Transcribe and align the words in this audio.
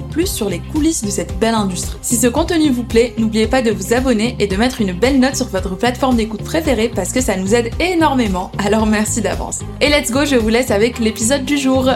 plus 0.00 0.26
sur 0.26 0.48
les 0.48 0.60
coulisses 0.60 1.04
de 1.04 1.10
cette 1.10 1.38
belle 1.38 1.54
industrie. 1.54 1.98
Si 2.02 2.16
ce 2.16 2.26
contenu 2.26 2.70
vous 2.70 2.84
plaît, 2.84 3.14
n'oubliez 3.18 3.46
pas 3.46 3.62
de 3.62 3.70
vous 3.70 3.94
abonner 3.94 4.36
et 4.38 4.46
de 4.46 4.56
mettre 4.56 4.80
une 4.80 4.92
belle 4.92 5.20
note 5.20 5.36
sur 5.36 5.46
votre 5.48 5.76
plateforme 5.76 6.16
d'écoute 6.16 6.42
préférée 6.44 6.88
parce 6.88 7.12
que 7.12 7.20
ça 7.20 7.36
nous 7.36 7.54
aide 7.54 7.70
énormément, 7.80 8.50
alors 8.58 8.86
merci 8.86 9.20
d'avance. 9.20 9.60
Et 9.80 9.88
let's 9.88 10.10
go, 10.10 10.24
je 10.24 10.36
vous 10.36 10.48
laisse 10.48 10.70
avec 10.70 10.98
l'épisode 10.98 11.44
du 11.44 11.58
jour. 11.58 11.88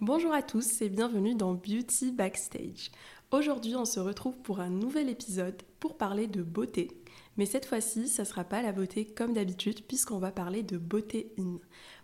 Bonjour 0.00 0.32
à 0.32 0.42
tous 0.42 0.82
et 0.82 0.88
bienvenue 0.88 1.34
dans 1.34 1.54
Beauty 1.54 2.12
Backstage. 2.12 2.90
Aujourd'hui, 3.32 3.74
on 3.74 3.84
se 3.84 3.98
retrouve 3.98 4.36
pour 4.38 4.60
un 4.60 4.70
nouvel 4.70 5.08
épisode 5.08 5.60
pour 5.80 5.96
parler 5.96 6.28
de 6.28 6.42
beauté. 6.42 6.92
Mais 7.36 7.44
cette 7.44 7.66
fois-ci, 7.66 8.06
ça 8.06 8.24
sera 8.24 8.44
pas 8.44 8.62
la 8.62 8.72
beauté 8.72 9.04
comme 9.04 9.32
d'habitude 9.32 9.82
puisqu'on 9.86 10.18
va 10.18 10.30
parler 10.30 10.62
de 10.62 10.78
beauté 10.78 11.32
in. 11.38 11.58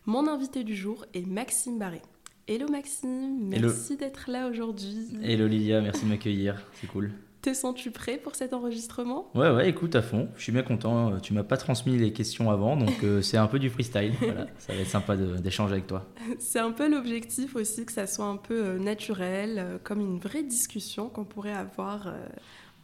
Mon 0.04 0.26
invité 0.26 0.64
du 0.64 0.74
jour 0.74 1.06
est 1.14 1.26
Maxime 1.26 1.78
Barré. 1.78 2.02
Hello 2.48 2.66
Maxime, 2.68 3.38
merci 3.40 3.96
d'être 3.96 4.28
là 4.28 4.48
aujourd'hui. 4.48 5.06
Hello 5.22 5.46
Lilia, 5.46 5.80
merci 5.80 6.04
de 6.04 6.10
m'accueillir, 6.10 6.60
c'est 6.80 6.88
cool. 6.88 7.12
Te 7.40 7.54
sens-tu 7.54 7.92
prêt 7.92 8.18
pour 8.18 8.34
cet 8.34 8.52
enregistrement? 8.52 9.30
Ouais, 9.36 9.48
ouais, 9.50 9.68
écoute 9.68 9.94
à 9.94 10.02
fond, 10.02 10.28
je 10.36 10.42
suis 10.42 10.50
bien 10.50 10.64
content. 10.64 11.20
Tu 11.20 11.34
m'as 11.34 11.44
pas 11.44 11.56
transmis 11.56 11.96
les 11.96 12.12
questions 12.12 12.50
avant, 12.50 12.76
donc 12.76 13.04
euh, 13.04 13.22
c'est 13.22 13.36
un 13.36 13.46
peu 13.46 13.60
du 13.60 13.70
freestyle. 13.70 14.14
Voilà, 14.20 14.48
ça 14.58 14.74
va 14.74 14.80
être 14.80 14.88
sympa 14.88 15.16
d'échanger 15.16 15.74
avec 15.74 15.86
toi. 15.86 16.08
C'est 16.40 16.58
un 16.58 16.72
peu 16.72 16.90
l'objectif 16.90 17.54
aussi, 17.54 17.86
que 17.86 17.92
ça 17.92 18.08
soit 18.08 18.26
un 18.26 18.36
peu 18.36 18.64
euh, 18.64 18.78
naturel, 18.78 19.58
euh, 19.58 19.78
comme 19.82 20.00
une 20.00 20.18
vraie 20.18 20.42
discussion 20.42 21.08
qu'on 21.08 21.24
pourrait 21.24 21.52
avoir 21.52 22.12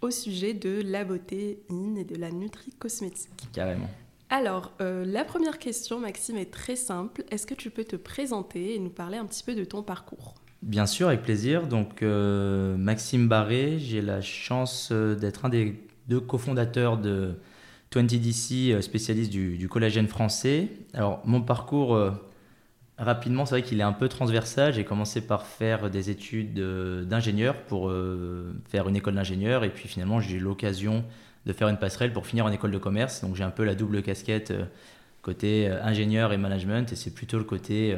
au 0.03 0.13
sujet 0.13 0.55
de 0.55 0.83
la 0.85 1.05
beauté 1.05 1.65
in 1.69 1.97
et 1.97 2.05
de 2.05 2.15
la 2.15 2.31
nutri 2.31 2.71
cosmétique. 2.79 3.49
Carrément. 3.53 3.89
Alors, 4.31 4.73
euh, 4.81 5.05
la 5.07 5.25
première 5.25 5.59
question, 5.59 5.99
Maxime, 6.01 6.37
est 6.37 6.53
très 6.53 6.77
simple. 6.77 7.25
Est-ce 7.31 7.47
que 7.47 7.55
tu 7.55 7.71
peux 7.71 7.85
te 7.85 7.97
présenter 7.97 8.75
et 8.75 8.79
nous 8.79 8.91
parler 8.91 9.17
un 9.17 9.25
petit 9.25 9.43
peu 9.43 9.55
de 9.55 9.65
ton 9.65 9.83
parcours? 9.83 10.35
Bien 10.61 10.87
sûr, 10.87 11.09
avec 11.09 11.23
plaisir. 11.23 11.67
Donc, 11.67 12.03
euh, 12.03 12.77
Maxime 12.77 13.27
Barré, 13.27 13.79
j'ai 13.79 14.03
la 14.03 14.21
chance 14.21 14.91
euh, 14.93 15.15
d'être 15.15 15.47
un 15.47 15.49
des 15.49 15.81
deux 16.09 16.21
cofondateurs 16.21 16.99
de 16.99 17.37
20DC, 17.91 18.83
spécialiste 18.83 19.31
du, 19.31 19.67
collagène 19.69 20.09
français. 20.09 20.69
Alors, 20.93 21.23
mon 21.25 21.41
parcours, 21.41 21.99
rapidement, 22.99 23.47
c'est 23.47 23.55
vrai 23.55 23.63
qu'il 23.63 23.81
est 23.81 23.85
un 23.85 23.93
peu 23.93 24.09
transversal. 24.09 24.75
J'ai 24.75 24.85
commencé 24.85 25.23
par 25.23 25.47
faire 25.47 25.91
des 25.91 26.11
études 26.11 26.61
d'ingénieur 27.09 27.63
pour 27.63 27.91
faire 28.69 28.89
une 28.89 28.97
école 28.97 29.15
d'ingénieur. 29.15 29.65
Et 29.65 29.71
puis, 29.71 29.89
finalement, 29.89 30.21
j'ai 30.21 30.37
eu 30.37 30.39
l'occasion 30.39 31.05
de 31.47 31.53
faire 31.53 31.69
une 31.69 31.79
passerelle 31.79 32.13
pour 32.13 32.27
finir 32.27 32.45
en 32.45 32.51
école 32.51 32.71
de 32.71 32.79
commerce. 32.79 33.23
Donc 33.23 33.37
j'ai 33.37 33.45
un 33.45 33.51
peu 33.51 33.65
la 33.65 33.75
double 33.75 34.03
casquette 34.03 34.51
euh, 34.51 34.65
côté 35.23 35.69
euh, 35.69 35.83
ingénieur 35.83 36.33
et 36.33 36.37
management, 36.37 36.93
et 36.93 36.97
c'est 36.97 37.13
plutôt 37.13 37.39
le 37.39 37.45
côté 37.45 37.97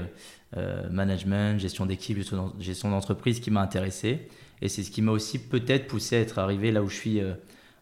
euh, 0.56 0.88
management, 0.90 1.60
gestion 1.60 1.86
d'équipe, 1.86 2.18
gestion 2.58 2.90
d'entreprise 2.90 3.40
qui 3.40 3.50
m'a 3.50 3.60
intéressé. 3.60 4.28
Et 4.62 4.68
c'est 4.68 4.82
ce 4.82 4.90
qui 4.90 5.02
m'a 5.02 5.12
aussi 5.12 5.38
peut-être 5.38 5.86
poussé 5.86 6.16
à 6.16 6.20
être 6.20 6.38
arrivé 6.38 6.70
là 6.70 6.82
où 6.82 6.88
je 6.88 6.96
suis 6.96 7.20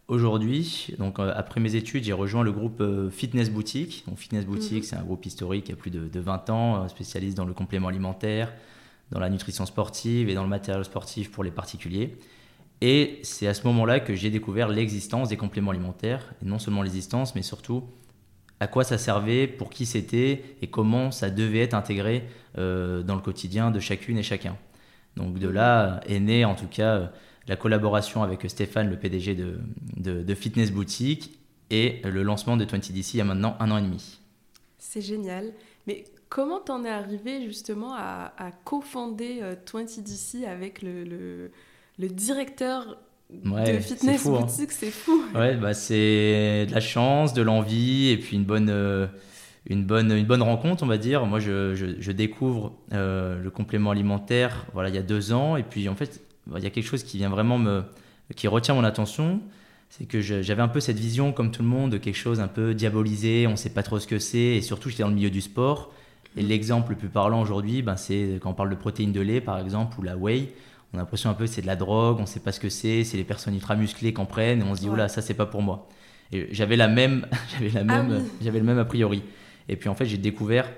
aujourd'hui. 0.06 0.94
Donc 1.00 1.18
après 1.18 1.58
mes 1.58 1.74
études, 1.74 2.04
j'ai 2.04 2.12
rejoint 2.12 2.44
le 2.44 2.52
groupe 2.52 2.80
Fitness 3.10 3.50
Boutique. 3.50 4.04
Donc 4.06 4.18
Fitness 4.18 4.44
Boutique, 4.44 4.84
mhm. 4.84 4.88
c'est 4.88 4.94
un 4.96 5.02
groupe 5.02 5.26
historique 5.26 5.64
qui 5.64 5.72
a 5.72 5.76
plus 5.76 5.90
de, 5.90 6.06
de 6.06 6.20
20 6.20 6.50
ans, 6.50 6.88
spécialiste 6.88 7.36
dans 7.36 7.46
le 7.46 7.52
complément 7.52 7.88
alimentaire, 7.88 8.52
dans 9.10 9.18
la 9.18 9.28
nutrition 9.28 9.66
sportive 9.66 10.28
et 10.28 10.34
dans 10.34 10.44
le 10.44 10.48
matériel 10.48 10.84
sportif 10.84 11.32
pour 11.32 11.42
les 11.42 11.50
particuliers. 11.50 12.16
Et 12.80 13.18
c'est 13.22 13.46
à 13.48 13.54
ce 13.54 13.66
moment-là 13.66 14.00
que 14.00 14.14
j'ai 14.14 14.30
découvert 14.30 14.68
l'existence 14.68 15.28
des 15.28 15.36
compléments 15.36 15.72
alimentaires, 15.72 16.32
et 16.42 16.46
non 16.46 16.58
seulement 16.58 16.82
l'existence, 16.82 17.34
mais 17.34 17.42
surtout 17.42 17.84
à 18.60 18.66
quoi 18.66 18.84
ça 18.84 18.98
servait, 18.98 19.46
pour 19.46 19.70
qui 19.70 19.86
c'était, 19.86 20.42
et 20.62 20.66
comment 20.68 21.10
ça 21.10 21.30
devait 21.30 21.60
être 21.60 21.74
intégré 21.74 22.24
euh, 22.56 23.02
dans 23.02 23.14
le 23.14 23.20
quotidien 23.20 23.70
de 23.70 23.80
chacune 23.80 24.18
et 24.18 24.22
chacun. 24.22 24.56
Donc 25.16 25.38
de 25.38 25.48
là 25.48 26.00
est 26.06 26.20
née 26.20 26.44
en 26.44 26.54
tout 26.54 26.66
cas 26.66 27.10
la 27.48 27.56
collaboration 27.56 28.22
avec 28.22 28.48
Stéphane, 28.48 28.90
le 28.90 28.96
PDG 28.96 29.34
de, 29.34 29.58
de, 29.96 30.34
Fitness 30.34 30.70
Boutique, 30.70 31.38
et 31.70 32.00
le 32.04 32.22
lancement 32.22 32.56
de 32.56 32.64
20DC 32.64 33.14
il 33.14 33.16
y 33.18 33.20
a 33.20 33.24
maintenant 33.24 33.56
un 33.58 33.70
an 33.70 33.78
et 33.78 33.82
demi. 33.82 34.20
C'est 34.78 35.00
génial. 35.00 35.52
Mais 35.86 36.04
comment 36.28 36.60
t'en 36.60 36.84
es 36.84 36.90
arrivé 36.90 37.44
justement 37.44 37.94
à, 37.94 38.32
à 38.36 38.52
co-fonder 38.52 39.42
20DC 39.66 40.44
euh, 40.44 40.52
avec 40.52 40.82
le 40.82 41.04
le 41.04 41.50
directeur 42.06 42.96
de 43.30 43.78
fitness 43.80 44.26
hein. 44.26 44.40
boutique, 44.40 44.72
c'est 44.72 44.90
fou. 44.90 45.22
Ouais, 45.34 45.56
bah 45.56 45.74
c'est 45.74 46.66
de 46.66 46.72
la 46.72 46.80
chance, 46.80 47.34
de 47.34 47.42
l'envie 47.42 48.08
et 48.08 48.16
puis 48.16 48.36
une 48.36 48.44
bonne, 48.44 48.70
euh, 48.70 49.06
une, 49.66 49.84
bonne, 49.84 50.12
une 50.12 50.24
bonne 50.24 50.42
rencontre, 50.42 50.82
on 50.82 50.86
va 50.86 50.96
dire. 50.96 51.26
Moi, 51.26 51.40
je, 51.40 51.74
je, 51.74 52.12
découvre 52.12 52.72
euh, 52.92 53.42
le 53.42 53.50
complément 53.50 53.90
alimentaire 53.90 54.66
voilà, 54.72 54.88
il 54.88 54.94
y 54.94 54.98
a 54.98 55.02
deux 55.02 55.32
ans 55.32 55.56
et 55.56 55.62
puis 55.62 55.88
en 55.88 55.94
fait, 55.94 56.22
il 56.56 56.62
y 56.62 56.66
a 56.66 56.70
quelque 56.70 56.86
chose 56.86 57.02
qui 57.02 57.18
vient 57.18 57.28
vraiment 57.28 57.58
me. 57.58 57.82
qui 58.34 58.48
retient 58.48 58.74
mon 58.74 58.84
attention. 58.84 59.40
C'est 59.90 60.04
que 60.04 60.20
j'avais 60.20 60.60
un 60.60 60.68
peu 60.68 60.80
cette 60.80 60.98
vision, 60.98 61.32
comme 61.32 61.50
tout 61.50 61.62
le 61.62 61.68
monde, 61.68 61.92
de 61.92 61.96
quelque 61.96 62.16
chose 62.16 62.40
un 62.40 62.48
peu 62.48 62.74
diabolisé, 62.74 63.46
on 63.46 63.52
ne 63.52 63.56
sait 63.56 63.70
pas 63.70 63.82
trop 63.82 63.98
ce 63.98 64.06
que 64.06 64.18
c'est, 64.18 64.38
et 64.38 64.60
surtout 64.60 64.90
j'étais 64.90 65.02
dans 65.02 65.08
le 65.08 65.14
milieu 65.14 65.30
du 65.30 65.40
sport. 65.40 65.94
Et 66.36 66.42
l'exemple 66.42 66.90
le 66.90 66.98
plus 66.98 67.08
parlant 67.08 67.40
aujourd'hui, 67.40 67.80
ben, 67.80 67.96
c'est 67.96 68.38
quand 68.42 68.50
on 68.50 68.54
parle 68.54 68.68
de 68.68 68.74
protéines 68.74 69.12
de 69.12 69.22
lait, 69.22 69.40
par 69.40 69.58
exemple, 69.58 69.98
ou 69.98 70.02
la 70.02 70.16
whey 70.18 70.52
on 70.92 70.96
a 70.96 71.00
l'impression 71.00 71.30
un 71.30 71.34
peu 71.34 71.44
que 71.44 71.50
c'est 71.50 71.62
de 71.62 71.66
la 71.66 71.76
drogue, 71.76 72.16
on 72.18 72.22
ne 72.22 72.26
sait 72.26 72.40
pas 72.40 72.52
ce 72.52 72.60
que 72.60 72.68
c'est, 72.68 73.04
c'est 73.04 73.16
les 73.16 73.24
personnes 73.24 73.54
ultra 73.54 73.76
musclées 73.76 74.14
qui 74.14 74.20
en 74.20 74.26
prennent 74.26 74.60
et 74.60 74.64
on 74.64 74.74
se 74.74 74.80
dit, 74.80 74.88
oula, 74.88 75.08
ça 75.08 75.22
c'est 75.22 75.34
pas 75.34 75.46
pour 75.46 75.62
moi. 75.62 75.88
Et 76.32 76.48
j'avais 76.52 76.76
la 76.76 76.88
même, 76.88 77.26
j'avais 77.52 77.70
la 77.70 77.80
ah 77.80 78.02
même, 78.02 78.24
j'avais 78.40 78.58
le 78.58 78.64
même 78.64 78.78
a 78.78 78.84
priori. 78.84 79.22
Et 79.68 79.76
puis 79.76 79.88
en 79.88 79.94
fait, 79.94 80.06
j'ai 80.06 80.18
découvert 80.18 80.68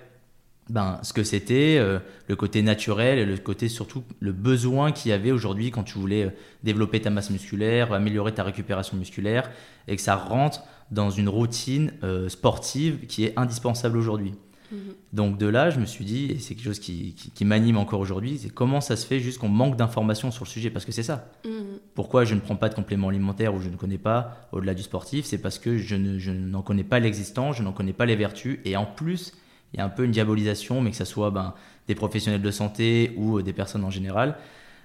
ben, 0.68 1.00
ce 1.02 1.12
que 1.12 1.24
c'était, 1.24 1.78
euh, 1.78 1.98
le 2.28 2.36
côté 2.36 2.62
naturel 2.62 3.18
et 3.18 3.26
le 3.26 3.36
côté 3.36 3.68
surtout 3.68 4.04
le 4.20 4.32
besoin 4.32 4.92
qu'il 4.92 5.10
y 5.10 5.12
avait 5.12 5.32
aujourd'hui 5.32 5.70
quand 5.70 5.82
tu 5.82 5.98
voulais 5.98 6.26
euh, 6.26 6.30
développer 6.62 7.00
ta 7.00 7.10
masse 7.10 7.30
musculaire, 7.30 7.92
améliorer 7.92 8.32
ta 8.32 8.44
récupération 8.44 8.96
musculaire 8.96 9.50
et 9.88 9.96
que 9.96 10.02
ça 10.02 10.14
rentre 10.14 10.62
dans 10.90 11.10
une 11.10 11.28
routine 11.28 11.92
euh, 12.04 12.28
sportive 12.28 13.06
qui 13.06 13.24
est 13.24 13.32
indispensable 13.36 13.96
aujourd'hui. 13.96 14.34
Mhm. 14.70 14.78
Donc 15.12 15.38
de 15.38 15.46
là, 15.46 15.70
je 15.70 15.80
me 15.80 15.86
suis 15.86 16.04
dit, 16.04 16.26
et 16.26 16.38
c'est 16.38 16.54
quelque 16.54 16.64
chose 16.64 16.78
qui, 16.78 17.14
m'anime 17.44 17.76
encore 17.76 18.00
aujourd'hui, 18.00 18.38
c'est 18.38 18.50
comment 18.50 18.80
ça 18.80 18.96
se 18.96 19.06
fait 19.06 19.20
juste 19.20 19.38
qu'on 19.38 19.48
manque 19.48 19.76
d'informations 19.76 20.30
sur 20.30 20.44
le 20.44 20.50
sujet, 20.50 20.70
parce 20.70 20.84
que 20.84 20.92
c'est 20.92 21.02
ça. 21.02 21.30
Mhm. 21.44 21.78
Pourquoi 21.94 22.24
je 22.24 22.34
ne 22.34 22.40
prends 22.40 22.56
pas 22.56 22.68
de 22.68 22.74
compléments 22.74 23.08
alimentaires 23.08 23.54
ou 23.54 23.60
je 23.60 23.68
ne 23.68 23.76
connais 23.76 23.98
pas 23.98 24.48
au-delà 24.52 24.74
du 24.74 24.82
sportif, 24.82 25.24
c'est 25.24 25.38
parce 25.38 25.58
que 25.58 25.78
je, 25.78 25.96
n'en 26.30 26.62
connais 26.62 26.84
pas 26.84 26.98
l'existence, 27.00 27.56
je 27.56 27.62
n'en 27.62 27.72
connais 27.72 27.92
pas 27.92 28.06
les 28.06 28.16
vertus, 28.16 28.58
et 28.64 28.76
en 28.76 28.86
plus, 28.86 29.32
il 29.72 29.78
y 29.78 29.80
a 29.80 29.84
un 29.84 29.88
peu 29.88 30.04
une 30.04 30.10
diabolisation, 30.10 30.80
mais 30.80 30.90
que 30.90 30.96
ce 30.96 31.04
soit 31.04 31.30
ben, 31.30 31.54
des 31.86 31.94
professionnels 31.94 32.42
de 32.42 32.50
santé 32.50 33.14
ou 33.16 33.38
euh, 33.38 33.42
des 33.42 33.52
personnes 33.52 33.84
en 33.84 33.90
général. 33.90 34.36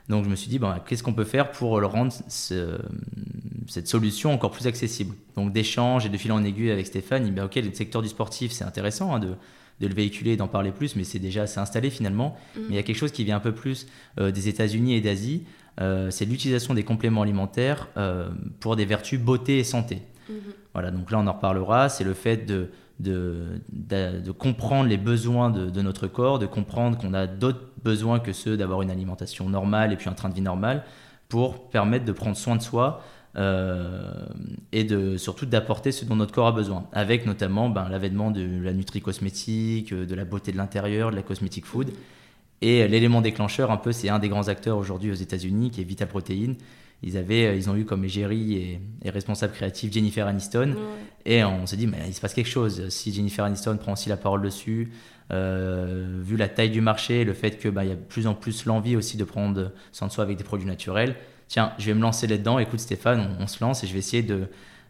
Donc 0.09 0.23
je 0.23 0.29
me 0.29 0.35
suis 0.35 0.49
dit, 0.49 0.59
ben, 0.59 0.79
qu'est-ce 0.85 1.01
qu'on 1.01 1.13
peut 1.13 1.23
faire 1.23 1.51
pour 1.51 1.79
le 1.79 1.87
rendre 1.87 2.13
cette 2.27 3.87
solution 3.87 4.31
encore 4.33 4.51
plus 4.51 4.67
accessible? 4.67 5.15
Donc 5.35 5.51
d'échanges 5.51 6.05
et 6.05 6.09
de 6.09 6.17
fil 6.17 6.31
en 6.31 6.43
aiguille 6.43 6.69
avec 6.69 6.85
Stéphane, 6.85 7.23
il 7.23 7.29
dit, 7.29 7.35
ben, 7.35 7.45
ok, 7.45 7.55
le 7.55 7.73
secteur 7.73 8.01
du 8.03 8.09
sportif, 8.09 8.51
c'est 8.51 8.63
intéressant 8.63 9.15
hein, 9.15 9.19
de 9.19 9.29
de 9.81 9.87
le 9.87 9.93
véhiculer 9.93 10.31
et 10.31 10.37
d'en 10.37 10.47
parler 10.47 10.71
plus, 10.71 10.95
mais 10.95 11.03
c'est 11.03 11.19
déjà 11.19 11.43
assez 11.43 11.59
installé 11.59 11.89
finalement. 11.89 12.37
Mm. 12.55 12.59
Mais 12.59 12.67
il 12.69 12.75
y 12.75 12.79
a 12.79 12.83
quelque 12.83 12.97
chose 12.97 13.11
qui 13.11 13.23
vient 13.23 13.37
un 13.37 13.41
peu 13.41 13.53
plus 13.53 13.87
euh, 14.19 14.31
des 14.31 14.47
États-Unis 14.47 14.95
et 14.95 15.01
d'Asie, 15.01 15.43
euh, 15.81 16.09
c'est 16.09 16.25
l'utilisation 16.25 16.73
des 16.73 16.83
compléments 16.83 17.21
alimentaires 17.21 17.89
euh, 17.97 18.29
pour 18.61 18.75
des 18.75 18.85
vertus 18.85 19.19
beauté 19.19 19.59
et 19.59 19.63
santé. 19.63 20.01
Mm-hmm. 20.29 20.33
Voilà, 20.73 20.91
donc 20.91 21.11
là 21.11 21.19
on 21.19 21.27
en 21.27 21.33
reparlera, 21.33 21.89
c'est 21.89 22.05
le 22.05 22.13
fait 22.13 22.45
de, 22.45 22.69
de, 22.99 23.59
de, 23.69 24.31
comprendre 24.31 24.87
les 24.87 24.97
besoins 24.97 25.49
de, 25.49 25.69
de, 25.69 25.81
notre 25.81 26.07
corps, 26.07 26.39
de 26.39 26.45
comprendre 26.45 26.97
qu'on 26.97 27.13
a 27.13 27.27
d'autres 27.27 27.67
besoins 27.83 28.19
que 28.19 28.31
ceux 28.31 28.55
d'avoir 28.55 28.81
une 28.81 28.89
alimentation 28.89 29.49
normale 29.49 29.91
et 29.91 29.97
puis 29.97 30.09
un 30.09 30.13
train 30.13 30.29
de 30.29 30.33
vie 30.33 30.41
normal 30.41 30.83
pour 31.27 31.69
permettre 31.69 32.05
de 32.05 32.11
prendre 32.11 32.37
soin 32.37 32.55
de 32.55 32.61
soi 32.61 33.03
et 33.37 34.83
de, 34.83 35.17
surtout 35.17 35.45
d'apporter 35.45 35.91
ce 35.91 36.05
dont 36.05 36.15
notre 36.15 36.33
corps 36.33 36.47
a 36.47 36.51
besoin, 36.51 36.87
avec 36.93 37.25
notamment 37.25 37.69
ben, 37.69 37.89
l'avènement 37.89 38.31
de 38.31 38.63
la 38.63 38.73
nutri-cosmétique, 38.73 39.91
euh, 39.93 40.05
de 40.05 40.15
la 40.15 40.25
beauté 40.25 40.51
de 40.51 40.57
l'intérieur, 40.57 41.11
de 41.11 41.15
la 41.15 41.21
cosmétique 41.21 41.65
food. 41.65 41.91
Et 42.61 42.87
l'élément 42.87 43.21
déclencheur, 43.21 43.71
un 43.71 43.77
peu, 43.77 43.91
c'est 43.91 44.09
un 44.09 44.19
des 44.19 44.29
grands 44.29 44.47
acteurs 44.47 44.77
aujourd'hui 44.77 45.11
aux 45.11 45.15
États-Unis, 45.15 45.71
qui 45.71 45.81
est 45.81 45.83
Vital 45.83 46.07
Protein, 46.07 46.55
ils, 47.03 47.17
avaient, 47.17 47.57
ils 47.57 47.69
ont 47.69 47.75
eu 47.75 47.83
comme 47.83 48.05
égérie 48.05 48.79
et, 49.03 49.09
responsable 49.09 49.53
créatif 49.53 49.91
Jennifer 49.91 50.25
Aniston. 50.25 50.75
Et 51.25 51.43
on 51.43 51.65
s'est 51.65 51.75
dit, 51.75 51.87
mais 51.87 51.99
il 52.07 52.13
se 52.13 52.21
passe 52.21 52.33
quelque 52.33 52.49
chose. 52.49 52.87
Si 52.89 53.13
Jennifer 53.13 53.43
Aniston 53.43 53.77
prend 53.77 53.93
aussi 53.93 54.07
la 54.07 54.17
parole 54.17 54.41
dessus, 54.41 54.91
vu 55.29 56.37
la 56.37 56.47
taille 56.47 56.71
du 56.71 56.81
marché, 56.81 57.25
le 57.25 57.33
fait 57.33 57.59
qu'il 57.59 57.71
bah, 57.71 57.83
y 57.83 57.91
a 57.91 57.95
de 57.95 57.99
plus 57.99 58.25
en 58.25 58.33
plus 58.33 58.65
l'envie 58.65 58.95
aussi 58.95 59.17
de 59.17 59.25
prendre 59.25 59.71
soin 59.91 60.07
de 60.07 60.13
soi 60.13 60.23
avec 60.23 60.37
des 60.37 60.45
produits 60.45 60.65
naturels, 60.65 61.15
tiens, 61.47 61.73
je 61.77 61.85
vais 61.85 61.93
me 61.93 62.01
lancer 62.01 62.27
là-dedans. 62.27 62.59
Écoute 62.59 62.79
Stéphane, 62.79 63.35
on, 63.39 63.47
se 63.47 63.63
lance 63.63 63.83
et 63.83 63.87
je 63.87 63.93
vais 63.93 63.99
essayer 63.99 64.23
de, 64.23 64.47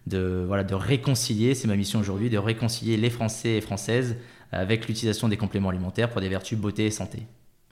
de, 0.08 0.44
voilà, 0.48 0.64
de 0.64 0.76
réconcilier, 0.76 1.56
c'est 1.56 1.68
ma 1.68 1.76
mission 1.76 2.00
aujourd'hui, 2.00 2.30
de 2.30 2.38
réconcilier 2.38 2.98
les 2.98 3.10
Français 3.10 3.58
et 3.58 3.62
Françaises 3.62 4.18
avec 4.52 4.88
l'utilisation 4.88 5.28
des 5.28 5.38
compléments 5.38 5.70
alimentaires 5.70 6.10
pour 6.10 6.22
des 6.22 6.30
vertus 6.30 6.58
beauté 6.58 6.86
et 6.86 6.92
santé. 6.92 7.24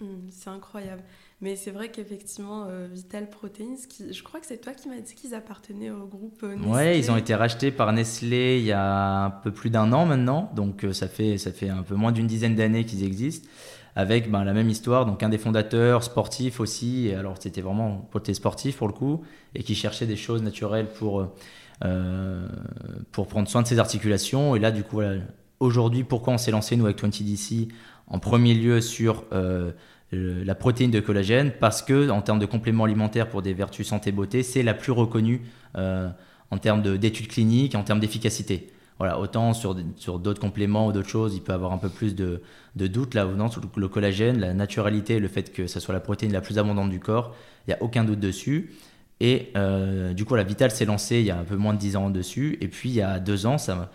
Mmh, 0.02 0.06
c'est 0.30 0.50
incroyable. 0.50 1.04
Mais 1.44 1.58
c'est 1.58 1.72
vrai 1.72 1.90
qu'effectivement, 1.90 2.68
euh, 2.70 2.88
Vital 2.90 3.30
Proteins, 3.30 3.76
qui, 3.90 4.14
je 4.14 4.24
crois 4.24 4.40
que 4.40 4.46
c'est 4.46 4.60
toi 4.60 4.74
qui 4.74 4.88
m'as 4.88 5.02
dit 5.02 5.14
qu'ils 5.14 5.36
appartenaient 5.36 5.92
au 5.92 6.06
groupe 6.06 6.42
euh, 6.44 6.56
Nestlé. 6.56 6.72
Ouais, 6.72 6.98
ils 6.98 7.12
ont 7.12 7.18
été 7.18 7.36
rachetés 7.36 7.70
par 7.70 7.92
Nestlé 7.92 8.60
il 8.60 8.66
y 8.66 8.72
a 8.72 9.26
un 9.26 9.30
peu 9.30 9.52
plus 9.52 9.70
d'un 9.70 9.92
an 9.92 10.06
maintenant. 10.06 10.50
Donc 10.56 10.86
euh, 10.86 10.94
ça, 10.94 11.10
fait, 11.10 11.38
ça 11.38 11.52
fait 11.52 11.68
un 11.68 11.84
peu 11.84 11.96
moins 11.96 12.14
d'une 12.14 12.28
dizaine 12.28 12.56
d'années 12.56 12.86
qu'ils 12.86 13.04
existent. 13.04 13.50
Avec 13.96 14.30
ben, 14.32 14.44
la 14.44 14.54
même 14.54 14.70
histoire, 14.70 15.06
donc 15.06 15.22
un 15.22 15.30
des 15.30 15.38
fondateurs, 15.38 16.04
sportif 16.04 16.60
aussi. 16.60 17.12
Alors 17.18 17.36
c'était 17.40 17.62
vraiment 17.62 18.10
côté 18.12 18.34
sportif 18.34 18.78
pour 18.78 18.88
le 18.88 18.94
coup. 18.94 19.22
Et 19.56 19.64
qui 19.64 19.76
cherchait 19.76 20.08
des 20.08 20.16
choses 20.16 20.42
naturelles 20.42 20.88
pour, 20.88 21.28
pour 23.12 23.28
prendre 23.28 23.48
soin 23.48 23.62
de 23.62 23.68
ses 23.68 23.78
articulations. 23.80 24.56
Et 24.56 24.60
là, 24.60 24.72
du 24.72 24.84
coup, 24.84 25.02
aujourd'hui, 25.60 26.04
pourquoi 26.04 26.34
on 26.34 26.38
s'est 26.38 26.52
lancé, 26.52 26.76
nous, 26.76 26.86
avec 26.86 27.04
20DC, 27.04 27.68
en 28.08 28.18
premier 28.18 28.56
lieu 28.56 28.82
sur 28.82 29.26
la 30.12 30.56
protéine 30.56 30.90
de 30.90 31.00
collagène? 31.00 31.52
Parce 31.60 31.84
que 31.84 32.10
en 32.10 32.24
termes 32.24 32.40
de 32.40 32.48
complément 32.48 32.86
alimentaire 32.86 33.30
pour 33.30 33.44
des 33.44 33.54
vertus 33.54 33.88
santé 33.88 34.12
beauté, 34.12 34.42
c'est 34.42 34.64
la 34.64 34.74
plus 34.74 34.92
reconnue 34.92 35.42
euh, 35.78 36.10
en 36.52 36.58
termes 36.58 36.98
d'études 36.98 37.28
cliniques, 37.28 37.76
en 37.76 37.84
termes 37.84 38.00
d'efficacité. 38.00 38.72
Voilà, 39.00 39.20
autant 39.20 39.54
sur, 39.54 39.76
sur 39.96 40.20
d'autres 40.20 40.40
compléments 40.40 40.88
ou 40.88 40.92
d'autres 40.92 41.10
choses, 41.10 41.36
il 41.36 41.42
peut 41.42 41.54
avoir 41.54 41.74
un 41.74 41.78
peu 41.78 41.90
plus 41.90 42.16
de, 42.16 42.42
de 42.76 42.88
doute 42.88 43.16
là 43.16 43.26
non, 43.26 43.50
sur 43.50 43.62
le 43.76 43.88
collagène, 43.88 44.40
la 44.40 44.54
naturalité, 44.54 45.20
le 45.20 45.28
fait 45.28 45.52
que 45.52 45.68
ça 45.68 45.80
soit 45.80 45.94
la 45.94 46.00
protéine 46.00 46.32
la 46.32 46.42
plus 46.42 46.60
abondante 46.60 46.90
du 46.90 47.00
corps, 47.00 47.36
il 47.68 47.72
n'y 47.72 47.74
a 47.74 47.82
aucun 47.82 48.04
doute 48.04 48.20
dessus. 48.20 48.72
Et 49.20 49.52
euh, 49.56 50.14
du 50.14 50.26
coup, 50.26 50.36
la 50.36 50.44
Vital 50.44 50.72
s'est 50.72 50.86
lancée 50.86 51.20
il 51.20 51.26
y 51.26 51.32
a 51.32 51.38
un 51.38 51.44
peu 51.44 51.56
moins 51.56 51.74
de 51.74 51.80
10 51.80 51.96
ans 51.96 52.10
dessus. 52.10 52.58
Et 52.62 52.68
puis, 52.68 52.90
il 52.90 52.96
y 52.96 53.02
a 53.02 53.20
deux 53.20 53.46
ans, 53.46 53.58
ça, 53.58 53.90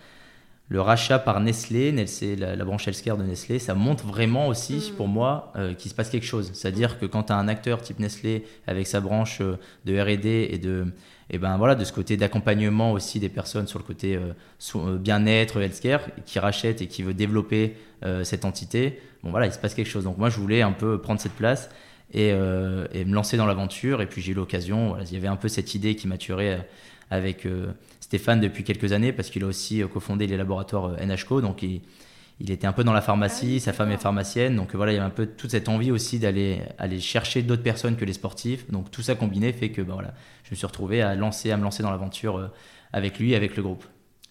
le 0.69 0.81
rachat 0.81 1.19
par 1.19 1.39
Nestlé, 1.39 1.91
Nestlé 1.91 2.35
la, 2.35 2.63
branche 2.63 2.87
healthcare 2.87 3.17
de 3.17 3.23
Nestlé, 3.23 3.59
ça 3.59 3.73
montre 3.73 4.05
vraiment 4.05 4.47
aussi 4.47 4.77
mm. 4.77 4.95
pour 4.95 5.07
moi 5.07 5.51
euh, 5.55 5.73
qu'il 5.73 5.91
se 5.91 5.95
passe 5.95 6.09
quelque 6.09 6.25
chose. 6.25 6.51
C'est-à-dire 6.53 6.99
que 6.99 7.05
quand 7.05 7.23
tu 7.23 7.33
as 7.33 7.37
un 7.37 7.47
acteur 7.47 7.81
type 7.81 7.99
Nestlé 7.99 8.45
avec 8.67 8.87
sa 8.87 9.01
branche 9.01 9.41
euh, 9.41 9.57
de 9.85 9.99
R&D 9.99 10.49
et 10.51 10.57
de 10.57 10.87
et 11.29 11.37
ben 11.37 11.57
voilà 11.57 11.75
de 11.75 11.83
ce 11.83 11.93
côté 11.93 12.17
d'accompagnement 12.17 12.91
aussi 12.91 13.19
des 13.19 13.29
personnes 13.29 13.67
sur 13.67 13.79
le 13.79 13.85
côté 13.85 14.17
euh, 14.17 14.97
bien-être 14.97 15.61
healthcare 15.61 16.01
qui 16.25 16.39
rachète 16.39 16.81
et 16.81 16.87
qui 16.87 17.03
veut 17.03 17.13
développer 17.13 17.75
cette 18.23 18.45
entité, 18.45 19.01
bon 19.23 19.31
voilà 19.31 19.47
il 19.47 19.51
se 19.51 19.59
passe 19.59 19.73
quelque 19.73 19.89
chose. 19.89 20.05
Donc 20.05 20.17
moi 20.17 20.29
je 20.29 20.39
voulais 20.39 20.61
un 20.61 20.71
peu 20.71 21.01
prendre 21.01 21.19
cette 21.19 21.33
place 21.33 21.69
et, 22.13 22.31
me 22.31 23.13
lancer 23.13 23.35
dans 23.35 23.45
l'aventure 23.45 24.01
et 24.01 24.05
puis 24.05 24.21
j'ai 24.21 24.31
eu 24.31 24.35
l'occasion. 24.35 24.95
Il 25.01 25.11
y 25.11 25.17
avait 25.17 25.27
un 25.27 25.35
peu 25.35 25.49
cette 25.49 25.75
idée 25.75 25.95
qui 25.95 26.07
maturait 26.07 26.65
avec 27.11 27.45
Stéphane 28.09 28.39
depuis 28.39 28.63
quelques 28.63 28.91
années 28.91 29.13
parce 29.13 29.29
qu'il 29.29 29.43
a 29.43 29.45
aussi 29.45 29.83
euh, 29.83 29.87
cofondé 29.87 30.25
les 30.25 30.35
laboratoires 30.35 30.85
euh, 30.85 31.05
NHCO. 31.05 31.41
Donc 31.41 31.63
il 32.39 32.51
était 32.51 32.67
un 32.67 32.71
peu 32.71 32.83
dans 32.83 32.93
la 32.93 33.01
pharmacie, 33.01 33.55
ah 33.57 33.65
sa 33.65 33.73
femme 33.73 33.91
est 33.91 33.97
pharmacienne. 33.97 34.55
Donc 34.55 34.73
voilà, 34.73 34.93
il 34.93 34.95
y 34.95 34.97
avait 34.97 35.07
un 35.07 35.11
peu 35.11 35.25
toute 35.25 35.51
cette 35.51 35.67
envie 35.67 35.91
aussi 35.91 36.19
d'aller 36.19 36.61
aller 36.77 36.99
chercher 36.99 37.41
d'autres 37.41 37.63
personnes 37.63 37.97
que 37.97 38.05
les 38.05 38.13
sportifs. 38.13 38.69
Donc 38.71 38.91
tout 38.91 39.01
ça 39.01 39.15
combiné 39.15 39.51
fait 39.51 39.71
que 39.71 39.81
ben 39.81 39.93
voilà, 39.93 40.13
je 40.43 40.51
me 40.51 40.55
suis 40.55 40.65
retrouvé 40.65 41.01
à, 41.01 41.15
lancer, 41.15 41.51
à 41.51 41.57
me 41.57 41.63
lancer 41.63 41.83
dans 41.83 41.91
l'aventure 41.91 42.37
euh, 42.37 42.47
avec 42.93 43.19
lui, 43.19 43.35
avec 43.35 43.57
le 43.57 43.63
groupe. 43.63 43.83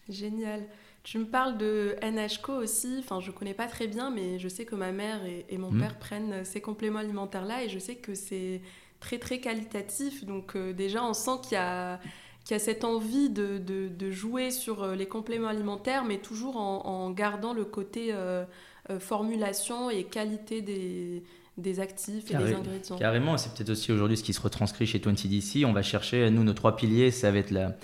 Génial. 0.08 0.62
Tu 1.02 1.18
me 1.18 1.26
parles 1.26 1.58
de 1.58 1.96
NHCO 2.02 2.54
aussi, 2.54 2.96
enfin 2.98 3.20
je 3.20 3.30
connais 3.30 3.54
pas 3.54 3.66
très 3.66 3.86
bien, 3.86 4.10
mais 4.10 4.38
je 4.38 4.48
sais 4.48 4.64
que 4.64 4.74
ma 4.74 4.90
mère 4.90 5.20
et, 5.26 5.58
mon 5.58 5.70
hmm. 5.70 5.80
père 5.80 5.98
prennent 5.98 6.44
ces 6.44 6.60
compléments 6.60 6.98
alimentaires-là 6.98 7.64
et 7.64 7.68
je 7.68 7.78
sais 7.78 7.96
que 7.96 8.14
c'est 8.14 8.62
très 9.00 9.18
très 9.18 9.38
qualitatif. 9.38 10.24
Donc 10.24 10.56
déjà 10.56 11.04
on 11.04 11.14
sent 11.14 11.42
qu'il 11.42 11.52
y 11.52 11.56
a 11.56 12.00
qui 12.48 12.54
a 12.54 12.58
cette 12.58 12.82
envie 12.82 13.28
de, 13.28 13.58
de, 13.58 14.10
jouer 14.10 14.50
sur 14.50 14.82
euh, 14.82 14.94
les 14.94 15.04
compléments 15.04 15.48
alimentaires, 15.48 16.04
mais 16.06 16.16
toujours 16.16 16.56
en, 16.56 17.10
gardant 17.10 17.52
le 17.52 17.66
côté 17.66 18.08
euh, 18.10 18.46
euh, 18.88 18.98
formulation 18.98 19.90
et 19.90 20.04
qualité 20.04 20.62
des, 20.62 21.22
des 21.58 21.78
actifs 21.78 22.30
et 22.30 22.36
des 22.38 22.54
ingrédients. 22.54 22.96
Carrément, 22.96 23.36
c'est 23.36 23.52
peut-être 23.52 23.68
aussi 23.68 23.92
aujourd'hui 23.92 24.16
ce 24.16 24.22
qui 24.22 24.32
se 24.32 24.40
retranscrit 24.40 24.86
chez 24.86 24.98
20DC. 24.98 25.66
On 25.66 25.74
va 25.74 25.82
chercher, 25.82 26.30
nous, 26.30 26.42
nos 26.42 26.54
trois 26.54 26.74
piliers, 26.74 27.10
ça 27.10 27.30
va 27.30 27.36
être 27.36 27.50
la, 27.50 27.76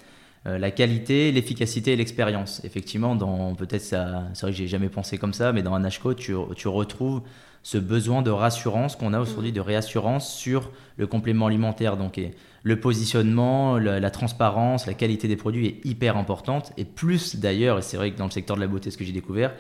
la 0.47 0.71
qualité, 0.71 1.31
l'efficacité 1.31 1.93
et 1.93 1.97
l'expérience. 1.97 2.65
Effectivement, 2.65 3.17
dans 3.17 3.55
peut-être 3.55 3.83
ça, 3.83 4.25
c'est 4.33 4.47
vrai 4.47 4.53
que 4.53 4.57
j'ai 4.57 4.67
jamais 4.67 4.89
pensé 4.89 5.19
comme 5.19 5.35
ça, 5.35 5.53
mais 5.53 5.63
dans 5.63 5.75
un 5.75 5.87
HCO, 5.87 6.15
tu, 6.15 6.35
tu 6.57 6.69
retrouves 6.69 7.21
ce 7.63 7.77
besoin 7.77 8.23
de 8.23 8.31
rassurance 8.31 8.97
qu'on 8.97 9.13
a 9.13 9.21
aujourd'hui, 9.21 9.51
mm. 9.51 9.57
de 9.57 9.61
réassurance 9.61 10.33
sur 10.33 10.71
le 10.97 11.07
complément 11.07 11.49
alimentaire. 11.49 11.99
Donc, 11.99 12.19
le 12.65 12.81
positionnement, 12.81 13.79
la, 13.79 14.11
transparence, 14.11 14.87
la 14.87 14.95
qualité 14.95 15.29
des 15.29 15.37
produits 15.37 15.67
est 15.67 15.87
hyper 15.87 16.17
importante. 16.17 16.73
Et 16.79 16.87
plus 16.87 17.37
d'ailleurs, 17.37 17.79
et 17.79 17.83
c'est 17.83 17.99
vrai 17.99 18.11
que 18.11 18.17
dans 18.17 18.25
le 18.25 18.31
secteur 18.31 18.57
de 18.57 18.63
la 18.63 18.67
beauté, 18.67 18.91
ce 18.91 18.97
que 18.97 19.05
j'ai 19.05 19.13
découvert, 19.13 19.55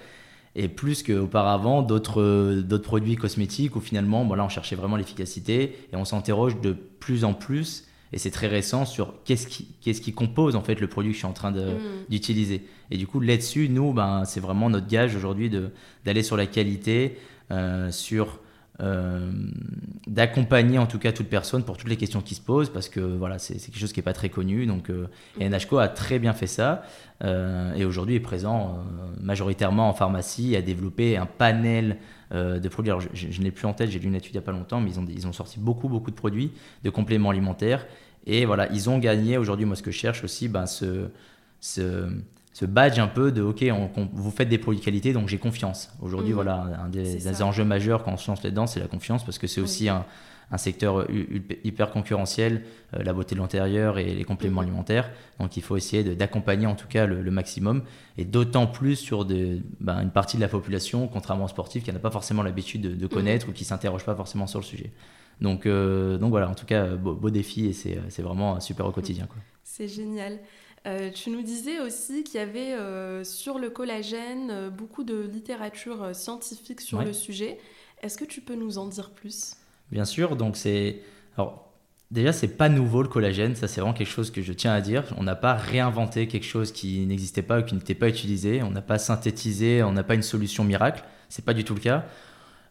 et 0.56 0.68
plus 0.68 1.02
qu'auparavant 1.02 1.82
d'autres 1.82 2.62
d'autres 2.62 2.84
produits 2.84 3.16
cosmétiques 3.16 3.76
où 3.76 3.80
finalement, 3.80 4.24
bon, 4.24 4.34
là, 4.34 4.44
on 4.44 4.48
cherchait 4.48 4.76
vraiment 4.76 4.96
l'efficacité 4.96 5.76
et 5.92 5.96
on 5.96 6.04
s'interroge 6.06 6.60
de 6.60 6.72
plus 6.72 7.24
en 7.24 7.34
plus. 7.34 7.84
Et 8.14 8.18
c'est 8.18 8.30
très 8.30 8.46
récent 8.46 8.86
sur 8.86 9.12
qu'est-ce 9.24 9.48
qui, 9.48 9.66
qu'est-ce 9.82 10.00
qui 10.00 10.12
compose 10.12 10.56
en 10.56 10.62
fait 10.62 10.80
le 10.80 10.86
produit 10.86 11.10
que 11.10 11.14
je 11.14 11.18
suis 11.18 11.26
en 11.26 11.32
train 11.32 11.50
mm. 11.50 11.78
d'utiliser. 12.08 12.64
Et 12.90 12.96
du 12.96 13.06
coup, 13.06 13.20
là-dessus, 13.20 13.68
nous, 13.68 13.92
ben, 13.92 14.24
c'est 14.24 14.40
vraiment 14.40 14.70
notre 14.70 14.86
gage 14.86 15.14
aujourd'hui 15.16 15.50
d'aller 16.04 16.22
sur 16.22 16.36
la 16.36 16.46
qualité, 16.46 17.18
euh, 17.50 17.90
sur 17.90 18.38
euh, 18.81 19.31
d'accompagner 20.09 20.79
en 20.79 20.87
tout 20.87 20.99
cas 20.99 21.12
toute 21.12 21.29
personne 21.29 21.62
pour 21.62 21.76
toutes 21.76 21.88
les 21.88 21.97
questions 21.97 22.21
qui 22.21 22.35
se 22.35 22.41
posent 22.41 22.71
parce 22.71 22.88
que 22.88 22.99
voilà 22.99 23.38
c'est 23.38 23.55
quelque 23.55 23.79
chose 23.79 23.93
qui 23.93 24.00
est 24.00 24.05
pas 24.05 24.12
très 24.12 24.31
connu 24.31 24.67
donc 24.67 24.91
euh, 24.91 25.06
et 25.38 25.49
NHCO 25.49 25.79
a 25.79 25.87
très 25.88 26.19
bien 26.19 26.32
fait 26.32 26.49
ça. 26.49 26.82
Euh, 27.23 27.73
et 27.75 27.85
aujourd'hui 27.85 28.17
est 28.17 28.21
présent 28.21 28.85
majoritairement 29.21 29.88
en 29.88 29.94
pharmacie 29.94 30.56
a 30.56 30.62
développé 30.62 31.17
un 31.17 31.26
panel 31.26 31.99
de 32.32 32.69
produits. 32.69 32.91
Alors, 32.91 33.00
je, 33.00 33.09
je, 33.15 33.38
ne 33.38 33.44
l'ai 33.44 33.53
plus 33.53 33.67
en 33.67 33.75
tête 33.75 33.91
j'ai 33.91 34.00
lu 34.00 34.09
une 34.09 34.17
étude 34.17 34.32
il 34.32 34.37
y 34.37 34.38
a 34.38 34.43
pas 34.43 34.50
longtemps 34.50 34.81
mais 34.81 34.91
ils 34.91 35.26
ont 35.29 35.32
sorti 35.32 35.61
beaucoup 35.61 35.88
beaucoup 35.88 36.11
de 36.11 36.17
produits 36.17 36.50
de 36.82 36.91
compléments 36.91 37.31
alimentaires. 37.31 37.87
Et 38.26 38.44
voilà 38.44 38.69
ils 38.73 38.91
ont 38.91 38.99
gagné 38.99 39.38
aujourd'hui 39.38 39.67
moi 39.67 39.76
ce 39.76 39.82
que 39.82 39.93
je 39.93 39.99
cherche 39.99 40.25
aussi 40.25 40.49
ben 40.49 40.67
ce 40.67 41.09
ce 42.54 42.64
badge 42.64 43.00
un 43.00 43.08
peu 43.08 43.32
de 43.32 43.42
OK, 43.42 43.64
vous 44.12 44.30
faites 44.30 44.49
des 44.49 44.58
produits 44.58 44.78
de 44.78 44.84
qualité, 44.84 45.12
donc 45.12 45.28
j'ai 45.28 45.38
confiance. 45.38 45.90
Aujourd'hui, 46.00 46.30
mmh. 46.30 46.37
voilà, 46.37 46.66
un 46.84 46.88
des, 46.88 47.42
enjeux 47.42 47.64
majeurs 47.64 48.04
quand 48.04 48.12
on 48.12 48.16
se 48.16 48.30
lance 48.30 48.44
là-dedans, 48.44 48.68
c'est 48.68 48.78
la 48.78 48.87
confiance, 48.87 49.25
parce 49.25 49.38
que 49.38 49.49
c'est 49.49 49.61
aussi 49.61 49.88
un, 49.88 50.06
secteur 50.56 51.08
hyper 51.64 51.90
concurrentiel, 51.90 52.62
euh, 52.94 53.02
la 53.02 53.12
beauté 53.12 53.34
de 53.34 53.40
l'intérieur 53.40 53.99
et 53.99 54.14
les 54.14 54.23
compléments 54.23 54.61
mmh. 54.61 54.64
alimentaires. 54.64 55.11
Donc 55.40 55.56
il 55.56 55.64
faut 55.64 55.76
essayer 55.76 56.04
d'accompagner 56.14 56.68
en 56.68 56.76
tout 56.76 56.87
cas 56.87 57.06
le, 57.06 57.28
maximum, 57.32 57.82
et 58.18 58.25
d'autant 58.25 58.68
plus 58.68 58.94
sur 58.94 59.25
ben, 59.25 60.00
une 60.00 60.12
partie 60.12 60.37
de 60.37 60.42
la 60.42 60.49
population, 60.49 61.08
contrairement 61.08 61.46
aux 61.46 61.49
sportifs, 61.49 61.82
qui 61.82 61.92
n'a 61.92 61.99
pas 61.99 62.12
forcément 62.12 62.44
l'habitude 62.44 62.82
de, 62.82 63.04
mmh. 63.04 63.08
connaître 63.08 63.49
ou 63.49 63.52
qui 63.52 63.64
ne 63.64 63.68
s'interroge 63.68 64.04
pas 64.04 64.14
forcément 64.14 64.46
sur 64.46 64.61
le 64.61 64.64
sujet. 64.64 64.92
Donc, 65.40 65.66
euh, 65.66 66.18
donc 66.18 66.30
voilà, 66.30 66.49
en 66.49 66.54
tout 66.54 66.66
cas, 66.66 66.87
beau, 66.94 67.30
défi 67.30 67.66
et 67.66 67.73
c'est 67.73 68.23
vraiment 68.23 68.61
super 68.61 68.87
au 68.87 68.92
quotidien. 68.92 69.26
C'est 69.64 69.88
génial. 69.88 70.38
Euh, 70.87 71.11
tu 71.11 71.31
nous 71.31 71.43
disais 71.43 71.81
aussi 71.81 72.25
qu'il 72.25 72.38
y 72.38 72.43
avait 72.43 72.75
euh, 72.75 73.25
sur 73.25 73.59
le 73.59 73.71
collagène 73.71 74.50
euh, 74.50 74.69
beaucoup 74.69 75.03
de 75.03 75.19
littérature 75.23 76.14
scientifique 76.14 76.83
sur 76.83 77.03
le 77.03 77.14
sujet. 77.14 77.59
Est-ce 78.03 78.19
que 78.19 78.25
tu 78.26 78.43
peux 78.43 78.55
nous 78.55 78.76
en 78.76 78.87
dire 78.87 79.11
plus? 79.11 79.57
Bien 79.91 80.05
sûr, 80.05 80.37
donc 80.37 80.59
c'est... 80.59 81.00
Alors, 81.38 81.73
déjà, 82.11 82.35
c'est 82.35 82.49
pas 82.49 82.69
nouveau 82.69 83.03
le 83.03 83.09
collagène, 83.09 83.57
ça 83.57 83.67
c'est 83.67 83.81
vraiment 83.81 83.95
quelque 83.95 84.11
chose 84.11 84.31
que 84.31 84.43
je 84.43 84.53
tiens 84.53 84.73
à 84.73 84.83
dire. 84.83 85.05
On 85.17 85.23
n'a 85.23 85.37
pas 85.37 85.55
réinventé 85.55 86.29
quelque 86.29 86.45
chose 86.45 86.71
qui 86.71 87.07
n'existait 87.07 87.43
pas 87.43 87.61
ou 87.61 87.62
qui 87.62 87.75
n'était 87.75 87.95
pas 87.95 88.09
utilisé. 88.09 88.62
On 88.62 88.71
n'a 88.71 88.83
pas 88.83 88.99
synthétisé, 88.99 89.83
on 89.83 89.93
n'a 89.93 90.05
pas 90.05 90.14
une 90.14 90.23
solution 90.23 90.64
miracle. 90.64 91.03
C'est 91.31 91.47
pas 91.47 91.55
du 91.55 91.64
tout 91.64 91.75
le 91.75 91.81
cas. 91.81 92.05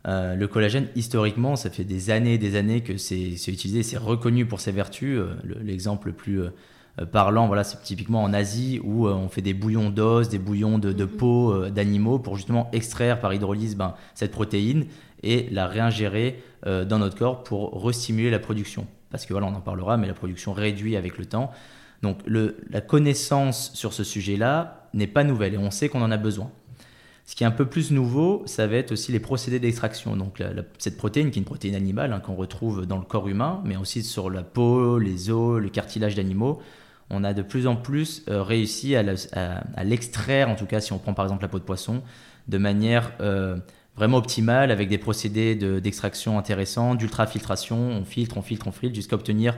le 0.05 0.45
collagène, 0.45 0.87
historiquement, 0.95 1.55
ça 1.55 1.71
fait 1.71 1.83
des 1.83 2.11
années 2.11 2.35
et 2.35 2.37
des 2.37 2.55
années 2.55 2.81
que 2.81 2.97
c'est 2.97 3.33
utilisé, 3.47 3.81
c'est 3.81 3.97
reconnu 3.97 4.45
pour 4.45 4.59
ses 4.59 4.71
vertus. 4.71 5.19
L'exemple 5.43 6.09
le 6.09 6.13
plus 6.13 6.41
parlant, 7.11 7.47
voilà, 7.47 7.63
c'est 7.63 7.81
typiquement 7.81 8.23
en 8.23 8.33
Asie 8.33 8.79
où 8.83 9.07
euh, 9.07 9.13
on 9.13 9.27
fait 9.27 9.41
des 9.41 9.53
bouillons 9.53 9.89
d'os, 9.89 10.29
des 10.29 10.37
bouillons 10.37 10.77
de, 10.77 10.91
de 10.91 11.05
mhm. 11.05 11.09
peau 11.09 11.51
euh, 11.51 11.69
d'animaux 11.69 12.19
pour 12.19 12.35
justement 12.35 12.69
extraire 12.71 13.19
par 13.19 13.33
hydrolyse 13.33 13.75
ben, 13.75 13.95
cette 14.13 14.31
protéine 14.31 14.85
et 15.23 15.47
la 15.51 15.67
réingérer 15.67 16.43
dans 16.65 16.97
notre 16.97 17.17
corps 17.17 17.43
pour 17.43 17.83
restimuler 17.83 18.29
la 18.29 18.39
production. 18.39 18.87
Parce 19.09 19.25
que 19.25 19.33
voilà, 19.33 19.47
on 19.47 19.55
en 19.55 19.61
parlera, 19.61 19.97
mais 19.97 20.07
la 20.07 20.13
production 20.13 20.53
réduit 20.53 20.95
avec 20.95 21.17
le 21.17 21.25
temps. 21.25 21.51
Donc 22.01 22.19
le, 22.25 22.57
la 22.69 22.79
connaissance 22.79 23.71
sur 23.73 23.93
ce 23.93 24.03
sujet-là 24.03 24.89
n'est 24.93 25.07
pas 25.07 25.23
nouvelle 25.23 25.53
et 25.53 25.57
on 25.57 25.71
sait 25.71 25.89
qu'on 25.89 26.01
en 26.01 26.11
a 26.11 26.17
besoin. 26.17 26.51
Ce 27.25 27.35
qui 27.35 27.43
est 27.43 27.47
un 27.47 27.51
peu 27.51 27.65
plus 27.65 27.91
nouveau, 27.91 28.43
ça 28.45 28.67
va 28.67 28.75
être 28.75 28.91
aussi 28.91 29.11
les 29.13 29.19
procédés 29.19 29.59
d'extraction. 29.59 30.17
Donc 30.17 30.43
cette 30.77 30.97
protéine, 30.97 31.31
qui 31.31 31.39
est 31.39 31.41
une 31.41 31.45
protéine 31.45 31.75
animale 31.75 32.11
hein, 32.11 32.19
qu'on 32.19 32.35
retrouve 32.35 32.85
dans 32.85 32.97
le 32.97 33.05
corps 33.05 33.29
humain, 33.29 33.61
mais 33.63 33.77
aussi 33.77 34.03
sur 34.03 34.29
la 34.29 34.43
peau, 34.43 34.99
les 34.99 35.29
os, 35.29 35.61
le 35.61 35.69
cartilage 35.69 36.15
d'animaux, 36.15 36.61
on 37.13 37.23
a 37.23 37.33
de 37.33 37.41
plus 37.41 37.67
en 37.67 37.75
plus 37.75 38.23
euh, 38.27 38.43
réussi 38.43 38.95
à, 38.95 39.03
l'extraire, 39.83 40.49
en 40.49 40.55
tout 40.55 40.65
cas 40.65 40.81
si 40.81 40.93
on 40.93 40.99
prend 40.99 41.13
par 41.13 41.25
exemple 41.25 41.43
la 41.43 41.47
peau 41.47 41.59
de 41.59 41.63
poisson, 41.63 42.01
de 42.47 42.57
manière 42.57 43.11
euh, 43.21 43.57
vraiment 43.95 44.17
optimale, 44.17 44.71
avec 44.71 44.89
des 44.89 44.97
procédés 44.97 45.55
d'extraction 45.55 46.37
intéressants, 46.37 46.95
d'ultrafiltration, 46.95 47.77
on 47.77 48.03
filtre, 48.05 48.37
on 48.37 48.41
filtre, 48.41 48.67
on 48.67 48.71
filtre, 48.71 48.95
jusqu'à 48.95 49.15
obtenir 49.15 49.55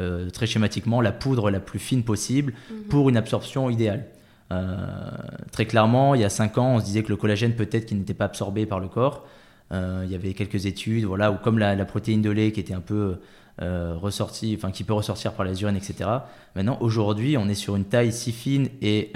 euh, 0.00 0.30
très 0.30 0.46
schématiquement 0.46 1.00
la 1.00 1.10
poudre 1.10 1.50
la 1.50 1.58
plus 1.58 1.80
fine 1.80 2.04
possible 2.04 2.52
mhm. 2.70 2.82
pour 2.84 3.08
une 3.08 3.16
absorption 3.16 3.68
idéale. 3.70 4.04
Euh, 4.52 5.10
très 5.50 5.66
clairement, 5.66 6.14
il 6.14 6.20
y 6.20 6.24
a 6.24 6.28
5 6.28 6.58
ans, 6.58 6.74
on 6.76 6.80
se 6.80 6.84
disait 6.84 7.02
que 7.02 7.08
le 7.08 7.16
collagène 7.16 7.54
peut-être 7.54 7.86
qu'il 7.86 7.98
n'était 7.98 8.14
pas 8.14 8.26
absorbé 8.26 8.64
par 8.64 8.80
le 8.80 8.88
corps. 8.88 9.26
Euh, 9.72 10.02
il 10.04 10.10
y 10.10 10.14
avait 10.14 10.34
quelques 10.34 10.66
études, 10.66 11.04
voilà, 11.04 11.32
où 11.32 11.36
comme 11.36 11.58
la, 11.58 11.84
protéine 11.84 12.22
de 12.22 12.30
lait 12.30 12.52
qui 12.52 12.60
était 12.60 12.74
un 12.74 12.80
peu 12.80 13.16
euh, 13.60 13.94
ressortie, 13.96 14.54
enfin 14.56 14.70
qui 14.70 14.84
peut 14.84 14.92
ressortir 14.92 15.32
par 15.32 15.44
les 15.44 15.62
urines, 15.62 15.76
etc. 15.76 16.10
Maintenant, 16.54 16.78
aujourd'hui, 16.80 17.36
on 17.36 17.48
est 17.48 17.54
sur 17.54 17.76
une 17.76 17.84
taille 17.84 18.12
si 18.12 18.32
fine 18.32 18.68
et 18.82 19.12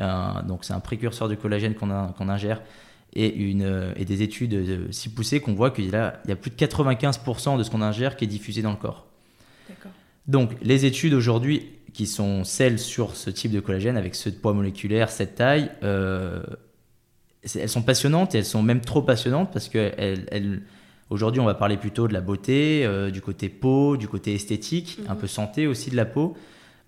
donc 0.46 0.64
c'est 0.64 0.72
un 0.72 0.80
précurseur 0.80 1.28
de 1.28 1.34
collagène 1.34 1.74
qu'on 1.74 2.28
ingère 2.28 2.60
et, 3.14 3.34
une, 3.34 3.92
et 3.96 4.04
des 4.04 4.22
études 4.22 4.90
si 4.90 5.10
poussées 5.10 5.40
qu'on 5.40 5.54
voit 5.54 5.70
qu'il 5.70 5.90
y, 5.90 5.94
a, 5.94 6.20
il 6.24 6.30
y 6.30 6.32
a 6.32 6.36
plus 6.36 6.50
de 6.50 6.56
95% 6.56 7.58
de 7.58 7.62
ce 7.62 7.70
qu'on 7.70 7.82
ingère 7.82 8.16
qui 8.16 8.24
est 8.24 8.28
diffusé 8.28 8.62
dans 8.62 8.70
le 8.70 8.76
corps. 8.76 9.06
Donc, 10.26 10.52
les 10.62 10.86
études 10.86 11.14
aujourd'hui 11.14 11.66
qui 11.92 12.06
sont 12.06 12.44
celles 12.44 12.78
sur 12.78 13.16
ce 13.16 13.30
type 13.30 13.52
de 13.52 13.60
collagène 13.60 13.96
avec 13.96 14.14
ce 14.14 14.30
poids 14.30 14.54
moléculaire, 14.54 15.10
cette 15.10 15.34
taille, 15.34 15.70
euh, 15.82 16.42
elles 17.42 17.68
sont 17.68 17.82
passionnantes 17.82 18.34
et 18.34 18.38
elles 18.38 18.44
sont 18.44 18.62
même 18.62 18.80
trop 18.80 19.02
passionnantes 19.02 19.52
parce 19.52 19.68
que 19.68 19.92
elles, 19.98 20.62
aujourd'hui 21.10 21.40
on 21.40 21.44
va 21.44 21.54
parler 21.54 21.76
plutôt 21.76 22.08
de 22.08 22.12
la 22.12 22.20
beauté, 22.20 22.84
euh, 22.84 23.10
du 23.10 23.20
côté 23.20 23.48
peau, 23.48 23.96
du 23.96 24.08
côté 24.08 24.34
esthétique, 24.34 24.98
un 25.08 25.14
mhm. 25.14 25.20
peu 25.20 25.26
santé 25.26 25.66
aussi 25.66 25.90
de 25.90 25.96
la 25.96 26.04
peau, 26.04 26.34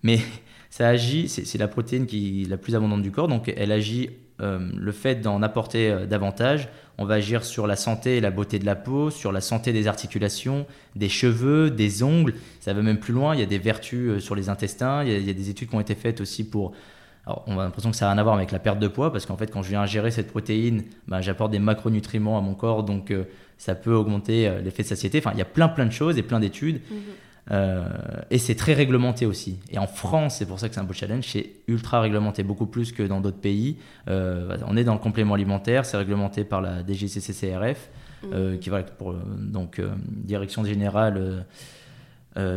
mais 0.03 0.19
ça 0.69 0.87
agit, 0.87 1.29
c'est 1.29 1.57
la 1.57 1.67
protéine 1.67 2.05
qui 2.05 2.43
est 2.43 2.49
la 2.49 2.57
plus 2.57 2.75
abondante 2.75 3.01
du 3.01 3.11
corps, 3.11 3.27
donc 3.27 3.53
elle 3.55 3.71
agit 3.71 4.09
euh, 4.41 4.69
le 4.75 4.91
fait 4.91 5.21
d'en 5.21 5.41
apporter 5.41 6.05
davantage 6.07 6.69
on 6.97 7.05
va 7.05 7.15
agir 7.15 7.43
sur 7.43 7.67
la 7.67 7.75
santé 7.75 8.17
et 8.17 8.21
la 8.21 8.31
beauté 8.31 8.57
de 8.59 8.65
la 8.65 8.75
peau, 8.75 9.09
sur 9.09 9.31
la 9.31 9.41
santé 9.41 9.73
des 9.73 9.87
articulations, 9.87 10.65
des 10.95 11.09
cheveux, 11.09 11.69
des 11.69 12.03
ongles. 12.03 12.35
Ça 12.61 12.73
va 12.73 12.81
même 12.81 12.99
plus 12.99 13.13
loin. 13.13 13.33
Il 13.35 13.39
y 13.39 13.43
a 13.43 13.47
des 13.47 13.57
vertus 13.57 14.09
euh, 14.09 14.19
sur 14.19 14.35
les 14.35 14.49
intestins. 14.49 15.03
Il 15.03 15.25
y 15.25 15.29
a, 15.29 15.33
des 15.33 15.49
études 15.49 15.69
qui 15.69 15.75
ont 15.75 15.81
été 15.81 15.95
faites 15.95 16.21
aussi 16.21 16.47
pour. 16.47 16.71
Alors, 17.25 17.43
on 17.47 17.59
a 17.59 17.63
l'impression 17.63 17.91
que 17.91 17.97
ça 17.97 18.05
n'a 18.05 18.11
rien 18.11 18.19
à 18.19 18.23
voir 18.23 18.35
avec 18.35 18.51
la 18.51 18.59
perte 18.59 18.79
de 18.79 18.87
poids, 18.87 19.11
parce 19.11 19.25
qu'en 19.25 19.35
fait, 19.35 19.47
quand 19.47 19.63
je 19.63 19.69
viens 19.69 19.81
ingérer 19.81 20.11
cette 20.11 20.27
protéine, 20.27 20.83
ben, 21.07 21.21
j'apporte 21.21 21.51
des 21.51 21.59
macronutriments 21.59 22.37
à 22.37 22.41
mon 22.41 22.53
corps, 22.53 22.83
donc 22.83 23.09
euh, 23.09 23.23
ça 23.57 23.75
peut 23.75 23.93
augmenter 23.93 24.47
euh, 24.47 24.61
l'effet 24.61 24.83
de 24.83 24.87
satiété. 24.87 25.19
Enfin, 25.19 25.31
il 25.33 25.39
y 25.39 25.41
a 25.41 25.45
plein, 25.45 25.67
plein 25.67 25.85
de 25.85 25.91
choses 25.91 26.17
et 26.17 26.23
plein 26.23 26.39
d'études. 26.39 26.81
Mhm. 26.89 26.97
Euh, 27.51 27.87
et 28.31 28.37
c'est 28.37 28.55
très 28.55 28.73
réglementé 28.73 29.25
aussi. 29.25 29.59
Et 29.71 29.77
en 29.77 29.87
France, 29.87 30.37
c'est 30.37 30.45
pour 30.45 30.59
ça 30.59 30.67
que 30.67 30.75
c'est 30.75 30.81
un 30.81 30.85
beau 30.85 30.93
challenge, 30.93 31.25
c'est 31.27 31.51
ultra 31.67 32.01
réglementé, 32.01 32.43
beaucoup 32.43 32.65
plus 32.65 32.91
que 32.91 33.03
dans 33.03 33.21
d'autres 33.21 33.39
pays. 33.39 33.77
Euh, 34.07 34.57
on 34.67 34.75
est 34.77 34.83
dans 34.83 34.93
le 34.93 34.99
complément 34.99 35.35
alimentaire, 35.35 35.85
c'est 35.85 35.97
réglementé 35.97 36.43
par 36.43 36.61
la 36.61 36.85
DGCCRF, 36.85 37.89
euh, 38.31 38.55
mmh. 38.55 38.59
qui 38.59 38.69
va 38.69 38.83
pour 38.83 39.13
donc 39.13 39.81
direction 40.09 40.63
générale. 40.63 41.45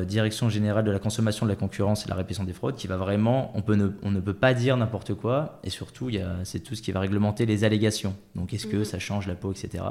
direction 0.06 0.48
générale 0.48 0.84
de 0.84 0.90
la 0.90 0.98
consommation, 0.98 1.46
de 1.46 1.52
la 1.52 1.56
concurrence 1.56 2.02
et 2.02 2.06
de 2.06 2.10
la 2.10 2.16
répression 2.16 2.42
des 2.42 2.52
fraudes, 2.52 2.74
qui 2.74 2.88
va 2.88 2.96
vraiment, 2.96 3.52
on, 3.54 3.62
peut 3.62 3.76
ne, 3.76 3.90
on 4.02 4.10
ne 4.10 4.18
peut 4.18 4.34
pas 4.34 4.52
dire 4.52 4.76
n'importe 4.76 5.14
quoi, 5.14 5.60
et 5.62 5.70
surtout, 5.70 6.10
c'est 6.42 6.60
tout 6.60 6.74
ce 6.74 6.82
qui 6.82 6.90
va 6.90 6.98
réglementer 6.98 7.46
les 7.46 7.62
allégations. 7.62 8.16
Donc, 8.34 8.52
est-ce 8.52 8.66
que 8.66 8.78
mmh. 8.78 8.84
ça 8.84 8.98
change 8.98 9.28
la 9.28 9.36
peau, 9.36 9.52
etc. 9.52 9.84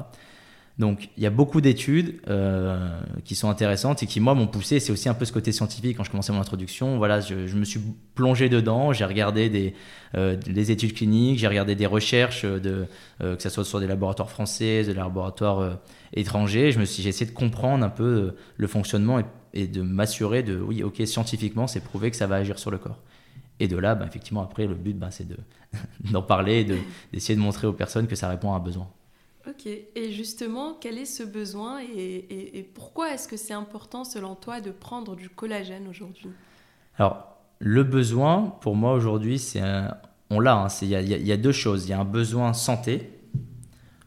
Donc 0.79 1.09
il 1.17 1.23
y 1.23 1.25
a 1.25 1.31
beaucoup 1.31 1.59
d'études 1.59 2.19
euh, 2.27 2.99
qui 3.25 3.33
sont 3.33 3.49
intéressantes 3.49 4.03
et 4.03 4.05
qui 4.05 4.19
moi 4.19 4.35
m'ont 4.35 4.45
poussé. 4.45 4.79
C'est 4.79 4.91
aussi 4.91 5.09
un 5.09 5.15
peu 5.15 5.25
ce 5.25 5.33
côté 5.33 5.51
scientifique 5.51 5.97
quand 5.97 6.03
je 6.03 6.11
commençais 6.11 6.31
mon 6.31 6.39
introduction. 6.39 6.97
Voilà, 6.97 7.19
je, 7.19 7.55
me 7.55 7.65
suis 7.65 7.79
plongé 8.13 8.47
dedans. 8.47 8.93
J'ai 8.93 9.05
regardé 9.05 9.49
des, 9.49 9.73
euh, 10.15 10.37
études 10.55 10.93
cliniques, 10.93 11.39
j'ai 11.39 11.47
regardé 11.47 11.73
des 11.73 11.87
recherches 11.87 12.45
de 12.45 12.85
euh, 13.21 13.35
que 13.35 13.41
ce 13.41 13.49
soit 13.49 13.65
sur 13.65 13.79
des 13.79 13.87
laboratoires 13.87 14.29
français, 14.29 14.83
des 14.83 14.93
laboratoires 14.93 15.79
étrangers. 16.13 16.71
Je 16.71 16.79
me 16.79 16.85
suis, 16.85 17.01
j'ai 17.01 17.09
essayé 17.09 17.25
de 17.25 17.35
comprendre 17.35 17.83
un 17.83 17.89
peu 17.89 18.35
le 18.55 18.67
fonctionnement 18.67 19.19
et, 19.53 19.67
de 19.67 19.81
m'assurer 19.81 20.43
de 20.43 20.59
oui, 20.59 20.83
ok, 20.83 21.01
scientifiquement, 21.07 21.65
c'est 21.65 21.79
prouvé 21.79 22.11
que 22.11 22.17
ça 22.17 22.27
va 22.27 22.35
agir 22.35 22.59
sur 22.59 22.69
le 22.69 22.77
corps. 22.77 22.99
Et 23.59 23.67
de 23.67 23.75
là, 23.75 23.95
bah, 23.95 24.05
effectivement, 24.07 24.43
après, 24.43 24.67
le 24.67 24.75
but, 24.75 24.95
bah, 24.95 25.09
c'est 25.09 25.27
de, 25.27 25.37
d'en 26.11 26.21
parler, 26.21 26.63
de, 26.63 26.75
d'essayer 27.11 27.35
de 27.35 27.41
montrer 27.41 27.65
aux 27.65 27.73
personnes 27.73 28.05
que 28.05 28.15
ça 28.15 28.29
répond 28.29 28.53
à 28.53 28.57
un 28.57 28.59
besoin. 28.59 28.87
Ok, 29.47 29.65
et 29.65 30.11
justement, 30.11 30.77
quel 30.79 30.97
est 30.97 31.05
ce 31.05 31.23
besoin 31.23 31.79
et, 31.79 32.69
pourquoi 32.73 33.13
est-ce 33.13 33.29
que 33.29 33.37
c'est 33.37 33.53
important 33.53 34.03
selon 34.03 34.35
toi 34.35 34.59
de 34.59 34.71
prendre 34.71 35.15
du 35.15 35.29
collagène 35.29 35.87
aujourd'hui? 35.87 36.29
Alors, 36.97 37.37
le 37.59 37.83
besoin, 37.83 38.57
pour 38.61 38.75
moi 38.75 38.93
aujourd'hui, 38.93 39.39
c'est 39.39 39.61
on 40.29 40.39
l'a, 40.41 40.55
hein, 40.55 40.67
il 40.81 40.89
y, 40.89 41.31
a 41.31 41.37
deux 41.37 41.53
choses. 41.53 41.85
Il 41.85 41.91
y 41.91 41.93
a 41.93 41.99
un 41.99 42.05
besoin 42.05 42.51
santé. 42.51 43.09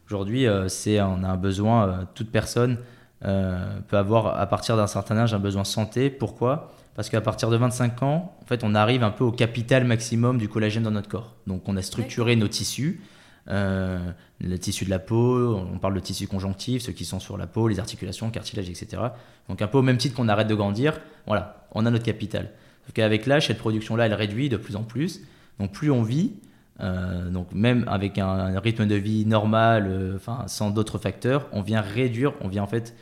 Aujourd'hui, 0.05 0.45
euh, 0.45 0.67
c'est 0.67 1.01
on 1.01 1.23
a 1.23 1.29
un 1.29 1.37
besoin, 1.37 1.87
euh, 1.87 2.03
toute 2.13 2.31
personne 2.31 2.77
euh, 3.25 3.79
peut 3.87 3.97
avoir 3.97 4.39
à 4.39 4.45
partir 4.45 4.77
d'un 4.77 4.87
certain 4.87 5.17
âge 5.17 5.33
un 5.33 5.39
besoin 5.39 5.63
santé. 5.63 6.09
Pourquoi? 6.11 6.73
Parce 6.95 7.09
qu'à 7.09 7.21
partir 7.21 7.49
de 7.49 7.57
25 7.57 8.03
ans, 8.03 8.35
en 8.41 8.45
fait, 8.45 8.63
on 8.63 8.75
arrive 8.75 9.03
un 9.03 9.09
peu 9.09 9.23
au 9.23 9.31
capital 9.31 9.85
maximum 9.85 10.37
du 10.37 10.47
collagène 10.47 10.83
dans 10.83 10.91
notre 10.91 11.09
corps. 11.09 11.35
Donc, 11.47 11.63
on 11.67 11.77
a 11.77 11.81
structuré 11.81 12.35
nos 12.35 12.47
tissus 12.47 13.01
euh, 13.49 14.11
le 14.39 14.59
tissu 14.59 14.85
de 14.85 14.89
la 14.89 14.99
peau, 14.99 15.55
on 15.55 15.77
parle 15.79 15.95
de 15.95 15.99
tissu 15.99 16.27
conjonctif, 16.27 16.83
ceux 16.83 16.91
qui 16.91 17.05
sont 17.05 17.19
sur 17.19 17.37
la 17.37 17.47
peau, 17.47 17.67
les 17.67 17.79
articulations, 17.79 18.27
le 18.27 18.31
cartilage, 18.31 18.69
etc. 18.69 19.01
Donc 19.49 19.61
un 19.61 19.67
peu 19.67 19.77
au 19.77 19.81
même 19.81 19.97
titre 19.97 20.15
qu'on 20.15 20.27
arrête 20.27 20.47
de 20.47 20.55
grandir, 20.55 20.99
voilà, 21.27 21.65
on 21.73 21.85
a 21.85 21.91
notre 21.91 22.05
capital. 22.05 22.51
Sauf 22.85 22.93
qu'avec 22.93 23.25
l'âge, 23.25 23.47
cette 23.47 23.57
production-là, 23.57 24.05
elle 24.05 24.13
réduit 24.13 24.49
de 24.49 24.57
plus 24.57 24.75
en 24.75 24.83
plus. 24.83 25.21
Donc 25.59 25.71
plus 25.71 25.91
on 25.91 26.03
vit, 26.03 26.33
euh, 26.79 27.29
donc 27.29 27.53
même 27.53 27.85
avec 27.87 28.17
un, 28.17 28.59
rythme 28.59 28.85
de 28.87 28.95
vie 28.95 29.25
normal, 29.25 29.87
euh, 29.87 30.17
sans 30.47 30.71
d'autres 30.71 30.97
facteurs, 30.97 31.47
on 31.51 31.61
vient 31.61 31.81
réduire, 31.81 32.33
on 32.41 32.47
vient 32.47 32.63
en 32.63 32.67
fait 32.67 32.95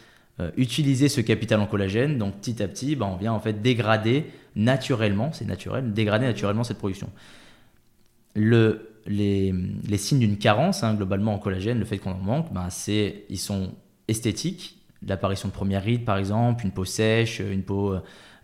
utiliser 0.55 1.09
ce 1.09 1.19
capital 1.19 1.59
en 1.59 1.65
collagène. 1.65 2.17
Donc 2.17 2.37
petit 2.37 2.63
à 2.63 2.67
petit, 2.69 2.95
ben, 2.95 3.07
on 3.07 3.17
vient 3.17 3.33
en 3.33 3.41
fait 3.41 3.61
dégrader 3.61 4.25
naturellement, 4.55 5.31
c'est 5.33 5.43
naturel, 5.43 5.91
dégrader 5.91 6.25
naturellement 6.25 6.63
cette 6.63 6.77
production. 6.77 7.09
Le, 8.35 8.88
les, 9.09 9.97
signes 9.97 10.19
d'une 10.19 10.37
carence, 10.37 10.83
hein, 10.83 10.93
globalement 10.93 11.33
en 11.33 11.39
collagène, 11.39 11.79
le 11.79 11.85
fait 11.85 11.97
qu'on 11.97 12.11
en 12.11 12.19
manque, 12.19 12.53
ben, 12.53 12.69
c'est, 12.69 13.25
ils 13.29 13.39
sont 13.39 13.71
esthétiques, 14.07 14.77
l'apparition 15.05 15.49
de 15.49 15.53
premières 15.53 15.83
rides 15.83 16.05
par 16.05 16.17
exemple, 16.17 16.63
une 16.63 16.71
peau 16.71 16.85
sèche, 16.85 17.39
une 17.39 17.63
peau, 17.63 17.95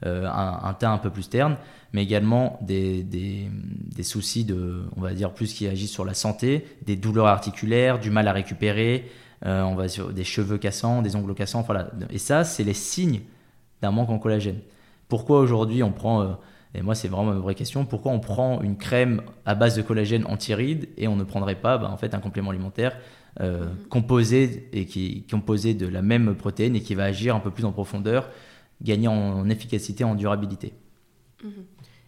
euh, 0.05 0.27
un, 0.27 0.73
teint 0.73 0.93
un 0.93 0.97
peu 0.97 1.09
plus 1.09 1.29
terne, 1.29 1.55
mais 1.93 2.03
également 2.03 2.59
des, 2.61 3.03
des, 3.03 4.03
soucis 4.03 4.43
de, 4.43 4.83
on 4.97 5.01
va 5.01 5.13
dire 5.13 5.33
plus 5.33 5.53
qui 5.53 5.67
agissent 5.67 5.93
sur 5.93 6.03
la 6.05 6.13
santé, 6.13 6.65
des 6.85 6.95
douleurs 6.95 7.27
articulaires, 7.27 7.99
du 7.99 8.09
mal 8.09 8.27
à 8.27 8.33
récupérer, 8.33 9.09
euh, 9.45 9.61
on 9.63 9.75
va 9.75 9.85
des 9.87 10.23
cheveux 10.23 10.57
cassants, 10.57 11.01
des 11.01 11.15
ongles 11.15 11.35
cassants, 11.35 11.61
voilà. 11.61 11.91
Et 12.09 12.17
ça, 12.17 12.43
c'est 12.43 12.63
les 12.63 12.73
signes 12.73 13.21
d'un 13.81 13.91
manque 13.91 14.09
en 14.09 14.17
collagène. 14.17 14.59
Pourquoi 15.07 15.39
aujourd'hui 15.39 15.83
on 15.83 15.91
prend 15.91 16.21
euh, 16.21 16.27
et 16.75 16.81
moi, 16.81 16.95
c'est 16.95 17.07
vraiment 17.07 17.33
ma 17.33 17.39
vraie 17.39 17.55
question. 17.55 17.85
Pourquoi 17.85 18.11
on 18.11 18.19
prend 18.19 18.61
une 18.61 18.77
crème 18.77 19.21
à 19.45 19.55
base 19.55 19.75
de 19.75 19.81
collagène 19.81 20.25
anti-rides 20.25 20.89
et 20.97 21.07
on 21.07 21.15
ne 21.15 21.23
prendrait 21.23 21.55
pas 21.55 21.77
bah, 21.77 21.89
en 21.89 21.97
fait, 21.97 22.13
un 22.13 22.19
complément 22.19 22.51
alimentaire 22.51 22.97
euh, 23.41 23.65
mhm. 23.65 23.87
composé, 23.89 24.69
et 24.71 24.85
qui 24.85 25.25
composé 25.29 25.73
de 25.73 25.87
la 25.87 26.01
même 26.01 26.35
protéine 26.35 26.75
et 26.75 26.81
qui 26.81 26.95
va 26.95 27.03
agir 27.03 27.35
un 27.35 27.39
peu 27.39 27.51
plus 27.51 27.65
en 27.65 27.71
profondeur, 27.71 28.29
gagner 28.81 29.07
en 29.07 29.49
efficacité, 29.49 30.03
en 30.03 30.15
durabilité 30.15 30.73
mhm. 31.43 31.51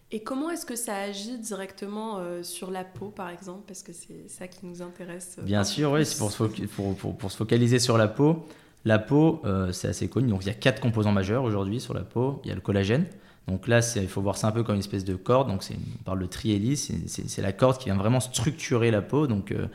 Et 0.09 0.23
comment 0.23 0.49
est-ce 0.49 0.65
que 0.65 0.77
ça 0.77 0.95
agit 0.95 1.37
directement 1.37 2.19
euh, 2.19 2.41
sur 2.41 2.71
la 2.71 2.85
peau, 2.85 3.09
par 3.09 3.29
exemple? 3.29 3.63
Parce 3.67 3.83
que 3.83 3.91
c'est 3.91 4.29
ça 4.29 4.47
qui 4.47 4.65
nous 4.65 4.81
intéresse. 4.81 5.35
Euh, 5.37 5.41
Bien 5.43 5.65
sûr, 5.65 5.91
oui, 5.91 6.05
c'est 6.05 6.17
pour, 6.17 6.95
pour, 6.95 7.17
pour, 7.17 7.29
se 7.29 7.35
focaliser 7.35 7.77
sur 7.77 7.97
la 7.97 8.07
peau. 8.07 8.47
La 8.85 8.99
peau, 8.99 9.41
c'est 9.73 9.89
assez 9.89 10.07
connu. 10.07 10.29
Donc, 10.29 10.45
il 10.45 10.47
y 10.47 10.51
a 10.51 10.53
quatre 10.53 10.79
composants 10.79 11.11
majeurs 11.11 11.43
aujourd'hui 11.43 11.81
sur 11.81 11.93
la 11.93 12.03
peau. 12.03 12.39
Il 12.45 12.47
y 12.47 12.51
a 12.51 12.55
le 12.55 12.61
collagène, 12.61 13.05
donc 13.47 13.67
là, 13.67 13.79
il 13.95 14.09
faut 14.09 14.21
voir 14.21 14.37
ça 14.37 14.47
un 14.47 14.51
peu 14.51 14.63
comme 14.63 14.75
une 14.75 14.81
espèce 14.81 15.05
de 15.05 15.15
corde. 15.15 15.47
Donc 15.47 15.63
on 15.71 16.03
parle 16.03 16.19
de 16.19 16.25
trihélice, 16.25 16.91
c'est 17.07 17.41
la 17.41 17.53
corde 17.53 17.77
qui 17.77 17.85
vient 17.85 17.95
vraiment 17.95 18.19
structurer 18.19 18.91
la 18.91 19.01
peau. 19.01 19.27
Donc 19.27 19.51
euh, 19.51 19.67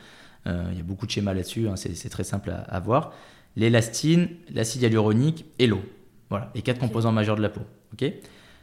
euh, 0.47 0.64
il 0.73 0.76
y 0.76 0.81
a 0.81 0.85
beaucoup 0.85 1.07
de 1.07 1.11
schémas 1.11 1.33
là-dessus, 1.33 1.69
hein, 1.69 1.76
c'est 1.76 2.09
très 2.11 2.25
simple 2.25 2.50
à, 2.50 2.81
voir. 2.81 3.12
L'élastine, 3.57 4.29
l'acide 4.52 4.83
hyaluronique 4.83 5.47
et 5.59 5.67
l'eau. 5.67 5.83
Voilà, 6.29 6.50
les 6.55 6.62
quatre 6.62 6.79
composants 6.79 7.12
majeurs 7.12 7.37
de 7.37 7.43
la 7.43 7.50
peau. 7.50 7.61
ok 7.93 8.12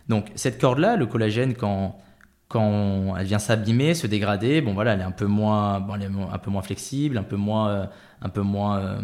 donc 0.07 0.31
cette 0.33 0.59
corde-là, 0.59 0.95
le 0.95 1.05
collagène, 1.05 1.53
quand, 1.53 1.99
quand 2.47 3.15
elle 3.15 3.27
vient 3.27 3.37
s'abîmer, 3.37 3.93
se 3.93 4.07
dégrader, 4.07 4.59
bon 4.59 4.73
voilà, 4.73 4.93
elle 4.93 5.01
est 5.01 5.03
un 5.03 5.11
peu 5.11 5.27
moins, 5.27 5.79
bon, 5.79 5.93
un 6.33 6.37
peu 6.39 6.49
moins 6.49 6.63
flexible, 6.63 7.19
un 7.19 7.23
peu 7.23 7.35
moins, 7.35 7.69
euh, 7.69 7.85
un 8.23 8.29
peu 8.29 8.41
moins 8.41 8.97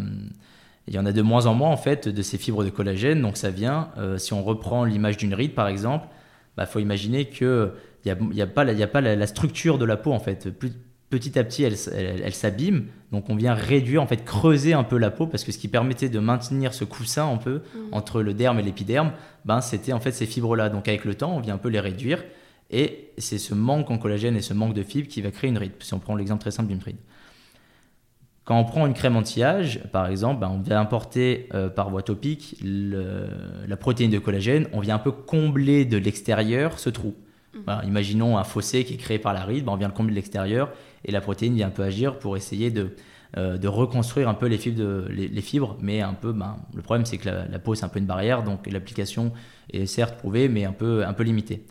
il 0.88 0.94
y 0.94 0.98
en 0.98 1.06
a 1.06 1.12
de 1.12 1.22
moins 1.22 1.46
en 1.46 1.54
moins 1.54 1.70
en 1.70 1.76
fait 1.76 2.08
de 2.08 2.22
ces 2.22 2.38
fibres 2.38 2.64
de 2.64 2.70
collagène. 2.70 3.20
Donc 3.20 3.36
ça 3.36 3.50
vient, 3.50 3.90
euh, 3.98 4.18
si 4.18 4.32
on 4.32 4.42
reprend 4.42 4.84
l'image 4.84 5.16
d'une 5.16 5.34
ride 5.34 5.54
par 5.54 5.68
exemple, 5.68 6.06
il 6.10 6.56
bah, 6.56 6.66
faut 6.66 6.78
imaginer 6.78 7.26
qu'il 7.26 7.70
n'y 8.04 8.10
a, 8.10 8.16
y 8.32 8.42
a, 8.42 8.46
pas, 8.46 8.64
la, 8.64 8.82
a 8.82 8.86
pas 8.86 9.00
la, 9.00 9.26
structure 9.26 9.78
de 9.78 9.84
la 9.84 9.96
peau 9.96 10.12
en 10.12 10.20
fait. 10.20 10.50
Plus, 10.50 10.72
petit 11.10 11.38
à 11.38 11.44
petit, 11.44 11.64
elle, 11.64 11.76
elle, 11.94 12.34
s'abîme. 12.34 12.86
Donc 13.12 13.30
on 13.30 13.36
vient 13.36 13.54
réduire, 13.54 14.02
en 14.02 14.06
fait, 14.06 14.24
creuser 14.24 14.72
un 14.72 14.84
peu 14.84 14.98
la 14.98 15.10
peau 15.10 15.26
parce 15.26 15.44
que 15.44 15.52
ce 15.52 15.58
qui 15.58 15.68
permettait 15.68 16.08
de 16.08 16.18
maintenir 16.18 16.72
ce 16.74 16.84
coussin 16.84 17.30
un 17.30 17.36
peu 17.36 17.56
mmh. 17.56 17.78
entre 17.92 18.22
le 18.22 18.34
derme 18.34 18.58
et 18.58 18.62
l'épiderme, 18.62 19.12
ben, 19.44 19.60
c'était 19.60 19.92
en 19.92 20.00
fait 20.00 20.12
ces 20.12 20.26
fibres-là. 20.26 20.68
Donc 20.68 20.88
avec 20.88 21.04
le 21.04 21.14
temps, 21.14 21.36
on 21.36 21.40
vient 21.40 21.54
un 21.54 21.58
peu 21.58 21.68
les 21.68 21.80
réduire. 21.80 22.24
Et 22.70 23.10
c'est 23.18 23.38
ce 23.38 23.54
manque 23.54 23.90
en 23.90 23.98
collagène 23.98 24.36
et 24.36 24.42
ce 24.42 24.52
manque 24.52 24.74
de 24.74 24.82
fibres 24.82 25.08
qui 25.08 25.22
va 25.22 25.30
créer 25.30 25.50
une 25.50 25.58
ride. 25.58 25.72
Si 25.80 25.94
on 25.94 26.00
prend 26.00 26.16
l'exemple 26.16 26.40
très 26.40 26.50
simple 26.50 26.68
d'une 26.68 26.82
ride. 26.82 26.96
Quand 28.46 28.60
on 28.60 28.64
prend 28.64 28.86
une 28.86 28.94
crème 28.94 29.16
anti-âge, 29.16 29.80
par 29.90 30.06
exemple, 30.06 30.40
ben, 30.40 30.48
on 30.48 30.60
vient 30.60 30.80
importer 30.80 31.48
euh, 31.52 31.68
par 31.68 31.90
voie 31.90 32.02
topique 32.02 32.56
la 32.62 33.76
protéine 33.76 34.10
de 34.12 34.20
collagène, 34.20 34.68
on 34.72 34.78
vient 34.78 34.94
un 34.94 35.00
peu 35.00 35.10
combler 35.10 35.84
de 35.84 35.98
l'extérieur 35.98 36.78
ce 36.78 36.88
trou. 36.88 37.14
Mhm. 37.54 37.88
imaginons 37.88 38.38
un 38.38 38.44
fossé 38.44 38.84
qui 38.84 38.94
est 38.94 38.98
créé 38.98 39.18
par 39.18 39.32
la 39.32 39.42
ride, 39.42 39.64
ben, 39.64 39.72
on 39.72 39.76
vient 39.76 39.88
le 39.88 39.94
combler 39.94 40.12
de 40.12 40.16
l'extérieur 40.16 40.70
et 41.04 41.10
la 41.10 41.20
protéine 41.20 41.54
vient 41.54 41.66
un 41.66 41.70
peu 41.70 41.82
agir 41.82 42.18
pour 42.18 42.36
essayer 42.36 42.70
de, 42.70 42.94
euh, 43.36 43.56
de 43.56 43.66
reconstruire 43.66 44.28
un 44.28 44.34
peu 44.34 44.46
les 44.46 44.58
fibres, 44.58 44.78
de, 44.78 45.06
les, 45.08 45.40
fibres 45.40 45.76
mais 45.80 46.00
un 46.00 46.12
peu, 46.14 46.32
ben, 46.32 46.56
le 46.74 46.82
problème 46.82 47.04
c'est 47.04 47.18
que 47.18 47.28
la, 47.28 47.58
peau 47.58 47.74
c'est 47.74 47.84
un 47.84 47.88
peu 47.88 47.98
une 47.98 48.06
barrière, 48.06 48.44
donc 48.44 48.70
l'application 48.70 49.32
est 49.72 49.86
certes 49.86 50.18
prouvée, 50.18 50.48
mais 50.48 50.64
un 50.64 50.72
peu, 50.72 51.04
un 51.04 51.14
peu 51.14 51.24
limitée 51.24 51.64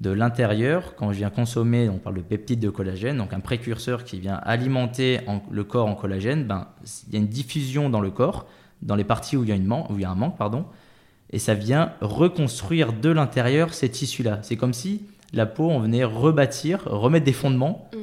de 0.00 0.10
l'intérieur, 0.10 0.94
quand 0.94 1.12
je 1.12 1.18
viens 1.18 1.30
consommer, 1.30 1.88
on 1.88 1.98
parle 1.98 2.16
de 2.16 2.22
peptides 2.22 2.60
de 2.60 2.68
collagène, 2.68 3.16
donc 3.16 3.32
un 3.32 3.40
précurseur 3.40 4.04
qui 4.04 4.20
vient 4.20 4.34
alimenter 4.34 5.20
le 5.50 5.64
corps 5.64 5.86
en 5.86 5.94
collagène, 5.94 6.44
ben, 6.44 6.68
il 7.08 7.14
y 7.14 7.16
a 7.16 7.18
une 7.18 7.28
diffusion 7.28 7.88
dans 7.88 8.00
le 8.00 8.10
corps, 8.10 8.46
dans 8.82 8.94
les 8.94 9.04
parties 9.04 9.36
où 9.36 9.42
il 9.42 9.48
y 9.48 9.52
a, 9.52 9.54
une 9.54 9.72
où 9.72 9.94
il 9.94 10.02
y 10.02 10.04
a 10.04 10.10
un 10.10 10.14
manque, 10.14 10.36
pardon, 10.36 10.66
et 11.30 11.38
ça 11.38 11.54
vient 11.54 11.92
reconstruire 12.00 12.92
de 12.92 13.08
l'intérieur 13.08 13.72
ces 13.72 13.88
tissus-là. 13.88 14.40
C'est 14.42 14.56
comme 14.56 14.74
si 14.74 15.02
la 15.32 15.46
peau, 15.46 15.70
on 15.70 15.80
venait 15.80 16.04
rebâtir, 16.04 16.84
remettre 16.84 17.24
des 17.24 17.32
fondements 17.32 17.88
mhm. 17.94 18.00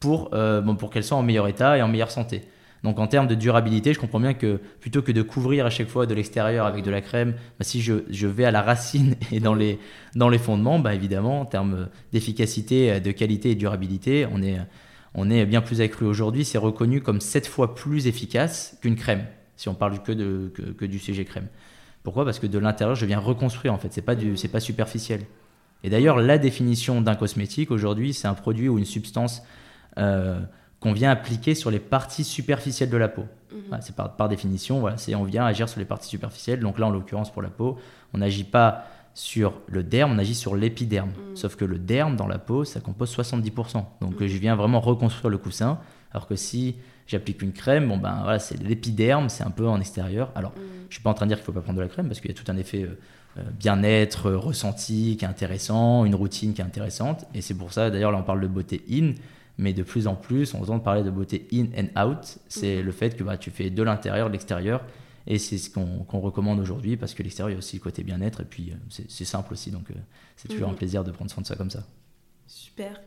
pour, 0.00 0.30
euh, 0.34 0.60
bon, 0.60 0.76
pour 0.76 0.90
qu'elle 0.90 1.04
soit 1.04 1.16
en 1.16 1.22
meilleur 1.22 1.48
état 1.48 1.78
et 1.78 1.82
en 1.82 1.88
meilleure 1.88 2.10
santé. 2.10 2.42
Donc 2.82 2.98
en 2.98 3.06
termes 3.06 3.28
de 3.28 3.34
durabilité, 3.34 3.92
je 3.92 4.00
comprends 4.00 4.18
bien 4.18 4.34
que 4.34 4.60
plutôt 4.80 5.02
que 5.02 5.12
de 5.12 5.22
couvrir 5.22 5.66
à 5.66 5.70
chaque 5.70 5.88
fois 5.88 6.06
de 6.06 6.14
l'extérieur 6.14 6.66
avec 6.66 6.84
de 6.84 6.90
la 6.90 7.00
crème, 7.00 7.32
bah, 7.58 7.64
si 7.64 7.80
je, 7.80 7.94
je, 8.10 8.26
vais 8.26 8.44
à 8.44 8.50
la 8.50 8.62
racine 8.62 9.14
et 9.32 9.40
dans 9.40 9.54
les, 9.54 9.78
dans 10.16 10.28
les 10.28 10.38
fondements, 10.38 10.78
bah, 10.78 10.94
évidemment, 10.94 11.40
en 11.40 11.44
termes 11.44 11.88
d'efficacité, 12.12 13.00
de 13.00 13.12
qualité 13.12 13.50
et 13.50 13.54
de 13.54 13.60
durabilité, 13.60 14.26
on 14.32 14.42
est, 14.42 14.58
on 15.14 15.30
est 15.30 15.46
bien 15.46 15.60
plus 15.60 15.80
accru 15.80 16.06
aujourd'hui. 16.06 16.44
C'est 16.44 16.58
reconnu 16.58 17.00
comme 17.00 17.20
7 17.20 17.46
fois 17.46 17.74
plus 17.74 18.08
efficace 18.08 18.76
qu'une 18.82 18.96
crème, 18.96 19.26
si 19.56 19.68
on 19.68 19.74
parle 19.74 20.02
que, 20.02 20.12
de, 20.12 20.52
que, 20.76 20.84
du 20.84 20.98
CG 20.98 21.24
crème. 21.24 21.46
Pourquoi? 22.02 22.24
Parce 22.24 22.40
que 22.40 22.48
de 22.48 22.58
l'intérieur, 22.58 22.96
je 22.96 23.06
viens 23.06 23.20
reconstruire 23.20 23.72
en 23.72 23.78
fait, 23.78 23.92
c'est 23.92 24.02
pas, 24.02 24.16
pas 24.16 24.60
superficiel. 24.60 25.20
Et 25.84 25.90
d'ailleurs, 25.90 26.18
la 26.18 26.38
définition 26.38 27.00
d'un 27.00 27.14
cosmétique 27.14 27.70
aujourd'hui, 27.70 28.12
c'est 28.12 28.26
un 28.26 28.34
produit 28.34 28.68
ou 28.68 28.78
une 28.78 28.84
substance... 28.84 29.42
Euh, 29.98 30.40
qu'on 30.82 30.92
vient 30.92 31.10
appliquer 31.10 31.54
sur 31.54 31.70
les 31.70 31.78
parties 31.78 32.24
superficielles 32.24 32.90
de 32.90 32.96
la 32.96 33.08
peau. 33.08 33.24
Mhm. 33.52 33.78
c'est 33.80 33.94
par, 33.94 34.28
définition, 34.28 34.80
voilà, 34.80 34.96
c'est 34.96 35.14
on 35.14 35.24
vient 35.24 35.44
agir 35.44 35.68
sur 35.68 35.78
les 35.78 35.86
parties 35.86 36.08
superficielles. 36.08 36.60
Donc 36.60 36.78
là, 36.78 36.86
en 36.86 36.90
l'occurrence, 36.90 37.30
pour 37.32 37.42
la 37.42 37.50
peau, 37.50 37.78
on 38.12 38.18
n'agit 38.18 38.44
pas 38.44 38.84
sur 39.14 39.52
le 39.68 39.82
derme, 39.82 40.12
on 40.12 40.18
agit 40.18 40.34
sur 40.34 40.56
l'épiderme. 40.56 41.10
Mhm. 41.10 41.36
Sauf 41.36 41.56
que 41.56 41.64
le 41.64 41.78
derme 41.78 42.16
dans 42.16 42.26
la 42.26 42.38
peau, 42.38 42.64
ça 42.64 42.80
compose 42.80 43.14
70%. 43.14 43.84
Donc 44.00 44.20
mhm. 44.20 44.26
je 44.26 44.38
viens 44.38 44.56
vraiment 44.56 44.80
reconstruire 44.80 45.30
le 45.30 45.38
coussin. 45.38 45.78
Alors 46.12 46.26
que 46.26 46.36
si 46.36 46.76
j'applique 47.06 47.42
une 47.42 47.52
crème, 47.52 47.88
bon 47.88 47.98
ben 47.98 48.20
voilà, 48.22 48.38
c'est 48.38 48.60
l'épiderme, 48.62 49.28
c'est 49.28 49.44
un 49.44 49.50
peu 49.50 49.68
en 49.68 49.80
extérieur. 49.80 50.30
Alors, 50.34 50.52
je 50.88 50.94
suis 50.94 51.02
pas 51.02 51.10
en 51.10 51.14
train 51.14 51.26
de 51.26 51.30
dire 51.30 51.38
qu'il 51.38 51.46
faut 51.46 51.52
pas 51.52 51.60
prendre 51.60 51.78
de 51.78 51.82
la 51.82 51.88
crème 51.88 52.06
parce 52.06 52.20
qu'il 52.20 52.30
y 52.30 52.34
a 52.34 52.36
tout 52.36 52.50
un 52.50 52.56
effet 52.56 52.82
euh, 52.82 52.98
euh, 53.38 53.42
bien-être 53.58 54.26
euh, 54.26 54.36
ressenti 54.36 55.16
qui 55.16 55.24
est 55.24 55.28
intéressant, 55.28 56.04
une 56.04 56.14
routine 56.14 56.52
qui 56.52 56.60
est 56.60 56.64
intéressante. 56.64 57.24
Et 57.34 57.40
c'est 57.40 57.54
pour 57.54 57.72
ça, 57.72 57.90
d'ailleurs, 57.90 58.12
là 58.12 58.18
on 58.18 58.22
parle 58.22 58.40
de 58.40 58.46
beauté 58.46 58.82
in 58.90 59.12
mais 59.58 59.72
de 59.72 59.82
plus 59.82 60.06
en 60.06 60.14
plus, 60.14 60.54
on 60.54 60.62
entend 60.62 60.78
parler 60.80 61.02
de 61.02 61.10
beauté 61.10 61.46
in 61.52 61.66
and 61.76 62.08
out. 62.08 62.38
C'est 62.48 62.78
mhm. 62.78 62.86
le 62.86 62.92
fait 62.92 63.16
que 63.16 63.24
bah, 63.24 63.36
tu 63.36 63.50
fais 63.50 63.70
de 63.70 63.82
l'intérieur, 63.82 64.28
de 64.28 64.32
l'extérieur. 64.32 64.84
Et 65.26 65.38
c'est 65.38 65.58
ce 65.58 65.70
qu'on 65.70 66.20
recommande 66.20 66.58
aujourd'hui 66.58 66.96
parce 66.96 67.14
que 67.14 67.22
l'extérieur, 67.22 67.50
il 67.50 67.52
y 67.52 67.56
a 67.56 67.58
aussi 67.58 67.76
le 67.76 67.82
côté 67.82 68.02
bien-être. 68.02 68.40
Et 68.40 68.44
puis, 68.44 68.72
euh, 68.72 69.02
c'est 69.08 69.24
simple 69.24 69.52
aussi. 69.52 69.70
Donc, 69.70 69.90
euh, 69.90 69.94
c'est 70.36 70.48
toujours 70.48 70.68
un 70.68 70.72
mhm. 70.72 70.78
plaisir 70.78 71.04
de 71.04 71.12
prendre 71.12 71.30
soin 71.30 71.42
de 71.42 71.46
ça 71.46 71.54
comme 71.54 71.70
ça. 71.70 71.84
Super. 72.46 73.00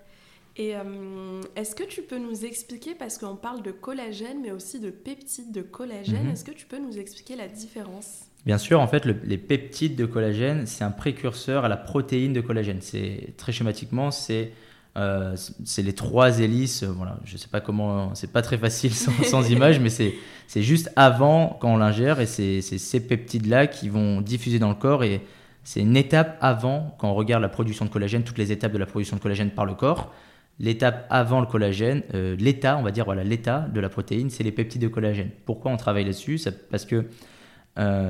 Et 0.57 0.75
euh, 0.75 1.41
est-ce 1.57 1.75
que 1.75 1.83
tu 1.83 2.01
peux 2.01 2.17
nous 2.17 2.45
expliquer, 2.45 2.95
parce 2.95 3.17
qu'on 3.17 3.36
parle 3.36 3.62
de 3.62 3.71
collagène, 3.71 4.38
mais 4.41 4.51
aussi 4.51 4.79
de 4.79 4.89
peptides 4.89 5.51
de 5.51 5.62
collagène, 5.62 6.23
mhm. 6.23 6.31
est-ce 6.31 6.45
que 6.45 6.51
tu 6.51 6.65
peux 6.65 6.79
nous 6.79 6.97
expliquer 6.97 7.36
la 7.36 7.49
différence? 7.49 8.27
Bien 8.45 8.58
sûr, 8.58 8.79
en 8.79 8.88
fait, 8.88 9.05
les 9.05 9.38
peptides 9.39 9.95
de 9.95 10.05
collagène, 10.05 10.67
c'est 10.67 10.84
un 10.84 10.91
précurseur 10.91 11.65
à 11.65 11.67
la 11.67 11.77
protéine 11.77 12.31
de 12.31 12.41
collagène. 12.41 12.77
C'est 12.79 13.34
très 13.38 13.51
schématiquement, 13.51 14.12
c'est 14.12 14.53
euh, 14.97 15.36
c'est 15.65 15.81
les 15.81 15.93
trois 15.93 16.39
hélices. 16.39 16.84
Euh, 16.84 16.88
voilà, 16.88 17.17
je 17.25 17.36
sais 17.36 17.49
pas 17.49 17.60
comment, 17.60 18.15
c'est 18.15 18.31
pas 18.31 18.41
très 18.41 18.58
facile 18.58 18.93
sans, 18.93 19.43
image, 19.49 19.79
mais 19.79 19.89
c'est 19.89 20.13
juste 20.62 20.89
avant 20.95 21.58
quand 21.60 21.73
on 21.73 21.77
l'ingère 21.77 22.19
et 22.19 22.25
c'est 22.25 22.62
ces 22.62 22.99
peptides-là 22.99 23.67
qui 23.67 23.89
vont 23.89 24.21
diffuser 24.21 24.60
dans 24.60 24.69
le 24.69 24.75
corps 24.75 25.03
et 25.03 25.21
c'est 25.63 25.81
une 25.81 25.97
étape 25.97 26.38
avant 26.41 26.95
quand 26.99 27.10
on 27.10 27.15
regarde 27.15 27.41
la 27.41 27.49
production 27.49 27.86
de 27.86 27.89
collagène, 27.89 28.23
toutes 28.23 28.38
les 28.38 28.51
étapes 28.51 28.71
de 28.71 28.77
la 28.77 28.86
production 28.86 29.17
de 29.17 29.21
collagène 29.21 29.49
par 29.49 29.65
le 29.65 29.73
corps. 29.73 30.13
L'étape 30.58 31.05
avant 31.10 31.41
le 31.41 31.47
collagène, 31.47 32.03
euh, 32.13 32.38
l'état, 32.38 32.77
on 32.77 32.84
va 32.84 32.91
dire, 32.91 33.03
voilà, 33.03 33.25
l'état 33.25 33.67
de 33.73 33.79
la 33.81 33.89
protéine, 33.89 34.29
c'est 34.29 34.43
les 34.43 34.53
peptides 34.53 34.81
de 34.81 34.88
collagène. 34.88 35.31
Pourquoi 35.45 35.71
on 35.71 35.77
travaille 35.77 36.05
là-dessus? 36.05 36.39
Parce 36.71 36.86
que 36.86 37.05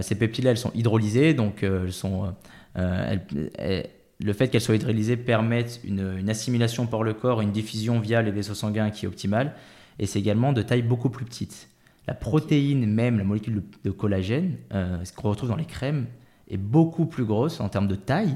ces 0.01 0.13
peptides-là, 0.13 0.51
elles 0.51 0.57
sont 0.57 0.71
hydrolysées, 0.75 1.33
donc 1.33 1.63
elles 1.63 1.91
sont, 1.91 2.35
le 4.23 4.33
fait 4.33 4.47
qu'elle 4.47 4.61
soit 4.61 4.75
hydrolysée 4.75 5.17
permet 5.17 5.65
une, 5.83 6.29
assimilation 6.29 6.87
par 6.87 7.03
le 7.03 7.13
corps, 7.13 7.41
une 7.41 7.51
diffusion 7.51 7.99
via 7.99 8.21
les 8.21 8.31
vaisseaux 8.31 8.55
sanguins 8.55 8.89
qui 8.89 9.05
est 9.05 9.07
optimale, 9.07 9.53
et 9.99 10.05
c'est 10.05 10.19
également 10.19 10.53
de 10.53 10.61
taille 10.61 10.81
beaucoup 10.81 11.09
plus 11.09 11.25
petite. 11.25 11.69
La 12.07 12.13
protéine 12.13 12.85
même, 12.85 13.17
la 13.17 13.23
molécule 13.23 13.63
de 13.83 13.91
collagène, 13.91 14.57
euh, 14.73 15.03
ce 15.03 15.11
qu'on 15.11 15.29
retrouve 15.29 15.49
dans 15.49 15.55
les 15.55 15.65
crèmes, 15.65 16.05
est 16.49 16.57
beaucoup 16.57 17.07
plus 17.07 17.25
grosse 17.25 17.59
en 17.59 17.69
termes 17.69 17.87
de 17.87 17.95
taille 17.95 18.35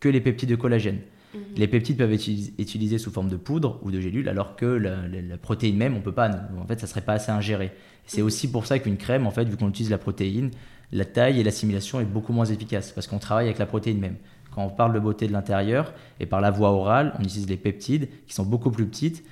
que 0.00 0.08
les 0.08 0.20
peptides 0.20 0.50
de 0.50 0.56
collagène. 0.56 0.98
Mhm. 1.34 1.40
Les 1.56 1.66
peptides 1.66 1.96
peuvent 1.96 2.12
être 2.12 2.28
utilisés 2.58 2.98
sous 2.98 3.10
forme 3.10 3.28
de 3.28 3.36
poudre 3.36 3.78
ou 3.82 3.90
de 3.90 4.00
gélule, 4.00 4.28
alors 4.28 4.56
que 4.56 4.66
la, 4.66 5.36
protéine 5.38 5.76
même, 5.76 5.96
on 5.96 6.00
peut 6.00 6.12
pas. 6.12 6.30
En 6.58 6.66
fait, 6.66 6.78
ça 6.80 6.86
serait 6.86 7.00
pas 7.00 7.14
assez 7.14 7.30
ingéré. 7.30 7.72
C'est 8.06 8.20
mhm. 8.20 8.26
aussi 8.26 8.50
pour 8.50 8.66
ça 8.66 8.78
qu'une 8.78 8.96
crème, 8.96 9.26
en 9.26 9.30
fait, 9.30 9.44
vu 9.44 9.56
qu'on 9.56 9.68
utilise 9.68 9.90
la 9.90 9.98
protéine, 9.98 10.50
la 10.92 11.04
taille 11.04 11.40
et 11.40 11.44
l'assimilation 11.44 12.00
est 12.00 12.04
beaucoup 12.04 12.32
moins 12.32 12.46
efficace 12.46 12.92
parce 12.92 13.06
qu'on 13.06 13.18
travaille 13.18 13.46
avec 13.46 13.58
la 13.58 13.66
protéine 13.66 13.98
même. 13.98 14.16
Quand 14.54 14.64
on 14.64 14.70
parle 14.70 14.92
de 14.92 14.98
beauté 14.98 15.26
de 15.26 15.32
l'intérieur 15.32 15.92
et 16.18 16.26
par 16.26 16.40
la 16.40 16.50
voie 16.50 16.70
orale, 16.70 17.14
on 17.18 17.22
utilise 17.22 17.48
les 17.48 17.56
peptides 17.56 18.08
qui 18.26 18.34
sont 18.34 18.44
beaucoup 18.44 18.70
plus 18.70 18.86
petites. 18.86 19.24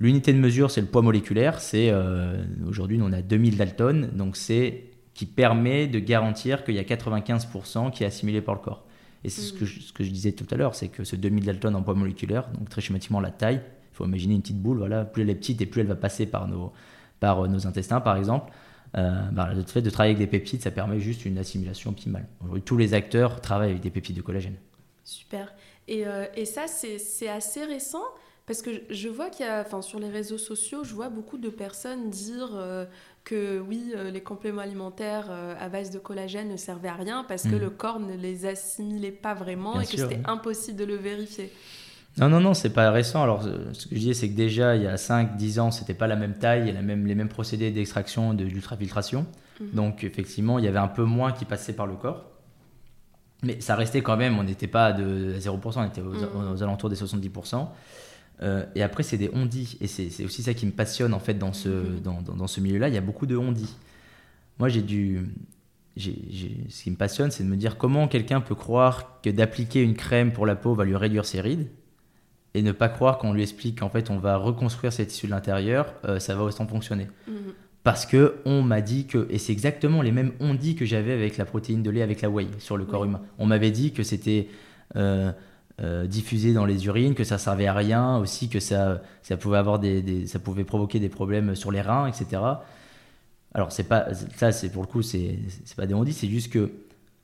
L'unité 0.00 0.32
de 0.32 0.38
mesure, 0.38 0.70
c'est 0.70 0.80
le 0.80 0.86
poids 0.86 1.02
moléculaire. 1.02 1.60
C'est 1.60 1.90
euh, 1.90 2.44
aujourd'hui, 2.66 2.98
on 3.02 3.12
a 3.12 3.22
2000 3.22 3.56
Dalton, 3.56 4.10
donc 4.12 4.36
c'est 4.36 4.84
qui 5.14 5.24
permet 5.24 5.86
de 5.86 5.98
garantir 5.98 6.64
qu'il 6.64 6.74
y 6.74 6.78
a 6.78 6.82
95% 6.82 7.90
qui 7.90 8.04
est 8.04 8.06
assimilé 8.06 8.42
par 8.42 8.54
le 8.54 8.60
corps. 8.60 8.84
Et 9.24 9.30
c'est 9.30 9.40
ce, 9.40 9.52
que 9.52 9.64
je, 9.64 9.80
ce 9.80 9.92
que 9.92 10.04
je 10.04 10.10
disais 10.10 10.32
tout 10.32 10.46
à 10.50 10.56
l'heure, 10.56 10.74
c'est 10.74 10.88
que 10.88 11.02
ce 11.04 11.16
2000 11.16 11.44
Dalton 11.44 11.74
en 11.74 11.82
poids 11.82 11.94
moléculaire, 11.94 12.48
donc 12.56 12.68
très 12.68 12.82
schématiquement 12.82 13.20
la 13.20 13.30
taille, 13.30 13.62
il 13.64 13.96
faut 13.96 14.04
imaginer 14.04 14.34
une 14.34 14.42
petite 14.42 14.60
boule, 14.60 14.76
voilà, 14.78 15.06
plus 15.06 15.22
elle 15.22 15.30
est 15.30 15.34
petite 15.34 15.62
et 15.62 15.66
plus 15.66 15.80
elle 15.80 15.86
va 15.86 15.96
passer 15.96 16.26
par 16.26 16.46
nos, 16.46 16.72
par 17.18 17.44
euh, 17.44 17.48
nos 17.48 17.66
intestins, 17.66 18.00
par 18.00 18.16
exemple. 18.16 18.52
Euh, 18.96 19.22
bah, 19.32 19.50
le 19.54 19.62
fait 19.62 19.82
de 19.82 19.90
travailler 19.90 20.14
avec 20.14 20.30
des 20.30 20.38
peptides, 20.38 20.62
ça 20.62 20.70
permet 20.70 21.00
juste 21.00 21.24
une 21.24 21.38
assimilation 21.38 21.90
optimale. 21.90 22.26
Aujourd'hui, 22.40 22.62
tous 22.62 22.76
les 22.76 22.94
acteurs 22.94 23.40
travaillent 23.40 23.70
avec 23.70 23.82
des 23.82 23.90
peptides 23.90 24.16
de 24.16 24.22
collagène. 24.22 24.56
Super. 25.04 25.52
Et, 25.88 26.06
euh, 26.06 26.26
et 26.34 26.44
ça, 26.44 26.66
c'est 26.66 27.28
assez 27.28 27.64
récent 27.64 28.02
parce 28.46 28.62
que 28.62 28.70
je 28.90 29.08
vois 29.08 29.28
qu'il 29.28 29.44
y 29.44 29.48
a, 29.48 29.60
enfin, 29.60 29.82
sur 29.82 29.98
les 29.98 30.08
réseaux 30.08 30.38
sociaux, 30.38 30.84
je 30.84 30.94
vois 30.94 31.08
beaucoup 31.08 31.36
de 31.36 31.48
personnes 31.48 32.10
dire 32.10 32.50
euh, 32.54 32.86
que 33.24 33.58
oui, 33.58 33.92
les 34.12 34.20
compléments 34.20 34.62
alimentaires 34.62 35.30
à 35.30 35.68
base 35.68 35.90
de 35.90 35.98
collagène 35.98 36.48
ne 36.48 36.56
servaient 36.56 36.88
à 36.88 36.94
rien 36.94 37.24
parce 37.24 37.42
que 37.42 37.56
hmm. 37.56 37.60
le 37.60 37.70
corps 37.70 37.98
ne 37.98 38.16
les 38.16 38.46
assimilait 38.46 39.10
pas 39.10 39.34
vraiment 39.34 39.80
et 39.80 39.84
que 39.84 39.96
c'était 39.96 40.20
impossible 40.26 40.78
de 40.78 40.84
le 40.84 40.94
vérifier. 40.94 41.52
Non, 42.18 42.30
non, 42.30 42.40
non, 42.40 42.54
c'est 42.54 42.70
pas 42.70 42.90
récent. 42.90 43.22
Alors, 43.22 43.42
ce 43.42 43.86
que 43.86 43.94
je 43.94 44.00
disais, 44.00 44.14
c'est 44.14 44.30
que 44.30 44.36
déjà, 44.36 44.74
il 44.74 44.82
y 44.82 44.86
a 44.86 44.96
5-10 44.96 45.60
ans, 45.60 45.70
c'était 45.70 45.94
pas 45.94 46.06
la 46.06 46.16
même 46.16 46.34
taille 46.34 46.68
et 46.68 46.72
la 46.72 46.80
même, 46.80 47.06
les 47.06 47.14
mêmes 47.14 47.28
procédés 47.28 47.70
d'extraction 47.70 48.32
et 48.32 48.36
d'ultrafiltration. 48.36 49.26
Mhm. 49.60 49.70
Donc, 49.74 50.04
effectivement, 50.04 50.58
il 50.58 50.64
y 50.64 50.68
avait 50.68 50.78
un 50.78 50.88
peu 50.88 51.04
moins 51.04 51.32
qui 51.32 51.44
passait 51.44 51.74
par 51.74 51.86
le 51.86 51.94
corps. 51.94 52.24
Mais 53.42 53.60
ça 53.60 53.76
restait 53.76 54.00
quand 54.00 54.16
même, 54.16 54.38
on 54.38 54.44
n'était 54.44 54.66
pas 54.66 54.94
de 54.94 55.38
0%, 55.38 55.78
on 55.78 55.84
était 55.84 56.00
aux, 56.00 56.12
mhm. 56.12 56.62
alentours 56.62 56.88
des 56.88 56.96
70%. 56.96 57.68
Euh, 58.42 58.64
et 58.74 58.82
après, 58.82 59.02
c'est 59.02 59.18
des 59.18 59.30
ondis. 59.34 59.76
Et 59.82 59.86
c'est 59.86 60.24
aussi 60.24 60.42
ça 60.42 60.54
qui 60.54 60.64
me 60.64 60.72
passionne, 60.72 61.12
en 61.12 61.20
fait, 61.20 61.34
dans 61.34 61.52
ce, 61.52 61.68
mhm. 61.68 62.00
dans, 62.00 62.22
dans, 62.22 62.46
ce 62.46 62.60
milieu-là. 62.60 62.88
Il 62.88 62.94
y 62.94 62.98
a 62.98 63.02
beaucoup 63.02 63.26
de 63.26 63.36
ondis. 63.36 63.76
Moi, 64.58 64.70
j'ai 64.70 64.80
dû. 64.80 65.28
ce 65.98 66.82
qui 66.82 66.90
me 66.90 66.96
passionne, 66.96 67.30
c'est 67.30 67.44
de 67.44 67.48
me 67.50 67.56
dire 67.56 67.76
comment 67.76 68.08
quelqu'un 68.08 68.40
peut 68.40 68.54
croire 68.54 69.20
que 69.22 69.28
d'appliquer 69.28 69.82
une 69.82 69.94
crème 69.94 70.32
pour 70.32 70.46
la 70.46 70.56
peau 70.56 70.74
va 70.74 70.86
lui 70.86 70.96
réduire 70.96 71.26
ses 71.26 71.42
rides 71.42 71.68
et 72.56 72.62
ne 72.62 72.72
pas 72.72 72.88
croire 72.88 73.18
qu'on 73.18 73.34
lui 73.34 73.42
explique 73.42 73.80
qu'en 73.80 73.90
fait 73.90 74.10
on 74.10 74.18
va 74.18 74.36
reconstruire 74.36 74.92
ces 74.92 75.06
tissus 75.06 75.26
de 75.26 75.32
l'intérieur, 75.32 75.92
euh, 76.06 76.18
ça 76.18 76.34
va 76.34 76.42
autant 76.42 76.66
fonctionner. 76.66 77.08
Mhm. 77.28 77.52
Parce 77.82 78.06
que 78.06 78.36
on 78.46 78.62
m'a 78.62 78.80
dit 78.80 79.06
que, 79.06 79.28
et 79.30 79.38
c'est 79.38 79.52
exactement 79.52 80.02
les 80.02 80.10
mêmes 80.10 80.32
on 80.40 80.54
dit 80.54 80.74
que 80.74 80.84
j'avais 80.84 81.12
avec 81.12 81.36
la 81.36 81.44
protéine 81.44 81.82
de 81.82 81.90
lait 81.90 82.02
avec 82.02 82.22
la 82.22 82.30
whey 82.30 82.48
sur 82.58 82.76
le 82.76 82.84
corps 82.84 83.04
humain. 83.04 83.20
On 83.38 83.46
m'avait 83.46 83.70
dit 83.70 83.92
que 83.92 84.02
c'était 84.02 84.48
euh, 84.96 86.06
diffusé 86.06 86.54
dans 86.54 86.64
les 86.64 86.86
urines, 86.86 87.14
que 87.14 87.22
ça 87.22 87.36
servait 87.36 87.66
à 87.66 87.74
rien, 87.74 88.16
aussi 88.16 88.48
que 88.48 88.60
ça, 88.60 89.02
ça, 89.22 89.36
pouvait, 89.36 89.58
avoir 89.58 89.78
des, 89.78 90.26
ça 90.26 90.38
pouvait 90.38 90.64
provoquer 90.64 90.98
des 90.98 91.10
problèmes 91.10 91.54
sur 91.54 91.70
les 91.70 91.82
reins, 91.82 92.06
etc. 92.06 92.40
Alors, 93.52 93.70
c'est 93.70 93.84
pas, 93.84 94.06
ça, 94.36 94.52
c'est 94.52 94.70
pour 94.70 94.82
le 94.82 94.88
coup, 94.88 95.02
c'est 95.02 95.38
pas 95.76 95.84
des 95.84 95.92
on 95.92 96.02
dit, 96.02 96.14
c'est 96.14 96.28
juste 96.28 96.50
que 96.50 96.72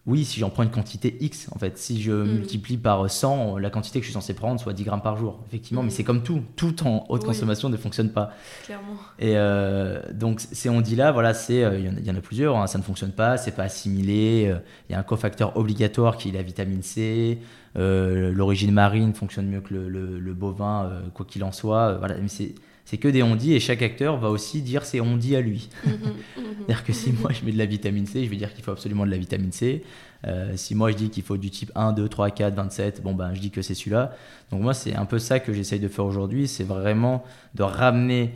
oui, 0.04 0.24
si 0.24 0.40
j'en 0.40 0.50
prends 0.50 0.64
une 0.64 0.70
quantité 0.70 1.16
X, 1.20 1.48
en 1.54 1.58
fait, 1.60 1.78
si 1.78 2.02
je 2.02 2.10
mm. 2.10 2.24
multiplie 2.24 2.76
par 2.76 3.08
100 3.08 3.58
la 3.58 3.70
quantité 3.70 4.00
que 4.00 4.04
je 4.04 4.10
suis 4.10 4.14
censé 4.14 4.34
prendre, 4.34 4.60
soit 4.60 4.72
10 4.72 4.82
grammes 4.82 5.02
par 5.02 5.16
jour, 5.16 5.40
effectivement, 5.46 5.82
mais 5.82 5.88
mm. 5.88 5.92
c'est 5.92 6.02
comme 6.02 6.22
tout, 6.24 6.42
tout 6.56 6.84
en 6.84 7.04
haute 7.08 7.24
consommation 7.24 7.68
ne 7.68 7.76
fonctionne 7.76 8.10
pas. 8.10 8.32
Clairement. 8.64 8.96
Et 9.20 9.36
euh, 9.36 10.02
donc, 10.12 10.40
ces 10.40 10.68
on-dit-là, 10.68 11.12
voilà, 11.12 11.34
c'est, 11.34 11.62
euh, 11.62 11.78
il 11.78 12.04
y, 12.04 12.10
en 12.10 12.16
a 12.16 12.20
plusieurs, 12.20 12.56
hein, 12.56 12.66
ça 12.66 12.78
ne 12.78 12.82
fonctionne 12.82 13.12
pas, 13.12 13.36
c'est 13.36 13.52
pas 13.52 13.62
assimilé, 13.62 14.48
euh, 14.48 14.58
il 14.88 14.92
y 14.92 14.96
a 14.96 14.98
un 14.98 15.04
cofacteur 15.04 15.56
obligatoire 15.56 16.16
qui 16.16 16.30
est 16.30 16.32
la 16.32 16.42
vitamine 16.42 16.82
C, 16.82 17.38
l'origine 17.76 18.72
marine 18.72 19.14
fonctionne 19.14 19.46
mieux 19.46 19.60
que 19.60 19.72
le, 19.72 19.88
le 19.88 20.34
bovin, 20.34 20.90
quoi 21.14 21.24
qu'il 21.24 21.44
en 21.44 21.52
soit, 21.52 21.94
voilà, 21.94 22.16
mais 22.18 22.28
c'est 22.28 22.54
c'est 22.92 22.98
que 22.98 23.08
des 23.08 23.22
on-dit 23.22 23.54
et 23.54 23.60
chaque 23.60 23.80
acteur 23.80 24.18
va 24.18 24.28
aussi 24.28 24.60
dire 24.60 24.84
ses 24.84 25.00
on-dit 25.00 25.34
à 25.34 25.40
lui. 25.40 25.70
Mhm, 25.86 25.92
mhm. 25.92 26.44
C'est-à-dire 26.58 26.84
que 26.84 26.92
si 26.92 27.10
moi 27.12 27.30
je 27.32 27.42
mets 27.42 27.52
de 27.52 27.56
la 27.56 27.64
vitamine 27.64 28.04
C, 28.04 28.22
je 28.22 28.28
vais 28.28 28.36
dire 28.36 28.52
qu'il 28.52 28.62
faut 28.62 28.70
absolument 28.70 29.06
de 29.06 29.10
la 29.10 29.16
vitamine 29.16 29.50
C. 29.50 29.82
Euh, 30.26 30.52
si 30.56 30.74
moi 30.74 30.90
je 30.90 30.98
dis 30.98 31.08
qu'il 31.08 31.22
faut 31.22 31.38
du 31.38 31.48
type 31.48 31.72
1, 31.74 31.94
2, 31.94 32.06
3, 32.06 32.30
4, 32.32 32.54
27, 32.54 33.02
bon 33.02 33.14
ben 33.14 33.32
je 33.32 33.40
dis 33.40 33.50
que 33.50 33.62
c'est 33.62 33.72
celui-là. 33.72 34.14
Donc 34.50 34.60
moi 34.60 34.74
c'est 34.74 34.94
un 34.94 35.06
peu 35.06 35.18
ça 35.18 35.40
que 35.40 35.54
j'essaye 35.54 35.80
de 35.80 35.88
faire 35.88 36.04
aujourd'hui, 36.04 36.46
c'est 36.46 36.64
vraiment 36.64 37.24
de 37.54 37.62
ramener 37.62 38.34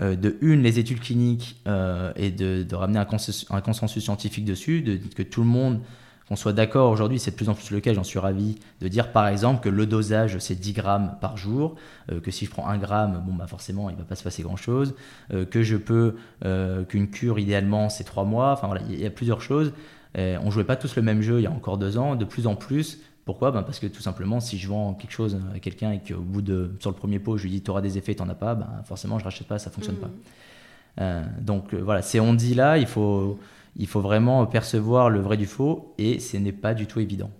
euh, 0.00 0.16
de 0.16 0.38
une 0.40 0.62
les 0.62 0.78
études 0.78 1.00
cliniques 1.00 1.56
euh, 1.66 2.10
et 2.16 2.30
de, 2.30 2.64
ramener 2.74 3.00
un 3.00 3.04
consensus, 3.04 3.46
un 3.50 3.60
consensus, 3.60 4.04
scientifique 4.04 4.46
dessus, 4.46 4.80
de 4.80 4.96
que 5.14 5.22
tout 5.22 5.42
le 5.42 5.48
monde 5.48 5.80
qu'on 6.28 6.36
soit 6.36 6.52
d'accord 6.52 6.90
aujourd'hui, 6.90 7.18
c'est 7.18 7.30
de 7.30 7.36
plus 7.36 7.48
en 7.48 7.54
plus 7.54 7.70
le 7.70 7.80
cas, 7.80 7.94
j'en 7.94 8.04
suis 8.04 8.18
ravi, 8.18 8.58
de 8.80 8.88
dire 8.88 9.12
par 9.12 9.26
exemple 9.28 9.62
que 9.62 9.70
le 9.70 9.86
dosage 9.86 10.38
c'est 10.38 10.54
10 10.54 10.72
grammes 10.74 11.16
par 11.22 11.38
jour, 11.38 11.74
euh, 12.12 12.20
que 12.20 12.30
si 12.30 12.44
je 12.44 12.50
prends 12.50 12.68
1 12.68 12.76
gramme, 12.76 13.22
bon 13.26 13.32
bah 13.32 13.46
forcément 13.46 13.88
il 13.88 13.96
va 13.96 14.04
pas 14.04 14.14
se 14.14 14.22
passer 14.22 14.42
grand 14.42 14.56
chose, 14.56 14.94
euh, 15.32 15.46
que 15.46 15.62
je 15.62 15.76
peux, 15.76 16.16
euh, 16.44 16.84
qu'une 16.84 17.08
cure 17.08 17.38
idéalement 17.38 17.88
c'est 17.88 18.04
3 18.04 18.24
mois, 18.24 18.52
enfin 18.52 18.66
voilà, 18.66 18.82
il 18.90 19.00
y, 19.00 19.06
a 19.06 19.10
plusieurs 19.10 19.40
choses. 19.40 19.72
on 20.16 20.50
jouait 20.50 20.64
pas 20.64 20.76
tous 20.76 20.96
le 20.96 21.02
même 21.02 21.22
jeu 21.22 21.40
il 21.40 21.44
y 21.44 21.46
a 21.46 21.50
encore 21.50 21.78
deux 21.78 21.96
ans, 21.96 22.14
de 22.14 22.24
plus 22.24 22.46
en 22.46 22.56
plus. 22.56 22.98
Pourquoi? 23.24 23.50
Ben 23.50 23.62
Parce 23.62 23.78
que 23.78 23.86
tout 23.86 24.00
simplement, 24.00 24.40
si 24.40 24.56
je 24.56 24.68
vends 24.68 24.94
quelque 24.94 25.12
chose 25.12 25.38
à 25.54 25.58
quelqu'un 25.58 25.92
et 25.92 26.00
qu'au 26.00 26.20
bout 26.20 26.40
de, 26.40 26.72
sur 26.80 26.90
le 26.90 26.96
premier 26.96 27.18
pot, 27.18 27.36
je 27.36 27.42
lui 27.42 27.50
dis 27.50 27.62
tu 27.62 27.70
auras 27.70 27.82
des 27.82 27.98
effets, 27.98 28.14
tu 28.14 28.22
n'en 28.22 28.28
as 28.30 28.34
pas, 28.34 28.54
ben 28.54 28.68
forcément 28.84 29.18
je 29.18 29.24
rachète 29.24 29.46
pas, 29.46 29.58
ça 29.58 29.70
fonctionne 29.70 29.96
mmh. 29.96 30.98
pas. 30.98 31.22
donc 31.40 31.74
voilà, 31.74 32.02
c'est 32.02 32.20
on 32.20 32.34
dit 32.34 32.54
là, 32.54 32.76
il 32.76 32.86
faut 32.86 33.38
il 33.78 33.86
faut 33.86 34.00
vraiment 34.00 34.44
percevoir 34.46 35.08
le 35.08 35.20
vrai 35.20 35.36
du 35.36 35.46
faux 35.46 35.94
et 35.98 36.18
ce 36.18 36.36
n'est 36.36 36.52
pas 36.52 36.74
du 36.74 36.86
tout 36.86 37.00
évident. 37.00 37.30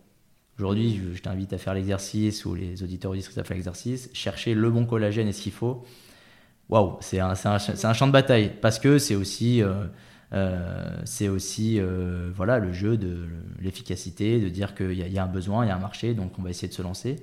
Aujourd'hui, 0.58 1.00
je, 1.14 1.20
t'invite 1.20 1.52
à 1.52 1.58
faire 1.58 1.74
l'exercice 1.74 2.44
ou 2.44 2.54
les 2.54 2.82
auditeurs 2.82 3.12
disent 3.12 3.30
à 3.36 3.44
faire 3.44 3.56
l'exercice, 3.56 4.10
chercher 4.12 4.54
le 4.54 4.70
bon 4.70 4.86
collagène 4.86 5.28
et 5.28 5.32
ce 5.32 5.42
qu'il 5.42 5.52
faut. 5.52 5.84
Waouh, 6.68 6.96
c'est 7.00 7.20
un, 7.20 7.34
un, 7.44 7.92
champ 7.92 8.06
de 8.06 8.12
bataille 8.12 8.52
parce 8.60 8.78
que 8.78 8.98
c'est 8.98 9.14
aussi, 9.14 9.62
euh, 9.62 9.86
euh, 10.32 11.00
c'est 11.04 11.28
aussi 11.28 11.78
euh, 11.78 12.30
voilà, 12.34 12.58
le 12.58 12.72
jeu 12.72 12.96
de 12.96 13.26
l'efficacité, 13.60 14.40
de 14.40 14.48
dire 14.48 14.74
qu'il 14.74 14.92
y, 14.92 15.18
a 15.18 15.24
un 15.24 15.28
besoin, 15.28 15.64
il 15.64 15.68
y 15.68 15.70
a 15.70 15.76
un 15.76 15.80
marché, 15.80 16.14
donc 16.14 16.38
on 16.38 16.42
va 16.42 16.50
essayer 16.50 16.68
de 16.68 16.74
se 16.74 16.82
lancer. 16.82 17.16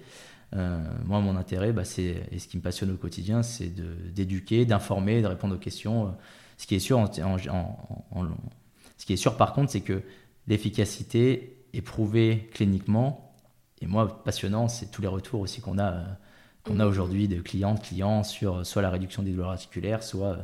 moi, 0.54 1.20
mon 1.20 1.36
intérêt, 1.36 1.74
bah, 1.74 1.84
c'est, 1.84 2.24
et 2.32 2.40
ce 2.40 2.48
qui 2.48 2.58
me 2.58 2.62
passionne 2.62 2.92
au 2.92 2.98
quotidien, 2.98 3.44
c'est 3.44 3.72
d'éduquer, 4.14 4.66
d'informer, 4.66 5.22
de 5.22 5.28
répondre 5.28 5.56
aux 5.56 5.60
questions. 5.60 6.16
Ce 6.58 6.66
qui 6.66 6.76
est 6.76 6.80
sûr 6.80 7.00
en, 7.00 7.10
en 8.12 8.24
ce 8.98 9.06
qui 9.06 9.14
est 9.14 9.18
sûr 9.18 9.38
par 9.38 9.54
contre, 9.54 9.72
c'est 9.72 9.82
que 9.82 10.02
l'efficacité 10.48 11.58
est 11.74 11.82
prouvée 11.82 12.50
cliniquement. 12.54 13.34
Et 13.82 13.88
moi, 13.88 14.24
passionnant, 14.24 14.68
c'est 14.68 14.92
tous 14.92 15.02
les 15.02 15.08
retours 15.08 15.42
aussi 15.42 15.62
qu'on 15.62 15.78
a, 15.78 15.92
euh, 15.92 16.04
qu'on 16.64 16.80
a 16.80 16.86
mmh. 16.86 16.90
aujourd'hui 16.90 17.28
de 17.28 17.42
clients, 17.42 17.76
de 17.76 17.80
clients 17.80 18.24
sur 18.24 18.66
soit 18.66 18.82
la 18.82 18.90
réduction 18.90 19.24
des 19.24 19.32
douleurs 19.32 19.52
articulaires, 19.52 20.04
soit 20.04 20.38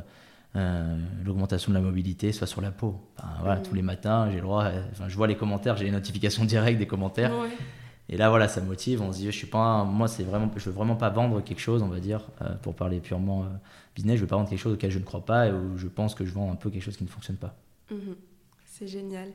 euh, 0.56 0.98
l'augmentation 1.24 1.72
de 1.72 1.76
la 1.76 1.82
mobilité, 1.82 2.32
soit 2.32 2.46
sur 2.46 2.60
la 2.60 2.70
peau. 2.70 3.00
voilà, 3.40 3.60
mmh. 3.60 3.62
Tous 3.62 3.74
les 3.74 3.82
matins, 3.82 4.28
j'ai 4.30 4.36
le 4.36 4.42
droit, 4.42 4.64
euh, 4.64 4.82
enfin, 4.92 5.08
je 5.08 5.16
vois 5.16 5.26
les 5.26 5.36
commentaires, 5.36 5.76
j'ai 5.76 5.86
les 5.86 5.90
notifications 5.90 6.44
directes 6.44 6.78
des 6.78 6.86
commentaires. 6.86 7.32
Et 8.08 8.16
là, 8.18 8.28
voilà, 8.28 8.48
ça 8.48 8.60
motive. 8.60 9.00
On 9.00 9.12
se 9.12 9.18
dit, 9.18 9.26
je 9.26 9.30
suis 9.30 9.46
pas, 9.46 9.84
moi, 9.84 10.08
c'est 10.08 10.24
vraiment, 10.24 10.50
je 10.54 10.64
veux 10.66 10.74
vraiment 10.74 10.96
pas 10.96 11.08
vendre 11.08 11.40
quelque 11.40 11.60
chose, 11.60 11.82
on 11.82 11.88
va 11.88 12.00
dire, 12.00 12.20
pour 12.60 12.74
parler 12.74 13.00
purement 13.00 13.46
business. 13.94 14.16
Je 14.16 14.22
veux 14.22 14.26
pas 14.26 14.36
vendre 14.36 14.50
quelque 14.50 14.58
chose 14.58 14.74
auquel 14.74 14.90
je 14.90 14.98
ne 14.98 15.04
crois 15.04 15.24
pas 15.24 15.46
et 15.46 15.52
où 15.52 15.78
je 15.78 15.86
pense 15.86 16.14
que 16.14 16.26
je 16.26 16.32
vends 16.32 16.52
un 16.52 16.56
peu 16.56 16.68
quelque 16.68 16.82
chose 16.82 16.96
qui 16.96 17.04
ne 17.04 17.08
fonctionne 17.08 17.36
pas. 17.36 17.54
Mmh. 17.90 17.96
C'est 18.72 18.88
génial. 18.88 19.28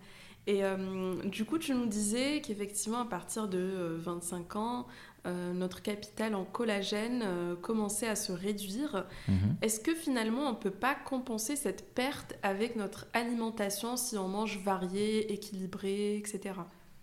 Et 0.48 0.64
euh, 0.64 0.78
du 1.26 1.46
coup, 1.46 1.60
tu 1.60 1.76
nous 1.76 1.86
disais 1.86 2.42
qu'effectivement, 2.42 3.02
à 3.02 3.06
partir 3.06 3.48
de 3.48 3.98
25 4.00 4.56
euh, 4.56 4.60
ans, 4.60 4.88
euh, 5.28 5.54
notre 5.54 5.82
capital 5.82 6.34
en 6.34 6.44
collagène 6.44 7.24
commençait 7.62 8.08
à 8.08 8.16
se 8.16 8.32
réduire. 8.32 9.06
Mhm. 9.28 9.58
Est-ce 9.62 9.80
que 9.80 9.94
finalement, 9.94 10.48
on 10.48 10.52
ne 10.52 10.58
peut 10.58 10.72
pas 10.72 10.96
compenser 10.96 11.56
cette 11.56 11.94
perte 11.94 12.36
avec 12.42 12.78
notre 12.78 13.06
alimentation 13.14 13.96
si 13.96 14.18
on 14.18 14.28
mange 14.28 14.60
varié, 14.64 15.32
équilibré, 15.32 16.18
etc. 16.18 16.56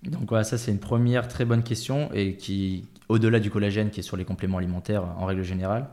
Donc 0.03 0.29
voilà, 0.29 0.45
ça 0.45 0.59
c'est 0.59 0.71
une 0.71 0.81
première 0.81 1.29
très 1.29 1.45
bonne 1.45 1.63
question 1.63 2.11
et 2.13 2.37
qui, 2.37 2.89
au-delà 3.09 3.41
du 3.41 3.51
collagène 3.51 3.91
qui 3.91 4.01
est 4.01 4.03
sur 4.03 4.17
les 4.17 4.25
compléments 4.25 4.59
alimentaires 4.59 5.05
en 5.19 5.25
règle 5.25 5.43
générale, 5.43 5.89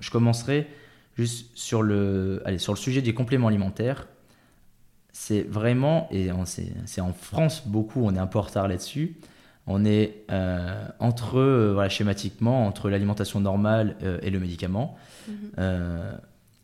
je 0.00 0.10
commencerai 0.10 0.66
juste 1.14 1.50
sur 1.56 1.82
le, 1.82 2.42
allez, 2.44 2.58
sur 2.58 2.72
le 2.72 2.78
sujet 2.78 3.00
des 3.02 3.14
compléments 3.14 3.48
alimentaires 3.48 4.08
c'est 5.18 5.40
vraiment, 5.40 6.08
et 6.10 6.28
c'est 6.84 7.00
en 7.00 7.14
France 7.14 7.66
beaucoup, 7.66 8.02
on 8.04 8.14
est 8.14 8.18
un 8.18 8.26
peu 8.26 8.38
en 8.38 8.42
retard 8.42 8.68
là-dessus, 8.68 9.16
on 9.66 9.86
est 9.86 10.24
euh, 10.30 10.86
entre, 11.00 11.38
euh, 11.38 11.72
voilà, 11.72 11.88
schématiquement, 11.88 12.66
entre 12.66 12.90
l'alimentation 12.90 13.40
normale 13.40 13.96
euh, 14.02 14.18
et 14.20 14.28
le 14.28 14.38
médicament. 14.38 14.94
Mhm. 15.26 16.18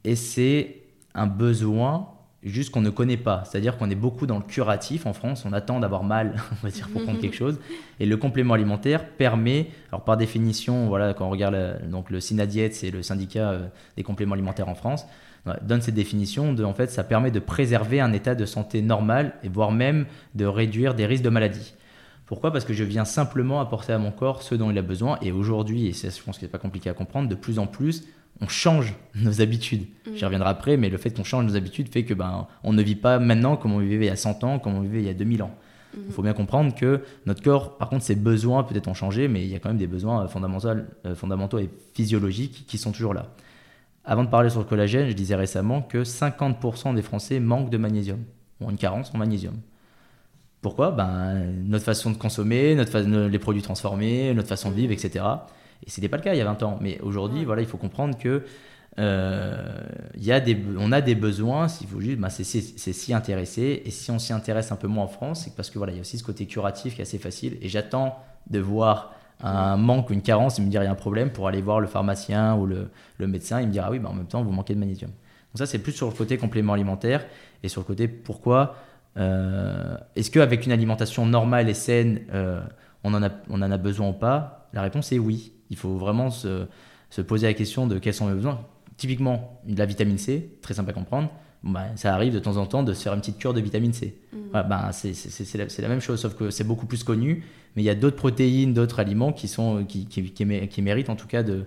et 0.05 0.15
c'est 0.15 0.83
un 1.15 1.27
besoin 1.27 2.11
juste 2.43 2.71
qu'on 2.71 2.81
ne 2.81 2.91
connaît 2.91 3.17
pas. 3.17 3.45
C'est-à-dire 3.45 3.79
qu'on 3.79 3.91
est 3.91 3.97
beaucoup 3.97 4.27
dans 4.27 4.39
le 4.39 4.45
curatif 4.45 5.07
en 5.07 5.13
France, 5.13 5.45
on 5.47 5.53
attend 5.53 5.81
d'avoir 5.81 6.05
mal, 6.05 6.35
on 6.53 6.67
va 6.67 6.71
dire, 6.71 6.89
pour 6.89 7.03
prendre 7.03 7.21
quelque 7.21 7.37
chose. 7.37 7.59
Et 8.01 8.07
le 8.07 8.17
complément 8.17 8.55
alimentaire 8.55 9.07
permet, 9.07 9.69
alors 9.91 10.05
par 10.05 10.17
définition, 10.17 10.89
voilà, 10.89 11.15
quand 11.15 11.27
on 11.27 11.31
regarde 11.31 11.89
donc 11.89 12.11
le 12.11 12.21
SINADIET, 12.21 12.73
c'est 12.73 12.91
le 12.91 13.03
syndicat 13.03 13.59
des 13.97 14.03
compléments 14.03 14.35
alimentaires 14.35 14.69
en 14.69 14.75
France, 14.75 15.07
donne 15.63 15.83
cette 15.83 15.95
définition 15.95 16.53
de, 16.53 16.65
en 16.65 16.75
fait, 16.75 16.91
ça 16.91 17.05
permet 17.05 17.31
de 17.31 17.41
préserver 17.41 18.01
un 18.01 18.13
état 18.13 18.35
de 18.35 18.47
santé 18.47 18.81
normal 18.83 19.35
et 19.43 19.49
voire 19.49 19.73
même 19.73 20.07
de 20.35 20.45
réduire 20.45 20.95
des 20.95 21.07
risques 21.07 21.25
de 21.25 21.31
maladie. 21.31 21.75
Pourquoi? 22.27 22.53
Parce 22.53 22.65
que 22.65 22.73
je 22.73 22.85
viens 22.85 23.05
simplement 23.05 23.61
apporter 23.61 23.93
à 23.93 23.99
mon 23.99 24.11
corps 24.11 24.43
ce 24.43 24.55
dont 24.55 24.71
il 24.71 24.79
a 24.79 24.83
besoin. 24.83 25.19
Et 25.21 25.33
aujourd'hui, 25.33 25.89
et 25.89 25.93
je 25.93 26.23
pense 26.23 26.37
que 26.37 26.43
c'est 26.43 26.49
pas 26.49 26.59
compliqué 26.59 26.89
à 26.89 26.95
comprendre, 26.95 27.29
de 27.29 27.35
plus 27.35 27.59
en 27.59 27.67
plus, 27.67 28.05
on 28.41 28.49
change 28.49 28.95
nos 29.15 29.41
habitudes. 29.41 29.87
Mmh. 30.07 30.17
J'y 30.17 30.25
reviendrai 30.25 30.49
après, 30.49 30.77
mais 30.77 30.91
le 30.91 30.99
fait 30.99 31.11
qu'on 31.11 31.25
change 31.25 31.45
nos 31.45 31.57
habitudes 31.57 31.89
fait 31.89 32.05
que 32.05 32.15
ben, 32.15 32.47
on 32.65 32.73
ne 32.73 32.83
vit 32.83 32.97
pas 32.97 33.19
maintenant 33.19 33.57
comme 33.57 33.73
on 33.73 33.79
vivait 33.79 34.07
il 34.07 34.09
y 34.09 34.11
a 34.11 34.17
100 34.17 34.45
ans, 34.45 34.59
comme 34.59 34.75
on 34.75 34.81
vivait 34.81 35.01
il 35.01 35.07
y 35.07 35.11
a 35.11 35.15
2000 35.15 35.43
ans. 35.43 35.55
Mmh. 35.95 36.01
Il 36.09 36.13
faut 36.13 36.23
bien 36.23 36.33
comprendre 36.33 36.75
que 36.75 37.03
notre 37.27 37.43
corps, 37.43 37.77
par 37.77 37.89
contre, 37.89 38.05
ses 38.05 38.17
besoins 38.17 38.65
peut-être 38.65 38.89
ont 38.89 38.95
changé, 38.95 39.29
mais 39.29 39.43
il 39.43 39.49
y 39.49 39.55
a 39.55 39.59
quand 39.59 39.69
même 39.69 39.79
des 39.79 39.87
besoins 39.87 40.27
fondamentaux, 40.29 40.69
euh, 41.07 41.15
fondamentaux 41.15 41.59
et 41.59 41.71
physiologiques 41.95 42.65
qui 42.67 42.79
sont 42.79 42.93
toujours 42.93 43.15
là. 43.15 43.29
Avant 44.05 44.25
de 44.25 44.29
parler 44.29 44.51
sur 44.51 44.59
le 44.59 44.67
collagène, 44.67 45.09
je 45.09 45.13
disais 45.13 45.37
récemment 45.37 45.81
que 45.81 46.03
50% 46.03 46.95
des 46.95 47.03
Français 47.03 47.39
manquent 47.39 47.71
de 47.71 47.79
magnésium, 47.79 48.19
ont 48.61 48.71
une 48.71 48.77
carence 48.77 49.13
en 49.15 49.19
magnésium. 49.19 49.55
Pourquoi? 50.61 50.93
Ben, 50.93 51.53
Notre 51.67 51.85
façon 51.85 52.11
de 52.11 52.17
consommer, 52.17 52.75
notre 52.75 52.99
les 53.01 53.39
produits 53.39 53.63
transformés, 53.63 54.33
notre 54.35 54.49
façon 54.49 54.71
de 54.71 54.77
vivre, 54.77 54.93
etc. 54.93 55.25
Et 55.87 55.91
ce 55.91 56.01
n'était 56.01 56.09
pas 56.09 56.17
le 56.17 56.23
cas 56.23 56.35
il 56.35 56.39
y 56.39 56.41
a 56.41 56.45
20 56.45 56.63
ans. 56.63 56.79
Mais 56.81 56.99
aujourd'hui, 57.01 57.45
voilà, 57.45 57.63
il 57.63 57.69
faut 57.69 57.79
comprendre 57.79 58.17
que 58.19 58.45
euh, 58.99 59.81
y 60.17 60.33
a 60.33 60.41
des, 60.41 60.57
on 60.79 60.93
a 60.93 61.01
des 61.01 61.15
besoins, 61.15 61.69
s'il 61.69 61.89
faut 61.89 62.01
juste, 62.01 62.19
ben, 62.19 62.29
c'est 62.29 62.45
s'y 62.45 63.15
intéresser. 63.15 63.83
Et 63.85 63.91
si 63.91 64.11
on 64.11 64.19
s'y 64.19 64.33
intéresse 64.33 64.73
un 64.73 64.77
peu 64.77 64.87
moins 64.87 65.05
en 65.05 65.09
France, 65.09 65.45
c'est 65.45 65.57
parce 65.57 65.71
que 65.71 65.79
voilà, 65.79 65.93
il 65.93 65.97
y 65.97 65.99
a 65.99 66.03
aussi 66.03 66.19
ce 66.19 66.25
côté 66.25 66.47
curatif 66.47 66.95
qui 66.95 67.01
est 67.01 67.03
assez 67.03 67.19
facile. 67.19 67.57
Et 67.63 67.69
j'attends 67.69 68.19
de 68.51 68.59
voir 68.59 69.15
un 69.43 69.77
manque 69.77 70.11
ou 70.11 70.13
une 70.13 70.23
carence, 70.23 70.59
il 70.59 70.65
me 70.65 70.71
dit 70.71 70.77
il 70.77 70.83
y 70.83 70.87
a 70.87 70.91
un 70.91 70.95
problème 70.95 71.31
pour 71.31 71.49
aller 71.49 71.61
voir 71.61 71.81
le 71.81 71.87
pharmacien 71.87 72.55
ou 72.55 72.67
le, 72.67 72.89
médecin, 73.27 73.61
il 73.61 73.69
me 73.69 73.73
dira 73.73 73.87
ah 73.89 73.91
oui, 73.91 73.99
bah 73.99 74.09
en 74.11 74.15
même 74.15 74.27
temps 74.27 74.43
vous 74.43 74.53
manquez 74.53 74.75
de 74.75 74.79
magnésium. 74.79 75.11
Donc 75.11 75.59
ça 75.59 75.67
c'est 75.67 75.79
plus 75.79 75.93
sur 75.93 76.07
le 76.07 76.13
côté 76.13 76.39
complément 76.39 76.73
alimentaire 76.73 77.27
et 77.63 77.69
sur 77.69 77.81
le 77.81 77.87
côté 77.87 78.09
pourquoi 78.09 78.77
euh, 79.17 79.97
est-ce 80.17 80.31
qu'avec 80.31 80.65
une 80.65 80.73
alimentation 80.73 81.27
normale 81.27 81.69
et 81.69 81.75
saine 81.75 82.21
euh, 82.33 82.63
on, 83.05 83.13
en 83.15 83.23
a, 83.23 83.31
on 83.51 83.61
en 83.63 83.71
a 83.71 83.79
besoin 83.79 84.09
ou 84.11 84.13
pas? 84.13 84.69
La 84.73 84.83
réponse 84.83 85.13
est 85.13 85.19
oui. 85.19 85.53
Il 85.73 85.77
faut 85.77 85.97
vraiment 85.97 86.31
se, 86.31 86.67
se 87.11 87.21
poser 87.21 87.49
la 87.49 87.55
question 87.55 87.89
de 87.89 87.99
quels 87.99 88.15
sont 88.15 88.29
mes 88.29 88.35
besoins. 88.35 88.61
Typiquement, 88.97 89.61
de 89.67 89.77
la 89.77 89.87
vitamine 89.87 90.19
C, 90.19 90.57
très 90.63 90.75
simple 90.75 90.91
à 90.91 90.93
comprendre. 90.93 91.31
Bah, 91.65 91.87
ça 91.97 92.15
arrive 92.15 92.33
de 92.33 92.39
temps 92.39 92.57
en 92.57 92.67
temps 92.67 92.85
de 92.85 92.93
se 92.93 93.03
faire 93.03 93.15
une 93.15 93.21
petite 93.21 93.39
cure 93.39 93.55
de 93.55 93.61
vitamine 93.61 93.93
C. 93.93 94.17
Mm. 94.33 94.37
Bah, 94.53 94.91
c'est 94.93 95.59
la, 95.59 95.67
la, 95.79 95.89
même 95.89 96.01
chose, 96.01 96.21
sauf 96.21 96.35
que 96.35 96.51
c'est 96.51 96.65
beaucoup 96.65 96.87
plus 96.87 97.03
connu 97.03 97.45
mais 97.77 97.83
il 97.83 97.85
y 97.85 97.91
a 97.91 97.95
d'autres 97.95 98.17
protéines, 98.17 98.75
d'autres 98.75 99.01
aliments 99.01 99.33
qui, 99.33 99.49
sont, 99.49 99.85
qui, 99.85 100.07
qui, 100.07 100.33
qui, 100.33 100.83
méritent 100.83 101.11
en 101.11 101.17
tout 101.17 101.27
cas 101.27 101.43
de, 101.43 101.65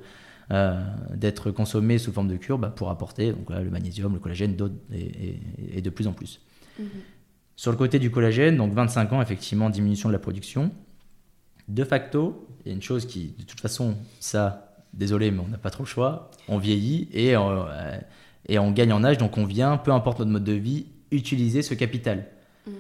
euh, 0.52 0.84
d'être 1.14 1.52
consommés 1.52 1.98
sous 1.98 2.12
forme 2.12 2.28
de 2.28 2.38
cure 2.38 2.60
bah, 2.60 2.70
pour 2.70 2.90
apporter 2.90 3.32
donc, 3.32 3.50
le 3.50 3.70
magnésium, 3.70 4.14
le 4.14 4.20
collagène, 4.20 4.56
d'autres, 4.56 4.76
et, 4.94 5.82
de 5.82 5.90
plus 5.90 6.08
en 6.08 6.14
plus. 6.14 6.42
Mhm. 6.80 6.88
Sur 7.56 7.72
le 7.72 7.78
côté 7.78 8.00
du 8.00 8.12
collagène, 8.12 8.58
donc 8.58 8.74
25 8.74 9.14
ans, 9.14 9.22
effectivement, 9.22 9.70
diminution 9.70 10.10
de 10.10 10.14
la 10.14 10.20
production. 10.20 10.72
De 11.68 11.84
facto, 11.84 12.48
il 12.66 12.70
y 12.70 12.72
a 12.72 12.76
une 12.76 12.82
chose 12.82 13.06
qui, 13.06 13.36
de 13.38 13.44
toute 13.44 13.60
façon, 13.60 13.96
ça, 14.20 14.74
désolé, 14.94 15.30
mais 15.30 15.40
on 15.40 15.48
n'a 15.48 15.60
pas 15.60 15.70
trop 15.70 15.84
le 15.84 15.88
choix, 15.88 16.32
on 16.48 16.58
vieillit 16.58 17.08
et, 17.14 17.36
euh, 17.36 18.00
et 18.48 18.58
on 18.58 18.72
gagne 18.72 18.92
en 18.92 19.04
âge, 19.04 19.20
donc 19.20 19.38
on 19.38 19.46
vient, 19.46 19.78
peu 19.78 19.92
importe 19.92 20.20
notre 20.20 20.32
mode 20.32 20.44
de 20.44 20.54
vie, 20.54 20.88
utiliser 21.12 21.62
ce 21.62 21.76
capital. 21.76 22.26
Mm. 22.66 22.72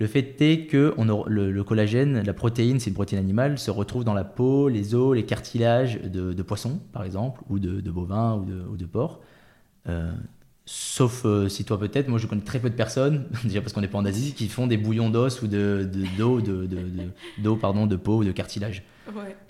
Le 0.00 0.06
fait 0.08 0.40
est 0.40 0.66
que 0.66 0.94
on 0.96 1.04
le, 1.26 1.62
collagène, 1.62 2.22
la 2.22 2.34
protéine, 2.34 2.80
c'est 2.80 2.90
une 2.90 2.94
protéine 2.94 3.20
animale, 3.20 3.58
se 3.58 3.70
retrouve 3.70 4.02
dans 4.02 4.14
la 4.14 4.24
peau, 4.24 4.68
les 4.68 4.96
os, 4.96 5.14
les 5.14 5.24
cartilages 5.24 6.00
de, 6.02 6.42
poissons, 6.42 6.80
par 6.92 7.04
exemple, 7.04 7.42
ou 7.48 7.60
de, 7.60 7.90
bovins 7.90 8.34
ou 8.34 8.44
de, 8.44 8.62
ou 8.72 8.76
de 8.76 8.86
porcs. 8.86 9.20
Euh, 9.88 10.12
Sauf 10.72 11.22
euh, 11.24 11.48
si 11.48 11.64
toi 11.64 11.80
peut-être, 11.80 12.06
moi 12.06 12.20
je 12.20 12.28
connais 12.28 12.42
très 12.42 12.60
peu 12.60 12.70
de 12.70 12.76
personnes, 12.76 13.26
déjà 13.44 13.60
parce 13.60 13.72
qu'on 13.72 13.80
n'est 13.80 13.88
pas 13.88 13.98
en 13.98 14.04
Asie, 14.04 14.34
qui 14.34 14.46
font 14.46 14.68
des 14.68 14.76
bouillons 14.76 15.10
d'os 15.10 15.42
ou 15.42 15.48
de, 15.48 15.90
d'eau, 16.16 16.40
de, 16.40 16.64
de, 16.64 17.54
pardon, 17.54 17.88
de 17.88 17.96
peau 17.96 18.18
ou 18.18 18.24
de 18.24 18.30
cartilage. 18.30 18.84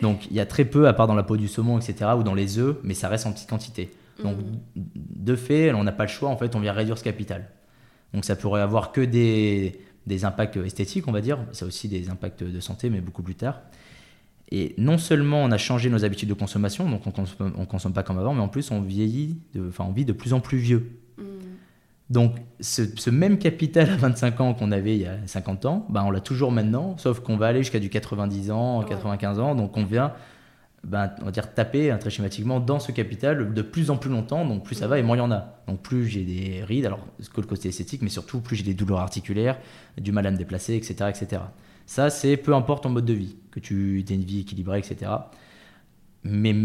Donc 0.00 0.28
il 0.30 0.36
y 0.38 0.40
a 0.40 0.46
très 0.46 0.64
peu, 0.64 0.88
à 0.88 0.94
part 0.94 1.06
dans 1.06 1.14
la 1.14 1.22
peau 1.22 1.36
du 1.36 1.46
saumon, 1.46 1.78
etc., 1.78 2.12
ou 2.16 2.22
dans 2.22 2.32
les 2.32 2.58
œufs, 2.58 2.78
mais 2.84 2.94
ça 2.94 3.10
reste 3.10 3.26
en 3.26 3.32
petite 3.32 3.50
quantité. 3.50 3.90
Donc 4.24 4.38
mm. 4.38 4.82
de 4.94 5.36
fait, 5.36 5.74
on 5.74 5.84
n'a 5.84 5.92
pas 5.92 6.04
le 6.04 6.08
choix, 6.08 6.30
en 6.30 6.38
fait, 6.38 6.56
on 6.56 6.60
vient 6.60 6.72
réduire 6.72 6.96
ce 6.96 7.04
capital. 7.04 7.50
Donc 8.14 8.24
ça 8.24 8.34
pourrait 8.34 8.62
avoir 8.62 8.90
que 8.90 9.02
des, 9.02 9.78
des 10.06 10.24
impacts 10.24 10.56
esthétiques, 10.56 11.06
on 11.06 11.12
va 11.12 11.20
dire, 11.20 11.38
ça 11.52 11.66
a 11.66 11.68
aussi 11.68 11.88
des 11.88 12.08
impacts 12.08 12.44
de 12.44 12.60
santé, 12.60 12.88
mais 12.88 13.02
beaucoup 13.02 13.22
plus 13.22 13.34
tard. 13.34 13.60
Et 14.50 14.74
non 14.78 14.96
seulement 14.96 15.44
on 15.44 15.50
a 15.50 15.58
changé 15.58 15.90
nos 15.90 16.04
habitudes 16.04 16.30
de 16.30 16.34
consommation, 16.34 16.88
donc 16.88 17.06
on 17.06 17.10
consomme, 17.10 17.52
on 17.58 17.66
consomme 17.66 17.92
pas 17.92 18.02
comme 18.02 18.18
avant, 18.18 18.32
mais 18.32 18.40
en 18.40 18.48
plus 18.48 18.70
on 18.70 18.80
vieillit, 18.80 19.38
enfin 19.68 19.84
on 19.86 19.92
vit 19.92 20.06
de 20.06 20.12
plus 20.12 20.32
en 20.32 20.40
plus 20.40 20.58
vieux. 20.58 20.99
Donc, 22.10 22.34
ce, 22.58 23.08
même 23.08 23.38
capital 23.38 23.88
à 23.88 23.96
25 23.96 24.40
ans 24.40 24.54
qu'on 24.54 24.72
avait 24.72 24.96
il 24.96 25.02
y 25.02 25.06
a 25.06 25.16
50 25.26 25.64
ans, 25.66 25.86
bah, 25.88 26.02
on 26.04 26.10
l'a 26.10 26.20
toujours 26.20 26.50
maintenant, 26.50 26.96
sauf 26.98 27.20
qu'on 27.20 27.36
va 27.36 27.46
aller 27.46 27.60
jusqu'à 27.60 27.78
du 27.78 27.88
90 27.88 28.50
ans, 28.50 28.82
95 28.82 29.38
ans. 29.38 29.54
Donc, 29.54 29.76
on 29.76 29.84
vient, 29.84 30.12
bah, 30.82 31.14
on 31.22 31.26
va 31.26 31.30
dire, 31.30 31.54
taper 31.54 31.92
hein, 31.92 31.98
très 31.98 32.10
schématiquement 32.10 32.58
dans 32.58 32.80
ce 32.80 32.90
capital 32.90 33.54
de 33.54 33.62
plus 33.62 33.92
en 33.92 33.96
plus 33.96 34.10
longtemps. 34.10 34.44
Donc, 34.44 34.64
plus 34.64 34.74
ça 34.74 34.88
va 34.88 34.98
et 34.98 35.04
moins 35.04 35.16
il 35.16 35.20
y 35.20 35.22
en 35.22 35.30
a. 35.30 35.62
Donc, 35.68 35.82
plus 35.82 36.08
j'ai 36.08 36.24
des 36.24 36.64
rides, 36.64 36.84
alors, 36.84 37.06
que 37.32 37.40
le 37.40 37.46
côté 37.46 37.68
esthétique, 37.68 38.02
mais 38.02 38.08
surtout, 38.08 38.40
plus 38.40 38.56
j'ai 38.56 38.64
des 38.64 38.74
douleurs 38.74 38.98
articulaires, 38.98 39.58
du 39.96 40.10
mal 40.10 40.26
à 40.26 40.32
me 40.32 40.36
déplacer, 40.36 40.74
etc. 40.74 41.10
etc. 41.10 41.42
Ça, 41.86 42.10
c'est 42.10 42.36
peu 42.36 42.56
importe 42.56 42.82
ton 42.82 42.90
mode 42.90 43.04
de 43.04 43.12
vie, 43.12 43.36
que 43.52 43.60
tu 43.60 44.00
aies 44.00 44.14
une 44.14 44.24
vie 44.24 44.40
équilibrée, 44.40 44.80
etc. 44.80 45.12
Mais 46.24 46.56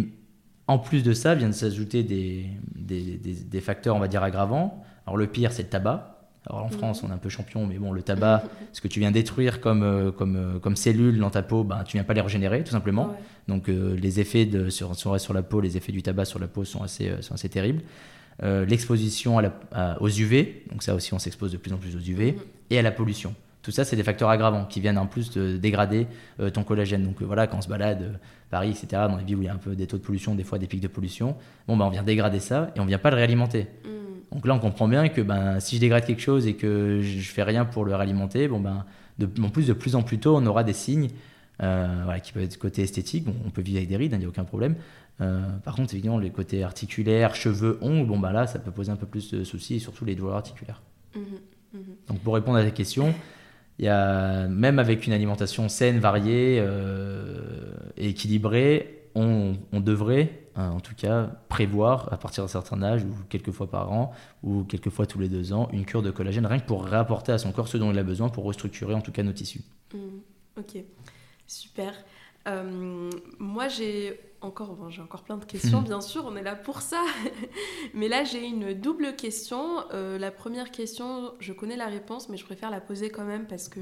en 0.66 0.80
plus 0.80 1.04
de 1.04 1.14
ça, 1.14 1.36
viennent 1.36 1.54
s'ajouter 1.54 2.02
des, 2.02 2.48
des, 2.76 3.18
des 3.18 3.62
facteurs, 3.62 3.96
on 3.96 4.00
va 4.00 4.08
dire, 4.08 4.24
aggravants 4.24 4.84
alors 5.06 5.18
le 5.18 5.28
pire, 5.28 5.52
c'est 5.52 5.64
le 5.64 5.70
tabac. 5.70 6.16
Alors 6.48 6.64
en 6.64 6.70
France, 6.70 7.04
on 7.04 7.10
est 7.10 7.14
un 7.14 7.18
peu 7.18 7.30
champion, 7.30 7.66
mais 7.66 7.78
bon, 7.78 7.92
le 7.92 8.04
tabac, 8.04 8.44
ce 8.74 8.82
que 8.82 8.88
tu 8.88 9.00
viens 9.00 9.12
détruire 9.12 9.62
comme, 9.62 9.84
euh, 9.84 10.12
comme, 10.12 10.36
euh, 10.36 10.60
comme 10.60 10.76
cellules 10.76 11.18
dans 11.18 11.32
ta 11.32 11.42
peau, 11.42 11.64
ben, 11.64 11.84
tu 11.84 11.98
viens 11.98 12.04
pas 12.04 12.14
les 12.14 12.22
régénérer, 12.22 12.64
tout 12.64 12.72
simplement. 12.72 13.16
Donc 13.48 13.68
euh, 13.68 13.96
les 13.96 14.20
effets 14.20 14.46
de, 14.46 14.70
sur, 14.70 14.96
sur, 14.96 15.34
la 15.34 15.42
peau, 15.42 15.60
les 15.60 15.78
effets 15.78 15.92
du 15.92 16.04
tabac 16.04 16.26
sur 16.26 16.40
la 16.40 16.48
peau 16.48 16.64
sont 16.64 16.84
assez, 16.84 17.12
sont 17.22 17.34
assez 17.34 17.50
terribles. 17.50 17.82
L'exposition 18.44 19.38
aux 20.02 20.10
UV, 20.10 20.66
donc 20.70 20.84
ça 20.84 20.94
aussi, 20.94 21.14
on 21.14 21.20
s'expose 21.20 21.54
de 21.54 21.58
plus 21.58 21.72
en 21.72 21.78
plus 21.78 21.96
aux 21.96 22.00
UV, 22.00 22.32
mm-hmm. 22.32 22.36
et 22.72 22.80
à 22.80 22.82
la 22.82 22.92
pollution. 22.92 23.34
Tout 23.62 23.72
ça, 23.72 23.86
c'est 23.86 23.96
des 23.96 24.04
facteurs 24.04 24.30
aggravants 24.30 24.66
qui 24.66 24.82
viennent 24.82 24.98
en 24.98 25.08
plus 25.08 25.32
de 25.32 25.56
dégrader 25.56 26.06
ton 26.54 26.64
collagène. 26.66 27.04
Donc 27.04 27.22
voilà, 27.22 27.48
quand 27.48 27.60
on 27.60 27.62
se 27.62 27.70
balade, 27.70 28.20
Paris, 28.52 28.72
etc., 28.72 29.04
dans 29.10 29.16
les 29.16 29.24
villes 29.24 29.38
où 29.38 29.42
il 29.44 29.46
y 29.46 29.50
a 29.50 29.54
un 29.54 29.58
peu 29.58 29.74
des 29.74 29.88
taux 29.88 29.98
de 29.98 30.04
pollution, 30.04 30.36
des 30.36 30.44
fois 30.44 30.60
des 30.60 30.68
pics 30.68 30.82
de 30.82 30.90
pollution, 30.90 31.38
bon, 31.66 31.78
ben, 31.78 31.86
on 31.86 31.90
vient 31.90 32.04
dégrader 32.04 32.42
ça 32.42 32.72
et 32.76 32.82
on 32.82 32.86
vient 32.86 32.98
pas 32.98 33.10
le 33.10 33.16
réalimenter. 33.16 33.68
Mm. 33.86 34.06
Donc 34.36 34.46
là, 34.46 34.54
on 34.54 34.60
comprend 34.60 34.88
bien 34.90 35.08
que 35.08 35.22
ben, 35.22 35.60
si 35.62 35.78
je 35.78 35.82
dégrade 35.82 36.06
quelque 36.06 36.22
chose 36.22 36.46
et 36.46 36.56
que 36.56 37.02
je 37.02 37.32
fais 37.32 37.44
rien 37.44 37.64
pour 37.64 37.86
le 37.86 37.96
réalimenter, 37.96 38.50
bon, 38.50 38.60
ben, 38.60 38.86
de, 39.18 39.30
en 39.42 39.50
plus, 39.50 39.68
de 39.68 39.74
plus 39.74 39.96
en 39.96 40.04
plus 40.04 40.20
tôt, 40.20 40.36
on 40.36 40.46
aura 40.46 40.66
des 40.66 40.74
signes 40.74 41.08
euh, 41.64 42.02
voilà, 42.04 42.20
qui 42.20 42.34
peuvent 42.34 42.44
être 42.44 42.58
côté 42.58 42.82
esthétique. 42.82 43.24
Bon, 43.24 43.34
on 43.46 43.50
peut 43.50 43.62
vivre 43.62 43.78
avec 43.78 43.88
des 43.88 43.96
rides, 43.96 44.12
il 44.12 44.20
n'y 44.20 44.26
a 44.26 44.28
aucun 44.28 44.44
problème. 44.44 44.76
Euh, 45.22 45.42
par 45.64 45.76
contre, 45.76 45.94
évidemment, 45.94 46.20
les 46.20 46.32
côtés 46.32 46.64
articulaires, 46.64 47.34
cheveux, 47.34 47.78
ongles, 47.82 48.08
bon, 48.08 48.20
ben 48.20 48.34
là, 48.34 48.46
ça 48.46 48.60
peut 48.60 48.72
poser 48.72 48.92
un 48.92 48.98
peu 48.98 49.06
plus 49.06 49.32
de 49.32 49.46
soucis, 49.46 49.76
et 49.76 49.80
surtout 49.80 50.04
les 50.04 50.16
douleurs 50.16 50.36
articulaires. 50.36 50.82
Mmh 51.16 51.20
mmh 51.74 51.78
Donc 52.10 52.20
pour 52.20 52.36
répondre 52.36 52.58
à 52.58 52.64
ta 52.64 52.72
question, 52.72 53.16
il 53.80 53.86
y 53.86 53.88
a, 53.88 54.48
même 54.50 54.80
avec 54.80 55.08
une 55.08 55.14
alimentation 55.14 55.70
saine, 55.70 56.00
variée 56.00 56.58
euh, 56.60 57.72
et 57.96 58.10
équilibrée, 58.10 59.04
on, 59.16 59.56
devrait, 59.72 60.30
hein, 60.56 60.72
en 60.72 60.80
tout 60.80 60.96
cas, 60.96 61.30
prévoir 61.50 62.12
à 62.12 62.18
partir 62.18 62.44
d'un 62.44 62.48
certain 62.48 62.82
âge, 62.84 63.04
ou 63.04 63.14
quelques 63.30 63.52
fois 63.52 63.68
par 63.68 63.92
an, 63.92 64.12
ou 64.44 64.64
quelques 64.64 64.90
fois 64.90 65.06
tous 65.06 65.20
les 65.20 65.30
deux 65.30 65.54
ans, 65.54 65.70
une 65.72 65.86
cure 65.86 66.02
de 66.02 66.12
collagène, 66.12 66.46
rien 66.46 66.60
que 66.60 66.66
pour 66.66 66.86
réapporter 66.86 67.32
à 67.32 67.38
son 67.38 67.52
corps 67.52 67.68
ce 67.68 67.78
dont 67.78 67.92
il 67.92 68.00
a 68.00 68.04
besoin 68.04 68.30
pour 68.30 68.44
restructurer 68.44 68.94
en 68.94 69.02
tout 69.02 69.12
cas 69.12 69.24
nos 69.24 69.34
tissus. 69.34 69.62
Mmh, 69.94 69.98
ok, 70.60 70.84
super. 71.48 71.94
Euh, 72.48 73.10
moi, 73.40 73.68
j'ai 73.68 74.20
encore, 74.42 74.90
j'ai 74.90 75.02
encore 75.02 75.24
plein 75.24 75.38
de 75.38 75.46
questions, 75.46 75.82
bien 75.84 76.02
sûr, 76.02 76.26
on 76.26 76.36
est 76.36 76.44
là 76.44 76.56
pour 76.56 76.82
ça. 76.82 77.04
mais 77.94 78.08
là, 78.08 78.24
j'ai 78.24 78.46
une 78.46 78.74
double 78.74 79.16
question. 79.16 79.84
Euh, 79.94 80.18
la 80.18 80.32
première 80.32 80.72
question, 80.72 81.34
je 81.40 81.54
connais 81.54 81.78
la 81.78 81.88
réponse, 81.88 82.30
mais 82.30 82.38
je 82.38 82.46
préfère 82.46 82.70
la 82.70 82.82
poser 82.82 83.10
quand 83.10 83.26
même 83.26 83.46
parce 83.48 83.68
que 83.68 83.80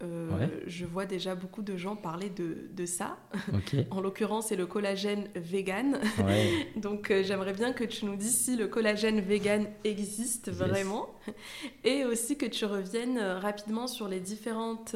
euh, 0.00 0.46
je 0.68 0.84
vois 0.84 1.06
déjà 1.06 1.34
beaucoup 1.34 1.62
de 1.62 1.76
gens 1.76 1.96
parler 1.96 2.30
de, 2.30 2.68
de 2.72 2.86
ça. 2.86 3.18
en 3.90 4.00
l'occurrence, 4.00 4.46
c'est 4.46 4.56
le 4.56 4.66
collagène 4.66 5.28
vegan. 5.34 5.98
Donc, 6.76 7.10
euh, 7.10 7.24
j'aimerais 7.24 7.52
bien 7.52 7.72
que 7.72 7.82
tu 7.82 8.04
nous 8.04 8.14
dises 8.14 8.36
si 8.36 8.56
le 8.56 8.68
collagène 8.68 9.20
vegan 9.20 9.66
existe 9.82 10.50
vraiment. 10.52 11.08
Et 11.84 12.04
aussi 12.04 12.38
que 12.38 12.46
tu 12.46 12.64
reviennes 12.64 13.18
euh, 13.18 13.38
rapidement 13.40 13.88
sur 13.88 14.06
les 14.06 14.20
différentes 14.20 14.94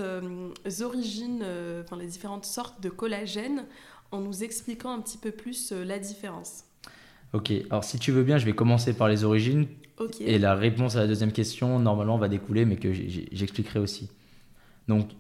origines, 0.81 1.45
enfin 1.83 1.97
les 1.97 2.07
différentes 2.07 2.45
sortes 2.45 2.81
de 2.81 2.89
collagène, 2.89 3.65
en 4.13 4.21
nous 4.21 4.45
expliquant 4.45 4.93
un 4.93 5.01
petit 5.01 5.19
peu 5.19 5.31
plus 5.31 5.73
la 5.73 5.99
différence. 5.99 6.65
Ok, 7.33 7.51
alors 7.71 7.83
si 7.83 7.99
tu 7.99 8.13
veux 8.13 8.23
bien, 8.23 8.39
je 8.39 8.45
vais 8.45 8.53
commencer 8.53 8.93
par 8.93 9.09
les 9.09 9.25
origines. 9.25 9.67
Et 10.21 10.39
la 10.39 10.55
réponse 10.55 10.97
à 10.97 11.01
la 11.01 11.07
deuxième 11.07 11.33
question, 11.33 11.79
normalement, 11.79 12.19
va 12.19 12.29
découler, 12.29 12.65
mais 12.65 12.77
que 12.77 12.93
j'expliquerai 12.93 13.79
aussi. 13.79 14.11
Donc, 14.89 15.11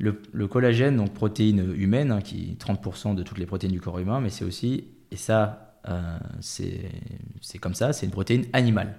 le, 0.00 0.46
collagène, 0.46 0.96
donc 0.96 1.12
protéine 1.12 1.74
humaine, 1.76 2.10
hein, 2.10 2.20
qui 2.20 2.52
est 2.52 2.62
30% 2.62 3.14
de 3.14 3.22
toutes 3.22 3.38
les 3.38 3.46
protéines 3.46 3.72
du 3.72 3.80
corps 3.80 3.98
humain, 3.98 4.20
mais 4.20 4.30
c'est 4.30 4.44
aussi, 4.44 4.84
et 5.10 5.16
ça, 5.16 5.76
euh, 5.88 6.18
c'est 6.40 7.58
comme 7.60 7.74
ça, 7.74 7.92
c'est 7.92 8.06
une 8.06 8.12
protéine 8.12 8.46
animale. 8.52 8.96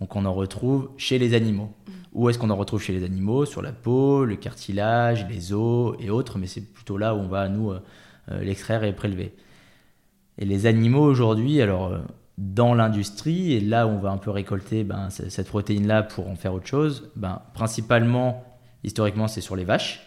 Donc 0.00 0.16
on 0.16 0.24
en 0.24 0.32
retrouve 0.32 0.90
chez 0.96 1.18
les 1.18 1.34
animaux. 1.34 1.74
Mm. 1.86 1.92
Où 2.14 2.28
est-ce 2.30 2.38
qu'on 2.38 2.48
en 2.50 2.56
retrouve 2.56 2.82
chez 2.82 2.94
les 2.94 3.04
animaux? 3.04 3.44
Sur 3.44 3.60
la 3.60 3.72
peau, 3.72 4.24
le 4.24 4.36
cartilage, 4.36 5.26
les 5.28 5.52
os 5.52 5.94
et 6.00 6.08
autres, 6.08 6.38
mais 6.38 6.46
c'est 6.46 6.62
plutôt 6.62 6.96
là 6.96 7.14
où 7.14 7.18
on 7.18 7.28
va, 7.28 7.48
nous, 7.48 7.70
euh, 7.70 7.80
euh, 8.30 8.42
l'extraire 8.42 8.82
et 8.82 8.94
prélever. 8.94 9.34
Et 10.38 10.46
les 10.46 10.64
animaux 10.64 11.04
aujourd'hui, 11.04 11.60
alors 11.60 12.00
dans 12.38 12.72
l'industrie, 12.72 13.52
et 13.52 13.60
là 13.60 13.86
où 13.86 13.90
on 13.90 13.98
va 13.98 14.10
un 14.10 14.16
peu 14.16 14.30
récolter 14.30 14.84
ben, 14.84 15.10
cette 15.10 15.48
protéine-là 15.48 16.02
pour 16.02 16.28
en 16.28 16.36
faire 16.36 16.54
autre 16.54 16.66
chose, 16.66 17.10
ben, 17.14 17.42
principalement 17.52 18.49
Historiquement, 18.84 19.28
c'est 19.28 19.40
sur 19.40 19.56
les 19.56 19.64
vaches. 19.64 20.06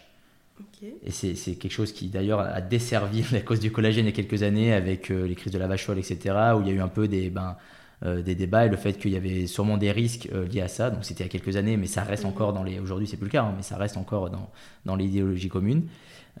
Et 1.04 1.10
c'est 1.10 1.54
quelque 1.54 1.72
chose 1.72 1.92
qui 1.92 2.08
d'ailleurs 2.08 2.40
a 2.40 2.60
desservi 2.60 3.24
la 3.32 3.40
cause 3.40 3.60
du 3.60 3.72
collagène 3.72 4.04
il 4.04 4.10
y 4.10 4.12
a 4.12 4.14
quelques 4.14 4.42
années 4.42 4.72
avec 4.72 5.10
euh, 5.10 5.26
les 5.26 5.34
crises 5.34 5.52
de 5.52 5.58
la 5.58 5.66
vache 5.66 5.84
folle, 5.84 5.98
etc., 5.98 6.36
où 6.56 6.60
il 6.60 6.68
y 6.68 6.70
a 6.70 6.74
eu 6.74 6.80
un 6.80 6.88
peu 6.88 7.08
des, 7.08 7.30
ben, 7.30 7.56
euh, 8.04 8.22
des 8.22 8.34
débats 8.34 8.66
et 8.66 8.68
le 8.68 8.76
fait 8.76 8.94
qu'il 8.94 9.12
y 9.12 9.16
avait 9.16 9.46
sûrement 9.46 9.76
des 9.76 9.90
risques 9.90 10.28
euh, 10.32 10.46
liés 10.46 10.60
à 10.60 10.68
ça. 10.68 10.90
Donc 10.90 11.04
c'était 11.04 11.24
il 11.24 11.26
y 11.26 11.30
a 11.30 11.32
quelques 11.32 11.56
années, 11.56 11.76
mais 11.76 11.86
ça 11.86 12.02
reste 12.02 12.24
mhm. 12.24 12.30
encore 12.30 12.52
dans 12.52 12.62
les. 12.62 12.78
Aujourd'hui, 12.78 13.06
c'est 13.06 13.16
plus 13.16 13.26
le 13.26 13.30
cas, 13.30 13.42
hein, 13.42 13.54
mais 13.56 13.62
ça 13.62 13.76
reste 13.76 13.96
encore 13.96 14.30
dans, 14.30 14.50
dans 14.84 14.96
l'idéologie 14.96 15.48
commune. 15.48 15.88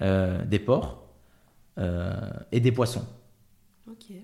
des 0.00 0.58
porcs 0.58 1.02
et 1.76 2.60
des 2.60 2.72
poissons. 2.72 3.04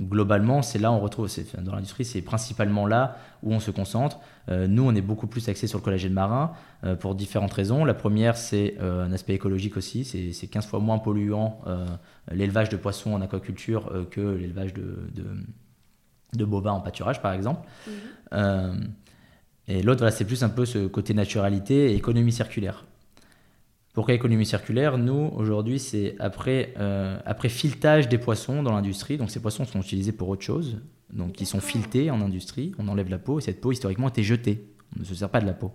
Globalement, 0.00 0.62
c'est 0.62 0.78
là 0.78 0.90
on 0.90 1.00
retrouve, 1.00 1.28
dans 1.58 1.74
l'industrie, 1.74 2.06
c'est 2.06 2.22
principalement 2.22 2.86
là 2.86 3.18
où 3.42 3.52
on 3.52 3.60
se 3.60 3.70
concentre. 3.70 4.18
Euh, 4.48 4.66
nous, 4.66 4.84
on 4.84 4.94
est 4.94 5.02
beaucoup 5.02 5.26
plus 5.26 5.48
axé 5.50 5.66
sur 5.66 5.78
le 5.78 5.84
collagène 5.84 6.14
marin 6.14 6.52
euh, 6.84 6.96
pour 6.96 7.14
différentes 7.14 7.52
raisons. 7.52 7.84
La 7.84 7.92
première, 7.92 8.38
c'est 8.38 8.76
euh, 8.80 9.04
un 9.04 9.12
aspect 9.12 9.34
écologique 9.34 9.76
aussi. 9.76 10.04
C'est 10.04 10.46
15 10.46 10.66
fois 10.66 10.80
moins 10.80 10.98
polluant 10.98 11.60
l'élevage 12.30 12.70
de 12.70 12.76
poissons 12.76 13.12
en 13.12 13.20
aquaculture 13.20 14.06
que 14.10 14.20
l'élevage 14.20 14.72
de, 14.72 15.10
de, 16.34 16.44
bovins 16.44 16.72
en 16.72 16.80
pâturage, 16.80 17.20
par 17.20 17.34
exemple. 17.34 17.68
Mhm. 17.86 18.94
et 19.68 19.82
l'autre, 19.82 20.08
c'est 20.10 20.24
plus 20.24 20.42
un 20.42 20.48
peu 20.48 20.64
ce 20.64 20.86
côté 20.86 21.12
naturalité 21.12 21.92
et 21.92 21.96
économie 21.96 22.32
circulaire. 22.32 22.84
Pourquoi 23.92 24.14
économie 24.14 24.46
circulaire 24.46 24.98
Nous, 24.98 25.32
aujourd'hui, 25.34 25.80
c'est 25.80 26.14
après, 26.20 26.74
euh, 26.78 27.18
après 27.26 27.48
filetage 27.48 28.08
des 28.08 28.18
poissons 28.18 28.62
dans 28.62 28.72
l'industrie. 28.72 29.16
Donc, 29.16 29.30
ces 29.30 29.40
poissons 29.40 29.64
sont 29.64 29.80
utilisés 29.80 30.12
pour 30.12 30.28
autre 30.28 30.42
chose. 30.42 30.78
Donc, 31.12 31.40
ils 31.40 31.46
sont 31.46 31.60
filetés 31.60 32.10
en 32.10 32.20
industrie. 32.20 32.72
On 32.78 32.86
enlève 32.86 33.10
la 33.10 33.18
peau 33.18 33.40
et 33.40 33.42
cette 33.42 33.60
peau, 33.60 33.72
historiquement, 33.72 34.08
était 34.08 34.22
jetée. 34.22 34.64
On 34.96 35.00
ne 35.00 35.04
se 35.04 35.14
sert 35.14 35.28
pas 35.28 35.40
de 35.40 35.46
la 35.46 35.54
peau. 35.54 35.72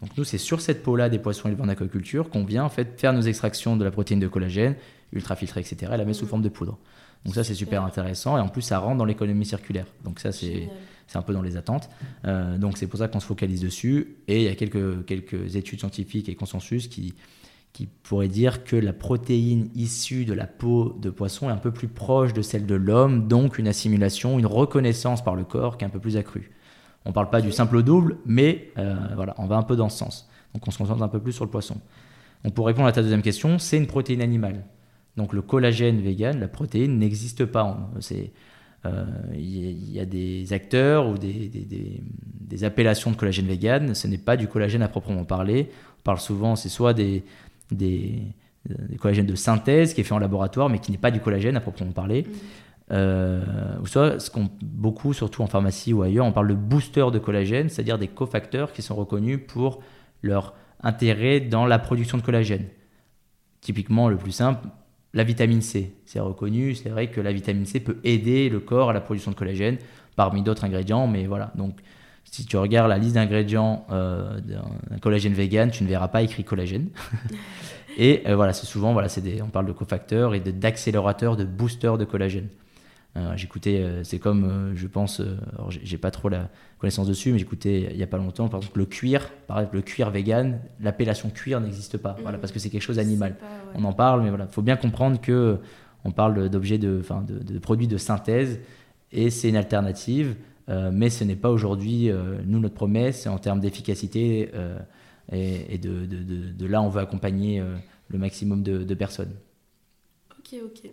Donc, 0.00 0.16
nous, 0.16 0.22
c'est 0.22 0.38
sur 0.38 0.60
cette 0.60 0.84
peau-là 0.84 1.08
des 1.08 1.18
poissons 1.18 1.48
élevés 1.48 1.62
en 1.62 1.68
aquaculture 1.68 2.30
qu'on 2.30 2.44
vient 2.44 2.64
en 2.64 2.68
fait 2.68 3.00
faire 3.00 3.12
nos 3.12 3.22
extractions 3.22 3.76
de 3.76 3.84
la 3.84 3.90
protéine 3.90 4.20
de 4.20 4.28
collagène, 4.28 4.76
ultra 5.12 5.34
filtrée, 5.34 5.60
etc. 5.60 5.90
et 5.92 5.96
la 5.96 6.04
met 6.04 6.12
sous 6.12 6.26
mmh. 6.26 6.28
forme 6.28 6.42
de 6.42 6.48
poudre. 6.48 6.78
Donc, 7.24 7.34
ça, 7.34 7.42
c'est 7.42 7.54
super 7.54 7.82
intéressant. 7.82 8.38
Et 8.38 8.40
en 8.40 8.48
plus, 8.48 8.62
ça 8.62 8.78
rentre 8.78 8.98
dans 8.98 9.04
l'économie 9.04 9.44
circulaire. 9.44 9.86
Donc, 10.04 10.20
ça, 10.20 10.30
c'est 10.30 10.68
c'est 11.10 11.18
un 11.18 11.22
peu 11.22 11.32
dans 11.32 11.42
les 11.42 11.56
attentes. 11.56 11.90
Euh, 12.24 12.56
donc 12.56 12.78
c'est 12.78 12.86
pour 12.86 13.00
ça 13.00 13.08
qu'on 13.08 13.18
se 13.18 13.26
focalise 13.26 13.60
dessus. 13.60 14.14
Et 14.28 14.36
il 14.36 14.44
y 14.44 14.48
a 14.48 14.54
quelques, 14.54 15.04
quelques 15.06 15.56
études 15.56 15.80
scientifiques 15.80 16.28
et 16.28 16.36
consensus 16.36 16.86
qui, 16.86 17.14
qui 17.72 17.86
pourrait 17.86 18.28
dire 18.28 18.64
que 18.64 18.76
la 18.76 18.92
protéine 18.92 19.70
issue 19.74 20.24
de 20.24 20.32
la 20.32 20.46
peau 20.46 20.96
de 21.00 21.10
poisson 21.10 21.48
est 21.48 21.52
un 21.52 21.56
peu 21.56 21.70
plus 21.70 21.88
proche 21.88 22.32
de 22.32 22.42
celle 22.42 22.66
de 22.66 22.74
l'homme, 22.74 23.28
donc 23.28 23.58
une 23.58 23.68
assimilation, 23.68 24.38
une 24.38 24.46
reconnaissance 24.46 25.22
par 25.22 25.36
le 25.36 25.44
corps 25.44 25.78
qui 25.78 25.84
est 25.84 25.86
un 25.86 25.90
peu 25.90 26.00
plus 26.00 26.16
accrue. 26.16 26.50
On 27.04 27.10
ne 27.10 27.14
parle 27.14 27.30
pas 27.30 27.40
du 27.40 27.52
simple 27.52 27.82
double, 27.82 28.16
mais 28.26 28.72
euh, 28.78 28.96
voilà, 29.14 29.34
on 29.38 29.46
va 29.46 29.56
un 29.56 29.62
peu 29.62 29.76
dans 29.76 29.88
ce 29.88 29.98
sens. 29.98 30.28
Donc 30.52 30.66
on 30.66 30.70
se 30.70 30.78
concentre 30.78 31.02
un 31.02 31.08
peu 31.08 31.20
plus 31.20 31.32
sur 31.32 31.44
le 31.44 31.50
poisson. 31.50 31.76
Donc 32.44 32.54
pour 32.54 32.66
répondre 32.66 32.88
à 32.88 32.92
ta 32.92 33.02
deuxième 33.02 33.22
question, 33.22 33.58
c'est 33.58 33.76
une 33.76 33.86
protéine 33.86 34.20
animale. 34.20 34.64
Donc 35.16 35.32
le 35.32 35.42
collagène 35.42 36.00
vegan, 36.00 36.38
la 36.40 36.48
protéine 36.48 36.98
n'existe 36.98 37.44
pas. 37.44 37.90
Il 38.10 38.30
euh, 38.86 39.04
y, 39.36 40.00
a 40.00 40.06
des 40.06 40.52
acteurs 40.52 41.08
ou 41.08 41.18
des, 41.18 42.64
appellations 42.64 43.10
de 43.10 43.16
collagène 43.16 43.46
vegan. 43.46 43.94
Ce 43.94 44.06
n'est 44.08 44.18
pas 44.18 44.36
du 44.36 44.48
collagène 44.48 44.82
à 44.82 44.88
proprement 44.88 45.24
parler. 45.24 45.70
On 45.98 46.02
parle 46.02 46.20
souvent, 46.20 46.56
c'est 46.56 46.68
soit 46.68 46.94
des, 46.94 47.24
des, 47.74 48.22
collagènes 48.98 49.26
de 49.26 49.34
synthèse 49.34 49.94
qui 49.94 50.00
est 50.00 50.04
fait 50.04 50.14
en 50.14 50.18
laboratoire, 50.18 50.68
mais 50.68 50.78
qui 50.78 50.92
n'est 50.92 50.98
pas 50.98 51.10
du 51.10 51.20
collagène 51.20 51.56
à 51.56 51.60
proprement 51.60 51.92
parler. 51.92 52.22
Mmh. 52.22 52.32
Euh, 52.92 53.40
ou 53.80 53.86
soit, 53.86 54.18
ce 54.18 54.30
qu'on, 54.30 54.50
beaucoup, 54.62 55.12
surtout 55.12 55.42
en 55.42 55.46
pharmacie 55.46 55.92
ou 55.92 56.02
ailleurs, 56.02 56.26
on 56.26 56.32
parle 56.32 56.48
de 56.48 56.54
boosters 56.54 57.10
de 57.10 57.18
collagène, 57.18 57.68
c'est-à-dire 57.68 57.98
des 57.98 58.08
cofacteurs 58.08 58.72
qui 58.72 58.82
sont 58.82 58.96
reconnus 58.96 59.40
pour 59.46 59.80
leur 60.22 60.54
intérêt 60.82 61.40
dans 61.40 61.66
la 61.66 61.78
production 61.78 62.18
de 62.18 62.22
collagène. 62.22 62.66
Typiquement, 63.60 64.08
le 64.08 64.16
plus 64.16 64.32
simple, 64.32 64.66
la 65.12 65.24
vitamine 65.24 65.62
C. 65.62 65.94
C'est 66.04 66.20
reconnu, 66.20 66.74
c'est 66.74 66.88
vrai 66.88 67.08
que 67.08 67.20
la 67.20 67.32
vitamine 67.32 67.66
C 67.66 67.80
peut 67.80 67.98
aider 68.04 68.48
le 68.48 68.60
corps 68.60 68.90
à 68.90 68.92
la 68.92 69.00
production 69.00 69.30
de 69.30 69.36
collagène 69.36 69.78
parmi 70.16 70.42
d'autres 70.42 70.64
ingrédients, 70.64 71.06
mais 71.06 71.26
voilà. 71.26 71.52
Donc, 71.54 71.78
si 72.24 72.46
tu 72.46 72.56
regardes 72.56 72.88
la 72.88 72.98
liste 72.98 73.14
d'ingrédients 73.14 73.86
euh, 73.90 74.40
d'un 74.40 74.98
collagène 74.98 75.32
vegan, 75.32 75.70
tu 75.70 75.82
ne 75.82 75.88
verras 75.88 76.08
pas 76.08 76.22
écrit 76.22 76.44
collagène. 76.44 76.88
et 77.98 78.22
euh, 78.26 78.36
voilà, 78.36 78.52
c'est 78.52 78.66
souvent, 78.66 78.92
voilà, 78.92 79.08
c'est 79.08 79.20
des, 79.20 79.42
on 79.42 79.48
parle 79.48 79.66
de 79.66 79.72
cofacteurs 79.72 80.34
et 80.34 80.40
d'accélérateurs, 80.40 81.36
de 81.36 81.44
boosters 81.44 81.98
de 81.98 82.04
collagène. 82.04 82.48
Euh, 83.16 83.32
j'écoutais, 83.36 83.80
euh, 83.80 84.04
c'est 84.04 84.20
comme, 84.20 84.44
euh, 84.44 84.72
je 84.76 84.86
pense, 84.86 85.20
j'ai 85.68 85.98
pas 85.98 86.12
trop 86.12 86.28
la 86.28 86.48
connaissance 86.78 87.08
dessus, 87.08 87.32
mais 87.32 87.38
j'écoutais 87.38 87.88
il 87.90 87.96
y 87.96 88.02
a 88.04 88.06
pas 88.06 88.18
longtemps, 88.18 88.48
par 88.48 88.60
exemple, 88.60 88.78
le 88.78 88.86
cuir, 88.86 89.30
par 89.48 89.58
exemple, 89.58 89.76
le 89.76 89.82
cuir 89.82 90.10
vegan, 90.10 90.60
l'appellation 90.80 91.28
cuir 91.30 91.60
n'existe 91.60 91.98
pas, 91.98 92.16
voilà, 92.22 92.38
mmh. 92.38 92.40
parce 92.40 92.52
que 92.52 92.60
c'est 92.60 92.70
quelque 92.70 92.82
chose 92.82 92.96
d'animal. 92.96 93.34
On 93.74 93.82
en 93.84 93.92
parle, 93.92 94.22
mais 94.22 94.28
voilà, 94.28 94.46
faut 94.46 94.62
bien 94.62 94.76
comprendre 94.76 95.20
que 95.20 95.58
on 96.04 96.12
parle 96.12 96.48
d'objets 96.48 96.78
de, 96.78 96.98
enfin, 97.00 97.24
de, 97.26 97.58
produits 97.58 97.88
de 97.88 97.98
synthèse, 97.98 98.60
et 99.12 99.28
c'est 99.30 99.48
une 99.48 99.56
alternative, 99.56 100.36
mais 100.92 101.10
ce 101.10 101.24
n'est 101.24 101.36
pas 101.36 101.50
aujourd'hui, 101.50 102.10
nous, 102.46 102.60
notre 102.60 102.74
promesse, 102.74 103.26
en 103.26 103.38
termes 103.38 103.60
d'efficacité, 103.60 104.50
et, 105.32 105.78
de, 105.78 106.06
de, 106.06 106.66
là, 106.66 106.80
on 106.82 106.88
veut 106.88 107.00
accompagner 107.00 107.62
le 108.08 108.18
maximum 108.18 108.62
de, 108.62 108.94
personnes. 108.94 109.34
Ok, 110.38 110.56
ok. 110.64 110.90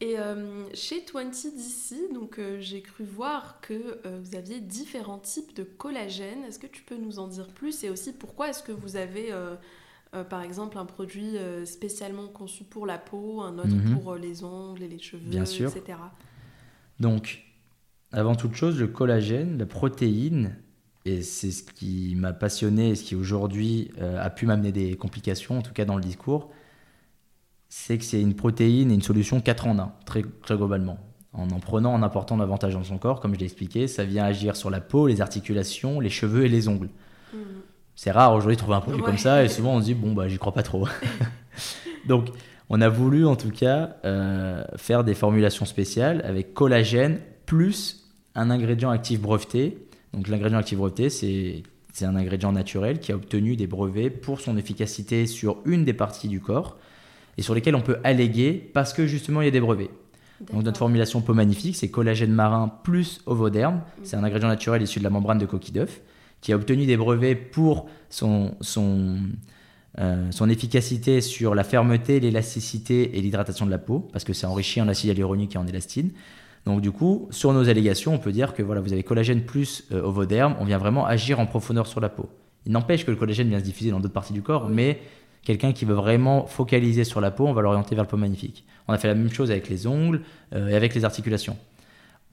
Et 0.00 0.18
euh, 0.18 0.64
chez 0.74 1.04
20 1.12 1.30
d'ici, 1.30 1.96
donc 2.12 2.38
euh, 2.38 2.60
j'ai 2.60 2.82
cru 2.82 3.04
voir 3.04 3.60
que 3.60 4.00
euh, 4.04 4.20
vous 4.22 4.36
aviez 4.36 4.60
différents 4.60 5.18
types 5.18 5.54
de 5.56 5.62
collagène. 5.62 6.44
Est-ce 6.44 6.58
que 6.58 6.66
tu 6.66 6.82
peux 6.82 6.96
nous 6.96 7.18
en 7.18 7.28
dire 7.28 7.48
plus? 7.48 7.84
Et 7.84 7.90
aussi 7.90 8.12
pourquoi 8.12 8.50
est-ce 8.50 8.62
que 8.62 8.72
vous 8.72 8.96
avez 8.96 9.32
par 10.30 10.42
exemple 10.42 10.78
un 10.78 10.84
produit 10.84 11.36
spécialement 11.64 12.28
conçu 12.28 12.64
pour 12.64 12.86
la 12.86 12.98
peau, 12.98 13.40
un 13.40 13.58
autre 13.58 13.68
mhm. 13.68 13.98
pour 13.98 14.14
les 14.14 14.44
ongles 14.44 14.82
et 14.82 14.88
les 14.88 15.00
cheveux, 15.00 15.28
Bien 15.28 15.44
sûr. 15.44 15.74
etc. 15.74 15.98
Donc, 17.00 17.42
avant 18.14 18.34
toute 18.34 18.54
chose, 18.54 18.78
le 18.78 18.86
collagène, 18.86 19.58
la 19.58 19.66
protéine, 19.66 20.56
et 21.04 21.22
c'est 21.22 21.50
ce 21.50 21.62
qui 21.62 22.14
m'a 22.16 22.32
passionné 22.32 22.90
et 22.90 22.94
ce 22.94 23.04
qui 23.04 23.14
aujourd'hui 23.14 23.90
a 24.00 24.30
pu 24.30 24.46
m'amener 24.46 24.72
des 24.72 24.96
complications, 24.96 25.58
en 25.58 25.62
tout 25.62 25.74
cas 25.74 25.84
dans 25.84 25.96
le 25.96 26.02
discours, 26.02 26.50
c'est 27.76 27.98
que 27.98 28.04
c'est 28.04 28.20
une 28.20 28.34
protéine 28.34 28.92
et 28.92 28.94
une 28.94 29.02
solution 29.02 29.40
4 29.40 29.66
en 29.66 29.78
1, 29.78 29.92
très, 30.06 30.22
très 30.42 30.56
globalement. 30.56 30.96
En 31.32 31.50
en 31.50 31.58
prenant, 31.58 31.92
en 31.92 32.02
apportant 32.04 32.36
davantage 32.36 32.74
dans 32.74 32.84
son 32.84 32.98
corps, 32.98 33.20
comme 33.20 33.34
je 33.34 33.40
l'ai 33.40 33.46
expliqué, 33.46 33.88
ça 33.88 34.04
vient 34.04 34.24
agir 34.24 34.54
sur 34.54 34.70
la 34.70 34.80
peau, 34.80 35.08
les 35.08 35.20
articulations, 35.20 35.98
les 35.98 36.08
cheveux 36.08 36.44
et 36.44 36.48
les 36.48 36.68
ongles. 36.68 36.88
Mm. 37.32 37.38
C'est 37.96 38.12
rare 38.12 38.32
aujourd'hui 38.32 38.54
de 38.54 38.60
trouver 38.60 38.76
un 38.76 38.80
produit 38.80 39.02
comme 39.02 39.18
ça, 39.18 39.42
et 39.42 39.48
souvent 39.48 39.74
on 39.74 39.80
se 39.80 39.86
dit, 39.86 39.94
bon, 39.94 40.12
bah 40.12 40.28
j'y 40.28 40.38
crois 40.38 40.52
pas 40.52 40.62
trop. 40.62 40.86
Donc, 42.06 42.28
on 42.68 42.80
a 42.80 42.88
voulu 42.88 43.26
en 43.26 43.34
tout 43.34 43.50
cas 43.50 43.96
euh, 44.04 44.64
faire 44.76 45.02
des 45.02 45.14
formulations 45.14 45.64
spéciales 45.64 46.22
avec 46.24 46.54
collagène 46.54 47.18
plus 47.44 48.03
un 48.34 48.50
ingrédient 48.50 48.90
actif 48.90 49.20
breveté. 49.20 49.78
Donc, 50.12 50.28
l'ingrédient 50.28 50.58
actif 50.58 50.78
breveté, 50.78 51.10
c'est 51.10 51.62
c'est 51.94 52.06
un 52.06 52.16
ingrédient 52.16 52.50
naturel 52.50 52.98
qui 52.98 53.12
a 53.12 53.14
obtenu 53.14 53.54
des 53.54 53.68
brevets 53.68 54.10
pour 54.10 54.40
son 54.40 54.56
efficacité 54.56 55.28
sur 55.28 55.58
une 55.64 55.84
des 55.84 55.92
parties 55.92 56.26
du 56.26 56.40
corps 56.40 56.76
et 57.38 57.42
sur 57.42 57.54
lesquels 57.54 57.76
on 57.76 57.82
peut 57.82 57.98
alléguer 58.02 58.52
parce 58.74 58.92
que 58.92 59.06
justement 59.06 59.42
il 59.42 59.44
y 59.44 59.48
a 59.48 59.52
des 59.52 59.60
brevets. 59.60 59.90
Donc 60.52 60.64
notre 60.64 60.78
formulation 60.78 61.20
peau 61.20 61.34
magnifique, 61.34 61.76
c'est 61.76 61.90
collagène 61.90 62.32
marin 62.32 62.68
plus 62.82 63.20
ovoderme. 63.26 63.76
Mm. 63.76 63.80
C'est 64.02 64.16
un 64.16 64.24
ingrédient 64.24 64.48
naturel 64.48 64.82
issu 64.82 64.98
de 64.98 65.04
la 65.04 65.10
membrane 65.10 65.38
de 65.38 65.46
coquille 65.46 65.72
d'œuf 65.72 66.00
qui 66.40 66.52
a 66.52 66.56
obtenu 66.56 66.84
des 66.84 66.96
brevets 66.96 67.36
pour 67.36 67.88
son, 68.10 68.56
son, 68.60 69.16
euh, 70.00 70.26
son 70.32 70.50
efficacité 70.50 71.20
sur 71.20 71.54
la 71.54 71.62
fermeté, 71.62 72.18
l'élasticité 72.18 73.16
et 73.16 73.22
l'hydratation 73.22 73.64
de 73.64 73.70
la 73.70 73.78
peau, 73.78 74.00
parce 74.12 74.24
que 74.24 74.34
c'est 74.34 74.46
enrichi 74.46 74.80
en 74.82 74.88
acide 74.88 75.08
hyaluronique 75.08 75.54
et 75.54 75.58
en 75.58 75.66
élastine. 75.66 76.10
Donc 76.66 76.80
du 76.80 76.90
coup, 76.90 77.28
sur 77.30 77.52
nos 77.52 77.68
allégations, 77.68 78.14
on 78.14 78.18
peut 78.18 78.32
dire 78.32 78.54
que 78.54 78.62
voilà, 78.62 78.80
vous 78.80 78.92
avez 78.92 79.02
collagène 79.02 79.42
plus 79.42 79.84
euh, 79.92 80.02
ovoderme, 80.02 80.56
on 80.60 80.64
vient 80.64 80.78
vraiment 80.78 81.06
agir 81.06 81.40
en 81.40 81.46
profondeur 81.46 81.86
sur 81.86 82.00
la 82.00 82.08
peau. 82.08 82.28
Il 82.66 82.72
n'empêche 82.72 83.04
que 83.04 83.10
le 83.10 83.16
collagène 83.16 83.48
vient 83.48 83.58
se 83.58 83.64
diffuser 83.64 83.90
dans 83.90 84.00
d'autres 84.00 84.14
parties 84.14 84.32
du 84.32 84.42
corps, 84.42 84.68
mais 84.68 85.00
quelqu'un 85.42 85.72
qui 85.72 85.84
veut 85.84 85.94
vraiment 85.94 86.46
focaliser 86.46 87.04
sur 87.04 87.20
la 87.20 87.30
peau, 87.30 87.46
on 87.46 87.52
va 87.52 87.60
l'orienter 87.60 87.94
vers 87.94 88.04
le 88.04 88.08
peau 88.08 88.16
magnifique. 88.16 88.64
On 88.88 88.94
a 88.94 88.98
fait 88.98 89.08
la 89.08 89.14
même 89.14 89.30
chose 89.30 89.50
avec 89.50 89.68
les 89.68 89.86
ongles 89.86 90.22
euh, 90.54 90.68
et 90.68 90.74
avec 90.74 90.94
les 90.94 91.04
articulations. 91.04 91.58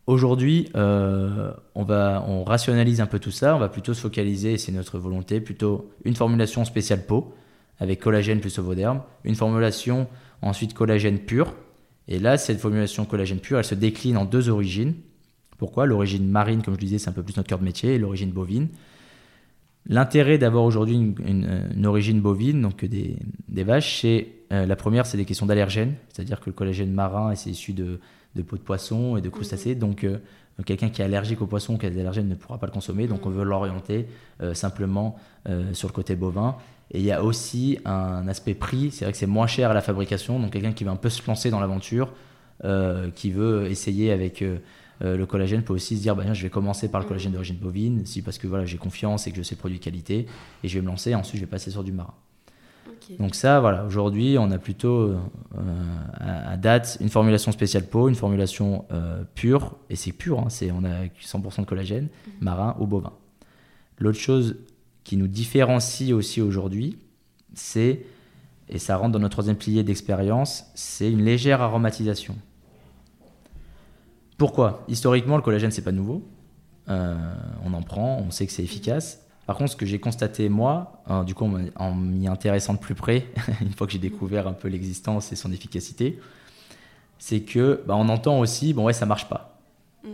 Aujourd'hui, 0.08 0.70
euh, 0.76 1.52
on, 1.76 1.84
va, 1.84 2.24
on 2.28 2.44
rationalise 2.44 3.02
un 3.02 3.06
peu 3.06 3.20
tout 3.20 3.32
ça, 3.32 3.56
on 3.56 3.60
va 3.60 3.70
plutôt 3.70 3.94
se 3.94 4.02
focaliser, 4.02 4.58
c'est 4.58 4.72
notre 4.72 4.98
volonté, 4.98 5.42
plutôt 5.42 5.92
une 6.06 6.16
formulation 6.16 6.66
spéciale 6.66 7.06
peau, 7.06 7.34
avec 7.80 8.00
collagène 8.00 8.40
plus 8.40 8.58
ovoderme, 8.60 9.02
une 9.24 9.36
formulation 9.36 10.08
ensuite 10.42 10.74
collagène 10.74 11.20
pur, 11.20 11.54
et 12.12 12.20
là, 12.20 12.38
cette 12.38 12.60
formulation 12.60 13.06
collagène 13.06 13.40
pur, 13.40 13.58
elle 13.58 13.64
se 13.64 13.74
décline 13.74 14.18
en 14.18 14.26
deux 14.26 14.50
origines. 14.50 14.96
Pourquoi? 15.58 15.86
L'origine 15.86 16.28
marine, 16.28 16.62
comme 16.62 16.74
je 16.74 16.80
disais, 16.82 16.98
c'est 16.98 17.10
un 17.10 17.14
peu 17.14 17.24
plus 17.24 17.38
notre 17.38 17.48
cœur 17.48 17.60
de 17.60 17.64
métier, 17.64 17.94
et 17.94 17.98
l'origine 17.98 18.32
bovine. 18.32 18.68
L'intérêt 19.86 20.38
d'avoir 20.38 20.66
aujourd'hui 20.66 20.96
une, 20.96 21.86
origine 21.86 22.20
bovine, 22.20 22.62
donc 22.62 22.84
des, 22.84 23.16
des 23.48 23.64
vaches, 23.64 24.02
c'est 24.02 24.28
euh, 24.52 24.66
la 24.66 24.76
première, 24.76 25.06
c'est 25.06 25.16
des 25.16 25.24
questions 25.24 25.46
d'allergènes, 25.46 25.96
c'est-à-dire 26.10 26.42
que 26.42 26.48
le 26.48 26.52
collagène 26.52 26.92
marin, 26.92 27.34
c'est 27.36 27.50
issu 27.50 27.72
de, 27.72 28.02
de 28.36 28.42
peau 28.42 28.58
de 28.58 28.62
poisson 28.62 29.16
et 29.16 29.22
de 29.22 29.30
crustacés, 29.30 29.74
mhm. 29.76 29.80
donc 29.80 30.04
euh, 30.04 30.18
quelqu'un 30.66 30.90
qui 30.90 31.02
est 31.02 31.06
allergique 31.06 31.42
aux 31.42 31.48
poissons, 31.48 31.78
qui 31.78 31.86
a 31.86 31.90
des 31.90 32.02
allergènes, 32.02 32.28
ne 32.28 32.36
pourra 32.36 32.58
pas 32.58 32.68
le 32.68 32.74
consommer, 32.74 33.08
donc 33.08 33.26
on 33.26 33.30
veut 33.30 33.46
l'orienter 33.46 34.06
euh, 34.42 34.54
simplement 34.54 35.16
sur 35.72 35.88
le 35.88 35.94
côté 35.94 36.18
bovin. 36.18 36.58
Et 36.94 37.00
il 37.00 37.06
y 37.06 37.12
a 37.12 37.24
aussi 37.24 37.80
un 37.86 38.28
aspect 38.28 38.54
prix, 38.54 38.92
c'est 38.92 39.06
vrai 39.06 39.14
que 39.14 39.18
c'est 39.18 39.28
moins 39.28 39.48
cher 39.48 39.72
à 39.72 39.74
la 39.74 39.82
fabrication, 39.82 40.40
donc 40.40 40.52
quelqu'un 40.52 40.74
qui 40.74 40.84
veut 40.84 40.90
un 40.90 40.98
peu 40.98 41.10
se 41.10 41.26
lancer 41.26 41.50
dans 41.50 41.60
l'aventure, 41.60 42.14
qui 43.16 43.32
veut 43.32 43.68
essayer 43.72 44.12
avec 44.12 44.44
euh, 45.04 45.18
le 45.18 45.26
collagène 45.26 45.64
peut 45.64 45.74
aussi 45.74 45.98
se 45.98 46.02
dire 46.02 46.16
bah, 46.16 46.34
je 46.34 46.42
vais 46.44 46.50
commencer 46.50 46.90
par 46.90 47.02
le 47.02 47.08
collagène 47.08 47.32
d'origine 47.32 47.58
bovine, 47.58 48.06
si 48.06 48.22
parce 48.22 48.38
que 48.38 48.48
voilà, 48.48 48.66
j'ai 48.66 48.78
confiance 48.78 49.28
et 49.28 49.32
que 49.32 49.38
je 49.38 49.42
sais 49.42 49.56
le 49.56 49.60
produit 49.60 49.80
de 49.80 49.84
qualité, 49.84 50.28
et 50.64 50.68
je 50.68 50.76
vais 50.76 50.82
me 50.82 50.88
lancer, 50.88 51.12
et 51.12 51.16
ensuite 51.16 51.40
je 51.40 51.46
vais 51.46 51.50
passer 51.50 51.72
sur 51.72 51.84
du 51.84 51.92
marin. 51.92 52.14
Donc 53.20 53.36
ça, 53.36 53.60
voilà, 53.60 53.84
aujourd'hui, 53.84 54.38
on 54.40 54.52
a 54.52 54.58
plutôt 54.58 55.00
euh, 55.00 55.18
à, 56.14 56.56
date 56.56 56.98
une 57.02 57.10
formulation 57.10 57.52
spéciale 57.52 57.86
peau, 57.88 58.08
une 58.08 58.16
formulation 58.16 58.86
euh, 58.92 59.24
pure, 59.36 59.76
et 59.90 59.96
c'est 59.96 60.12
pur, 60.12 60.40
hein, 60.40 60.46
c'est, 60.50 60.72
on 60.72 60.84
a 60.86 61.06
100% 61.22 61.62
de 61.62 61.66
collagène, 61.66 62.04
mhm. 62.04 62.34
marin 62.42 62.76
ou 62.80 62.86
bovin. 62.86 63.12
L'autre 63.98 64.20
chose 64.20 64.56
qui 65.04 65.18
nous 65.18 65.28
différencie 65.28 66.12
aussi 66.14 66.42
aujourd'hui, 66.42 66.98
c'est, 67.54 68.06
et 68.70 68.80
ça 68.80 68.98
rentre 68.98 69.12
dans 69.12 69.20
notre 69.20 69.34
troisième 69.34 69.56
pilier 69.58 69.84
d'expérience, 69.84 70.66
c'est 70.76 71.12
une 71.12 71.24
légère 71.24 71.62
aromatisation. 71.62 72.36
Pourquoi? 74.38 74.84
Historiquement, 74.88 75.36
le 75.36 75.44
collagène, 75.44 75.72
c'est 75.72 75.84
pas 75.84 75.92
nouveau. 75.92 76.24
Euh, 76.90 77.16
on 77.64 77.74
en 77.74 77.84
prend, 77.84 78.18
on 78.18 78.32
sait 78.32 78.46
que 78.48 78.52
c'est 78.52 78.64
efficace. 78.64 79.24
Par 79.46 79.56
contre, 79.56 79.72
ce 79.72 79.76
que 79.76 79.86
j'ai 79.86 80.00
constaté 80.00 80.50
moi, 80.50 81.04
hein, 81.08 81.24
du 81.24 81.36
coup, 81.36 81.50
en 81.76 81.94
m'y 81.94 82.28
intéressant 82.28 82.74
de 82.74 82.80
plus 82.80 82.96
près, 82.96 83.28
une 83.62 83.72
fois 83.74 83.88
que 83.88 83.94
j'ai 83.94 84.00
découvert 84.00 84.48
un 84.48 84.54
peu 84.54 84.68
l'existence 84.68 85.32
et 85.32 85.36
son 85.36 85.52
efficacité, 85.52 86.20
c'est 87.20 87.42
que 87.42 87.84
bah, 87.86 87.96
on 87.96 88.10
entend 88.10 88.40
aussi, 88.40 88.74
bon 88.74 88.86
ouais, 88.86 88.94
ça 88.94 89.06
marche 89.06 89.30
pas. 89.30 89.60
Mm. 90.04 90.10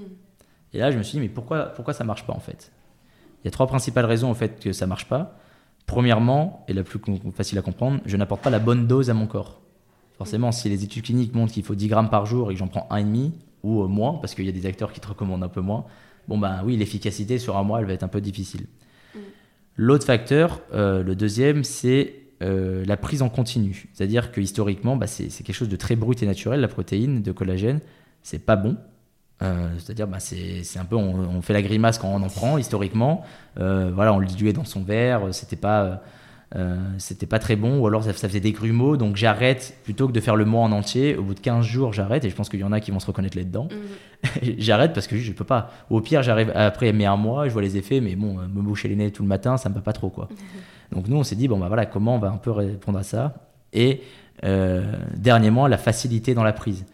Et 0.74 0.80
là, 0.80 0.92
je 0.92 0.98
me 0.98 1.04
suis 1.04 1.18
dit, 1.18 1.22
mais 1.22 1.30
pourquoi, 1.30 1.68
pourquoi 1.68 1.94
ça 1.94 2.04
marche 2.04 2.26
pas 2.26 2.34
en 2.34 2.40
fait? 2.40 2.72
Il 3.48 3.50
y 3.50 3.52
a 3.52 3.52
trois 3.52 3.68
principales 3.68 4.04
raisons 4.04 4.30
au 4.30 4.34
fait 4.34 4.60
que 4.60 4.74
ça 4.74 4.88
marche 4.88 5.08
pas. 5.08 5.40
Premièrement, 5.86 6.66
et 6.68 6.74
la 6.74 6.84
plus 6.84 7.00
facile 7.34 7.58
à 7.58 7.62
comprendre, 7.62 8.02
je 8.06 8.18
n'apporte 8.18 8.42
pas 8.42 8.50
la 8.50 8.60
bonne 8.60 8.88
dose 8.88 9.10
à 9.10 9.14
mon 9.14 9.26
corps. 9.26 9.62
Forcément, 10.18 10.52
si 10.52 10.68
les 10.68 10.84
études 10.84 11.04
cliniques 11.04 11.34
montrent 11.34 11.54
qu'il 11.54 11.64
faut 11.64 11.74
10 11.74 11.88
grammes 11.88 12.10
par 12.10 12.26
jour 12.26 12.52
et 12.52 12.56
que 12.56 12.60
j'en 12.60 12.68
prends 12.68 12.86
1,5, 12.92 13.32
ou 13.64 13.84
euh, 13.84 13.88
moins, 13.88 14.16
parce 14.16 14.36
qu'il 14.36 14.46
y 14.46 14.50
a 14.50 14.52
des 14.52 14.66
acteurs 14.66 14.92
qui 14.92 15.00
te 15.00 15.08
recommandent 15.08 15.46
un 15.46 15.48
peu 15.48 15.62
moins, 15.62 15.86
bon 16.28 16.38
ben 16.38 16.62
oui, 16.66 16.76
l'efficacité 16.76 17.40
sur 17.40 17.56
un 17.56 17.64
mois, 17.64 17.80
elle 17.80 17.86
va 17.86 17.94
être 17.94 18.04
un 18.04 18.10
peu 18.10 18.20
difficile. 18.20 18.66
Mm. 19.16 19.20
L'autre 19.78 20.06
facteur, 20.06 20.60
euh, 20.74 21.04
le 21.04 21.16
deuxième, 21.16 21.64
c'est 21.64 22.16
la 22.42 22.98
prise 22.98 23.22
en 23.22 23.30
continu. 23.30 23.88
C'est-à-dire 23.94 24.34
que 24.34 24.42
historiquement, 24.42 24.98
bah, 24.98 25.08
c'est 25.08 25.30
quelque 25.30 25.56
chose 25.56 25.70
de 25.70 25.78
très 25.78 25.96
brut 25.96 26.22
et 26.22 26.26
naturel, 26.26 26.60
la 26.60 26.68
protéine 26.68 27.22
de 27.22 27.32
collagène. 27.32 27.80
C'est 28.24 28.40
pas 28.40 28.58
bon. 28.58 28.76
C'est-à-dire, 29.40 30.08
bah, 30.08 30.20
c'est 30.20 30.80
un 30.80 30.86
peu, 30.86 30.96
on, 30.96 31.42
fait 31.42 31.54
la 31.54 31.62
grimace 31.62 32.00
quand 32.00 32.10
on 32.10 32.22
en 32.22 32.30
prend, 32.30 32.58
historiquement. 32.58 33.24
voilà, 33.56 34.14
on 34.14 34.20
le 34.20 34.28
diluait 34.28 34.54
dans 34.54 34.66
son 34.66 34.84
verre, 34.84 35.22
c'était 35.32 35.56
pas 35.56 36.02
euh, 36.56 36.78
c'était 36.98 37.26
pas 37.26 37.40
très 37.40 37.58
bon, 37.58 37.80
ou 37.80 37.88
alors 37.88 38.04
ça, 38.04 38.14
faisait 38.14 38.40
des 38.40 38.54
grumeaux, 38.54 38.96
donc 38.96 39.18
j'arrête 39.18 39.78
plutôt 39.84 40.08
que 40.08 40.14
de 40.14 40.20
faire 40.22 40.38
le 40.38 40.46
mois 40.46 40.62
en 40.62 40.72
entier. 40.72 41.18
Au 41.18 41.24
bout 41.24 41.34
de 41.34 41.40
15 41.42 41.66
jours, 41.66 41.92
j'arrête, 41.92 42.24
et 42.24 42.30
je 42.30 42.36
pense 42.36 42.48
qu'il 42.48 42.60
y 42.60 42.64
en 42.64 42.72
a 42.72 42.80
qui 42.80 42.92
vont 42.92 43.00
se 43.00 43.06
reconnaître 43.06 43.38
là-dedans. 43.38 43.68
Mhm. 43.70 44.56
j'arrête 44.58 44.94
parce 44.94 45.08
que 45.08 45.18
je 45.18 45.32
peux 45.34 45.44
pas. 45.44 45.72
Au 45.90 46.00
pire, 46.00 46.24
j'arrive 46.24 46.52
après 46.56 46.94
mais 46.94 47.06
un 47.06 47.18
mois, 47.18 47.48
je 47.48 47.54
vois 47.54 47.62
les 47.62 47.76
effets, 47.76 48.00
mais 48.00 48.16
bon, 48.16 48.36
me 48.36 48.62
boucher 48.62 48.88
les 48.88 48.96
nez 48.96 49.12
tout 49.12 49.24
le 49.24 49.30
matin, 49.30 49.58
ça 49.58 49.70
me 49.70 49.76
va 49.76 49.82
pas 49.82 49.94
trop 49.94 50.10
quoi. 50.10 50.30
Donc 50.92 51.10
nous, 51.10 51.18
on 51.18 51.24
s'est 51.24 51.36
dit 51.36 51.50
bon 51.50 51.60
bah 51.60 51.68
voilà, 51.68 51.86
comment 51.86 52.16
on 52.16 52.20
va 52.20 52.30
un 52.30 52.38
peu 52.38 52.52
répondre 52.52 52.98
à 52.98 53.04
ça? 53.04 53.34
Et 53.74 54.02
euh, 54.46 54.94
dernièrement, 55.16 55.68
la 55.68 55.78
facilité 55.78 56.34
dans 56.34 56.44
la 56.44 56.54
prise. 56.54 56.86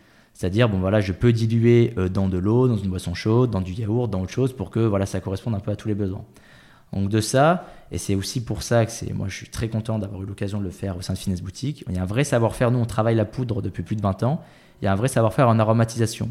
C'est-à-dire, 0.44 0.68
bon 0.68 0.80
voilà, 0.80 1.00
je 1.00 1.14
peux 1.14 1.32
diluer 1.32 1.94
euh, 1.98 2.10
dans 2.10 2.28
de 2.28 2.38
l'eau, 2.38 2.68
dans 2.68 2.76
une 2.76 2.90
boisson 2.90 3.14
chaude, 3.14 3.50
dans 3.50 3.62
du 3.62 3.72
yaourt, 3.72 4.10
dans 4.10 4.24
autre 4.24 4.34
chose, 4.34 4.52
pour 4.52 4.72
que 4.72 4.82
voilà, 4.82 5.06
ça 5.06 5.22
corresponde 5.22 5.56
un 5.56 5.62
peu 5.62 5.72
à 5.72 5.78
tous 5.78 5.88
les 5.88 5.96
besoins. 5.96 6.26
Donc 6.92 7.08
de 7.08 7.22
ça, 7.22 7.66
et 7.94 7.98
c'est 7.98 8.14
aussi 8.14 8.44
pour 8.44 8.62
ça 8.62 8.86
que 8.86 9.14
moi 9.14 9.30
je 9.30 9.38
suis 9.38 9.48
très 9.48 9.70
content 9.70 10.00
d'avoir 10.00 10.22
eu 10.22 10.26
l'occasion 10.26 10.60
de 10.60 10.66
le 10.66 10.70
faire 10.70 10.98
au 10.98 11.02
sein 11.02 11.14
de 11.14 11.18
Finesse 11.18 11.42
Boutique. 11.42 11.86
Il 11.88 11.96
y 11.96 11.98
a 11.98 12.02
un 12.02 12.06
vrai 12.06 12.26
savoir-faire, 12.26 12.72
nous 12.72 12.80
on 12.80 12.86
travaille 12.86 13.16
la 13.16 13.24
poudre 13.24 13.62
depuis 13.62 13.84
plus 13.84 13.96
de 13.96 14.02
20 14.02 14.24
ans, 14.24 14.42
il 14.82 14.86
y 14.86 14.88
a 14.90 14.92
un 14.92 14.96
vrai 14.96 15.08
savoir-faire 15.08 15.48
en 15.48 15.60
aromatisation. 15.60 16.30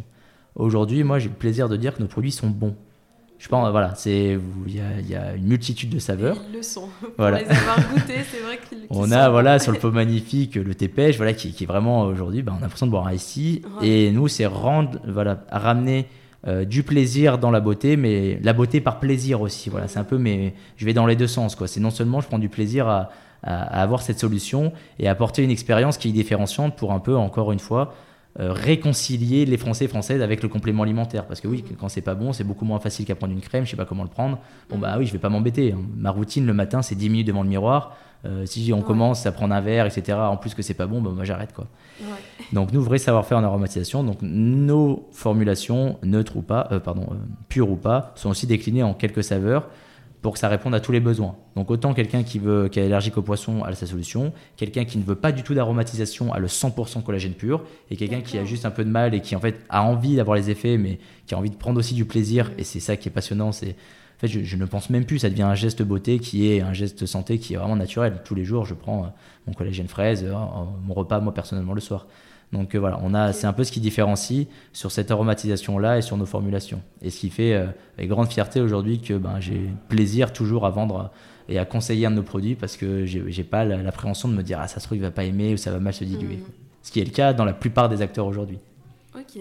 Aujourd'hui, 0.56 1.04
moi 1.04 1.18
j'ai 1.18 1.30
le 1.30 1.34
plaisir 1.34 1.70
de 1.70 1.78
dire 1.78 1.94
que 1.94 2.02
nos 2.02 2.08
produits 2.08 2.32
sont 2.32 2.50
bons. 2.50 2.76
Je 3.42 3.48
pense, 3.48 3.68
voilà, 3.72 3.92
c'est, 3.96 4.38
il 4.68 4.76
y, 4.76 5.16
a, 5.16 5.34
une 5.34 5.46
multitude 5.46 5.90
de 5.90 5.98
saveurs. 5.98 6.36
ils 6.48 6.58
le 6.58 6.62
sont. 6.62 6.88
Pour 7.16 7.26
les 7.26 7.42
avoir 7.42 7.76
goûtés, 7.92 8.20
c'est 8.30 8.38
vrai 8.38 8.60
qu'ils 8.68 8.86
On 8.88 9.10
a, 9.10 9.28
voilà, 9.30 9.58
sur 9.58 9.72
le 9.72 9.78
pot 9.78 9.90
magnifique, 9.90 10.54
le 10.54 10.72
pêche, 10.74 11.16
voilà, 11.16 11.32
qui, 11.32 11.48
est 11.48 11.66
vraiment 11.66 12.02
aujourd'hui, 12.02 12.42
ben, 12.42 12.52
on 12.54 12.58
a 12.58 12.60
l'impression 12.60 12.86
de 12.86 12.92
boire 12.92 13.08
un 13.08 13.12
ici. 13.12 13.60
Et 13.82 14.12
nous, 14.12 14.28
c'est 14.28 14.46
rendre, 14.46 15.00
voilà, 15.08 15.42
ramener 15.50 16.06
euh, 16.46 16.64
du 16.64 16.84
plaisir 16.84 17.38
dans 17.38 17.50
la 17.50 17.58
beauté, 17.58 17.96
mais 17.96 18.38
la 18.44 18.52
beauté 18.52 18.80
par 18.80 19.00
plaisir 19.00 19.40
aussi. 19.40 19.70
Voilà, 19.70 19.88
c'est 19.88 19.98
un 19.98 20.04
peu, 20.04 20.18
mais 20.18 20.54
je 20.76 20.86
vais 20.86 20.94
dans 20.94 21.06
les 21.06 21.16
deux 21.16 21.26
sens. 21.26 21.56
Quoi. 21.56 21.66
C'est 21.66 21.80
non 21.80 21.90
seulement 21.90 22.20
je 22.20 22.28
prends 22.28 22.38
du 22.38 22.48
plaisir 22.48 22.86
à, 22.86 23.10
avoir 23.42 24.02
cette 24.02 24.20
solution 24.20 24.72
et 25.00 25.08
apporter 25.08 25.42
une 25.42 25.50
expérience 25.50 25.98
qui 25.98 26.10
est 26.10 26.12
différenciante 26.12 26.76
pour 26.76 26.92
un 26.92 27.00
peu, 27.00 27.16
encore 27.16 27.50
une 27.50 27.58
fois, 27.58 27.92
euh, 28.40 28.52
réconcilier 28.52 29.44
les 29.44 29.58
Français 29.58 29.84
et 29.84 29.88
Françaises 29.88 30.22
avec 30.22 30.42
le 30.42 30.48
complément 30.48 30.82
alimentaire. 30.82 31.26
Parce 31.26 31.40
que 31.40 31.48
oui, 31.48 31.62
quand 31.78 31.88
c'est 31.88 32.00
pas 32.00 32.14
bon, 32.14 32.32
c'est 32.32 32.44
beaucoup 32.44 32.64
moins 32.64 32.78
facile 32.78 33.04
qu'à 33.04 33.14
prendre 33.14 33.32
une 33.32 33.40
crème, 33.40 33.66
je 33.66 33.70
sais 33.70 33.76
pas 33.76 33.84
comment 33.84 34.04
le 34.04 34.08
prendre. 34.08 34.38
Bon, 34.70 34.78
bah 34.78 34.94
oui, 34.98 35.06
je 35.06 35.12
vais 35.12 35.18
pas 35.18 35.28
m'embêter. 35.28 35.72
Hein. 35.72 35.80
Ma 35.96 36.10
routine 36.10 36.46
le 36.46 36.54
matin, 36.54 36.80
c'est 36.80 36.94
10 36.94 37.10
minutes 37.10 37.26
devant 37.26 37.42
le 37.42 37.48
miroir. 37.50 37.96
Euh, 38.24 38.46
si 38.46 38.72
on 38.72 38.82
commence 38.82 39.26
à 39.26 39.32
prendre 39.32 39.54
un 39.54 39.60
verre, 39.60 39.84
etc., 39.84 40.16
en 40.18 40.36
plus 40.36 40.54
que 40.54 40.62
c'est 40.62 40.74
pas 40.74 40.86
bon, 40.86 41.02
bah, 41.02 41.10
moi 41.14 41.24
j'arrête. 41.24 41.52
quoi. 41.52 41.66
Donc, 42.52 42.72
nous, 42.72 42.80
vrai 42.80 42.98
savoir-faire 42.98 43.36
en 43.36 43.44
aromatisation. 43.44 44.04
Donc, 44.04 44.18
nos 44.22 45.08
formulations, 45.12 45.98
neutres 46.02 46.36
ou 46.36 46.42
pas, 46.42 46.68
euh, 46.72 46.80
pardon, 46.80 47.08
pures 47.48 47.70
ou 47.70 47.76
pas, 47.76 48.12
sont 48.14 48.30
aussi 48.30 48.46
déclinées 48.46 48.82
en 48.82 48.94
quelques 48.94 49.24
saveurs 49.24 49.68
pour 50.22 50.34
que 50.34 50.38
ça 50.38 50.48
réponde 50.48 50.74
à 50.74 50.80
tous 50.80 50.92
les 50.92 51.00
besoins. 51.00 51.34
Donc, 51.56 51.70
autant 51.70 51.94
quelqu'un 51.94 52.22
qui, 52.22 52.38
veut, 52.38 52.68
qui 52.68 52.78
est 52.78 52.84
allergique 52.84 53.18
au 53.18 53.22
poisson 53.22 53.64
a 53.64 53.74
sa 53.74 53.86
solution, 53.86 54.32
quelqu'un 54.56 54.84
qui 54.84 54.96
ne 54.98 55.02
veut 55.02 55.16
pas 55.16 55.32
du 55.32 55.42
tout 55.42 55.52
d'aromatisation 55.52 56.32
a 56.32 56.38
le 56.38 56.46
100% 56.46 57.02
collagène 57.02 57.34
pur, 57.34 57.64
et 57.90 57.96
quelqu'un 57.96 58.20
qui 58.20 58.38
a 58.38 58.44
juste 58.44 58.64
un 58.64 58.70
peu 58.70 58.84
de 58.84 58.90
mal 58.90 59.14
et 59.14 59.20
qui 59.20 59.34
en 59.34 59.40
fait 59.40 59.60
a 59.68 59.82
envie 59.82 60.16
d'avoir 60.16 60.36
les 60.36 60.48
effets, 60.48 60.78
mais 60.78 61.00
qui 61.26 61.34
a 61.34 61.38
envie 61.38 61.50
de 61.50 61.56
prendre 61.56 61.78
aussi 61.78 61.94
du 61.94 62.04
plaisir, 62.04 62.52
et 62.56 62.62
c'est 62.62 62.80
ça 62.80 62.96
qui 62.96 63.08
est 63.08 63.12
passionnant, 63.12 63.50
c'est 63.50 63.70
en 63.70 64.28
fait, 64.28 64.28
je, 64.28 64.56
ne 64.56 64.64
pense 64.66 64.88
même 64.88 65.04
plus, 65.04 65.18
ça 65.18 65.30
devient 65.30 65.42
un 65.42 65.56
geste 65.56 65.82
beauté 65.82 66.20
qui 66.20 66.48
est 66.48 66.60
un 66.60 66.72
geste 66.72 67.06
santé 67.06 67.40
qui 67.40 67.54
est 67.54 67.56
vraiment 67.56 67.74
naturel. 67.74 68.20
Tous 68.24 68.36
les 68.36 68.44
jours, 68.44 68.64
je 68.64 68.74
prends 68.74 69.02
euh, 69.02 69.08
mon 69.48 69.52
collagène 69.52 69.88
fraise, 69.88 70.24
mon 70.84 70.94
repas, 70.94 71.18
moi 71.18 71.34
personnellement, 71.34 71.72
le 71.72 71.80
soir. 71.80 72.06
Donc 72.52 72.74
euh, 72.74 72.78
voilà, 72.78 73.00
on 73.02 73.14
a, 73.14 73.32
c'est 73.32 73.46
un 73.46 73.52
peu 73.52 73.64
ce 73.64 73.72
qui 73.72 73.80
différencie 73.80 74.46
sur 74.72 74.90
cette 74.90 75.10
aromatisation-là 75.10 75.98
et 75.98 76.02
sur 76.02 76.16
nos 76.16 76.26
formulations. 76.26 76.80
Et 77.00 77.10
ce 77.10 77.18
qui 77.18 77.30
fait 77.30 77.54
euh, 77.54 77.66
avec 77.96 78.10
grande 78.10 78.28
fierté 78.28 78.60
aujourd'hui 78.60 79.00
que 79.00 79.14
ben, 79.14 79.40
j'ai 79.40 79.70
plaisir 79.88 80.32
toujours 80.32 80.66
à 80.66 80.70
vendre 80.70 81.10
et 81.48 81.58
à 81.58 81.64
conseiller 81.64 82.06
un 82.06 82.10
de 82.10 82.16
nos 82.16 82.22
produits 82.22 82.54
parce 82.54 82.76
que 82.76 83.04
j'ai 83.04 83.44
pas 83.44 83.64
l'appréhension 83.64 84.28
de 84.28 84.34
me 84.34 84.42
dire 84.42 84.60
ah 84.60 84.68
ça 84.68 84.80
se 84.80 84.86
trouve 84.86 84.98
il 84.98 85.02
va 85.02 85.10
pas 85.10 85.24
aimer 85.24 85.54
ou 85.54 85.56
ça 85.56 85.70
va 85.70 85.80
mal 85.80 85.92
se 85.92 86.04
diluer. 86.04 86.36
Mmh. 86.36 86.44
Ce 86.82 86.92
qui 86.92 87.00
est 87.00 87.04
le 87.04 87.10
cas 87.10 87.32
dans 87.32 87.44
la 87.44 87.52
plupart 87.52 87.88
des 87.88 88.02
acteurs 88.02 88.26
aujourd'hui. 88.26 88.58
Ok. 89.16 89.40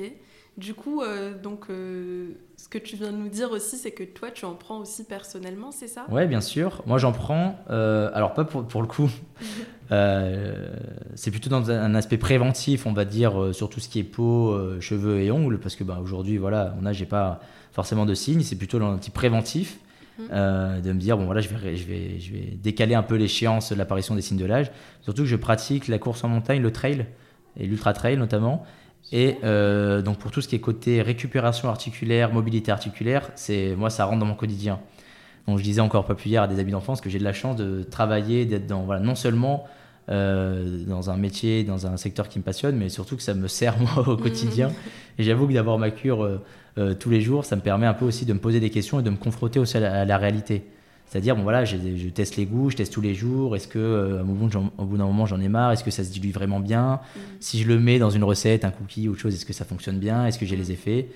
Du 0.58 0.74
coup, 0.74 1.02
euh, 1.02 1.34
donc, 1.34 1.68
ce 1.70 2.68
que 2.70 2.78
tu 2.78 2.96
viens 2.96 3.12
de 3.12 3.18
nous 3.18 3.30
dire 3.30 3.52
aussi, 3.52 3.78
c'est 3.78 3.92
que 3.92 4.04
toi, 4.04 4.32
tu 4.32 4.46
en 4.46 4.54
prends 4.54 4.80
aussi 4.80 5.06
personnellement, 5.06 5.72
c'est 5.72 5.88
ça? 5.88 6.06
Ouais, 6.12 6.28
bien 6.28 6.42
sûr. 6.42 6.84
Moi, 6.86 6.98
j'en 6.98 7.12
prends. 7.12 7.58
alors, 7.68 8.34
pas 8.34 8.44
pour, 8.44 8.66
pour 8.66 8.82
le 8.82 8.88
coup. 8.88 9.10
Euh, 9.92 10.70
c'est 11.16 11.32
plutôt 11.32 11.50
dans 11.50 11.70
un 11.70 11.96
aspect 11.96 12.18
préventif, 12.18 12.86
on 12.86 12.94
va 12.94 13.06
dire, 13.06 13.42
euh, 13.42 13.54
sur 13.54 13.70
tout 13.70 13.80
ce 13.80 13.90
qui 13.90 14.00
est 14.00 14.04
peau, 14.04 14.52
euh, 14.52 14.80
cheveux 14.80 15.20
et 15.20 15.32
ongles, 15.32 15.60
parce 15.60 15.76
que 15.76 15.84
bah, 15.84 16.00
aujourd'hui, 16.02 16.38
voilà, 16.38 16.74
mon 16.80 16.86
âge, 16.86 16.98
j'ai 16.98 17.06
pas 17.06 17.42
forcément 17.74 18.06
de 18.06 18.14
signes, 18.14 18.42
c'est 18.42 18.56
plutôt 18.56 18.80
dans 18.80 18.92
un 18.92 18.98
type 18.98 19.14
préventif. 19.14 19.80
Mhm. 20.20 20.82
de 20.82 20.92
me 20.92 21.00
dire 21.00 21.18
bon 21.18 21.26
voilà 21.26 21.40
je 21.40 21.48
vais 21.48 21.76
je 21.78 21.88
vais 21.88 22.20
je 22.20 22.34
vais 22.34 22.58
décaler 22.62 22.94
un 22.94 23.02
peu 23.02 23.16
l'échéance 23.16 23.72
de 23.72 23.78
l'apparition 23.78 24.14
des 24.14 24.22
signes 24.22 24.38
de 24.38 24.46
l'âge 24.46 24.70
surtout 25.02 25.22
que 25.22 25.28
je 25.28 25.38
pratique 25.38 25.88
la 25.88 25.98
course 26.00 26.24
en 26.26 26.28
montagne 26.28 26.62
le 26.62 26.72
trail 26.72 27.06
et 27.58 27.66
l'ultra 27.66 27.94
trail 27.94 28.18
notamment 28.18 28.64
et 29.12 29.38
donc 30.04 30.20
pour 30.20 30.32
tout 30.32 30.42
ce 30.42 30.48
qui 30.48 30.56
est 30.56 30.60
côté 30.60 31.02
récupération 31.02 31.68
articulaire 31.70 32.32
mobilité 32.32 32.72
articulaire 32.72 33.30
c'est 33.36 33.76
moi 33.76 33.90
ça 33.90 34.06
rentre 34.06 34.20
dans 34.20 34.26
mon 34.26 34.36
quotidien 34.36 34.80
donc 35.48 35.58
je 35.58 35.64
disais 35.64 35.82
encore 35.82 36.06
pas 36.06 36.16
plus 36.16 36.30
hier 36.30 36.44
à 36.44 36.48
des 36.48 36.60
amis 36.60 36.72
d'enfance 36.72 37.02
que 37.02 37.10
j'ai 37.10 37.20
de 37.20 37.24
la 37.24 37.34
chance 37.34 37.58
de 37.58 37.84
travailler 37.84 38.46
d'être 38.46 38.68
dans 38.68 38.84
voilà 38.84 39.02
non 39.02 39.16
seulement 39.16 39.66
euh, 40.10 40.84
dans 40.86 41.10
un 41.12 41.16
métier, 41.16 41.64
dans 41.64 41.86
un 41.86 41.96
secteur 41.96 42.28
qui 42.28 42.40
me 42.40 42.44
passionne, 42.44 42.76
mais 42.76 42.90
surtout 42.90 43.16
que 43.16 43.22
ça 43.22 43.36
me 43.36 43.48
sert 43.48 43.78
moi 43.96 44.08
au 44.10 44.18
quotidien. 44.18 44.72
Et 45.18 45.24
j'avoue 45.24 45.48
que 45.48 45.54
d'avoir 45.54 45.78
ma 45.78 45.92
cure 45.92 46.24
euh, 46.24 46.44
euh, 46.78 46.94
tous 46.96 47.10
les 47.10 47.22
jours, 47.22 47.46
ça 47.46 47.56
me 47.56 47.62
permet 47.62 47.86
un 47.86 47.94
peu 47.94 48.06
aussi 48.06 48.26
de 48.26 48.34
me 48.34 48.40
poser 48.40 48.60
des 48.60 48.72
questions 48.72 49.00
et 49.00 49.04
de 49.04 49.10
me 49.10 49.16
confronter 49.16 49.60
aussi 49.60 49.78
à 49.78 50.04
la, 50.04 50.18
réalité. 50.18 50.66
C'est-à-dire, 51.12 51.36
bon 51.36 51.44
voilà, 51.44 51.66
je, 51.66 51.76
teste 52.08 52.38
les 52.38 52.46
goûts, 52.46 52.70
je 52.70 52.78
teste 52.78 52.94
tous 52.94 53.02
les 53.02 53.14
jours. 53.14 53.58
Est-ce 53.58 53.68
que 53.68 54.22
au 54.78 54.86
bout 54.86 54.98
d'un 54.98 55.06
moment 55.06 55.26
j'en 55.26 55.42
ai 55.42 55.50
marre? 55.50 55.74
Est-ce 55.74 55.84
que 55.84 55.92
ça 55.92 56.06
se 56.06 56.10
dilue 56.10 56.32
vraiment 56.32 56.62
bien? 56.62 57.02
Mm. 57.04 57.20
Si 57.42 57.62
je 57.62 57.68
le 57.68 57.82
mets 57.82 58.00
dans 58.00 58.10
une 58.10 58.24
recette, 58.24 58.64
un 58.64 58.72
cookie 58.72 59.10
ou 59.10 59.12
autre 59.12 59.20
chose, 59.20 59.36
est-ce 59.36 59.46
que 59.46 59.52
ça 59.52 59.66
fonctionne 59.66 60.00
bien? 60.00 60.26
Est-ce 60.26 60.40
que 60.40 60.46
j'ai 60.46 60.56
les 60.56 60.72
effets? 60.72 61.10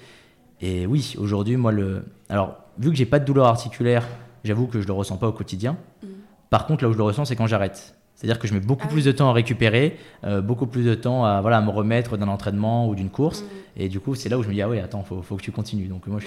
Et 0.60 0.86
oui, 0.86 1.16
aujourd'hui, 1.18 1.56
moi 1.56 1.72
le, 1.72 2.04
alors 2.28 2.58
vu 2.78 2.90
que 2.90 2.98
j'ai 2.98 3.06
pas 3.06 3.20
de 3.20 3.26
douleur 3.26 3.46
articulaire, 3.46 4.06
j'avoue 4.44 4.68
que 4.68 4.82
je 4.82 4.88
le 4.88 4.92
ressens 4.92 5.16
pas 5.16 5.30
au 5.30 5.32
quotidien. 5.32 5.78
Mm. 6.04 6.08
Par 6.50 6.68
contre, 6.68 6.84
là 6.84 6.90
où 6.90 6.92
je 6.92 6.98
le 6.98 7.04
ressens, 7.04 7.24
c'est 7.24 7.38
quand 7.38 7.48
j'arrête. 7.48 7.96
C'est-à-dire 8.16 8.38
que 8.38 8.50
je 8.50 8.54
mets 8.54 8.60
beaucoup 8.60 8.88
ah 8.90 8.92
plus 8.92 9.06
de 9.06 9.14
temps 9.14 9.30
à 9.30 9.34
récupérer, 9.34 9.98
euh, 10.26 10.42
beaucoup 10.42 10.68
plus 10.68 10.84
de 10.84 10.96
temps 10.96 11.24
à, 11.24 11.40
voilà, 11.40 11.60
à 11.60 11.62
me 11.62 11.70
remettre 11.70 12.18
d'un 12.18 12.28
entraînement 12.28 12.90
ou 12.90 12.96
d'une 12.96 13.10
course. 13.10 13.44
Mm. 13.44 13.46
Et 13.78 13.88
du 13.88 14.02
coup, 14.02 14.14
c'est 14.14 14.28
là 14.28 14.38
où 14.38 14.44
je 14.44 14.50
me 14.50 14.54
dis, 14.54 14.62
ah 14.62 14.68
oui, 14.68 14.80
attends, 14.80 15.06
il 15.10 15.24
faut, 15.24 15.38
que 15.38 15.42
tu 15.42 15.54
continues. 15.54 15.88
Donc 15.88 16.08
moi, 16.08 16.20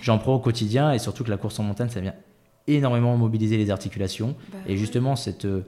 j'en 0.00 0.18
prends 0.18 0.34
au 0.34 0.38
quotidien 0.38 0.92
et 0.92 1.00
surtout 1.00 1.24
que 1.24 1.30
la 1.30 1.38
course 1.38 1.58
en 1.58 1.64
montagne, 1.64 1.88
ça 1.88 1.98
vient 1.98 2.14
énormément 2.74 3.16
mobiliser 3.16 3.56
les 3.56 3.70
articulations. 3.70 4.34
Bah 4.52 4.58
et 4.66 4.76
justement, 4.76 5.16
cette, 5.16 5.44
euh, 5.44 5.62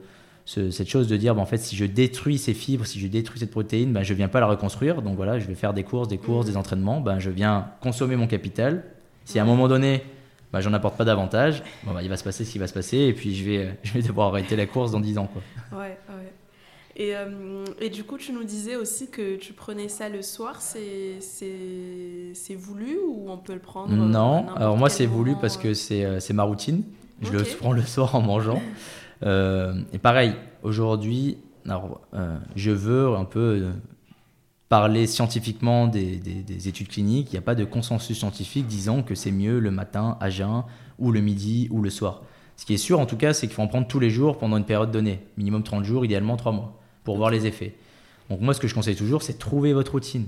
cette 0.45 0.89
chose 0.89 1.07
de 1.07 1.17
dire, 1.17 1.35
bah, 1.35 1.41
en 1.41 1.45
fait, 1.45 1.57
si 1.57 1.75
je 1.75 1.85
détruis 1.85 2.37
ces 2.37 2.53
fibres, 2.53 2.85
si 2.85 2.99
je 2.99 3.07
détruis 3.07 3.39
cette 3.39 3.51
protéine, 3.51 3.93
bah, 3.93 4.03
je 4.03 4.13
ne 4.13 4.17
viens 4.17 4.27
pas 4.27 4.39
la 4.39 4.47
reconstruire. 4.47 5.01
Donc 5.01 5.15
voilà, 5.15 5.39
je 5.39 5.47
vais 5.47 5.55
faire 5.55 5.73
des 5.73 5.83
courses, 5.83 6.07
des 6.07 6.17
courses, 6.17 6.47
mm. 6.47 6.49
des 6.49 6.57
entraînements. 6.57 7.01
Ben, 7.01 7.19
je 7.19 7.29
viens 7.29 7.67
consommer 7.81 8.15
mon 8.15 8.27
capital. 8.27 8.83
Si 9.25 9.39
à 9.39 9.43
un 9.43 9.45
moment 9.45 9.67
donné, 9.67 10.03
bah, 10.51 10.61
j'en 10.61 10.73
apporte 10.73 10.97
pas 10.97 11.05
davantage, 11.05 11.63
bon, 11.83 11.93
bah, 11.93 12.03
il 12.03 12.09
va 12.09 12.17
se 12.17 12.23
passer 12.23 12.45
ce 12.45 12.51
qui 12.51 12.59
va 12.59 12.67
se 12.67 12.73
passer, 12.73 12.97
et 12.97 13.13
puis 13.13 13.35
je 13.35 13.43
vais, 13.43 13.79
je 13.83 13.93
vais 13.93 14.01
devoir 14.01 14.29
arrêter 14.29 14.55
la 14.55 14.65
course 14.65 14.91
dans 14.91 14.99
10 14.99 15.17
ans. 15.17 15.29
Quoi. 15.31 15.41
Ouais, 15.79 15.97
ouais. 16.09 16.33
Et, 16.95 17.15
euh, 17.15 17.65
et, 17.79 17.89
du 17.89 18.03
coup, 18.03 18.17
tu 18.17 18.33
nous 18.33 18.43
disais 18.43 18.75
aussi 18.75 19.07
que 19.09 19.35
tu 19.35 19.53
prenais 19.53 19.89
ça 19.89 20.09
le 20.09 20.21
soir, 20.21 20.61
c'est 20.61 21.19
voulu 22.55 22.97
ou 23.07 23.25
on 23.29 23.37
peut 23.37 23.53
le 23.53 23.59
prendre 23.59 23.91
Non, 23.91 24.47
alors 24.55 24.77
moi 24.77 24.89
c'est 24.89 25.07
voulu 25.07 25.35
parce 25.41 25.57
que 25.57 25.69
euh, 25.93 26.19
c'est 26.19 26.33
ma 26.33 26.43
routine. 26.43 26.83
Je 27.21 27.31
le 27.31 27.43
prends 27.59 27.71
le 27.71 27.81
soir 27.81 28.13
en 28.15 28.21
mangeant. 28.21 28.61
Euh, 29.23 29.73
et 29.91 29.97
pareil, 29.97 30.35
aujourd'hui, 30.61 31.37
je 32.55 32.71
veux 32.71 33.15
un 33.15 33.25
peu 33.25 33.71
parler 34.69 35.07
scientifiquement 35.07 35.87
des, 35.87 36.67
études 36.67 36.87
cliniques, 36.87 37.29
il 37.31 37.33
n'y 37.33 37.39
a 37.39 37.43
pas 37.43 37.55
de 37.55 37.63
consensus 37.63 38.17
scientifique 38.17 38.67
disant 38.67 39.03
que 39.03 39.15
c'est 39.15 39.31
mieux 39.31 39.59
le 39.59 39.71
matin 39.71 40.17
à 40.19 40.29
jeun 40.29 40.63
ou 40.99 41.11
le 41.11 41.21
midi 41.21 41.67
ou 41.71 41.81
le 41.81 41.89
soir. 41.89 42.23
Ce 42.57 42.65
qui 42.65 42.73
est 42.73 42.77
sûr 42.77 42.99
en 42.99 43.05
tout 43.05 43.17
cas, 43.17 43.33
c'est 43.33 43.47
qu'il 43.47 43.55
faut 43.55 43.61
en 43.61 43.67
prendre 43.67 43.87
tous 43.87 43.99
les 43.99 44.09
jours 44.09 44.37
pendant 44.37 44.57
une 44.57 44.65
période 44.65 44.91
donnée, 44.91 45.19
minimum 45.37 45.63
30 45.63 45.83
jours, 45.83 46.05
idéalement 46.05 46.37
3 46.37 46.51
mois, 46.51 46.79
pour 47.03 47.17
voir 47.17 47.29
les 47.29 47.45
effets. 47.45 47.75
Donc 48.29 48.41
moi 48.41 48.53
ce 48.53 48.59
que 48.59 48.67
je 48.67 48.75
conseille 48.75 48.95
toujours, 48.95 49.23
c'est 49.23 49.37
trouver 49.37 49.73
votre 49.73 49.93
routine. 49.93 50.27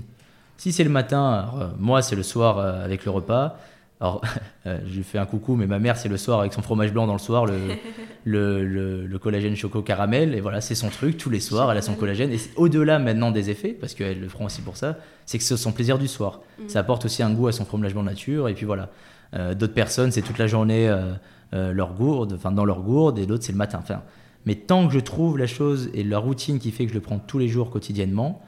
Si 0.56 0.72
c'est 0.72 0.84
le 0.84 0.90
matin, 0.90 1.50
euh, 1.58 1.68
moi 1.78 2.02
c'est 2.02 2.16
le 2.16 2.22
soir 2.22 2.58
euh, 2.58 2.84
avec 2.84 3.04
le 3.04 3.10
repas, 3.10 3.58
alors, 4.00 4.20
euh, 4.66 4.78
je 4.86 4.96
lui 4.96 5.02
fais 5.02 5.18
un 5.18 5.26
coucou, 5.26 5.56
mais 5.56 5.66
ma 5.66 5.78
mère, 5.78 5.96
c'est 5.96 6.08
le 6.08 6.16
soir 6.16 6.40
avec 6.40 6.52
son 6.52 6.62
fromage 6.62 6.92
blanc 6.92 7.06
dans 7.06 7.14
le 7.14 7.18
soir, 7.18 7.46
le, 7.46 7.58
le, 8.24 9.06
le, 9.06 9.18
collagène 9.18 9.56
choco 9.56 9.82
caramel. 9.82 10.34
Et 10.34 10.40
voilà, 10.40 10.60
c'est 10.60 10.74
son 10.74 10.88
truc. 10.88 11.16
Tous 11.16 11.30
les 11.30 11.40
soirs, 11.40 11.70
elle 11.70 11.78
a 11.78 11.82
son 11.82 11.94
collagène. 11.94 12.32
Et 12.32 12.38
au-delà 12.56 12.98
maintenant 12.98 13.30
des 13.30 13.50
effets, 13.50 13.70
parce 13.72 13.94
qu'elle 13.94 14.20
le 14.20 14.28
feront 14.28 14.46
aussi 14.46 14.60
pour 14.60 14.76
ça, 14.76 14.96
c'est 15.24 15.38
que 15.38 15.44
c'est 15.44 15.56
son 15.56 15.72
plaisir 15.72 15.98
du 15.98 16.08
soir. 16.08 16.40
Mm. 16.58 16.68
Ça 16.68 16.80
apporte 16.80 17.04
aussi 17.06 17.22
un 17.22 17.32
goût 17.32 17.48
à 17.48 17.52
son 17.52 17.64
fromage 17.64 17.94
blanc 17.94 18.02
nature. 18.02 18.48
Et 18.48 18.54
puis 18.54 18.66
voilà. 18.66 18.90
Euh, 19.34 19.54
d'autres 19.54 19.74
personnes, 19.74 20.12
c'est 20.12 20.22
toute 20.22 20.38
la 20.38 20.46
journée 20.46 20.88
euh, 21.54 21.72
leur 21.72 21.94
gourde, 21.94 22.34
enfin 22.34 22.52
dans 22.52 22.64
leur 22.64 22.80
gourde, 22.80 23.18
et 23.18 23.26
d'autres, 23.26 23.44
c'est 23.44 23.52
le 23.52 23.58
matin. 23.58 23.80
Enfin, 23.82 24.02
Mais 24.46 24.54
tant 24.54 24.86
que 24.86 24.94
je 24.94 25.00
trouve 25.00 25.36
la 25.36 25.48
chose 25.48 25.90
et 25.92 26.04
la 26.04 26.18
routine 26.18 26.58
qui 26.58 26.70
fait 26.70 26.84
que 26.84 26.90
je 26.90 26.94
le 26.94 27.00
prends 27.00 27.18
tous 27.18 27.38
les 27.38 27.48
jours 27.48 27.70
quotidiennement, 27.70 28.40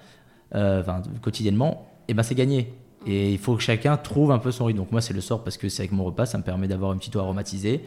euh, 0.55 0.81
enfin 0.81 1.03
quotidiennement, 1.21 1.89
et 2.07 2.13
eh 2.13 2.15
ben 2.15 2.23
c'est 2.23 2.37
gagné. 2.37 2.73
Et 3.07 3.33
il 3.33 3.39
faut 3.39 3.57
que 3.57 3.63
chacun 3.63 3.97
trouve 3.97 4.31
un 4.31 4.39
peu 4.39 4.53
son 4.53 4.65
rythme. 4.65 4.79
Donc 4.79 4.93
moi 4.93 5.01
c'est 5.01 5.13
le 5.13 5.21
sort 5.21 5.43
parce 5.43 5.57
que 5.57 5.69
c'est 5.69 5.83
avec 5.83 5.93
mon 5.93 6.05
repas, 6.05 6.25
ça 6.25 6.39
me 6.39 6.45
permet 6.45 6.69
d'avoir 6.69 6.93
une 6.93 6.99
petite 6.99 7.17
eau 7.17 7.21
aromatisée. 7.21 7.83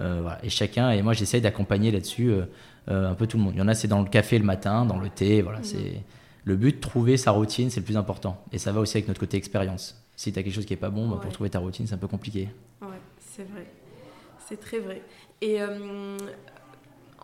Euh, 0.00 0.20
voilà. 0.22 0.44
Et 0.44 0.50
chacun, 0.50 0.90
et 0.90 1.00
moi 1.02 1.14
j'essaye 1.14 1.40
d'accompagner 1.40 1.90
là-dessus 1.90 2.30
euh, 2.30 3.10
un 3.10 3.14
peu 3.14 3.26
tout 3.26 3.38
le 3.38 3.42
monde. 3.42 3.54
Il 3.56 3.58
y 3.58 3.62
en 3.62 3.68
a 3.68 3.74
c'est 3.74 3.88
dans 3.88 4.02
le 4.02 4.08
café 4.08 4.38
le 4.38 4.44
matin, 4.44 4.84
dans 4.84 4.98
le 4.98 5.08
thé, 5.08 5.40
voilà. 5.40 5.58
Mhm. 5.58 5.64
C'est 5.64 6.02
le 6.44 6.56
but, 6.56 6.80
trouver 6.80 7.16
sa 7.16 7.30
routine, 7.30 7.70
c'est 7.70 7.80
le 7.80 7.86
plus 7.86 7.96
important. 7.96 8.44
Et 8.52 8.58
ça 8.58 8.72
va 8.72 8.80
aussi 8.80 8.98
avec 8.98 9.08
notre 9.08 9.20
côté 9.20 9.38
expérience. 9.38 10.04
Si 10.16 10.32
tu 10.32 10.38
as 10.38 10.42
quelque 10.42 10.54
chose 10.54 10.66
qui 10.66 10.74
est 10.74 10.76
pas 10.76 10.90
bon, 10.90 11.08
bah, 11.08 11.18
pour 11.20 11.32
trouver 11.32 11.48
ta 11.48 11.58
routine, 11.58 11.86
c'est 11.86 11.94
un 11.94 11.98
peu 11.98 12.06
compliqué. 12.06 12.50
Ouais, 12.82 12.88
c'est 13.18 13.44
vrai. 13.44 13.66
C'est 14.46 14.60
très 14.60 14.78
vrai. 14.78 15.00
Et 15.40 15.58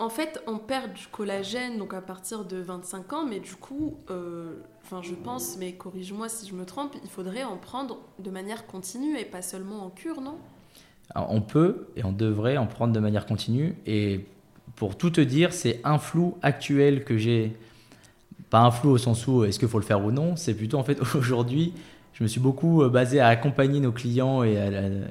en 0.01 0.09
fait, 0.09 0.43
on 0.47 0.57
perd 0.57 0.95
du 0.95 1.07
collagène 1.09 1.77
donc 1.77 1.93
à 1.93 2.01
partir 2.01 2.47
de 2.47 2.57
25 2.57 3.13
ans, 3.13 3.27
mais 3.27 3.39
du 3.39 3.55
coup, 3.55 3.99
euh, 4.09 4.55
enfin 4.83 5.03
je 5.03 5.15
pense, 5.15 5.59
mais 5.59 5.73
corrige-moi 5.73 6.31
si 6.31 6.49
je 6.49 6.55
me 6.55 6.65
trompe, 6.65 6.97
il 7.05 7.11
faudrait 7.11 7.45
en 7.45 7.59
prendre 7.59 7.99
de 8.19 8.31
manière 8.31 8.67
continue 8.67 9.19
et 9.19 9.27
pas 9.27 9.43
seulement 9.43 9.85
en 9.85 9.91
cure, 9.91 10.23
non? 10.23 10.39
On 11.15 11.43
peut 11.43 11.89
et 11.97 12.05
on 12.05 12.13
devrait 12.13 12.57
en 12.57 12.67
prendre 12.67 12.95
de 12.95 13.01
manière 13.01 13.27
continue. 13.27 13.77
Et 13.85 14.27
pour 14.75 14.97
tout 14.97 15.11
te 15.11 15.21
dire, 15.21 15.53
c'est 15.53 15.81
un 15.85 15.99
flou 15.99 16.39
actuel 16.41 17.05
que 17.05 17.19
j'ai. 17.19 17.57
Pas 18.49 18.61
un 18.61 18.71
flou 18.71 18.91
au 18.91 18.99
sens 18.99 19.27
où 19.27 19.45
est-ce 19.45 19.59
qu'il 19.59 19.69
faut 19.69 19.79
le 19.79 19.85
faire 19.85 20.03
ou 20.05 20.11
non, 20.11 20.35
c'est 20.35 20.55
plutôt 20.55 20.79
en 20.79 20.83
fait 20.83 20.99
aujourd'hui, 21.15 21.75
je 22.15 22.23
me 22.23 22.29
suis 22.29 22.41
beaucoup 22.41 22.83
euh, 22.83 22.89
basé 22.89 23.21
à 23.21 23.29
accompagner 23.29 23.81
nos 23.81 23.93
clients 23.93 24.43
et, 24.45 24.55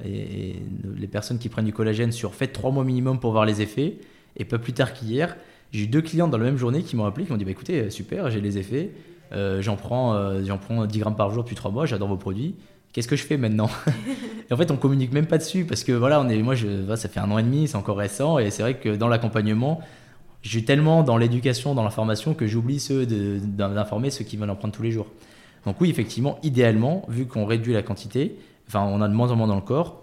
et, 0.04 0.56
les 0.96 1.06
personnes 1.06 1.38
qui 1.38 1.48
prennent 1.48 1.64
du 1.64 1.72
collagène 1.72 2.10
sur 2.10 2.34
faites 2.34 2.52
trois 2.52 2.72
mois 2.72 2.84
minimum 2.84 3.20
pour 3.20 3.30
voir 3.30 3.46
les 3.46 3.62
effets. 3.62 3.98
Et 4.36 4.44
pas 4.44 4.58
plus 4.58 4.72
tard 4.72 4.92
qu'hier, 4.92 5.36
j'ai 5.72 5.84
eu 5.84 5.86
deux 5.86 6.02
clients 6.02 6.28
dans 6.28 6.38
la 6.38 6.44
même 6.44 6.56
journée 6.56 6.82
qui 6.82 6.96
m'ont 6.96 7.04
appelé, 7.04 7.26
qui 7.26 7.32
m'ont 7.32 7.38
dit 7.38 7.44
bah, 7.44 7.50
écoutez, 7.50 7.80
euh, 7.80 7.90
super, 7.90 8.30
j'ai 8.30 8.40
les 8.40 8.58
effets, 8.58 8.90
euh, 9.32 9.62
j'en 9.62 9.76
prends, 9.76 10.14
euh, 10.14 10.42
prends 10.60 10.86
10 10.86 10.98
grammes 10.98 11.16
par 11.16 11.30
jour 11.30 11.42
depuis 11.44 11.56
3 11.56 11.70
mois, 11.70 11.86
j'adore 11.86 12.08
vos 12.08 12.16
produits. 12.16 12.54
Qu'est-ce 12.92 13.06
que 13.06 13.16
je 13.16 13.24
fais 13.24 13.36
maintenant 13.36 13.70
Et 14.50 14.52
en 14.52 14.56
fait, 14.56 14.70
on 14.72 14.76
communique 14.76 15.12
même 15.12 15.26
pas 15.26 15.38
dessus 15.38 15.64
parce 15.64 15.84
que 15.84 15.92
voilà, 15.92 16.20
on 16.20 16.28
est, 16.28 16.42
moi, 16.42 16.56
je, 16.56 16.66
ça 16.96 17.08
fait 17.08 17.20
un 17.20 17.30
an 17.30 17.38
et 17.38 17.42
demi, 17.42 17.68
c'est 17.68 17.76
encore 17.76 17.98
récent, 17.98 18.38
et 18.38 18.50
c'est 18.50 18.62
vrai 18.62 18.74
que 18.74 18.96
dans 18.96 19.06
l'accompagnement, 19.06 19.80
suis 20.42 20.64
tellement 20.64 21.02
dans 21.02 21.16
l'éducation, 21.16 21.74
dans 21.74 21.84
l'information 21.84 22.34
que 22.34 22.46
j'oublie 22.46 22.80
ceux 22.80 23.06
d'informer 23.06 24.10
ceux 24.10 24.24
qui 24.24 24.36
veulent 24.36 24.50
en 24.50 24.56
prendre 24.56 24.74
tous 24.74 24.82
les 24.82 24.90
jours. 24.90 25.06
Donc 25.66 25.80
oui, 25.80 25.90
effectivement, 25.90 26.38
idéalement, 26.42 27.04
vu 27.08 27.26
qu'on 27.26 27.44
réduit 27.44 27.74
la 27.74 27.82
quantité, 27.82 28.36
enfin, 28.66 28.82
on 28.82 29.02
a 29.02 29.08
de 29.08 29.14
moins 29.14 29.30
en 29.30 29.36
moins 29.36 29.46
dans 29.46 29.56
le 29.56 29.60
corps, 29.60 30.02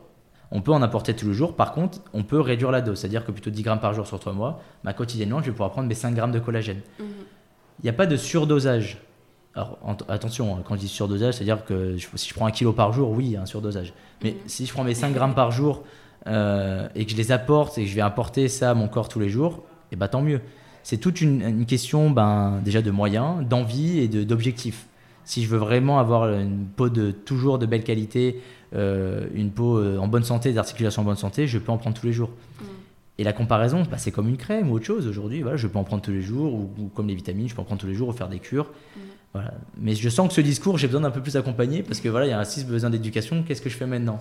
on 0.51 0.61
peut 0.61 0.71
en 0.71 0.81
apporter 0.81 1.13
tous 1.13 1.27
les 1.27 1.33
jours. 1.33 1.55
Par 1.55 1.73
contre, 1.73 1.99
on 2.13 2.23
peut 2.23 2.39
réduire 2.39 2.71
la 2.71 2.81
dose. 2.81 2.99
C'est-à-dire 2.99 3.25
que 3.25 3.31
plutôt 3.31 3.49
10 3.49 3.63
grammes 3.63 3.79
par 3.79 3.93
jour 3.93 4.07
sur 4.07 4.19
3 4.19 4.33
mois, 4.33 4.61
bah, 4.83 4.93
quotidiennement, 4.93 5.39
je 5.41 5.45
vais 5.45 5.51
pouvoir 5.51 5.71
prendre 5.71 5.87
mes 5.87 5.95
5 5.95 6.13
grammes 6.13 6.31
de 6.31 6.39
collagène. 6.39 6.81
Mhm. 6.99 7.05
Il 7.79 7.83
n'y 7.83 7.89
a 7.89 7.93
pas 7.93 8.05
de 8.05 8.15
surdosage. 8.15 8.99
Alors 9.53 9.79
attention, 10.07 10.55
hein, 10.55 10.61
quand 10.63 10.75
je 10.75 10.81
dis 10.81 10.87
surdosage, 10.87 11.35
c'est-à-dire 11.35 11.65
que 11.65 11.97
si 11.97 12.29
je 12.29 12.33
prends 12.33 12.45
un 12.45 12.51
kilo 12.51 12.73
par 12.73 12.93
jour, 12.93 13.09
oui, 13.11 13.25
il 13.25 13.31
y 13.31 13.35
a 13.35 13.41
un 13.41 13.45
surdosage. 13.45 13.93
Mais 14.23 14.31
mhm. 14.31 14.37
si 14.45 14.65
je 14.65 14.73
prends 14.73 14.83
mes 14.83 14.93
5 14.93 15.13
grammes 15.13 15.35
par 15.35 15.51
jour 15.51 15.83
euh, 16.27 16.87
et 16.95 17.05
que 17.05 17.11
je 17.11 17.17
les 17.17 17.31
apporte 17.31 17.77
et 17.77 17.83
que 17.83 17.89
je 17.89 17.95
vais 17.95 18.01
apporter 18.01 18.47
ça 18.47 18.71
à 18.71 18.73
mon 18.73 18.87
corps 18.87 19.09
tous 19.09 19.19
les 19.19 19.29
jours, 19.29 19.63
et 19.89 19.93
eh 19.93 19.95
bah, 19.95 20.07
tant 20.07 20.21
mieux. 20.21 20.41
C'est 20.83 20.97
toute 20.97 21.19
une, 21.19 21.65
question 21.65 22.09
ben, 22.09 22.61
déjà 22.63 22.81
de 22.81 22.91
moyens, 22.91 23.45
d'envie 23.45 23.99
et 23.99 24.07
d'objectifs. 24.07 24.87
Si 25.25 25.43
je 25.43 25.49
veux 25.49 25.57
vraiment 25.57 25.99
avoir 25.99 26.31
une 26.31 26.65
peau 26.65 26.87
de 26.87 27.11
toujours 27.11 27.59
de 27.59 27.65
belle 27.65 27.83
qualité, 27.83 28.41
euh, 28.75 29.27
une 29.33 29.51
peau 29.51 29.77
euh, 29.77 29.97
en 29.97 30.07
bonne 30.07 30.23
santé, 30.23 30.51
des 30.51 30.57
articulations 30.57 31.01
en 31.01 31.05
bonne 31.05 31.15
santé, 31.15 31.47
je 31.47 31.57
peux 31.57 31.71
en 31.71 31.77
prendre 31.77 31.97
tous 31.97 32.05
les 32.05 32.13
jours. 32.13 32.29
Et 33.19 33.23
la 33.23 33.33
comparaison, 33.33 33.83
bah, 33.89 33.97
c'est 33.97 34.11
comme 34.11 34.29
une 34.29 34.37
crème 34.37 34.69
ou 34.69 34.75
autre 34.75 34.85
chose. 34.85 35.07
Aujourd'hui, 35.07 35.41
voilà, 35.41 35.57
je 35.57 35.67
peux 35.67 35.79
en 35.79 35.83
prendre 35.83 36.03
tous 36.03 36.11
les 36.11 36.21
jours, 36.21 36.53
ou, 36.53 36.91
comme 36.93 37.07
les 37.07 37.15
vitamines, 37.15 37.49
je 37.49 37.55
peux 37.55 37.61
en 37.61 37.65
prendre 37.65 37.81
tous 37.81 37.87
les 37.87 37.95
jours 37.95 38.09
ou 38.09 38.11
faire 38.11 38.29
des 38.29 38.39
cures. 38.39 38.69
Voilà. 39.33 39.53
Mais 39.75 39.95
je 39.95 40.07
sens 40.09 40.27
que 40.27 40.33
ce 40.35 40.41
discours, 40.41 40.77
j'ai 40.77 40.87
besoin 40.87 41.01
d'un 41.01 41.11
peu 41.11 41.21
plus 41.21 41.35
accompagner 41.35 41.83
parce 41.83 41.99
que 41.99 42.09
voilà, 42.09 42.27
il 42.27 42.29
y 42.29 42.33
a 42.33 42.41
aussi 42.41 42.63
besoin 42.63 42.89
d'éducation. 42.89 43.43
Qu'est-ce 43.43 43.61
que 43.61 43.69
je 43.69 43.75
fais 43.75 43.87
maintenant? 43.87 44.19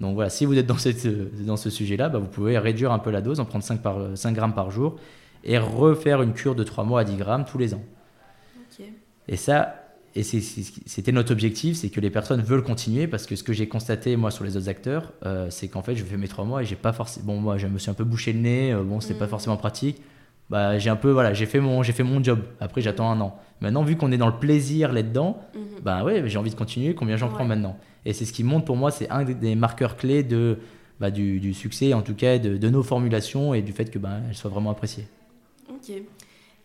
Donc 0.00 0.14
voilà, 0.14 0.28
si 0.28 0.44
vous 0.44 0.58
êtes 0.58 0.66
dans, 0.66 0.76
cette, 0.76 1.06
dans 1.44 1.56
ce 1.56 1.70
sujet-là, 1.70 2.10
bah, 2.10 2.18
vous 2.18 2.26
pouvez 2.26 2.58
réduire 2.58 2.92
un 2.92 2.98
peu 2.98 3.10
la 3.10 3.22
dose, 3.22 3.40
en 3.40 3.46
prendre 3.46 3.64
5, 3.64 3.80
par, 3.80 3.98
5 4.14 4.32
grammes 4.32 4.54
par 4.54 4.70
jour 4.70 4.96
et 5.42 5.58
refaire 5.58 6.22
une 6.22 6.32
cure 6.32 6.54
de 6.54 6.64
3 6.64 6.84
mois 6.84 7.00
à 7.00 7.04
10 7.04 7.16
grammes 7.16 7.44
tous 7.44 7.58
les 7.58 7.74
ans. 7.74 7.82
Et 9.28 9.36
ça, 9.36 9.83
et 10.16 10.22
c'était 10.22 11.10
notre 11.10 11.32
objectif, 11.32 11.76
c'est 11.76 11.88
que 11.88 12.00
les 12.00 12.10
personnes 12.10 12.40
veulent 12.40 12.62
continuer 12.62 13.08
parce 13.08 13.26
que 13.26 13.34
ce 13.34 13.42
que 13.42 13.52
j'ai 13.52 13.66
constaté 13.66 14.14
moi 14.16 14.30
sur 14.30 14.44
les 14.44 14.56
autres 14.56 14.68
acteurs, 14.68 15.12
euh, 15.26 15.48
c'est 15.50 15.66
qu'en 15.66 15.82
fait 15.82 15.96
je 15.96 16.04
fais 16.04 16.16
mes 16.16 16.28
trois 16.28 16.44
mois 16.44 16.62
et 16.62 16.64
j'ai 16.64 16.76
pas 16.76 16.92
forcément, 16.92 17.26
bon 17.26 17.40
moi 17.40 17.58
je 17.58 17.66
me 17.66 17.78
suis 17.78 17.90
un 17.90 17.94
peu 17.94 18.04
bouché 18.04 18.32
le 18.32 18.38
nez, 18.38 18.72
euh, 18.72 18.84
bon 18.84 19.00
c'était 19.00 19.18
pas 19.18 19.26
mm. 19.26 19.30
forcément 19.30 19.56
pratique, 19.56 20.00
bah 20.50 20.78
j'ai 20.78 20.88
un 20.88 20.94
peu 20.94 21.10
voilà 21.10 21.34
j'ai 21.34 21.46
fait 21.46 21.58
mon 21.58 21.82
j'ai 21.82 21.92
fait 21.92 22.04
mon 22.04 22.22
job. 22.22 22.40
Après 22.60 22.80
j'attends 22.80 23.10
un 23.10 23.20
an. 23.20 23.36
Maintenant 23.60 23.82
vu 23.82 23.96
qu'on 23.96 24.12
est 24.12 24.16
dans 24.16 24.28
le 24.28 24.38
plaisir 24.38 24.92
là-dedans, 24.92 25.40
mm-hmm. 25.56 25.82
bah 25.82 26.04
ouais 26.04 26.22
j'ai 26.28 26.38
envie 26.38 26.50
de 26.50 26.56
continuer. 26.56 26.94
Combien 26.94 27.16
j'en 27.16 27.28
prends 27.28 27.44
maintenant? 27.44 27.76
Et 28.04 28.12
c'est 28.12 28.24
ce 28.24 28.32
qui 28.32 28.44
montre 28.44 28.66
pour 28.66 28.76
moi, 28.76 28.92
c'est 28.92 29.10
un 29.10 29.24
des 29.24 29.56
marqueurs 29.56 29.96
clés 29.96 30.22
de 30.22 30.58
bah, 31.00 31.10
du, 31.10 31.52
succès 31.54 31.92
en 31.92 32.02
tout 32.02 32.14
cas 32.14 32.38
de, 32.38 32.56
de, 32.56 32.68
nos 32.68 32.84
formulations 32.84 33.52
et 33.52 33.62
du 33.62 33.72
fait 33.72 33.90
que 33.90 33.98
bah, 33.98 34.18
elles 34.28 34.36
soient 34.36 34.50
vraiment 34.50 34.70
appréciées. 34.70 35.08
Ok. 35.68 35.90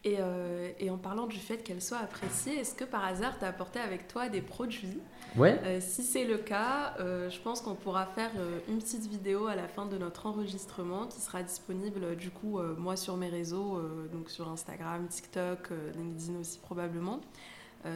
Euh, 0.05 0.71
et, 0.79 0.89
en 0.89 0.97
parlant 0.97 1.27
du 1.27 1.37
fait 1.37 1.57
qu'elle 1.57 1.81
soit 1.81 1.97
appréciée, 1.97 2.57
est-ce 2.57 2.73
que 2.73 2.85
par 2.85 3.03
hasard 3.03 3.37
tu 3.37 3.43
as 3.43 3.49
apporté 3.49 3.79
avec 3.79 4.07
toi 4.07 4.29
des 4.29 4.41
produits? 4.41 4.99
Ouais. 5.35 5.59
Euh, 5.65 5.79
si 5.81 6.03
c'est 6.03 6.23
le 6.23 6.37
cas, 6.37 6.95
euh, 6.99 7.29
je 7.29 7.39
pense 7.41 7.59
qu'on 7.61 7.75
pourra 7.75 8.05
faire 8.05 8.31
une 8.69 8.79
petite 8.79 9.07
vidéo 9.07 9.47
à 9.47 9.55
la 9.55 9.67
fin 9.67 9.85
de 9.85 9.97
notre 9.97 10.25
enregistrement 10.25 11.05
qui 11.07 11.19
sera 11.19 11.43
disponible 11.43 12.15
du 12.15 12.31
coup 12.31 12.59
moi 12.77 12.95
sur 12.95 13.17
mes 13.17 13.29
réseaux, 13.29 13.81
donc 14.11 14.29
sur 14.29 14.47
Instagram, 14.49 15.07
TikTok, 15.07 15.69
LinkedIn 15.97 16.39
aussi 16.39 16.59
probablement. 16.59 17.19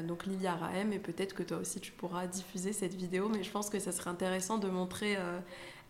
donc 0.07 0.25
Lilia 0.25 0.55
Rahem 0.55 0.91
et 0.93 0.99
peut-être 0.99 1.33
que 1.33 1.43
toi 1.43 1.57
aussi 1.57 1.79
tu 1.79 1.91
pourras 1.91 2.27
diffuser 2.27 2.73
cette 2.73 2.93
vidéo, 2.93 3.29
mais 3.29 3.43
je 3.43 3.51
pense 3.51 3.69
que 3.69 3.79
ça 3.79 3.91
serait 3.91 4.09
intéressant 4.09 4.57
de 4.57 4.67
montrer 4.67 5.17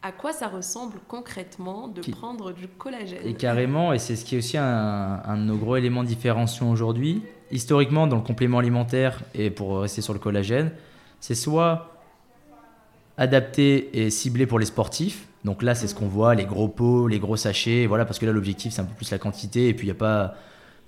à 0.04 0.12
quoi 0.12 0.34
ça 0.34 0.50
ressemble 0.50 1.00
concrètement 1.08 1.88
de 1.88 2.02
prendre 2.12 2.52
du 2.52 2.68
collagène. 2.68 3.26
Et 3.26 3.36
carrément, 3.36 3.94
et 3.94 4.00
c'est 4.00 4.18
ce 4.18 4.26
qui 4.26 4.36
est 4.36 4.38
aussi 4.38 4.58
un, 4.58 5.38
de 5.38 5.44
nos 5.44 5.56
gros 5.56 5.78
éléments 5.78 6.04
différenciants 6.04 6.70
aujourd'hui. 6.70 7.24
Historiquement, 7.52 8.06
dans 8.06 8.18
le 8.18 8.22
complément 8.22 8.60
alimentaire, 8.60 9.22
et 9.34 9.50
pour 9.50 9.80
rester 9.80 10.02
sur 10.02 10.12
le 10.12 10.20
collagène, 10.20 10.72
c'est 11.22 11.36
soit 11.36 12.02
adapté 13.18 14.04
et 14.04 14.10
ciblé 14.10 14.46
pour 14.46 14.60
les 14.60 14.66
sportifs. 14.66 15.26
Donc 15.46 15.64
là, 15.64 15.74
c'est 15.74 15.88
ce 15.88 15.96
qu'on 15.96 16.08
voit, 16.08 16.36
les 16.36 16.46
gros 16.46 16.68
pots, 16.68 17.08
les 17.08 17.20
gros 17.20 17.38
sachets. 17.38 17.86
Voilà, 17.86 18.04
parce 18.04 18.20
que 18.20 18.26
là, 18.26 18.34
l'objectif, 18.34 18.74
c'est 18.74 18.82
un 18.82 18.86
peu 18.86 18.96
plus 18.96 19.10
la 19.10 19.20
quantité. 19.20 19.70
Et 19.70 19.74
puis, 19.74 19.88
il 19.88 19.92
n'y 19.92 19.96
a 19.96 20.00
pas. 20.00 20.36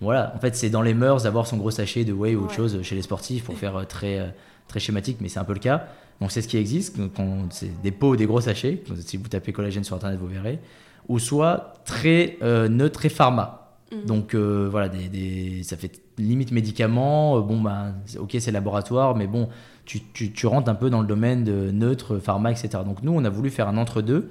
Voilà, 0.01 0.33
en 0.35 0.39
fait, 0.39 0.57
c'est 0.57 0.69
dans 0.69 0.81
les 0.81 0.93
mœurs 0.93 1.23
d'avoir 1.23 1.47
son 1.47 1.55
gros 1.55 1.71
sachet 1.71 2.03
de 2.03 2.11
whey 2.11 2.35
ou 2.35 2.43
autre 2.43 2.53
chose 2.53 2.81
chez 2.81 2.95
les 2.95 3.01
sportifs 3.01 3.45
pour 3.45 3.57
faire 3.57 3.77
euh, 3.77 3.83
très, 3.85 4.19
euh, 4.19 4.27
très 4.67 4.81
schématique, 4.81 5.19
mais 5.21 5.29
c'est 5.29 5.39
un 5.39 5.45
peu 5.45 5.53
le 5.53 5.59
cas. 5.59 5.87
Donc 6.21 6.31
c'est 6.31 6.41
ce 6.41 6.47
qui 6.47 6.57
existe, 6.57 6.97
c'est 7.49 7.81
des 7.81 7.91
pots 7.91 8.11
ou 8.11 8.15
des 8.15 8.25
gros 8.25 8.41
sachets, 8.41 8.81
si 8.99 9.17
vous 9.17 9.27
tapez 9.27 9.51
collagène 9.51 9.83
sur 9.83 9.95
internet 9.95 10.17
vous 10.19 10.27
verrez, 10.27 10.59
ou 11.07 11.19
soit 11.19 11.73
très 11.85 12.37
euh, 12.41 12.69
neutre 12.69 13.05
et 13.05 13.09
pharma. 13.09 13.73
Mm. 13.91 14.05
Donc 14.05 14.33
euh, 14.33 14.67
voilà, 14.69 14.89
des, 14.89 15.61
ça 15.63 15.75
fait 15.77 15.99
limite 16.17 16.51
médicaments, 16.51 17.37
euh, 17.37 17.41
bon 17.41 17.59
bah 17.59 17.87
ok 18.17 18.37
c'est 18.39 18.51
laboratoire, 18.51 19.15
mais 19.15 19.27
bon 19.27 19.49
tu, 19.83 20.01
tu, 20.13 20.31
tu, 20.31 20.47
rentres 20.47 20.69
un 20.69 20.75
peu 20.75 20.89
dans 20.89 21.01
le 21.01 21.07
domaine 21.07 21.43
de 21.43 21.69
neutre, 21.71 22.17
pharma, 22.17 22.51
etc. 22.51 22.69
Donc 22.85 23.03
nous 23.03 23.13
on 23.13 23.23
a 23.25 23.29
voulu 23.29 23.49
faire 23.49 23.67
un 23.67 23.77
entre-deux 23.77 24.29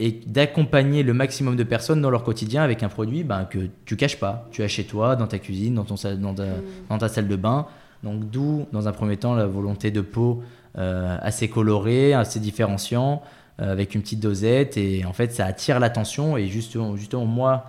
et 0.00 0.20
d'accompagner 0.26 1.02
le 1.04 1.14
maximum 1.14 1.54
de 1.54 1.62
personnes 1.62 2.00
dans 2.00 2.10
leur 2.10 2.24
quotidien 2.24 2.62
avec 2.62 2.82
un 2.82 2.88
produit 2.88 3.22
ben, 3.22 3.44
que 3.44 3.68
tu 3.84 3.96
caches 3.96 4.18
pas, 4.18 4.48
tu 4.50 4.62
as 4.62 4.68
chez 4.68 4.84
toi, 4.84 5.14
dans 5.14 5.28
ta 5.28 5.38
cuisine, 5.38 5.74
dans, 5.74 5.84
ton, 5.84 5.94
dans, 6.18 6.34
ta, 6.34 6.44
mm. 6.44 6.62
dans 6.88 6.98
ta 6.98 7.08
salle 7.08 7.28
de 7.28 7.36
bain. 7.36 7.66
Donc 8.02 8.28
d'où 8.30 8.66
dans 8.72 8.88
un 8.88 8.92
premier 8.92 9.16
temps 9.16 9.34
la 9.34 9.46
volonté 9.46 9.90
de 9.90 10.00
peau 10.00 10.42
euh, 10.42 10.63
assez 10.76 11.48
coloré, 11.48 12.14
assez 12.14 12.40
différenciant, 12.40 13.22
euh, 13.60 13.70
avec 13.70 13.94
une 13.94 14.02
petite 14.02 14.18
dosette. 14.18 14.76
Et 14.76 15.04
en 15.04 15.12
fait, 15.12 15.32
ça 15.32 15.46
attire 15.46 15.78
l'attention. 15.78 16.36
Et 16.36 16.48
justement, 16.48 16.96
justement, 16.96 17.24
moi, 17.24 17.66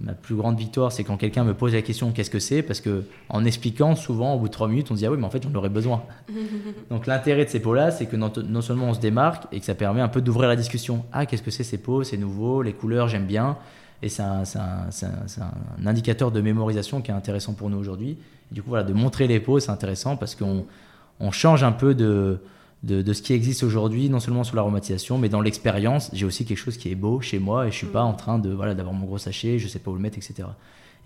ma 0.00 0.12
plus 0.12 0.34
grande 0.34 0.58
victoire, 0.58 0.90
c'est 0.90 1.04
quand 1.04 1.16
quelqu'un 1.16 1.44
me 1.44 1.54
pose 1.54 1.72
la 1.72 1.82
question 1.82 2.10
qu'est-ce 2.10 2.30
que 2.30 2.40
c'est? 2.40 2.62
Parce 2.62 2.80
que 2.80 3.04
en 3.28 3.44
expliquant, 3.44 3.94
souvent, 3.94 4.34
au 4.34 4.40
bout 4.40 4.48
de 4.48 4.52
trois 4.52 4.66
minutes, 4.66 4.90
on 4.90 4.94
se 4.94 4.98
dit 4.98 5.06
ah 5.06 5.10
oui, 5.12 5.18
mais 5.18 5.26
en 5.26 5.30
fait, 5.30 5.44
j'en 5.44 5.54
aurais 5.54 5.68
besoin. 5.68 6.02
Donc 6.90 7.06
l'intérêt 7.06 7.44
de 7.44 7.50
ces 7.50 7.60
pots-là, 7.60 7.92
c'est 7.92 8.06
que 8.06 8.16
non, 8.16 8.60
seulement 8.60 8.88
on 8.88 8.94
se 8.94 8.98
démarque 8.98 9.44
et 9.52 9.60
que 9.60 9.64
ça 9.64 9.76
permet 9.76 10.00
un 10.00 10.08
peu 10.08 10.20
d'ouvrir 10.20 10.48
la 10.48 10.56
discussion. 10.56 11.04
Ah, 11.12 11.26
qu'est-ce 11.26 11.42
que 11.44 11.52
c'est 11.52 11.62
ces 11.62 11.78
pots? 11.78 12.02
C'est 12.02 12.16
nouveau, 12.16 12.62
les 12.62 12.72
couleurs, 12.72 13.06
j'aime 13.06 13.26
bien. 13.26 13.56
Et 14.02 14.08
c'est 14.08 14.22
un, 14.22 14.42
un, 14.42 15.86
indicateur 15.86 16.32
de 16.32 16.40
mémorisation 16.40 17.02
qui 17.02 17.12
est 17.12 17.14
intéressant 17.14 17.52
pour 17.52 17.70
nous 17.70 17.78
aujourd'hui. 17.78 18.18
Du 18.50 18.64
coup, 18.64 18.70
voilà, 18.70 18.82
de 18.82 18.94
montrer 18.94 19.28
les 19.28 19.38
pots, 19.38 19.60
c'est 19.60 19.70
intéressant 19.70 20.16
parce 20.16 20.34
qu'on 20.34 20.64
on 21.20 21.30
change 21.30 21.62
un 21.62 21.72
peu 21.72 21.94
de, 21.94 22.40
de, 22.82 23.12
ce 23.12 23.22
qui 23.22 23.34
existe 23.34 23.62
aujourd'hui, 23.62 24.08
non 24.08 24.20
seulement 24.20 24.44
sur 24.44 24.56
l'aromatisation, 24.56 25.18
mais 25.18 25.28
dans 25.28 25.40
l'expérience. 25.40 26.10
J'ai 26.12 26.24
aussi 26.24 26.44
quelque 26.44 26.58
chose 26.58 26.78
qui 26.78 26.90
est 26.90 26.94
beau 26.94 27.20
chez 27.20 27.38
moi 27.38 27.66
et 27.66 27.70
je 27.70 27.76
suis 27.76 27.86
pas 27.86 28.02
en 28.02 28.14
train 28.14 28.38
de 28.38 28.50
voilà 28.50 28.74
d'avoir 28.74 28.94
mon 28.94 29.06
gros 29.06 29.18
sachet, 29.18 29.58
je 29.58 29.68
sais 29.68 29.78
pas 29.78 29.90
où 29.90 29.94
le 29.94 30.00
mettre, 30.00 30.18
etc. 30.18 30.48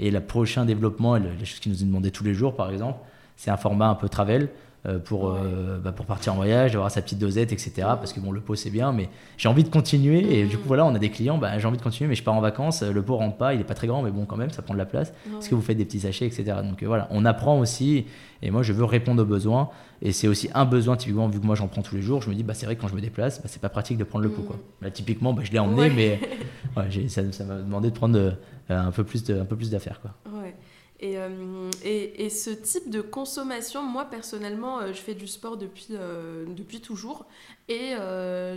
Et 0.01 0.11
le 0.11 0.21
prochain 0.21 0.65
développement, 0.65 1.17
la 1.17 1.45
chose 1.45 1.61
qui 1.61 1.69
nous 1.69 1.83
est 1.83 1.87
demandée 1.87 2.11
tous 2.11 2.25
les 2.25 2.35
jours, 2.35 2.55
par 2.55 2.71
exemple, 2.71 2.99
c'est 3.37 3.51
un 3.51 3.57
format 3.57 3.89
un 3.89 3.95
peu 3.95 4.09
travel. 4.09 4.49
Euh, 4.87 4.99
pour, 4.99 5.31
euh, 5.31 5.79
bah, 5.83 5.93
pour 5.93 6.05
partir 6.05 6.35
en 6.35 6.37
voyage, 6.37 6.73
d'avoir 6.73 6.91
sa 6.91 7.01
petite 7.01 7.19
dosette, 7.19 7.53
etc. 7.53 7.73
Parce 7.77 8.13
que 8.13 8.21
bon, 8.21 8.33
le 8.33 8.41
pot 8.41 8.55
c'est 8.55 8.69
bien, 8.69 8.93
mais 8.93 9.09
j'ai 9.39 9.49
envie 9.49 9.65
de 9.65 9.71
continuer. 9.71 10.41
Et 10.41 10.45
du 10.45 10.59
coup, 10.59 10.65
voilà, 10.67 10.85
on 10.85 10.95
a 10.95 10.99
des 10.99 11.09
clients, 11.09 11.39
bah, 11.39 11.59
j'ai 11.59 11.67
envie 11.67 11.79
de 11.79 11.83
continuer, 11.83 12.07
mais 12.07 12.15
je 12.15 12.23
pars 12.23 12.35
en 12.35 12.43
vacances, 12.43 12.83
le 12.83 13.01
pot 13.01 13.17
rentre 13.17 13.39
pas, 13.39 13.55
il 13.55 13.61
est 13.63 13.65
pas 13.65 13.73
très 13.73 13.87
grand, 13.87 14.03
mais 14.03 14.11
bon, 14.11 14.27
quand 14.27 14.37
même, 14.37 14.51
ça 14.51 14.61
prend 14.61 14.75
de 14.75 14.79
la 14.79 14.85
place. 14.85 15.15
Est-ce 15.39 15.49
que 15.49 15.55
vous 15.55 15.63
faites 15.63 15.79
des 15.79 15.87
petits 15.87 16.01
sachets, 16.01 16.27
etc. 16.27 16.59
Donc 16.63 16.83
euh, 16.83 16.87
voilà, 16.87 17.09
on 17.11 17.25
apprend 17.25 17.59
aussi. 17.59 18.05
Et 18.43 18.51
moi, 18.51 18.63
je 18.63 18.75
veux 18.75 18.85
répondre 18.85 19.23
aux 19.23 19.27
besoins. 19.27 19.71
Et 20.03 20.13
c'est 20.13 20.29
aussi 20.29 20.51
un 20.53 20.67
besoin, 20.67 20.99
typiquement, 20.99 21.29
vu 21.29 21.41
que 21.41 21.47
moi 21.47 21.55
j'en 21.55 21.67
prends 21.67 21.81
tous 21.81 21.95
les 21.95 22.03
jours, 22.03 22.21
je 22.21 22.29
me 22.29 22.35
dis, 22.35 22.43
bah, 22.43 22.53
c'est 22.53 22.67
vrai 22.67 22.77
que 22.77 22.83
quand 22.83 22.89
je 22.89 22.95
me 22.95 23.01
déplace, 23.01 23.41
bah, 23.41 23.49
c'est 23.49 23.63
pas 23.63 23.71
pratique 23.71 23.97
de 23.97 24.05
prendre 24.05 24.25
le 24.25 24.31
pot. 24.31 24.43
Quoi. 24.43 24.57
Là, 24.83 24.91
typiquement, 24.91 25.33
bah, 25.33 25.43
je 25.45 25.51
l'ai 25.51 25.59
emmené, 25.59 25.89
mais 25.89 26.21
ouais, 26.77 27.09
ça, 27.09 27.23
ça 27.33 27.45
m'a 27.45 27.57
demandé 27.57 27.89
de 27.89 27.95
prendre 27.95 28.37
un 28.69 28.91
peu 28.91 29.05
plus 29.05 29.25
d'affaires. 29.71 30.03
Quoi. 30.03 30.11
Ouais. 31.05 31.17
Euh, 31.17 31.71
et, 31.85 32.25
et, 32.25 32.31
ce 32.31 32.51
type 32.51 32.91
de 32.91 33.01
consommation, 33.01 33.83
moi 33.83 34.07
personnellement, 34.07 34.81
euh, 34.81 34.89
je 34.89 35.01
fais 35.01 35.15
du 35.15 35.27
sport 35.27 35.57
depuis, 35.57 35.89
euh, 35.93 36.45
depuis 36.49 36.81
toujours. 36.81 37.27
Et 37.69 37.95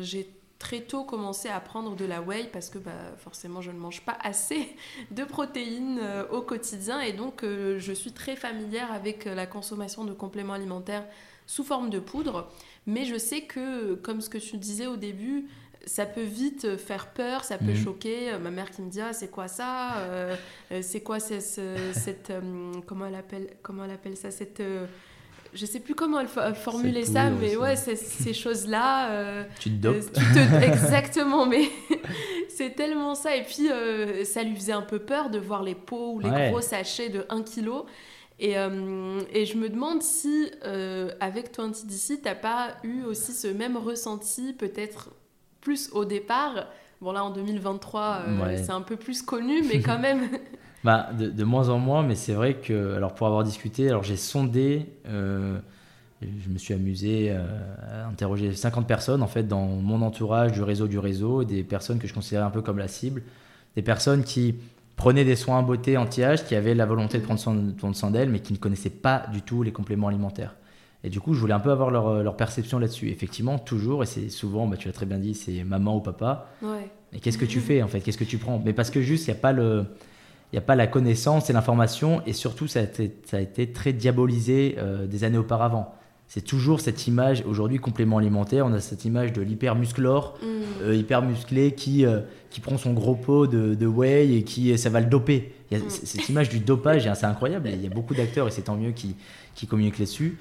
j'ai 0.01 0.29
très 0.59 0.81
tôt 0.81 1.03
commencé 1.03 1.49
à 1.49 1.59
prendre 1.59 1.95
de 1.95 2.03
la 2.03 2.21
whey 2.21 2.49
parce 2.51 2.69
que 2.69 2.79
bah, 2.79 2.91
forcément 3.17 3.61
je 3.61 3.71
ne 3.71 3.77
mange 3.77 4.01
pas 4.01 4.17
assez 4.21 4.75
de 5.11 5.23
protéines 5.23 6.01
au 6.31 6.41
quotidien. 6.41 6.99
Et 6.99 7.13
donc 7.13 7.43
je 7.43 7.93
suis 7.93 8.11
très 8.11 8.35
familière 8.35 8.91
avec 8.91 9.25
la 9.25 9.45
consommation 9.45 10.03
de 10.03 10.13
compléments 10.13 10.53
alimentaires 10.53 11.05
sous 11.45 11.63
forme 11.63 11.89
de 11.89 11.99
poudre. 11.99 12.49
Mais 12.85 13.05
je 13.05 13.17
sais 13.17 13.41
que, 13.41 13.95
comme 13.95 14.19
ce 14.19 14.29
que 14.29 14.37
tu 14.37 14.57
disais 14.57 14.87
au 14.87 14.97
début, 14.97 15.47
ça 15.87 16.05
peut 16.05 16.23
vite 16.23 16.77
faire 16.77 17.07
peur, 17.07 17.43
ça 17.43 17.57
peut 17.57 17.65
mhm. 17.65 17.83
choquer. 17.83 18.33
Euh, 18.33 18.39
ma 18.39 18.51
mère 18.51 18.69
qui 18.69 18.81
me 18.81 18.89
dit 18.89 19.01
ah, 19.01 19.13
c'est 19.13 19.29
quoi 19.29 19.47
ça 19.47 19.97
euh, 19.97 20.35
euh, 20.71 20.81
C'est 20.83 21.01
quoi 21.01 21.19
cette 21.19 22.31
comment 22.85 23.05
elle 23.07 23.15
appelle 23.15 23.47
comment 23.63 23.85
elle 23.85 23.91
appelle 23.91 24.17
ça 24.17 24.29
cette 24.29 24.61
je 25.53 25.65
sais 25.65 25.79
plus 25.79 25.95
comment 25.95 26.19
elle, 26.19 26.55
formulait 26.55 27.05
ça, 27.05 27.29
mais 27.29 27.55
ouais, 27.55 27.75
ces 27.77 28.33
choses-là. 28.33 29.45
tu 29.59 29.69
te 29.71 29.75
dopes. 29.75 30.03
exactement, 30.61 31.45
mais 31.45 31.63
c'est 32.49 32.75
tellement 32.75 33.15
ça. 33.15 33.35
Et 33.35 33.43
puis, 33.43 33.69
ça 34.25 34.43
lui 34.43 34.55
faisait 34.55 34.73
un 34.73 34.81
peu 34.81 34.99
peur 34.99 35.29
de 35.29 35.39
voir 35.39 35.63
les 35.63 35.73
pots 35.73 36.15
ou 36.15 36.19
les 36.19 36.49
gros 36.49 36.61
sachets 36.61 37.09
de 37.09 37.25
1 37.29 37.43
kg. 37.43 37.69
Et, 38.39 38.51
et, 38.51 39.45
je 39.45 39.57
me 39.57 39.69
demande 39.69 40.03
si, 40.03 40.51
avec 41.21 41.57
20 41.57 41.85
d'ici, 41.85 42.19
t'as 42.21 42.35
pas 42.35 42.75
eu 42.83 43.03
aussi 43.03 43.31
ce 43.31 43.47
même 43.47 43.77
ressenti, 43.77 44.53
peut-être 44.53 45.11
plus 45.67 45.89
au 45.91 46.05
départ. 46.05 46.67
Bon, 47.01 47.11
là, 47.11 47.25
en 47.25 47.29
2023, 47.29 48.21
euh, 48.25 48.57
c'est 48.63 48.71
un 48.71 48.79
peu 48.79 48.95
plus 48.95 49.21
connu, 49.21 49.63
mais 49.67 49.81
quand 49.81 49.99
même. 50.07 50.29
bah, 50.85 51.09
de, 51.11 51.43
moins 51.43 51.67
en 51.67 51.77
moins, 51.77 52.03
mais 52.03 52.15
c'est 52.15 52.31
vrai 52.31 52.53
que, 52.53 52.95
alors 52.95 53.13
pour 53.13 53.27
avoir 53.27 53.43
discuté, 53.43 53.89
alors 53.89 54.01
j'ai 54.01 54.15
sondé, 54.15 54.85
euh, 55.09 55.59
je 56.21 56.49
me 56.49 56.57
suis 56.57 56.73
amusé 56.73 57.31
euh, 57.31 57.43
à 57.91 58.07
interroger 58.07 58.53
50 58.53 58.87
personnes, 58.87 59.21
en 59.21 59.27
fait, 59.27 59.43
dans 59.43 59.65
mon 59.65 60.01
entourage, 60.03 60.53
du 60.53 60.61
réseau 60.61 60.87
du 60.87 60.99
réseau, 60.99 61.43
des 61.43 61.63
personnes 61.63 61.99
que 61.99 62.07
je 62.07 62.13
considérais 62.13 62.45
un 62.45 62.49
peu 62.49 62.61
comme 62.61 62.77
la 62.77 62.87
cible, 62.87 63.23
des 63.75 63.81
personnes 63.81 64.23
qui 64.23 64.55
prenaient 64.95 65.25
des 65.25 65.35
soins 65.35 65.61
beauté 65.63 65.97
anti-âge, 65.97 66.45
qui 66.45 66.55
avaient 66.55 66.75
la 66.75 66.85
volonté 66.85 67.17
de 67.17 67.25
prendre 67.25 67.41
soin, 67.41 67.93
soin 67.93 68.09
d'elles, 68.09 68.29
mais 68.29 68.39
qui 68.39 68.53
ne 68.53 68.57
connaissaient 68.57 68.89
pas 68.89 69.25
du 69.33 69.41
tout 69.41 69.63
les 69.63 69.73
compléments 69.73 70.07
alimentaires. 70.07 70.55
Et 71.03 71.09
du 71.09 71.19
coup, 71.19 71.33
je 71.33 71.39
voulais 71.39 71.53
un 71.53 71.59
peu 71.59 71.71
avoir 71.71 71.91
leur, 71.91 72.07
euh, 72.07 72.23
leur 72.23 72.35
perception 72.35 72.79
là-dessus. 72.79 73.09
Effectivement, 73.09 73.59
toujours, 73.59 74.03
et 74.03 74.05
c'est 74.05 74.29
souvent, 74.29 74.67
bah, 74.67 74.77
tu 74.77 74.87
l'as 74.87 74.93
très 74.93 75.05
bien 75.05 75.19
dit, 75.19 75.35
c'est 75.35 75.63
maman 75.63 75.97
ou 75.97 76.01
papa. 76.01 76.47
Ouais. 76.61 76.89
Mais 77.13 77.19
qu'est-ce 77.19 77.37
que 77.37 77.45
tu 77.45 77.59
fais 77.59 77.81
en 77.81 77.87
fait? 77.87 78.01
Qu'est-ce 78.01 78.17
que 78.17 78.23
tu 78.23 78.37
prends? 78.37 78.61
Mais 78.63 78.73
parce 78.73 78.89
que 78.89 79.01
juste, 79.01 79.27
il 79.27 79.31
n'y 79.31 79.37
a 79.37 79.41
pas 79.41 79.53
le. 79.53 79.85
Il 80.53 80.55
n'y 80.55 80.59
a 80.59 80.61
pas 80.61 80.77
la 80.77 80.87
connaissance 80.87 81.49
et 81.49 81.53
l'information, 81.53 82.21
et 82.25 82.31
surtout, 82.31 82.67
ça 82.67 82.79
a 82.79 82.83
été, 82.83 83.13
ça 83.25 83.35
a 83.35 83.41
été 83.41 83.73
très 83.73 83.91
diabolisé 83.91 84.75
euh, 84.77 85.05
des 85.05 85.25
années 85.25 85.37
auparavant. 85.37 85.93
C'est 86.29 86.41
toujours 86.41 86.79
cette 86.79 87.05
image, 87.05 87.43
aujourd'hui, 87.45 87.79
complément 87.79 88.17
alimentaire, 88.17 88.65
on 88.65 88.71
a 88.71 88.79
cette 88.79 89.03
image 89.03 89.33
de 89.33 89.41
l'hyper 89.41 89.75
musclore, 89.75 90.37
mm. 90.41 90.45
euh, 90.83 90.95
hyper 90.95 91.21
musclé, 91.21 91.73
qui, 91.73 92.05
qui 92.49 92.61
prend 92.61 92.77
son 92.77 92.93
gros 92.93 93.15
pot 93.15 93.45
de, 93.45 93.75
de 93.75 93.85
whey 93.87 94.37
et 94.37 94.43
qui 94.43 94.77
ça 94.77 94.89
va 94.89 95.01
le 95.01 95.07
doper. 95.07 95.51
Il 95.69 95.77
y 95.77 95.81
a 95.81 95.83
mm. 95.83 95.89
cette 95.89 96.29
image 96.29 96.47
du 96.47 96.59
dopage, 96.59 97.09
c'est 97.13 97.25
incroyable. 97.25 97.67
Il 97.67 97.83
y 97.83 97.87
a 97.87 97.89
beaucoup 97.89 98.13
d'acteurs, 98.13 98.47
et 98.47 98.51
c'est 98.51 98.61
tant 98.61 98.77
mieux, 98.77 98.91
qui, 98.91 99.17
qui 99.53 99.67
communiquent 99.67 99.99
là-dessus 99.99 100.37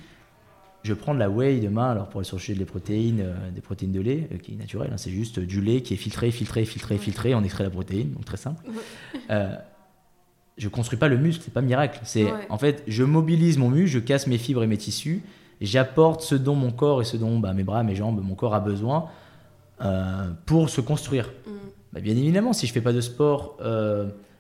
je 0.82 0.94
prends 0.94 1.14
de 1.14 1.18
la 1.18 1.28
whey 1.28 1.58
demain, 1.58 1.90
alors 1.90 2.08
pour 2.08 2.20
aller 2.20 2.28
chercher 2.28 2.54
des 2.54 2.64
protéines, 2.64 3.20
euh, 3.20 3.50
des 3.50 3.60
protéines 3.60 3.92
de 3.92 4.00
lait, 4.00 4.28
euh, 4.32 4.38
qui 4.38 4.52
est 4.52 4.56
naturel, 4.56 4.90
hein, 4.92 4.96
c'est 4.96 5.10
juste 5.10 5.40
du 5.40 5.60
lait 5.60 5.82
qui 5.82 5.94
est 5.94 5.96
filtré, 5.96 6.30
filtré, 6.30 6.64
filtré, 6.64 6.98
filtré, 6.98 7.34
on 7.34 7.42
extrait 7.42 7.64
la 7.64 7.70
protéine, 7.70 8.12
donc 8.12 8.24
très 8.24 8.36
simple. 8.36 8.64
Euh, 9.30 9.54
je 10.56 10.68
construis 10.68 10.98
pas 10.98 11.08
le 11.08 11.18
muscle, 11.18 11.42
c'est 11.44 11.52
pas 11.52 11.60
miracle. 11.60 12.00
C'est 12.04 12.26
en 12.48 12.58
fait, 12.58 12.82
je 12.86 13.04
mobilise 13.04 13.58
mon 13.58 13.68
muscle, 13.68 13.90
je 13.90 13.98
casse 13.98 14.26
mes 14.26 14.38
fibres 14.38 14.62
et 14.62 14.66
mes 14.66 14.78
tissus, 14.78 15.22
j'apporte 15.60 16.22
ce 16.22 16.34
dont 16.34 16.54
mon 16.54 16.70
corps 16.70 17.02
et 17.02 17.04
ce 17.04 17.16
dont 17.16 17.38
bah, 17.38 17.52
mes 17.52 17.64
bras, 17.64 17.82
mes 17.82 17.94
jambes, 17.94 18.22
mon 18.22 18.34
corps 18.34 18.54
a 18.54 18.60
besoin 18.60 19.06
pour 20.46 20.70
se 20.70 20.80
construire. 20.80 21.26
Mm. 21.46 21.50
Bah, 21.92 22.00
bien 22.00 22.16
évidemment, 22.16 22.52
si 22.52 22.66
je 22.66 22.72
fais 22.72 22.80
pas 22.80 22.92
de 22.92 23.00
sport 23.00 23.58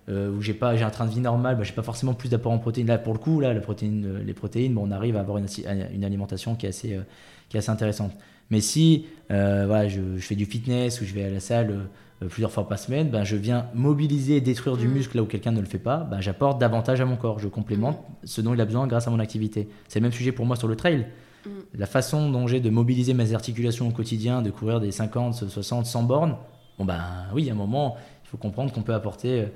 euh, 0.08 0.30
où 0.30 0.40
j'ai 0.40 0.54
pas 0.54 0.76
j'ai 0.76 0.84
un 0.84 0.90
train 0.90 1.04
de 1.04 1.10
vie 1.10 1.20
normal, 1.20 1.56
bah, 1.56 1.64
j'ai 1.64 1.72
pas 1.72 1.82
forcément 1.82 2.14
plus 2.14 2.28
d'apport 2.28 2.52
en 2.52 2.58
protéines. 2.58 2.86
Là, 2.86 2.96
pour 2.96 3.12
le 3.12 3.18
coup, 3.18 3.40
là, 3.40 3.52
la 3.52 3.60
protéine, 3.60 4.06
euh, 4.06 4.22
les 4.24 4.34
protéines, 4.34 4.74
bon, 4.74 4.86
on 4.86 4.92
arrive 4.92 5.16
à 5.16 5.20
avoir 5.20 5.38
une, 5.38 5.46
une 5.92 6.04
alimentation 6.04 6.54
qui 6.54 6.66
est 6.66 6.68
assez, 6.68 6.94
euh, 6.94 7.00
qui 7.48 7.56
est 7.56 7.58
assez 7.58 7.70
intéressante. 7.70 8.12
Mais 8.50 8.60
si 8.60 9.06
voilà, 9.28 9.88
je, 9.88 10.00
je, 10.16 10.24
fais 10.24 10.36
du 10.36 10.44
fitness 10.46 11.00
ou 11.00 11.04
je 11.04 11.12
vais 11.12 11.24
à 11.24 11.30
la 11.30 11.40
salle 11.40 11.88
plusieurs 12.30 12.52
fois 12.52 12.68
par 12.68 12.78
semaine, 12.78 13.10
ben, 13.10 13.24
je 13.24 13.34
viens 13.34 13.66
mobiliser 13.74 14.36
et 14.36 14.40
détruire 14.40 14.76
du 14.76 14.86
mm. 14.86 14.92
muscle 14.92 15.16
là 15.16 15.24
où 15.24 15.26
quelqu'un 15.26 15.50
ne 15.50 15.58
le 15.58 15.66
fait 15.66 15.80
pas, 15.80 16.06
ben, 16.08 16.20
j'apporte 16.20 16.60
davantage 16.60 17.00
à 17.00 17.04
mon 17.04 17.16
corps. 17.16 17.40
Je 17.40 17.48
complémente 17.48 17.98
mm. 17.98 18.26
ce 18.26 18.40
dont 18.40 18.54
il 18.54 18.60
a 18.60 18.64
besoin 18.64 18.86
grâce 18.86 19.08
à 19.08 19.10
mon 19.10 19.18
activité. 19.18 19.68
C'est 19.88 19.98
le 19.98 20.04
même 20.04 20.12
sujet 20.12 20.30
pour 20.30 20.46
moi 20.46 20.54
sur 20.54 20.68
le 20.68 20.76
trail. 20.76 21.08
Mm. 21.44 21.50
La 21.74 21.86
façon 21.86 22.30
dont 22.30 22.46
j'ai 22.46 22.60
de 22.60 22.70
mobiliser 22.70 23.14
mes 23.14 23.34
articulations 23.34 23.88
au 23.88 23.90
quotidien, 23.90 24.42
de 24.42 24.52
courir 24.52 24.78
des 24.78 24.92
50, 24.92 25.34
60, 25.48 25.86
100 25.86 26.02
bornes, 26.04 26.36
bon 26.78 26.84
ben 26.84 27.02
oui, 27.34 27.50
à 27.50 27.52
un 27.52 27.56
moment, 27.56 27.96
il 28.24 28.28
faut 28.28 28.36
comprendre 28.36 28.72
qu'on 28.72 28.82
peut 28.82 28.94
apporter 28.94 29.46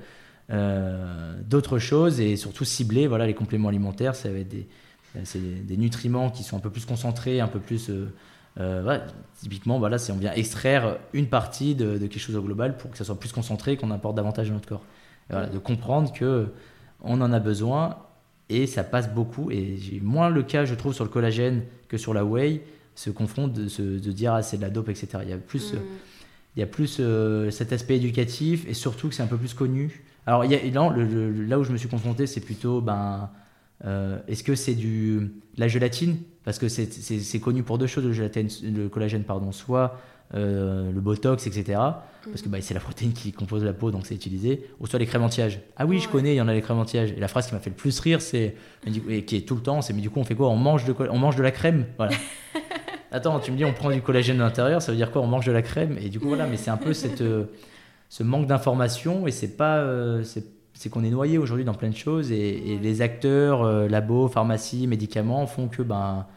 d'autres 0.49 1.79
choses 1.79 2.19
et 2.19 2.35
surtout 2.35 2.65
cibler 2.65 3.07
voilà, 3.07 3.25
les 3.25 3.33
compléments 3.33 3.69
alimentaires. 3.69 4.15
Ça 4.15 4.29
va 4.29 4.39
être 4.39 4.49
des, 4.49 4.67
des, 5.15 5.77
nutriments 5.77 6.29
qui 6.29 6.43
sont 6.43 6.57
un 6.57 6.59
peu 6.59 6.69
plus 6.69 6.85
concentrés, 6.85 7.39
un 7.39 7.47
peu 7.47 7.59
plus. 7.59 7.89
Euh, 7.89 8.11
euh, 8.59 8.99
typiquement, 9.39 9.79
voilà, 9.79 9.97
on 10.09 10.17
vient 10.17 10.33
extraire 10.33 10.97
une 11.13 11.27
partie 11.27 11.75
de, 11.75 11.97
quelque 11.97 12.19
chose 12.19 12.35
au 12.35 12.41
global 12.41 12.77
pour 12.77 12.91
que 12.91 12.97
ça 12.97 13.05
soit 13.05 13.19
plus 13.19 13.31
concentré, 13.31 13.77
qu'on 13.77 13.91
apporte 13.91 14.15
davantage 14.15 14.49
à 14.49 14.53
notre 14.53 14.67
corps. 14.67 14.83
voilà, 15.29 15.47
de 15.47 15.57
comprendre 15.57 16.11
que 16.11 16.47
on 17.03 17.19
en 17.21 17.31
a 17.31 17.39
besoin 17.39 17.97
et 18.49 18.67
ça 18.67 18.83
passe 18.83 19.13
beaucoup. 19.13 19.51
Et 19.51 19.77
j'ai 19.77 19.99
moins 19.99 20.29
le 20.29 20.43
cas, 20.43 20.65
je 20.65 20.75
trouve, 20.75 20.93
sur 20.93 21.03
le 21.03 21.09
collagène 21.09 21.63
que 21.87 21.97
sur 21.97 22.13
la 22.13 22.25
whey, 22.25 22.61
se 22.95 23.09
confondre 23.09 23.53
de, 23.53 23.99
de 23.99 24.11
dire 24.11 24.33
ah, 24.33 24.43
c'est 24.43 24.57
de 24.57 24.61
la 24.61 24.69
dope, 24.69 24.89
etc. 24.89 25.07
Il 25.23 25.29
y 25.29 25.33
a 25.33 25.37
plus, 25.37 25.73
mm. 25.73 25.79
il 26.55 26.59
y 26.59 26.63
a 26.63 26.67
plus 26.67 27.01
cet 27.51 27.73
aspect 27.73 27.95
éducatif 27.95 28.65
et 28.67 28.73
surtout 28.73 29.09
que 29.09 29.15
c'est 29.15 29.23
un 29.23 29.27
peu 29.27 29.37
plus 29.37 29.53
connu. 29.53 30.03
Alors, 30.27 30.45
y 30.45 30.55
a, 30.55 30.59
là 30.63 31.59
où 31.59 31.63
je 31.63 31.71
me 31.71 31.77
suis 31.77 31.89
confronté, 31.89 32.27
c'est 32.27 32.41
plutôt, 32.41 32.81
ben, 32.81 33.29
euh, 33.85 34.19
est-ce 34.27 34.43
que 34.43 34.55
c'est 34.55 34.75
du 34.75 35.31
la 35.57 35.67
gélatine? 35.67 36.17
Parce 36.43 36.57
que 36.59 36.67
c'est 36.69 37.39
connu 37.39 37.63
pour 37.63 37.77
deux 37.77 37.87
choses, 37.87 38.05
le, 38.05 38.13
gélatine, 38.13 38.47
le 38.63 38.89
collagène, 38.89 39.23
pardon, 39.23 39.51
soit 39.51 39.99
euh, 40.33 40.91
le 40.91 41.01
botox, 41.01 41.45
etc. 41.45 41.79
Parce 42.23 42.41
que 42.43 42.49
bah, 42.49 42.59
c'est 42.61 42.73
la 42.73 42.79
protéine 42.79 43.13
qui 43.13 43.31
compose 43.31 43.63
la 43.63 43.73
peau, 43.73 43.91
donc 43.91 44.05
c'est 44.05 44.15
utilisé. 44.15 44.67
Ou 44.79 44.87
soit 44.87 44.99
les 44.99 45.05
crèmes 45.05 45.23
anti-âge. 45.23 45.59
Ah 45.75 45.85
oui, 45.85 45.99
je 45.99 46.07
connais, 46.07 46.33
il 46.33 46.37
y 46.37 46.41
en 46.41 46.47
a 46.47 46.53
les 46.53 46.61
crèmes 46.61 46.77
anti-âge. 46.77 47.11
Et 47.11 47.19
la 47.19 47.27
phrase 47.27 47.47
qui 47.47 47.53
m'a 47.53 47.59
fait 47.59 47.69
le 47.69 47.75
plus 47.75 47.99
rire, 47.99 48.21
c'est, 48.21 48.55
et 49.09 49.25
qui 49.25 49.35
est 49.35 49.47
tout 49.47 49.55
le 49.55 49.61
temps, 49.61 49.81
c'est 49.81 49.93
mais 49.93 50.01
du 50.01 50.09
coup, 50.09 50.19
on 50.19 50.23
fait 50.23 50.35
quoi? 50.35 50.49
On 50.49 50.55
mange, 50.55 50.85
de, 50.85 50.95
on 51.09 51.17
mange 51.17 51.35
de 51.35 51.43
la 51.43 51.51
crème? 51.51 51.85
Voilà. 51.97 52.13
Attends, 53.11 53.39
tu 53.39 53.51
me 53.51 53.57
dis, 53.57 53.65
on 53.65 53.73
prend 53.73 53.91
du 53.91 54.01
collagène 54.01 54.37
de 54.37 54.41
l'intérieur, 54.41 54.81
ça 54.81 54.91
veut 54.91 54.97
dire 54.97 55.11
quoi? 55.11 55.21
On 55.21 55.27
mange 55.27 55.45
de 55.45 55.51
la 55.51 55.61
crème? 55.61 55.97
Et 55.99 56.09
du 56.09 56.19
coup, 56.19 56.27
voilà, 56.27 56.47
mais 56.47 56.57
c'est 56.57 56.71
un 56.71 56.77
peu 56.77 56.93
cette. 56.93 57.23
Ce 58.11 58.23
manque 58.23 58.45
d'information 58.45 59.25
et 59.25 59.31
c'est 59.31 59.55
pas 59.55 59.77
euh, 59.77 60.21
c'est 60.25 60.89
qu'on 60.89 61.05
est 61.05 61.09
noyé 61.09 61.37
aujourd'hui 61.37 61.63
dans 61.63 61.73
plein 61.73 61.89
de 61.89 61.95
choses 61.95 62.29
et, 62.33 62.77
les 62.77 63.01
acteurs, 63.01 63.63
euh, 63.63 63.87
labos, 63.87 64.27
pharmacie, 64.27 64.85
médicaments 64.85 65.47
font 65.47 65.69
que 65.69 65.81
ben 65.81 66.27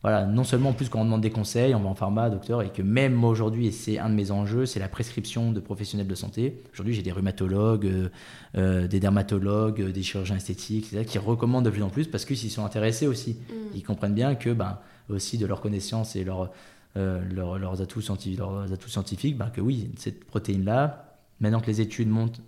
voilà, 0.00 0.24
non 0.24 0.42
seulement 0.42 0.70
en 0.70 0.72
plus 0.72 0.88
quand 0.88 1.02
on 1.02 1.04
demande 1.04 1.20
des 1.20 1.28
conseils, 1.28 1.74
on 1.74 1.80
va 1.80 1.90
en 1.90 1.94
pharma, 1.94 2.30
docteur, 2.30 2.62
et 2.62 2.70
que 2.70 2.80
même 2.80 3.12
moi 3.12 3.28
aujourd'hui, 3.28 3.66
et 3.66 3.72
c'est 3.72 3.98
un 3.98 4.08
de 4.08 4.14
mes 4.14 4.30
enjeux, 4.30 4.64
c'est 4.64 4.80
la 4.80 4.88
prescription 4.88 5.52
de 5.52 5.60
professionnels 5.60 6.06
de 6.06 6.14
santé. 6.14 6.62
Aujourd'hui, 6.72 6.94
j'ai 6.94 7.02
des 7.02 7.12
rhumatologues, 7.12 8.08
euh, 8.56 8.88
des 8.88 8.98
dermatologues, 8.98 9.92
des 9.92 10.02
chirurgiens 10.02 10.36
esthétiques, 10.36 10.94
etc., 10.94 11.04
qui 11.04 11.18
recommandent 11.18 11.66
de 11.66 11.70
plus 11.70 11.82
en 11.82 11.90
plus 11.90 12.06
parce 12.06 12.24
qu'ils 12.24 12.38
s'y 12.38 12.48
sont 12.48 12.64
intéressés 12.64 13.06
aussi. 13.06 13.32
Mm. 13.32 13.54
Ils 13.74 13.82
comprennent 13.82 14.14
bien 14.14 14.34
que, 14.34 14.48
ben, 14.48 14.78
aussi 15.10 15.36
de 15.36 15.44
leur 15.44 15.60
connaissance 15.60 16.16
et 16.16 16.24
leur, 16.24 16.52
leurs, 16.94 17.82
atouts 17.82 18.00
scientifiques, 18.00 18.38
leurs 18.38 18.72
atouts 18.72 18.88
scientifiques, 18.88 19.36
ben, 19.36 19.50
que 19.50 19.60
oui, 19.60 19.90
cette 19.98 20.24
protéine-là, 20.24 21.07
Maintenant 21.40 21.60
que 21.60 21.66
les 21.66 21.80
études 21.80 22.08
montrent 22.08 22.40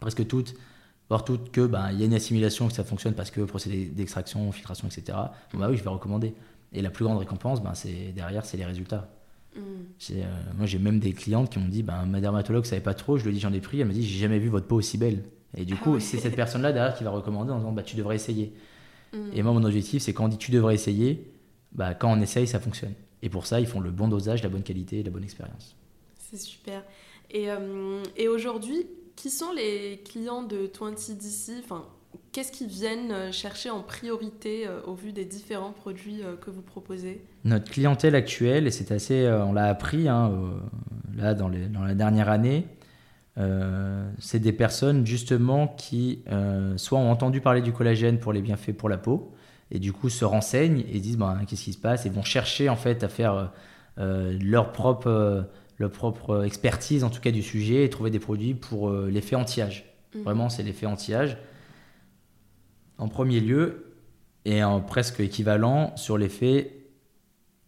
presque 0.00 0.26
toutes, 0.26 0.54
voire 1.08 1.24
toutes, 1.24 1.50
que 1.50 1.66
ben, 1.66 1.90
il 1.92 1.98
y 2.00 2.02
a 2.02 2.06
une 2.06 2.14
assimilation, 2.14 2.68
que 2.68 2.74
ça 2.74 2.84
fonctionne 2.84 3.14
parce 3.14 3.30
que 3.30 3.40
procédé 3.42 3.86
d'extraction, 3.86 4.50
filtration, 4.52 4.88
etc. 4.88 5.18
Bon, 5.52 5.58
bah 5.58 5.68
oui, 5.70 5.76
je 5.76 5.82
vais 5.82 5.90
recommander. 5.90 6.34
Et 6.72 6.82
la 6.82 6.90
plus 6.90 7.04
grande 7.04 7.18
récompense, 7.18 7.62
ben, 7.62 7.74
c'est 7.74 8.12
derrière, 8.12 8.44
c'est 8.44 8.56
les 8.56 8.66
résultats. 8.66 9.08
Mm. 9.56 9.60
Euh, 10.10 10.42
moi, 10.56 10.66
j'ai 10.66 10.78
même 10.78 11.00
des 11.00 11.12
clientes 11.12 11.50
qui 11.50 11.58
m'ont 11.58 11.68
dit, 11.68 11.82
ben, 11.82 12.04
ma 12.06 12.20
dermatologue 12.20 12.64
savait 12.64 12.82
pas 12.82 12.94
trop, 12.94 13.16
je 13.16 13.24
lui 13.24 13.30
ai 13.30 13.34
dit 13.34 13.40
j'en 13.40 13.52
ai 13.52 13.60
pris, 13.60 13.80
elle 13.80 13.86
m'a 13.86 13.94
dit 13.94 14.06
j'ai 14.06 14.18
jamais 14.18 14.38
vu 14.38 14.48
votre 14.48 14.66
peau 14.66 14.76
aussi 14.76 14.98
belle. 14.98 15.24
Et 15.56 15.64
du 15.64 15.74
ah 15.74 15.82
coup, 15.82 15.98
c'est 15.98 16.18
cette 16.18 16.36
personne-là 16.36 16.72
derrière 16.72 16.94
qui 16.94 17.04
va 17.04 17.10
recommander 17.10 17.52
en 17.52 17.58
disant 17.58 17.72
bah, 17.72 17.82
tu 17.82 17.96
devrais 17.96 18.16
essayer. 18.16 18.52
Mm. 19.12 19.30
Et 19.32 19.42
moi, 19.42 19.52
mon 19.52 19.64
objectif, 19.64 20.02
c'est 20.02 20.12
quand 20.12 20.26
on 20.26 20.28
dit 20.28 20.38
tu 20.38 20.50
devrais 20.50 20.74
essayer, 20.74 21.32
bah, 21.72 21.94
quand 21.94 22.12
on 22.12 22.20
essaye, 22.20 22.46
ça 22.46 22.60
fonctionne. 22.60 22.92
Et 23.22 23.28
pour 23.28 23.46
ça, 23.46 23.60
ils 23.60 23.66
font 23.66 23.80
le 23.80 23.90
bon 23.90 24.08
dosage, 24.08 24.42
la 24.42 24.48
bonne 24.48 24.62
qualité, 24.62 25.02
la 25.02 25.10
bonne 25.10 25.24
expérience. 25.24 25.74
C'est 26.18 26.38
super. 26.38 26.84
Et, 27.30 27.50
euh, 27.50 28.02
et 28.16 28.28
aujourd'hui, 28.28 28.86
qui 29.16 29.30
sont 29.30 29.52
les 29.52 30.02
clients 30.04 30.42
de 30.42 30.66
20DC 30.66 31.60
enfin, 31.62 31.84
Qu'est-ce 32.32 32.52
qu'ils 32.52 32.68
viennent 32.68 33.10
euh, 33.10 33.32
chercher 33.32 33.68
en 33.70 33.82
priorité 33.82 34.66
euh, 34.66 34.80
au 34.86 34.94
vu 34.94 35.12
des 35.12 35.24
différents 35.24 35.72
produits 35.72 36.22
que 36.40 36.50
vous 36.50 36.62
proposez? 36.62 37.22
Notre 37.44 37.70
clientèle 37.70 38.14
actuelle, 38.14 38.66
et 38.66 38.70
c'est 38.70 38.92
assez, 38.92 39.28
on 39.28 39.52
l'a 39.52 39.66
appris 39.66 40.08
hein, 40.08 40.32
là 41.16 41.34
dans, 41.34 41.48
la 41.48 41.94
dernière 41.94 42.28
année, 42.28 42.66
c'est 44.18 44.40
des 44.40 44.52
personnes 44.52 45.06
justement 45.06 45.68
qui 45.68 46.24
soit 46.76 46.98
ont 46.98 47.10
entendu 47.10 47.40
parler 47.40 47.62
du 47.62 47.72
collagène 47.72 48.18
pour 48.18 48.32
les 48.32 48.42
bienfaits 48.42 48.72
pour 48.72 48.88
la 48.88 48.98
peau, 48.98 49.32
et 49.70 49.78
du 49.78 49.92
coup 49.92 50.08
se 50.08 50.24
renseignent 50.24 50.84
et 50.92 50.98
disent 50.98 51.16
ben, 51.16 51.38
qu'est-ce 51.46 51.64
qui 51.64 51.72
se 51.72 51.78
passe? 51.78 52.04
Et 52.04 52.10
vont 52.10 52.24
chercher 52.24 52.68
en 52.68 52.76
fait 52.76 53.04
à 53.04 53.08
faire 53.08 53.52
leur 53.96 54.72
propre 54.72 55.46
leur 55.78 55.90
propre 55.90 56.44
expertise, 56.44 57.04
en 57.04 57.10
tout 57.10 57.20
cas 57.20 57.30
du 57.30 57.42
sujet, 57.42 57.84
et 57.84 57.90
trouver 57.90 58.10
des 58.10 58.18
produits 58.18 58.54
pour 58.54 58.90
euh, 58.90 59.08
l'effet 59.10 59.36
anti-âge. 59.36 59.84
Mhm. 60.14 60.22
Vraiment, 60.22 60.48
c'est 60.48 60.62
l'effet 60.62 60.86
anti-âge. 60.86 61.36
En 62.98 63.08
premier 63.08 63.40
lieu, 63.40 63.84
et 64.44 64.64
en 64.64 64.80
presque 64.80 65.20
équivalent 65.20 65.96
sur 65.96 66.18
l'effet 66.18 66.74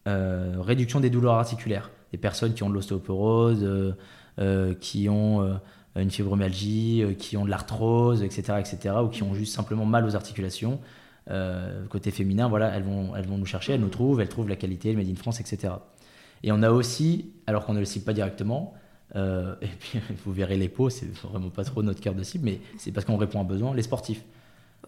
euh, 0.08 0.56
réduction 0.58 0.98
des 0.98 1.10
douleurs 1.10 1.34
articulaires. 1.34 1.90
Des 2.10 2.18
personnes 2.18 2.54
qui 2.54 2.62
ont 2.62 2.70
de 2.70 2.74
l'ostéoporose, 2.74 3.94
euh, 4.38 4.74
qui 4.74 5.08
ont 5.08 5.60
une 5.94 6.10
fibromyalgie, 6.10 7.04
qui 7.18 7.36
ont 7.36 7.44
de 7.44 7.50
l'arthrose, 7.50 8.22
etc., 8.22 8.58
etc., 8.58 8.94
ou 9.04 9.08
qui 9.08 9.22
ont 9.22 9.34
juste 9.34 9.54
simplement 9.54 9.84
mal 9.84 10.04
aux 10.04 10.16
articulations. 10.16 10.80
côté 11.90 12.10
féminin, 12.10 12.48
voilà, 12.48 12.74
elles 12.74 12.82
vont, 12.82 13.14
elles 13.14 13.26
vont 13.26 13.38
nous 13.38 13.46
chercher, 13.46 13.74
elles 13.74 13.80
nous 13.80 13.88
trouvent, 13.88 14.20
elles 14.20 14.28
trouvent 14.28 14.48
la 14.48 14.56
qualité, 14.56 14.90
le 14.92 14.98
Made 14.98 15.10
in 15.10 15.14
France, 15.14 15.38
etc. 15.40 15.74
Et 16.42 16.52
on 16.52 16.62
a 16.62 16.70
aussi, 16.70 17.32
alors 17.46 17.66
qu'on 17.66 17.74
ne 17.74 17.80
le 17.80 17.84
cible 17.84 18.04
pas 18.04 18.12
directement, 18.12 18.74
euh, 19.16 19.54
et 19.62 19.68
puis 19.78 20.00
vous 20.24 20.32
verrez 20.32 20.56
les 20.56 20.68
peaux, 20.68 20.90
c'est 20.90 21.12
vraiment 21.22 21.50
pas 21.50 21.64
trop 21.64 21.82
notre 21.82 22.00
cœur 22.00 22.14
de 22.14 22.22
cible, 22.22 22.44
mais 22.44 22.60
c'est 22.78 22.92
parce 22.92 23.06
qu'on 23.06 23.16
répond 23.16 23.38
à 23.38 23.42
un 23.42 23.46
besoin, 23.46 23.74
les 23.74 23.82
sportifs. 23.82 24.24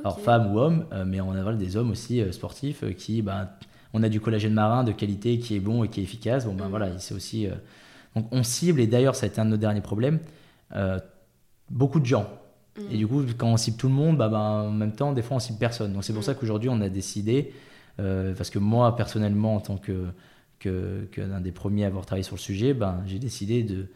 Alors 0.00 0.20
femmes 0.20 0.52
ou 0.52 0.58
hommes, 0.58 0.86
euh, 0.92 1.04
mais 1.06 1.20
on 1.20 1.32
a 1.32 1.52
des 1.52 1.76
hommes 1.76 1.90
aussi 1.90 2.20
euh, 2.20 2.32
sportifs 2.32 2.82
qui, 2.96 3.20
ben, 3.20 3.50
on 3.92 4.02
a 4.02 4.08
du 4.08 4.20
collagène 4.20 4.54
marin 4.54 4.84
de 4.84 4.92
qualité 4.92 5.38
qui 5.38 5.54
est 5.54 5.60
bon 5.60 5.84
et 5.84 5.88
qui 5.88 6.00
est 6.00 6.02
efficace. 6.02 6.46
Bon 6.46 6.54
ben 6.54 6.66
mm. 6.66 6.70
voilà, 6.70 6.98
c'est 6.98 7.14
aussi. 7.14 7.46
donc 8.16 8.26
on 8.30 8.42
cible, 8.42 8.80
et 8.80 8.86
d'ailleurs 8.86 9.14
ça 9.14 9.26
a 9.26 9.28
été 9.28 9.40
un 9.40 9.44
de 9.44 9.50
nos 9.50 9.56
derniers 9.58 9.82
problèmes, 9.82 10.18
beaucoup 11.70 12.00
de 12.00 12.06
gens. 12.06 12.26
Et 12.90 12.94
mm. 12.94 12.98
du 12.98 13.06
coup, 13.06 13.22
quand 13.36 13.48
on 13.48 13.58
cible 13.58 13.76
tout 13.76 13.88
le 13.88 13.94
monde, 13.94 14.16
bah, 14.16 14.30
bah, 14.30 14.38
en 14.38 14.70
même 14.70 14.92
temps, 14.92 15.12
des 15.12 15.20
fois 15.20 15.36
on 15.36 15.40
cible 15.40 15.58
personne. 15.58 15.92
Donc 15.92 16.04
c'est 16.04 16.14
pour 16.14 16.22
mm. 16.22 16.26
ça 16.26 16.34
qu'aujourd'hui 16.34 16.70
on 16.70 16.80
a 16.80 16.88
décidé, 16.88 17.52
parce 17.98 18.48
que 18.48 18.58
moi 18.58 18.96
personnellement 18.96 19.56
en 19.56 19.60
tant 19.60 19.76
que 19.76 20.06
que, 20.62 21.40
des 21.40 21.52
premiers 21.52 21.84
à 21.84 21.88
avoir 21.88 22.06
travaillé 22.06 22.22
sur 22.22 22.36
le 22.36 22.40
sujet, 22.40 22.74
ben, 22.74 23.02
j'ai 23.06 23.18
décidé 23.18 23.62
de, 23.62 23.88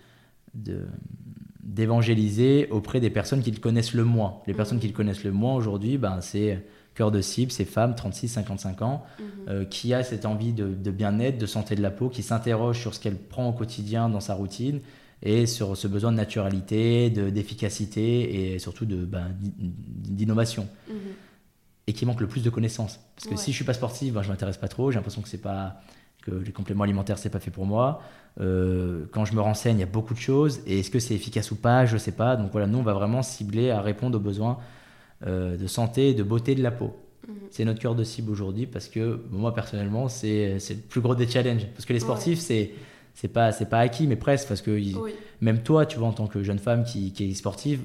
d'évangéliser 1.63 2.69
auprès 2.71 3.01
des 3.01 3.11
personnes 3.11 3.43
qui 3.43 3.51
le 3.51 3.61
connaissent 3.61 3.95
le 3.95 4.05
moins. 4.05 4.41
Les 4.47 4.55
personnes 4.55 4.81
qui 4.81 4.87
le 4.87 4.93
connaissent 4.93 5.25
le 5.25 5.33
moins 5.33 5.55
aujourd'hui, 5.55 5.99
ben, 5.99 6.21
c'est 6.21 6.65
cœur 6.95 7.11
de 7.11 7.21
cible, 7.21 7.53
c'est 7.53 7.67
femmes 7.67 7.93
36-55 7.93 8.83
ans, 8.83 9.05
mhm. 9.19 9.27
euh, 9.49 9.65
qui 9.65 9.93
a 9.93 10.03
cette 10.03 10.25
envie 10.25 10.53
de, 10.53 10.91
bien-être, 10.91 11.39
de 11.39 11.47
santé 11.47 11.75
de 11.75 11.83
la 11.83 11.91
peau, 11.91 12.09
qui 12.09 12.23
s'interroge 12.23 12.81
sur 12.81 12.95
ce 12.95 13.01
qu'elle 13.01 13.17
prend 13.17 13.49
au 13.49 13.53
quotidien 13.53 14.09
dans 14.09 14.21
sa 14.21 14.35
routine 14.35 14.81
et 15.23 15.47
sur 15.47 15.77
ce 15.77 15.89
besoin 15.89 16.13
de 16.13 16.17
naturalité, 16.17 17.11
d'efficacité 17.11 18.55
et 18.55 18.59
surtout 18.59 18.87
de 18.87 19.05
ben, 19.05 19.35
d'innovation. 19.41 20.69
Mhm. 20.89 20.97
Et 21.89 21.93
qui 21.93 22.05
manque 22.05 22.21
le 22.21 22.27
plus 22.27 22.43
de 22.43 22.51
connaissances. 22.51 22.99
Parce 23.15 23.29
que 23.29 23.37
si 23.37 23.53
je 23.53 23.57
suis 23.57 23.65
pas 23.65 23.75
sportif, 23.75 24.13
ben, 24.13 24.23
je 24.23 24.29
m'intéresse 24.29 24.57
pas 24.57 24.67
trop, 24.67 24.91
j'ai 24.91 24.97
l'impression 24.97 25.23
que 25.23 25.29
c'est 25.29 25.39
pas 25.39 25.81
que 26.23 26.31
les 26.31 26.53
compléments 26.53 26.85
alimentaires, 26.85 27.19
c'est 27.19 27.31
pas 27.31 27.41
fait 27.41 27.51
pour 27.51 27.67
moi. 27.67 28.03
Euh, 28.41 29.07
quand 29.13 29.25
je 29.25 29.35
me 29.35 29.41
renseigne, 29.41 29.77
il 29.77 29.81
y 29.81 29.85
a 29.85 29.87
beaucoup 29.87 30.15
de 30.15 30.19
choses. 30.19 30.61
Et 30.67 30.81
est-ce 30.81 30.91
que 30.91 30.99
c'est 30.99 31.15
efficace 31.15 31.51
ou 31.51 31.57
pas? 31.57 31.87
Je 31.87 31.95
ne 31.95 31.99
sais 31.99 32.13
pas. 32.13 32.37
Donc 32.37 32.53
voilà, 32.53 32.67
nous, 32.67 32.79
on 32.79 32.83
va 32.83 32.95
vraiment 32.95 33.23
cibler 33.23 33.71
à 33.71 33.81
répondre 33.81 34.19
aux 34.19 34.21
besoins 34.21 34.59
euh, 35.27 35.57
de 35.57 35.67
santé 35.67 36.11
et 36.11 36.15
de 36.15 36.23
beauté 36.23 36.55
de 36.55 36.63
la 36.63 36.71
peau. 36.71 36.97
Mhm. 37.27 37.35
C'est 37.51 37.65
notre 37.65 37.81
cœur 37.81 37.95
de 37.95 38.05
cible 38.05 38.31
aujourd'hui 38.31 38.67
parce 38.67 38.89
que 38.89 39.21
moi, 39.31 39.55
personnellement, 39.55 40.09
c'est 40.09 40.59
le 40.71 40.77
plus 40.89 41.01
gros 41.01 41.15
des 41.15 41.29
challenges. 41.29 41.67
Parce 41.75 41.87
que 41.87 41.93
les 41.93 42.01
sportifs, 42.01 42.39
c'est 42.39 42.73
c'est 43.15 43.29
pas 43.29 43.51
c'est 43.51 43.71
pas 43.71 43.79
acquis 43.79 44.07
mais 44.07 44.17
presque 44.17 44.47
parce 44.47 44.61
que 44.61 44.79
même 45.41 45.63
toi 45.63 45.87
tu 45.87 45.99
vois 45.99 46.07
en 46.07 46.13
tant 46.13 46.27
que 46.27 46.43
jeune 46.43 46.59
femme 46.59 46.85
qui, 46.85 47.13
qui 47.13 47.31
est 47.31 47.35
sportive 47.35 47.83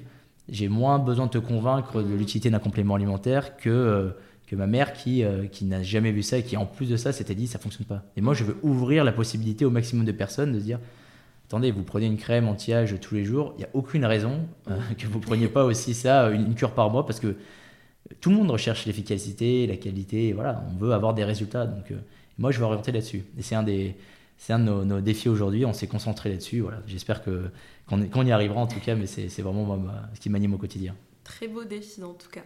j'ai 0.50 0.68
moins 0.68 1.00
besoin 1.00 1.28
de 1.28 1.32
te 1.32 1.38
convaincre 1.38 2.02
de 2.02 2.08
mhm. 2.10 2.18
l'utilité 2.18 2.50
d'un 2.50 2.60
complément 2.60 2.96
alimentaire 2.96 3.56
que 3.56 3.70
euh, 3.70 4.10
que 4.52 4.56
ma 4.58 4.68
mère 4.68 4.92
qui, 4.92 5.24
euh, 5.24 5.48
qui 5.48 5.64
n'a 5.64 5.82
jamais 5.82 6.12
vu 6.12 6.22
ça 6.24 6.38
et 6.38 6.44
qui 6.44 6.58
en 6.58 6.66
plus 6.66 6.90
de 6.90 6.98
ça 6.98 7.14
s'était 7.14 7.36
dit 7.36 7.48
ça 7.48 7.58
fonctionne 7.58 7.86
pas. 7.86 8.04
Et 8.18 8.22
moi 8.22 8.34
je 8.34 8.44
veux 8.44 8.58
ouvrir 8.64 9.06
la 9.06 9.14
possibilité 9.14 9.64
au 9.64 9.70
maximum 9.70 10.04
de 10.04 10.12
personnes 10.12 10.52
de 10.52 10.60
se 10.60 10.66
dire 10.66 10.80
attendez 11.48 11.72
vous 11.72 11.84
prenez 11.84 12.08
une 12.08 12.18
crème 12.18 12.50
anti-âge 12.50 12.94
tous 13.00 13.16
les 13.16 13.24
jours, 13.24 13.54
il 13.56 13.60
n'y 13.60 13.64
a 13.64 13.70
aucune 13.74 14.04
raison 14.04 14.42
euh, 14.70 14.78
que 14.98 15.08
vous 15.08 15.20
preniez 15.22 15.48
pas 15.48 15.64
aussi 15.64 15.94
ça 15.94 16.30
une, 16.32 16.54
cure 16.54 16.74
par 16.74 16.90
mois 16.90 17.06
parce 17.06 17.22
que 17.22 17.38
tout 18.20 18.30
le 18.30 18.36
monde 18.36 18.52
recherche 18.52 18.86
l'efficacité, 18.86 19.68
la 19.68 19.78
qualité, 19.78 20.34
voilà 20.34 20.66
on 20.70 20.78
veut 20.78 20.92
avoir 20.92 21.14
des 21.14 21.24
résultats 21.24 21.66
donc 21.66 21.90
euh, 21.92 21.96
moi 22.38 22.52
je 22.52 22.60
veux 22.60 22.66
orienter 22.66 22.92
là-dessus 22.92 23.24
et 23.38 23.42
c'est 23.42 23.56
un 23.56 23.64
des 23.64 23.96
c'est 24.38 24.52
un 24.52 24.60
de 24.60 24.84
nos, 24.84 25.02
défis 25.02 25.30
aujourd'hui, 25.30 25.66
on 25.66 25.74
s'est 25.74 25.86
concentré 25.86 26.32
là-dessus. 26.32 26.62
Voilà. 26.62 26.80
J'espère 26.88 27.22
que, 27.22 27.52
qu'on, 27.86 28.26
y 28.26 28.32
arrivera 28.32 28.60
en 28.60 28.66
tout 28.66 28.80
cas, 28.80 28.96
mais 28.96 29.06
c'est, 29.06 29.30
c'est 29.30 29.44
vraiment 29.44 29.80
ce 30.16 30.20
qui 30.20 30.32
m'anime 30.32 30.56
au 30.56 30.58
quotidien. 30.58 30.96
Très 31.32 31.48
beau 31.48 31.64
défi 31.64 32.04
en 32.04 32.14
tout 32.14 32.30
cas. 32.30 32.44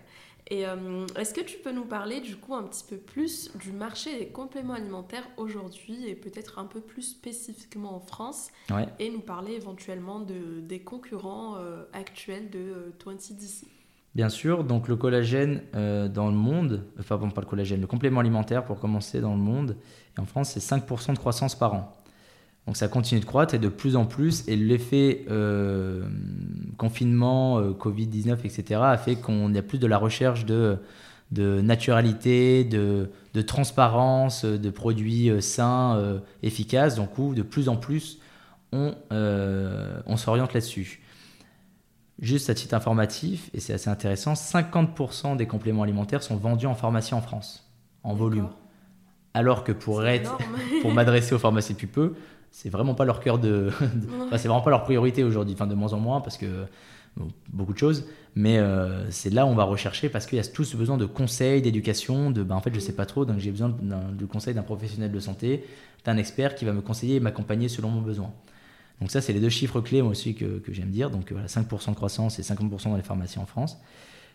Et 0.48 0.68
euh, 0.68 1.08
est-ce 1.18 1.34
que 1.34 1.42
tu 1.42 1.58
peux 1.58 1.72
nous 1.72 1.86
parler 1.86 2.22
du 2.22 2.36
coup 2.36 2.54
un 2.54 2.62
petit 2.64 2.84
peu 2.88 2.98
plus 2.98 3.50
du 3.56 3.72
marché 3.72 4.20
des 4.20 4.28
compléments 4.28 4.76
alimentaires 4.76 5.28
aujourd'hui 5.38 6.08
et 6.08 6.14
peut-être 6.14 6.60
un 6.60 6.66
peu 6.66 6.82
plus 6.82 7.02
spécifiquement 7.02 7.96
en 7.96 8.00
France 8.00 8.52
et 9.00 9.10
nous 9.10 9.22
parler 9.22 9.54
éventuellement 9.54 10.20
de, 10.20 10.60
des 10.62 10.82
concurrents 10.82 11.56
euh, 11.58 11.84
actuels 11.94 12.52
de 12.52 12.94
20DC 13.04 13.64
euh, 13.64 13.68
Bien 14.14 14.30
sûr, 14.30 14.64
donc 14.64 14.88
le 14.88 14.96
collagène 14.96 15.64
dans 15.74 16.28
le 16.28 16.36
monde, 16.36 16.86
enfin 17.00 17.18
bon 17.18 17.32
pas 17.32 17.42
le 17.42 17.48
collagène, 17.48 17.82
le 17.82 17.88
complément 17.88 18.22
alimentaire 18.22 18.64
pour 18.64 18.80
commencer 18.80 19.20
dans 19.20 19.34
le 19.34 19.42
monde, 19.42 19.76
et 20.16 20.22
en 20.22 20.26
France 20.26 20.52
c'est 20.52 20.62
5% 20.62 21.14
de 21.14 21.18
croissance 21.18 21.54
par 21.54 21.74
an. 21.74 22.05
Donc 22.68 22.78
ça 22.78 22.88
continue 22.88 23.20
de 23.20 23.26
croître 23.26 23.54
et 23.54 23.60
de 23.60 23.70
plus 23.70 23.96
en 23.96 24.06
plus. 24.06 24.44
Et 24.48 24.56
l'effet 24.56 25.26
euh, 25.30 26.04
confinement, 26.78 27.60
euh, 27.60 27.72
Covid-19, 27.72 28.40
etc. 28.44 28.82
a 28.84 28.98
fait 28.98 29.16
qu'on 29.16 29.54
y 29.54 29.58
a 29.58 29.62
plus 29.62 29.78
de 29.78 29.88
la 29.88 29.98
recherche 29.98 30.46
de, 30.46 30.78
de 31.32 31.62
naturalité, 31.62 32.64
de, 32.64 33.12
de 33.34 33.42
transparence, 33.42 34.46
de 34.46 34.70
produits 34.72 35.30
euh, 35.30 35.42
sains, 35.42 36.22
efficaces. 36.42 36.96
Donc 36.96 37.18
où 37.20 37.36
de 37.36 37.44
plus 37.44 37.70
en 37.70 37.76
plus, 37.76 38.20
on, 38.72 38.96
on 39.12 40.18
s'oriente 40.18 40.54
là-dessus. 40.54 41.02
Juste 42.20 42.50
à 42.50 42.54
titre 42.54 42.74
informatif, 42.74 43.50
et 43.54 43.60
c'est 43.60 43.74
assez 43.74 43.90
intéressant, 43.90 44.34
50% 44.34 45.36
des 45.36 45.48
compléments 45.48 45.84
alimentaires 45.84 46.24
sont 46.24 46.38
vendus 46.38 46.66
en 46.66 46.74
pharmacie 46.74 47.14
en 47.14 47.22
France, 47.22 47.70
en 48.04 48.14
volume. 48.14 48.48
Alors 49.34 49.66
que 49.66 49.74
pour 49.74 50.06
être, 50.06 50.38
pour 50.82 50.94
m'adresser 50.94 51.36
aux 51.36 51.40
pharmacies 51.40 51.74
depuis 51.74 51.88
peu, 51.88 52.16
c'est 52.56 52.70
vraiment 52.70 52.96
pas 52.96 53.04
leur 53.04 53.20
cœur 53.20 53.38
de, 53.38 53.70
c'est 54.32 54.48
vraiment 54.48 54.62
pas 54.62 54.70
leur 54.70 54.86
priorité 54.86 55.26
aujourd'hui, 55.26 55.54
enfin 55.54 55.68
de 55.68 55.76
moins 55.76 55.92
en 55.92 56.00
moins 56.00 56.22
parce 56.22 56.38
que 56.38 56.66
beaucoup 57.50 57.74
de 57.74 57.78
choses, 57.78 58.06
mais 58.34 58.60
euh, 58.60 59.12
c'est 59.12 59.30
là 59.30 59.46
où 59.46 59.50
on 59.50 59.56
va 59.56 59.66
rechercher 59.66 60.08
parce 60.08 60.26
qu'il 60.26 60.38
y 60.38 60.42
a 60.42 60.44
tous 60.46 60.64
ce 60.64 60.78
besoin 60.78 60.96
de 60.96 61.06
conseils, 61.06 61.62
d'éducation, 61.62 62.32
de 62.32 62.44
ben 62.44 62.56
en 62.56 62.62
fait 62.62 62.74
je 62.74 62.80
sais 62.80 62.96
pas 62.96 63.06
trop, 63.06 63.26
donc 63.26 63.40
j'ai 63.40 63.52
besoin 63.52 63.76
du 64.14 64.26
conseil 64.26 64.54
d'un 64.54 64.64
professionnel 64.64 65.12
de 65.12 65.20
santé, 65.20 65.66
d'un 66.06 66.16
expert 66.16 66.56
qui 66.56 66.64
va 66.64 66.72
me 66.72 66.80
conseiller 66.80 67.16
et 67.16 67.20
m'accompagner 67.20 67.68
selon 67.68 67.90
mon 67.90 68.02
besoin. 68.02 68.32
Donc 69.02 69.12
ça 69.12 69.20
c'est 69.20 69.34
les 69.34 69.42
deux 69.42 69.50
chiffres 69.50 69.82
clés 69.82 70.02
moi 70.02 70.12
aussi 70.12 70.34
que, 70.34 70.60
que 70.60 70.72
j'aime 70.72 70.92
dire, 70.92 71.10
donc 71.10 71.34
voilà 71.34 71.48
5% 71.48 71.90
de 71.90 71.96
croissance 71.96 72.40
et 72.40 72.42
50% 72.42 72.86
dans 72.86 72.96
les 72.96 73.04
pharmacies 73.04 73.40
en 73.40 73.46
France. 73.46 73.78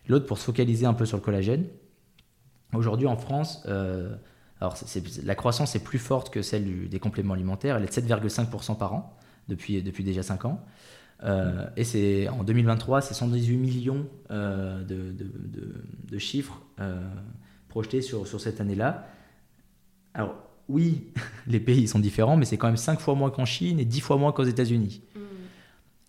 L'autre 0.07 0.27
pour 0.27 0.37
se 0.37 0.43
focaliser 0.43 0.85
un 0.85 0.93
peu 0.93 1.07
sur 1.07 1.17
le 1.17 1.23
collagène. 1.23 1.65
Aujourd'hui 2.73 3.07
en 3.07 3.17
France, 3.17 3.63
euh, 3.67 4.15
alors, 4.61 4.75
la 5.23 5.33
croissance 5.33 5.75
est 5.75 5.83
plus 5.83 5.97
forte 5.97 6.29
que 6.29 6.43
celle 6.43 6.87
des 6.87 6.99
compléments 6.99 7.33
alimentaires. 7.33 7.77
Elle 7.77 7.83
est 7.83 7.99
de 7.99 8.07
7,5% 8.07 8.77
par 8.77 8.93
an 8.93 9.17
depuis, 9.47 9.81
depuis 9.81 10.03
déjà 10.03 10.21
5 10.21 10.45
ans. 10.45 10.63
Euh, 11.23 11.65
et 11.75 11.83
c'est 11.83 12.29
en 12.29 12.43
2023, 12.43 13.01
c'est 13.01 13.15
118 13.15 13.57
millions 13.57 14.07
euh, 14.29 14.83
de, 14.83 15.13
de, 16.11 16.17
chiffres 16.19 16.61
euh, 16.79 17.01
projetés 17.69 18.01
sur, 18.03 18.27
sur 18.27 18.39
cette 18.39 18.61
année-là. 18.61 19.07
Alors, 20.13 20.35
oui, 20.69 21.07
les 21.47 21.59
pays 21.59 21.87
sont 21.87 21.99
différents, 21.99 22.37
mais 22.37 22.45
c'est 22.45 22.57
quand 22.57 22.67
même 22.67 22.77
5 22.77 22.99
fois 22.99 23.15
moins 23.15 23.31
qu'en 23.31 23.45
Chine 23.45 23.79
et 23.79 23.85
10 23.85 23.99
fois 24.01 24.17
moins 24.17 24.31
qu'aux 24.31 24.43
États-Unis. 24.43 25.01
Mm. 25.15 25.19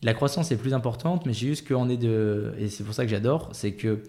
La 0.03 0.13
croissance 0.13 0.53
est 0.53 0.57
plus 0.57 0.75
importante, 0.75 1.25
mais 1.25 1.33
c'est 1.33 1.47
juste 1.47 1.67
qu'on 1.67 1.89
est 1.89 1.97
de. 1.97 2.55
Et 2.59 2.69
c'est 2.69 2.85
pour 2.85 2.93
ça 2.93 3.05
que 3.05 3.11
j'adore, 3.11 3.49
c'est 3.53 3.73
que 3.73 4.03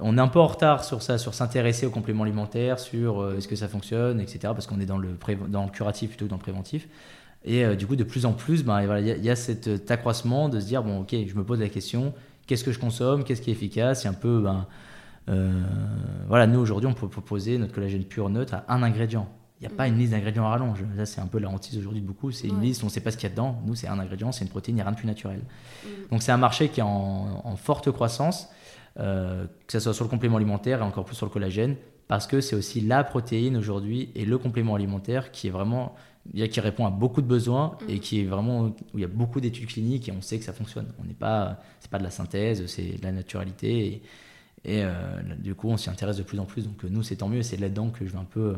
on 0.00 0.18
est 0.18 0.20
un 0.20 0.28
peu 0.28 0.40
en 0.40 0.46
retard 0.46 0.84
sur 0.84 1.02
ça, 1.02 1.18
sur 1.18 1.34
s'intéresser 1.34 1.86
aux 1.86 1.90
compléments 1.90 2.24
alimentaires, 2.24 2.78
sur 2.78 3.20
euh, 3.20 3.36
est-ce 3.36 3.48
que 3.48 3.56
ça 3.56 3.68
fonctionne, 3.68 4.20
etc. 4.20 4.38
Parce 4.42 4.66
qu'on 4.66 4.80
est 4.80 4.86
dans 4.86 4.98
le, 4.98 5.16
dans 5.48 5.64
le 5.64 5.70
curatif 5.70 6.10
plutôt 6.10 6.24
que 6.26 6.30
dans 6.30 6.36
le 6.36 6.42
préventif. 6.42 6.88
Et 7.44 7.64
euh, 7.64 7.76
du 7.76 7.86
coup, 7.86 7.96
de 7.96 8.04
plus 8.04 8.26
en 8.26 8.32
plus, 8.32 8.64
ben, 8.64 8.98
il 9.00 9.24
y, 9.24 9.30
a 9.30 9.36
cet 9.36 9.90
accroissement 9.90 10.48
de 10.48 10.60
se 10.60 10.66
dire, 10.66 10.82
bon, 10.82 11.00
ok, 11.00 11.14
je 11.26 11.34
me 11.34 11.44
pose 11.44 11.60
la 11.60 11.68
question, 11.68 12.14
qu'est-ce 12.46 12.64
que 12.64 12.72
je 12.72 12.78
consomme, 12.78 13.24
qu'est-ce 13.24 13.42
qui 13.42 13.50
est 13.50 13.52
efficace? 13.52 14.02
C'est 14.02 14.08
un 14.08 14.14
peu, 14.14 14.40
ben, 14.40 14.66
euh, 15.28 15.62
voilà, 16.28 16.46
nous 16.46 16.60
aujourd'hui, 16.60 16.88
on 16.88 16.94
peut 16.94 17.08
proposer 17.08 17.58
notre 17.58 17.74
collagène 17.74 18.04
pur 18.04 18.28
neutre 18.30 18.54
à 18.54 18.74
un 18.74 18.82
ingrédient. 18.82 19.28
Il 19.60 19.68
n'y 19.68 19.72
a 19.72 19.76
pas 19.76 19.88
une 19.88 19.96
liste 19.96 20.12
d'ingrédients 20.12 20.44
à 20.44 20.50
rallonge. 20.50 20.84
Ça, 20.96 21.06
c'est 21.06 21.20
un 21.20 21.26
peu 21.26 21.38
la 21.38 21.48
hantise 21.48 21.78
aujourd'hui 21.78 22.02
de 22.02 22.06
beaucoup. 22.06 22.32
C'est 22.32 22.48
une 22.48 22.60
liste, 22.60 22.82
on 22.82 22.86
ne 22.86 22.90
sait 22.90 23.00
pas 23.00 23.10
ce 23.10 23.16
qu'il 23.16 23.28
y 23.28 23.32
a 23.32 23.34
dedans. 23.34 23.62
Nous, 23.64 23.74
c'est 23.74 23.88
un 23.88 23.98
ingrédient, 23.98 24.32
c'est 24.32 24.44
une 24.44 24.50
protéine, 24.50 24.76
il 24.76 24.78
n'y 24.78 24.82
a 24.82 24.84
rien 24.84 24.92
de 24.92 24.98
plus 24.98 25.06
naturel. 25.06 25.38
Mm. 25.38 25.88
Donc, 26.10 26.22
c'est 26.22 26.32
un 26.32 26.36
marché 26.36 26.68
qui 26.68 26.80
est 26.80 26.84
en, 26.84 27.56
forte 27.56 27.90
croissance, 27.90 28.48
euh, 28.98 29.46
que 29.66 29.72
ce 29.72 29.80
soit 29.80 29.94
sur 29.94 30.04
le 30.04 30.10
complément 30.10 30.36
alimentaire 30.36 30.80
et 30.80 30.82
encore 30.82 31.04
plus 31.04 31.16
sur 31.16 31.26
le 31.26 31.32
collagène, 31.32 31.76
parce 32.08 32.26
que 32.26 32.40
c'est 32.40 32.56
aussi 32.56 32.80
la 32.80 33.02
protéine 33.04 33.56
aujourd'hui 33.56 34.10
et 34.14 34.24
le 34.24 34.38
complément 34.38 34.74
alimentaire 34.74 35.30
qui 35.30 35.48
est 35.48 35.50
vraiment 35.50 35.94
qui 36.32 36.60
répond 36.60 36.86
à 36.86 36.90
beaucoup 36.90 37.20
de 37.20 37.26
besoins 37.26 37.76
mm. 37.82 37.90
et 37.90 37.98
qui 37.98 38.20
est 38.20 38.24
vraiment 38.24 38.62
où 38.62 38.74
il 38.94 39.00
y 39.00 39.04
a 39.04 39.08
beaucoup 39.08 39.40
d'études 39.40 39.66
cliniques 39.66 40.08
et 40.08 40.12
on 40.12 40.22
sait 40.22 40.38
que 40.38 40.44
ça 40.44 40.52
fonctionne. 40.52 40.86
On 41.00 41.04
n'est 41.04 41.14
pas 41.14 41.60
c'est 41.80 41.90
pas 41.90 41.98
de 41.98 42.04
la 42.04 42.10
synthèse, 42.10 42.64
c'est 42.66 42.98
de 42.98 43.02
la 43.02 43.12
naturalité 43.12 43.86
et, 43.86 44.02
et 44.64 44.84
euh, 44.84 45.20
du 45.38 45.54
coup 45.54 45.68
on 45.68 45.76
s'y 45.76 45.90
intéresse 45.90 46.16
de 46.16 46.22
plus 46.22 46.38
en 46.38 46.46
plus. 46.46 46.64
Donc 46.64 46.84
nous 46.84 47.02
c'est 47.02 47.16
tant 47.16 47.28
mieux, 47.28 47.42
c'est 47.42 47.56
là-dedans 47.56 47.90
que 47.90 48.06
je 48.06 48.12
vais 48.12 48.18
un 48.18 48.24
peu 48.24 48.56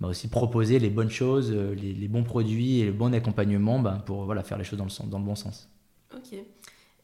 bah, 0.00 0.08
aussi 0.08 0.28
proposer 0.28 0.78
les 0.78 0.90
bonnes 0.90 1.10
choses, 1.10 1.52
euh, 1.52 1.74
les, 1.74 2.08
bons 2.08 2.22
produits 2.22 2.80
et 2.80 2.86
le 2.86 2.92
bon 2.92 3.14
accompagnement 3.14 3.78
bah, 3.78 4.02
pour 4.04 4.24
voilà, 4.24 4.42
faire 4.42 4.58
les 4.58 4.64
choses 4.64 4.78
dans 4.78 4.84
le, 4.84 5.10
dans 5.10 5.18
le 5.18 5.24
bon 5.24 5.34
sens. 5.34 5.70
Ok. 6.14 6.38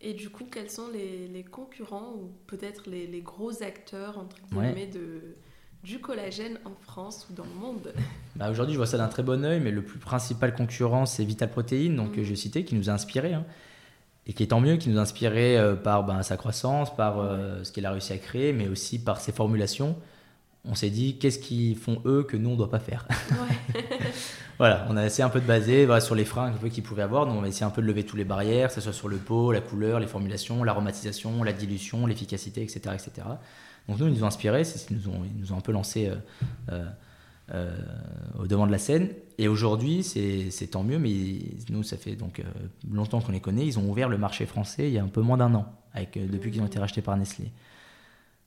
Et 0.03 0.15
du 0.15 0.31
coup, 0.31 0.45
quels 0.51 0.69
sont 0.69 0.89
les, 0.93 1.45
concurrents 1.45 2.13
ou 2.17 2.33
peut-être 2.47 2.91
les, 2.91 3.21
gros 3.21 3.63
acteurs 3.63 4.19
entre 4.19 4.37
guillemets 4.51 4.89
de, 4.89 5.37
du 5.85 6.01
collagène 6.01 6.59
en 6.65 6.75
France 6.81 7.29
ou 7.31 7.35
dans 7.35 7.45
le 7.45 7.61
monde? 7.61 7.93
Bah 8.35 8.51
Aujourd'hui, 8.51 8.73
je 8.73 8.79
vois 8.79 8.87
ça 8.87 8.99
d'un 8.99 9.09
très 9.09 9.23
bon 9.23 9.45
oeil, 9.45 9.61
mais 9.61 9.71
le 9.71 9.83
plus 9.83 9.99
principal 9.99 10.55
concurrent, 10.55 11.07
c'est 11.07 11.25
Vital 11.25 11.51
Protein, 11.51 11.91
donc 11.91 12.17
mmh. 12.17 12.23
je 12.23 12.35
citais, 12.35 12.65
qui 12.65 12.75
nous 12.75 12.91
a 12.91 12.93
inspiré. 12.93 13.35
Hein, 13.35 13.45
et 14.27 14.33
qui 14.33 14.43
est 14.43 14.49
tant 14.49 14.61
mieux, 14.61 14.77
qui 14.77 14.89
nous 14.89 14.99
a 14.99 15.03
inspiré 15.03 15.59
euh, 15.59 15.75
par 15.75 16.05
ben, 16.05 16.23
sa 16.23 16.37
croissance, 16.37 16.95
par 16.95 17.19
euh, 17.19 17.65
ce 17.65 17.73
qu'il 17.73 17.85
a 17.87 17.91
réussi 17.91 18.13
à 18.13 18.19
créer, 18.19 18.53
mais 18.53 18.69
aussi 18.69 19.03
par 19.03 19.21
ses 19.21 19.33
formulations 19.33 19.97
on 20.65 20.75
s'est 20.75 20.91
dit 20.91 21.19
qu'est-ce 21.19 21.41
qu'ils 21.41 21.77
font 21.77 22.01
eux 22.05 22.23
que 22.23 22.37
nous 22.37 22.51
on 22.51 22.53
ne 22.53 22.59
doit 22.59 22.71
pas 22.71 22.79
faire. 22.79 23.07
voilà, 24.59 24.87
on 24.89 24.97
a 24.97 25.05
essayé 25.05 25.25
un 25.25 25.29
peu 25.29 25.41
de 25.41 25.47
baser 25.47 25.89
sur 26.01 26.15
les 26.15 26.25
freins 26.25 26.53
qu'ils 26.71 26.85
pouvaient 26.85 27.03
avoir. 27.03 27.27
Donc 27.27 27.37
on 27.41 27.43
a 27.43 27.49
essayé 27.49 27.67
un 27.67 27.71
peu 27.71 27.83
de 27.83 27.87
lever 27.87 28.05
toutes 28.05 28.19
les 28.19 28.25
barrières, 28.25 28.69
que 28.69 28.75
ce 28.75 28.81
soit 28.81 28.93
sur 28.93 29.09
le 29.09 29.17
pot, 29.17 29.51
la 29.51 29.61
couleur, 29.61 29.99
les 29.99 30.07
formulations, 30.07 30.63
l'aromatisation, 30.63 31.43
la 31.43 31.53
dilution, 31.53 32.07
l'efficacité, 32.07 32.63
etc., 32.63 32.95
etc. 32.95 33.27
Donc 33.89 33.99
nous, 33.99 34.07
ils 34.07 34.15
nous 34.15 34.25
ont 34.25 34.29
inspirés, 34.29 34.63
ils 34.91 34.97
nous 34.97 35.09
ont, 35.09 35.23
ils 35.25 35.41
nous 35.41 35.53
ont 35.53 35.57
un 35.57 35.61
peu 35.61 35.73
lancé 35.73 36.07
euh, 36.09 36.15
euh, 36.71 36.89
euh, 37.53 37.77
au 38.39 38.47
devant 38.47 38.67
de 38.67 38.73
la 38.73 38.79
scène. 38.79 39.09
Et 39.39 39.49
aujourd'hui, 39.49 40.05
c'est 40.05 40.69
tant 40.71 40.85
mieux, 40.85 40.99
mais 40.99 41.11
nous, 41.71 41.83
ça 41.83 41.97
fait 41.97 42.15
donc 42.15 42.41
longtemps 42.91 43.21
qu'on 43.21 43.33
les 43.33 43.41
connaît. 43.41 43.67
Ils 43.67 43.79
ont 43.79 43.91
ouvert 43.91 44.09
le 44.09 44.19
marché 44.19 44.47
français 44.47 44.87
il 44.87 44.93
y 44.93 44.99
a 44.99 45.03
un 45.03 45.09
peu 45.09 45.23
moins 45.23 45.37
d'un 45.37 45.55
an, 45.55 45.67
avec, 45.93 46.19
depuis 46.31 46.53
qu'ils 46.53 46.63
ont 46.63 46.67
été 46.67 46.79
rachetés 46.79 47.03
par 47.03 47.17
Nestlé. 47.17 47.51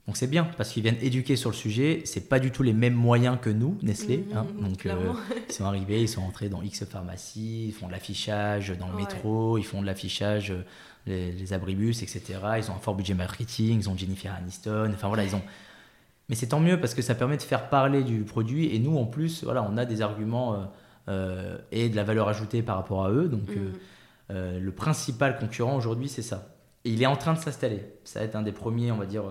Donc 0.07 0.17
c'est 0.17 0.27
bien 0.27 0.47
parce 0.57 0.69
qu'ils 0.69 0.83
viennent 0.83 0.99
éduquer 1.01 1.35
sur 1.35 1.49
le 1.49 1.55
sujet. 1.55 2.01
C'est 2.05 2.29
pas 2.29 2.39
du 2.39 2.51
tout 2.51 2.61
les 2.61 2.73
mêmes 2.73 2.93
moyens 2.93 3.39
que 3.41 3.49
nous, 3.49 3.77
Nestlé. 3.81 4.17
Mmh, 4.17 4.37
hein. 4.37 4.45
Donc 4.61 4.85
euh, 4.85 5.13
ils 5.49 5.53
sont 5.53 5.65
arrivés, 5.65 6.01
ils 6.01 6.07
sont 6.07 6.21
entrés 6.21 6.47
dans 6.47 6.61
X 6.61 6.85
pharmacie, 6.85 7.67
ils 7.67 7.73
font 7.73 7.87
de 7.87 7.91
l'affichage 7.91 8.69
dans 8.77 8.87
le 8.87 8.95
métro, 8.95 9.57
ils 9.57 9.65
font 9.65 9.81
de 9.81 9.87
l'affichage 9.87 10.51
euh, 10.51 10.63
les, 11.07 11.31
les, 11.31 11.53
abribus, 11.53 12.03
etc. 12.03 12.21
Ils 12.57 12.69
ont 12.69 12.75
un 12.75 12.79
fort 12.79 12.95
budget 12.95 13.15
marketing, 13.15 13.79
ils 13.79 13.89
ont 13.89 13.97
Jennifer 13.97 14.33
Aniston. 14.33 14.91
Enfin 14.93 15.07
voilà, 15.07 15.23
ils 15.23 15.35
ont. 15.35 15.41
Mais 16.29 16.35
c'est 16.35 16.47
tant 16.47 16.59
mieux 16.59 16.79
parce 16.79 16.93
que 16.93 17.01
ça 17.01 17.13
permet 17.13 17.37
de 17.37 17.43
faire 17.43 17.69
parler 17.69 18.03
du 18.03 18.23
produit 18.23 18.75
et 18.75 18.79
nous 18.79 18.97
en 18.97 19.05
plus, 19.05 19.43
voilà, 19.43 19.63
on 19.63 19.77
a 19.77 19.85
des 19.85 20.01
arguments 20.01 20.71
euh, 21.07 21.57
et 21.71 21.87
de 21.87 21.95
la 21.95 22.03
valeur 22.03 22.27
ajoutée 22.27 22.63
par 22.63 22.77
rapport 22.77 23.05
à 23.05 23.11
eux. 23.11 23.27
Donc 23.27 23.49
mmh. 23.49 24.33
le 24.59 24.71
principal 24.71 25.37
concurrent 25.37 25.75
aujourd'hui, 25.75 26.09
c'est 26.09 26.23
ça. 26.23 26.55
Et 26.83 26.89
il 26.91 27.01
est 27.03 27.07
en 27.07 27.15
train 27.15 27.33
de 27.33 27.39
s'installer. 27.39 27.85
Ça 28.03 28.19
va 28.19 28.25
être 28.25 28.35
un 28.35 28.41
des 28.41 28.51
premiers, 28.51 28.91
on 28.91 28.97
va 28.97 29.05
dire 29.05 29.23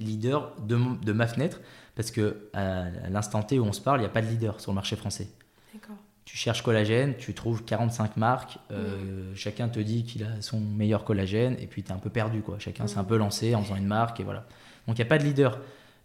leader 0.00 0.54
de, 0.66 0.78
de 1.04 1.12
ma 1.12 1.26
fenêtre 1.26 1.60
parce 1.98 2.12
que 2.12 2.48
à, 2.52 2.84
l'instant 3.10 3.42
T 3.42 3.58
où 3.58 3.64
on 3.64 3.72
se 3.72 3.80
parle, 3.80 3.98
il 3.98 4.02
n'y 4.02 4.06
a 4.06 4.10
pas 4.10 4.22
de 4.22 4.28
leader 4.28 4.60
sur 4.60 4.70
le 4.70 4.76
marché 4.76 4.94
français. 4.94 5.28
Tu 6.24 6.36
cherches 6.36 6.62
collagène, 6.62 7.14
tu 7.16 7.32
trouves 7.32 7.64
45 7.64 8.18
marques, 8.18 8.58
euh, 8.70 9.32
chacun 9.34 9.68
te 9.68 9.80
dit 9.80 10.04
qu'il 10.04 10.24
a 10.24 10.42
son 10.42 10.60
meilleur 10.60 11.02
collagène 11.02 11.56
et 11.58 11.66
puis 11.66 11.82
tu 11.82 11.88
es 11.88 11.94
un 11.94 11.98
peu 11.98 12.10
perdu. 12.10 12.42
quoi. 12.42 12.58
Chacun 12.58 12.86
s'est 12.86 12.98
un 12.98 13.04
peu 13.04 13.16
lancé 13.16 13.54
en 13.54 13.62
faisant 13.62 13.76
une 13.76 13.86
marque 13.86 14.20
et 14.20 14.24
voilà. 14.24 14.44
Donc 14.86 14.98
il 14.98 15.00
n'y 15.00 15.06
a 15.06 15.08
pas 15.08 15.16
de 15.16 15.24
leader. 15.24 15.58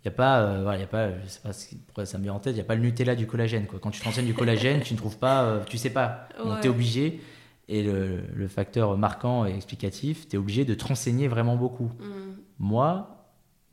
Il 0.04 0.08
n'y 0.08 0.14
a 0.14 0.16
pas, 0.16 0.40
euh, 0.40 0.64
voilà, 0.64 0.80
y 0.80 0.84
a 0.84 0.88
pas, 0.88 1.10
je 1.10 1.28
sais 1.28 1.42
pas 1.42 1.52
pourquoi 1.86 2.06
ça 2.06 2.18
me 2.18 2.24
vient 2.24 2.34
en 2.34 2.40
tête, 2.40 2.54
il 2.54 2.56
n'y 2.56 2.62
a 2.62 2.66
pas 2.66 2.76
le 2.76 2.82
Nutella 2.82 3.16
du 3.16 3.28
collagène. 3.28 3.68
Quoi. 3.68 3.80
Quand 3.80 3.92
tu 3.92 4.00
te 4.00 4.06
renseignes 4.06 4.26
du 4.26 4.34
collagène, 4.34 4.82
tu 4.82 4.94
ne 4.94 4.98
trouves 4.98 5.18
pas, 5.18 5.44
euh, 5.44 5.64
tu 5.66 5.78
sais 5.78 5.92
pas. 5.92 6.30
Donc 6.44 6.62
tu 6.62 6.68
es 6.68 6.70
obligé, 6.70 7.22
et 7.68 7.84
le, 7.84 8.22
le, 8.34 8.48
facteur 8.48 8.98
marquant 8.98 9.46
et 9.46 9.54
explicatif, 9.54 10.28
tu 10.28 10.38
es 10.38 10.40
obligé 10.40 10.66
de 10.66 10.74
te 10.74 10.86
renseigner 10.86 11.28
vraiment 11.28 11.56
beaucoup. 11.56 11.92
Mm. 12.00 12.34
Moi, 12.60 13.13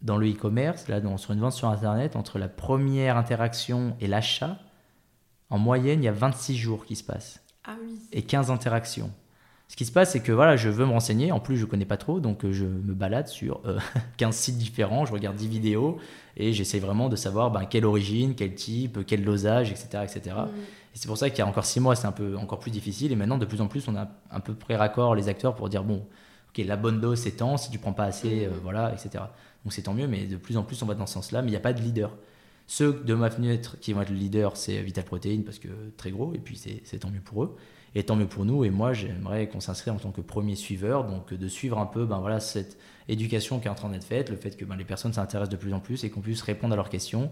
dans 0.02 0.16
le 0.16 0.30
e-commerce, 0.30 0.88
là, 0.88 1.00
sur 1.16 1.32
une 1.32 1.40
vente 1.40 1.52
sur 1.52 1.68
Internet, 1.68 2.16
entre 2.16 2.38
la 2.38 2.48
première 2.48 3.16
interaction 3.16 3.96
et 4.00 4.06
l'achat, 4.06 4.58
en 5.50 5.58
moyenne, 5.58 6.02
il 6.02 6.06
y 6.06 6.08
a 6.08 6.12
26 6.12 6.56
jours 6.56 6.84
qui 6.86 6.96
se 6.96 7.04
passent. 7.04 7.42
Ah 7.64 7.76
oui. 7.82 7.98
Et 8.12 8.22
15 8.22 8.50
interactions. 8.50 9.10
Ce 9.70 9.76
qui 9.76 9.84
se 9.84 9.92
passe, 9.92 10.10
c'est 10.12 10.20
que 10.20 10.32
voilà, 10.32 10.56
je 10.56 10.68
veux 10.68 10.84
me 10.84 10.90
renseigner. 10.90 11.30
En 11.30 11.38
plus, 11.38 11.56
je 11.56 11.64
ne 11.64 11.70
connais 11.70 11.84
pas 11.84 11.96
trop, 11.96 12.18
donc 12.18 12.44
euh, 12.44 12.52
je 12.52 12.64
me 12.64 12.92
balade 12.92 13.28
sur 13.28 13.62
15 14.16 14.28
euh, 14.28 14.32
sites 14.36 14.58
différents, 14.58 15.04
je 15.04 15.12
regarde 15.12 15.36
10 15.36 15.46
vidéos 15.46 15.98
et 16.36 16.52
j'essaie 16.52 16.80
vraiment 16.80 17.08
de 17.08 17.14
savoir 17.14 17.52
ben, 17.52 17.64
quelle 17.66 17.84
origine, 17.84 18.34
quel 18.34 18.54
type, 18.56 19.06
quel 19.06 19.24
dosage, 19.24 19.70
etc. 19.70 20.02
etc. 20.02 20.36
Et 20.92 20.98
c'est 20.98 21.06
pour 21.06 21.16
ça 21.16 21.30
qu'il 21.30 21.38
y 21.38 21.42
a 21.42 21.46
encore 21.46 21.66
6 21.66 21.78
mois, 21.78 21.94
c'est 21.94 22.08
un 22.08 22.12
peu 22.12 22.36
encore 22.36 22.58
plus 22.58 22.72
difficile. 22.72 23.12
Et 23.12 23.16
maintenant, 23.16 23.38
de 23.38 23.44
plus 23.44 23.60
en 23.60 23.68
plus, 23.68 23.86
on 23.86 23.94
a 23.94 24.08
un 24.32 24.40
peu 24.40 24.54
près 24.54 24.74
raccord 24.74 25.14
les 25.14 25.28
acteurs 25.28 25.54
pour 25.54 25.68
dire 25.68 25.84
bon, 25.84 26.04
ok, 26.48 26.64
la 26.66 26.76
bonne 26.76 27.00
dose, 27.00 27.20
c'est 27.20 27.36
tant, 27.36 27.56
si 27.56 27.70
tu 27.70 27.78
prends 27.78 27.92
pas 27.92 28.06
assez, 28.06 28.46
euh, 28.46 28.50
voilà, 28.64 28.92
etc. 28.92 29.22
Donc 29.64 29.72
c'est 29.72 29.82
tant 29.82 29.94
mieux, 29.94 30.06
mais 30.06 30.26
de 30.26 30.36
plus 30.36 30.56
en 30.56 30.62
plus 30.62 30.82
on 30.82 30.86
va 30.86 30.94
dans 30.94 31.06
ce 31.06 31.14
sens-là, 31.14 31.42
mais 31.42 31.48
il 31.48 31.52
n'y 31.52 31.56
a 31.56 31.60
pas 31.60 31.72
de 31.72 31.80
leader. 31.80 32.16
Ceux 32.66 33.02
de 33.04 33.14
ma 33.14 33.30
fenêtre 33.30 33.76
qui 33.80 33.92
vont 33.92 34.02
être 34.02 34.10
le 34.10 34.16
leader, 34.16 34.56
c'est 34.56 34.80
Vital 34.82 35.04
Protein 35.04 35.42
parce 35.44 35.58
que 35.58 35.68
très 35.96 36.10
gros, 36.10 36.34
et 36.34 36.38
puis 36.38 36.56
c'est 36.56 36.98
tant 36.98 37.10
mieux 37.10 37.20
pour 37.20 37.42
eux, 37.42 37.56
et 37.94 38.04
tant 38.04 38.16
mieux 38.16 38.26
pour 38.26 38.44
nous. 38.44 38.64
Et 38.64 38.70
moi, 38.70 38.92
j'aimerais 38.92 39.48
qu'on 39.48 39.60
s'inscrive 39.60 39.94
en 39.94 39.98
tant 39.98 40.12
que 40.12 40.20
premier 40.20 40.54
suiveur, 40.54 41.04
donc 41.04 41.34
de 41.34 41.48
suivre 41.48 41.78
un 41.78 41.86
peu 41.86 42.06
ben, 42.06 42.18
voilà, 42.18 42.40
cette 42.40 42.78
éducation 43.08 43.58
qui 43.58 43.66
est 43.66 43.70
en 43.70 43.74
train 43.74 43.88
d'être 43.88 44.04
faite, 44.04 44.30
le 44.30 44.36
fait 44.36 44.56
que 44.56 44.64
ben, 44.64 44.76
les 44.76 44.84
personnes 44.84 45.12
s'intéressent 45.12 45.50
de 45.50 45.56
plus 45.56 45.74
en 45.74 45.80
plus 45.80 46.04
et 46.04 46.10
qu'on 46.10 46.20
puisse 46.20 46.42
répondre 46.42 46.72
à 46.72 46.76
leurs 46.76 46.90
questions 46.90 47.30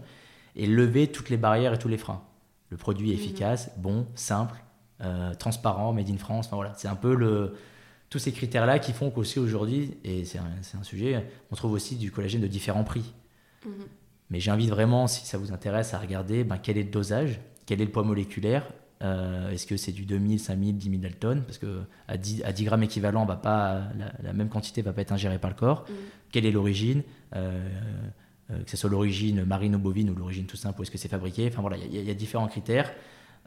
et 0.55 0.67
lever 0.67 1.07
toutes 1.07 1.29
les 1.29 1.37
barrières 1.37 1.73
et 1.73 1.79
tous 1.79 1.87
les 1.87 1.97
freins. 1.97 2.21
Le 2.69 2.77
produit 2.77 3.11
est 3.11 3.15
mhm. 3.15 3.19
efficace, 3.19 3.71
bon, 3.77 4.07
simple, 4.15 4.61
euh, 5.01 5.33
transparent, 5.35 5.93
made 5.93 6.09
in 6.09 6.17
France, 6.17 6.47
enfin, 6.47 6.57
voilà, 6.57 6.73
c'est 6.75 6.89
un 6.89 6.95
peu 6.95 7.15
le, 7.15 7.55
tous 8.09 8.19
ces 8.19 8.31
critères-là 8.31 8.79
qui 8.79 8.93
font 8.93 9.11
qu'aussi 9.11 9.39
aujourd'hui, 9.39 9.97
et 10.03 10.25
c'est 10.25 10.39
un, 10.39 10.83
sujet, 10.83 11.25
on 11.51 11.55
trouve 11.55 11.73
aussi 11.73 11.95
du 11.95 12.11
collagène 12.11 12.41
de 12.41 12.47
différents 12.47 12.83
prix. 12.83 13.13
Mhm. 13.65 13.71
Mais 14.31 14.39
j'invite 14.39 14.69
vraiment, 14.69 15.07
si 15.07 15.25
ça 15.25 15.37
vous 15.37 15.51
intéresse, 15.51 15.93
à 15.93 15.99
regarder 15.99 16.43
ben, 16.43 16.57
quel 16.57 16.77
est 16.77 16.83
le 16.83 16.89
dosage, 16.89 17.39
quel 17.65 17.81
est 17.81 17.85
le 17.85 17.91
poids 17.91 18.03
moléculaire, 18.03 18.67
euh, 19.01 19.51
est-ce 19.51 19.65
que 19.65 19.77
c'est 19.77 19.91
du 19.91 20.05
2000, 20.05 20.39
5000, 20.39 20.77
10 20.77 20.89
000 20.89 21.01
Dalton 21.01 21.43
Parce 21.45 21.57
que 21.57 21.83
à 22.07 22.17
10, 22.17 22.43
à 22.43 22.51
10 22.51 22.63
grammes 22.65 22.83
équivalent, 22.83 23.25
va 23.25 23.37
pas, 23.37 23.83
la, 24.21 24.33
même 24.33 24.49
quantité 24.49 24.81
ne 24.81 24.85
va 24.85 24.93
pas 24.93 25.01
être 25.01 25.13
ingérée 25.13 25.39
par 25.39 25.49
le 25.49 25.55
corps. 25.55 25.85
Mhm. 25.87 25.95
Quelle 26.31 26.45
est 26.45 26.51
l'origine 26.51 27.03
euh, 27.35 27.67
euh, 28.51 28.63
Que 28.63 28.69
ce 28.69 28.77
soit 28.77 28.89
l'origine 28.89 29.45
marine 29.45 29.75
ou 29.75 29.79
bovine 29.79 30.09
ou 30.09 30.15
l'origine 30.15 30.45
tout 30.45 30.57
simple, 30.57 30.79
où 30.79 30.83
est-ce 30.83 30.91
que 30.91 30.97
c'est 30.97 31.07
fabriqué 31.07 31.47
Enfin 31.47 31.61
voilà, 31.61 31.77
il 31.77 31.93
y, 31.93 32.11
a 32.11 32.13
différents 32.13 32.47
critères. 32.47 32.91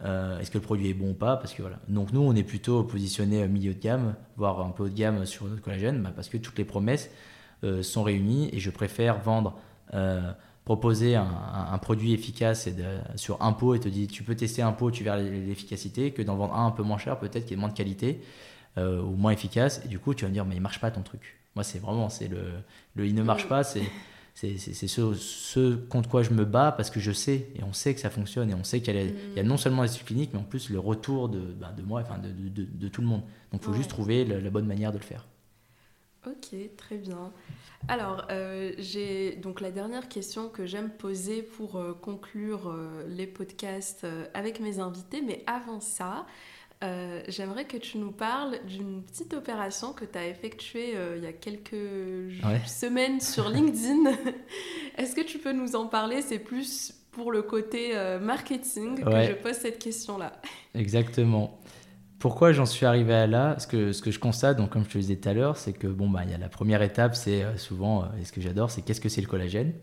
Euh, 0.04 0.38
est-ce 0.40 0.50
que 0.50 0.58
le 0.58 0.64
produit 0.64 0.88
est 0.88 0.94
bon 0.94 1.10
ou 1.10 1.14
pas? 1.14 1.36
Parce 1.36 1.54
que 1.54 1.62
voilà. 1.62 1.78
Donc 1.88 2.12
nous, 2.12 2.20
on 2.20 2.34
est 2.34 2.42
plutôt 2.42 2.82
positionné 2.82 3.46
milieu 3.48 3.74
de 3.74 3.78
gamme, 3.78 4.14
voire 4.36 4.60
un 4.60 4.70
peu 4.70 4.84
haut 4.84 4.88
de 4.88 4.94
gamme 4.94 5.24
sur 5.26 5.46
notre 5.46 5.62
collagène, 5.62 6.02
bah, 6.02 6.12
parce 6.14 6.28
que 6.28 6.36
toutes 6.36 6.58
les 6.58 6.64
promesses 6.64 7.10
euh, 7.64 7.82
sont 7.82 8.02
réunies 8.02 8.50
et 8.52 8.58
je 8.58 8.70
préfère 8.70 9.20
vendre, 9.20 9.58
euh, 9.94 10.32
proposer 10.64 11.16
un, 11.16 11.78
produit 11.78 12.12
efficace 12.12 12.68
sur 13.16 13.42
un 13.42 13.52
pot 13.52 13.74
et 13.74 13.80
te 13.80 13.88
dire 13.88 14.08
tu 14.08 14.22
peux 14.22 14.36
tester 14.36 14.62
un 14.62 14.72
pot, 14.72 14.90
tu 14.90 15.02
verras 15.02 15.18
l'efficacité, 15.18 16.12
que 16.12 16.22
d'en 16.22 16.36
vendre 16.36 16.54
un 16.54 16.66
un 16.66 16.70
peu 16.70 16.84
moins 16.84 16.98
cher, 16.98 17.18
peut-être 17.18 17.46
qui 17.46 17.54
est 17.54 17.56
moins 17.56 17.68
de 17.68 17.74
qualité 17.74 18.22
ou 18.76 19.16
moins 19.16 19.32
efficace. 19.32 19.82
Et 19.84 19.88
du 19.88 19.98
coup, 19.98 20.14
tu 20.14 20.24
vas 20.24 20.28
me 20.28 20.34
dire 20.34 20.44
mais 20.44 20.54
il 20.54 20.60
marche 20.60 20.80
pas 20.80 20.92
ton 20.92 21.02
truc. 21.02 21.40
Moi, 21.56 21.64
c'est 21.64 21.80
vraiment 21.80 22.08
c'est 22.08 22.28
le, 22.28 22.44
le 22.94 23.06
il 23.06 23.14
ne 23.16 23.24
marche 23.24 23.48
pas, 23.48 23.64
c'est 23.64 23.82
c'est 24.34 24.56
ce, 24.56 25.14
ce, 25.14 25.76
contre 25.76 26.08
quoi 26.08 26.22
je 26.22 26.30
me 26.30 26.44
bats 26.44 26.72
parce 26.72 26.90
que 26.90 27.00
je 27.00 27.12
sais 27.12 27.48
et 27.54 27.62
on 27.62 27.72
sait 27.72 27.94
que 27.94 28.00
ça 28.00 28.10
fonctionne 28.10 28.50
et 28.50 28.54
on 28.54 28.64
sait 28.64 28.80
qu'il 28.80 28.94
y, 29.36 29.40
a 29.40 29.42
non 29.42 29.56
seulement 29.56 29.82
les 29.82 29.88
cliniques 29.88 30.30
mais 30.32 30.40
en 30.40 30.44
plus 30.44 30.70
le 30.70 30.78
retour 30.78 31.28
de, 31.28 31.40
bah, 31.40 31.72
de 31.76 31.82
moi, 31.82 32.00
enfin 32.00 32.18
de, 32.18 32.28
de, 32.30 32.64
de, 32.64 32.88
tout 32.88 33.02
le 33.02 33.06
monde. 33.06 33.22
Donc 33.52 33.60
il 33.62 33.64
faut 33.64 33.74
juste 33.74 33.90
trouver 33.90 34.24
la, 34.24 34.50
bonne 34.50 34.66
manière 34.66 34.90
de 34.90 34.98
le 34.98 35.04
faire. 35.04 35.26
Ok, 36.26 36.54
très 36.76 36.98
bien. 36.98 37.32
Alors, 37.88 38.26
euh, 38.30 38.72
j'ai 38.78 39.34
donc 39.36 39.60
la 39.60 39.72
dernière 39.72 40.08
question 40.08 40.48
que 40.48 40.66
j'aime 40.66 40.88
poser 40.88 41.42
pour 41.42 41.76
euh, 41.76 41.94
conclure 41.94 42.68
euh, 42.68 43.04
les 43.08 43.26
podcasts 43.26 44.06
avec 44.32 44.60
mes 44.60 44.78
invités, 44.78 45.20
mais 45.20 45.42
avant 45.46 45.80
ça, 45.80 46.26
euh, 46.82 47.22
j'aimerais 47.28 47.64
que 47.64 47.76
tu 47.76 47.98
nous 47.98 48.10
parles 48.10 48.58
d'une 48.66 49.02
petite 49.02 49.34
opération 49.34 49.92
que 49.92 50.04
tu 50.04 50.18
as 50.18 50.26
effectuée 50.26 50.96
euh, 50.96 51.16
il 51.16 51.22
y 51.22 51.26
a 51.26 51.32
quelques 51.32 51.76
semaines 52.66 53.20
sur 53.20 53.48
LinkedIn. 53.50 54.10
Est-ce 54.98 55.14
que 55.14 55.20
tu 55.20 55.38
peux 55.38 55.52
nous 55.52 55.76
en 55.76 55.86
parler? 55.86 56.22
C'est 56.22 56.40
plus 56.40 56.92
pour 57.12 57.30
le 57.30 57.42
côté 57.42 57.92
euh, 57.94 58.18
marketing 58.18 59.04
que 59.04 59.24
je 59.24 59.32
pose 59.34 59.54
cette 59.54 59.78
question-là. 59.78 60.32
Exactement. 60.74 61.60
Pourquoi 62.18 62.52
j'en 62.52 62.66
suis 62.66 62.86
arrivé 62.86 63.14
à 63.14 63.26
là? 63.26 63.56
Ce 63.58 63.66
que, 63.66 63.92
ce 63.92 64.02
que 64.02 64.10
je 64.10 64.18
constate, 64.18 64.56
donc 64.56 64.70
comme 64.70 64.84
je 64.84 64.90
te 64.90 64.98
disais 64.98 65.16
tout 65.16 65.28
à 65.28 65.34
l'heure, 65.34 65.56
c'est 65.56 65.72
que 65.72 65.86
bon, 65.86 66.08
bah, 66.08 66.24
y 66.24 66.34
a 66.34 66.38
la 66.38 66.48
première 66.48 66.82
étape, 66.82 67.14
c'est 67.14 67.44
souvent, 67.58 68.08
et 68.20 68.24
ce 68.24 68.32
que 68.32 68.40
j'adore, 68.40 68.70
c'est 68.70 68.82
qu'est-ce 68.82 69.00
que 69.00 69.08
c'est 69.08 69.20
le 69.20 69.26
collagène? 69.26 69.74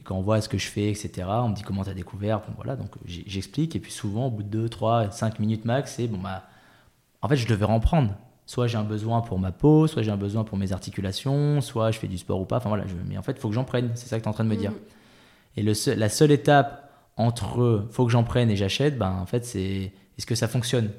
Et 0.00 0.02
quand 0.02 0.16
on 0.16 0.22
voit 0.22 0.40
ce 0.40 0.48
que 0.48 0.56
je 0.56 0.66
fais, 0.66 0.88
etc., 0.88 1.28
on 1.28 1.50
me 1.50 1.54
dit 1.54 1.60
comment 1.60 1.84
tu 1.84 1.90
as 1.90 1.94
découvert. 1.94 2.38
Bon, 2.40 2.54
voilà, 2.56 2.74
donc 2.74 2.88
j'explique. 3.04 3.76
Et 3.76 3.80
puis 3.80 3.92
souvent, 3.92 4.28
au 4.28 4.30
bout 4.30 4.42
de 4.42 4.48
2, 4.48 4.70
3, 4.70 5.10
5 5.10 5.38
minutes 5.38 5.66
max, 5.66 5.96
c'est 5.96 6.06
bon, 6.06 6.16
bah, 6.16 6.44
en 7.20 7.28
fait, 7.28 7.36
je 7.36 7.46
devais 7.46 7.66
en 7.66 7.80
prendre. 7.80 8.14
Soit 8.46 8.66
j'ai 8.66 8.78
un 8.78 8.84
besoin 8.84 9.20
pour 9.20 9.38
ma 9.38 9.52
peau, 9.52 9.86
soit 9.86 10.02
j'ai 10.02 10.10
un 10.10 10.16
besoin 10.16 10.42
pour 10.42 10.56
mes 10.56 10.72
articulations, 10.72 11.60
soit 11.60 11.90
je 11.90 11.98
fais 11.98 12.08
du 12.08 12.16
sport 12.16 12.40
ou 12.40 12.46
pas. 12.46 12.56
Enfin 12.56 12.70
voilà, 12.70 12.86
je... 12.86 12.94
mais 13.06 13.18
en 13.18 13.22
fait, 13.22 13.32
il 13.32 13.40
faut 13.40 13.48
que 13.50 13.54
j'en 13.54 13.64
prenne. 13.64 13.90
C'est 13.94 14.08
ça 14.08 14.16
que 14.16 14.22
tu 14.22 14.26
es 14.26 14.30
en 14.30 14.32
train 14.32 14.44
de 14.44 14.48
me 14.48 14.56
dire. 14.56 14.70
Mm. 14.70 14.74
Et 15.58 15.62
le 15.62 15.74
la 15.94 16.08
seule 16.08 16.30
étape 16.30 16.90
entre 17.18 17.86
faut 17.90 18.06
que 18.06 18.10
j'en 18.10 18.24
prenne 18.24 18.50
et 18.50 18.56
j'achète, 18.56 18.96
ben, 18.96 19.12
en 19.20 19.26
fait, 19.26 19.44
c'est 19.44 19.92
est-ce 20.16 20.26
que 20.26 20.34
ça 20.34 20.48
fonctionne? 20.48 20.90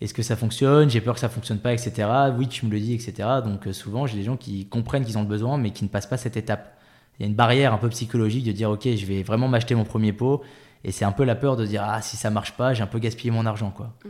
Est-ce 0.00 0.14
que 0.14 0.22
ça 0.22 0.36
fonctionne? 0.36 0.88
J'ai 0.88 1.00
peur 1.00 1.14
que 1.14 1.20
ça 1.20 1.28
fonctionne 1.28 1.58
pas, 1.58 1.72
etc. 1.72 2.08
Oui, 2.38 2.46
tu 2.48 2.64
me 2.64 2.70
le 2.70 2.78
dis, 2.78 2.94
etc. 2.94 3.28
Donc 3.44 3.66
euh, 3.66 3.72
souvent, 3.72 4.06
j'ai 4.06 4.16
des 4.16 4.22
gens 4.22 4.36
qui 4.36 4.66
comprennent 4.66 5.04
qu'ils 5.04 5.18
ont 5.18 5.22
le 5.22 5.28
besoin, 5.28 5.58
mais 5.58 5.72
qui 5.72 5.84
ne 5.84 5.88
passent 5.88 6.06
pas 6.06 6.16
cette 6.16 6.36
étape. 6.36 6.79
Il 7.20 7.24
y 7.24 7.26
a 7.26 7.28
une 7.28 7.36
barrière 7.36 7.72
un 7.72 7.78
peu 7.78 7.88
psychologique 7.90 8.44
de 8.44 8.52
dire, 8.52 8.70
ok, 8.70 8.88
je 8.96 9.06
vais 9.06 9.22
vraiment 9.22 9.46
m'acheter 9.46 9.76
mon 9.76 9.84
premier 9.84 10.12
pot. 10.12 10.42
Et 10.82 10.90
c'est 10.90 11.04
un 11.04 11.12
peu 11.12 11.24
la 11.24 11.36
peur 11.36 11.56
de 11.56 11.66
dire, 11.66 11.84
ah, 11.86 12.00
si 12.00 12.16
ça 12.16 12.30
marche 12.30 12.56
pas, 12.56 12.74
j'ai 12.74 12.82
un 12.82 12.88
peu 12.88 12.98
gaspillé 12.98 13.30
mon 13.30 13.46
argent, 13.46 13.70
quoi. 13.70 13.92
Mm 14.04 14.08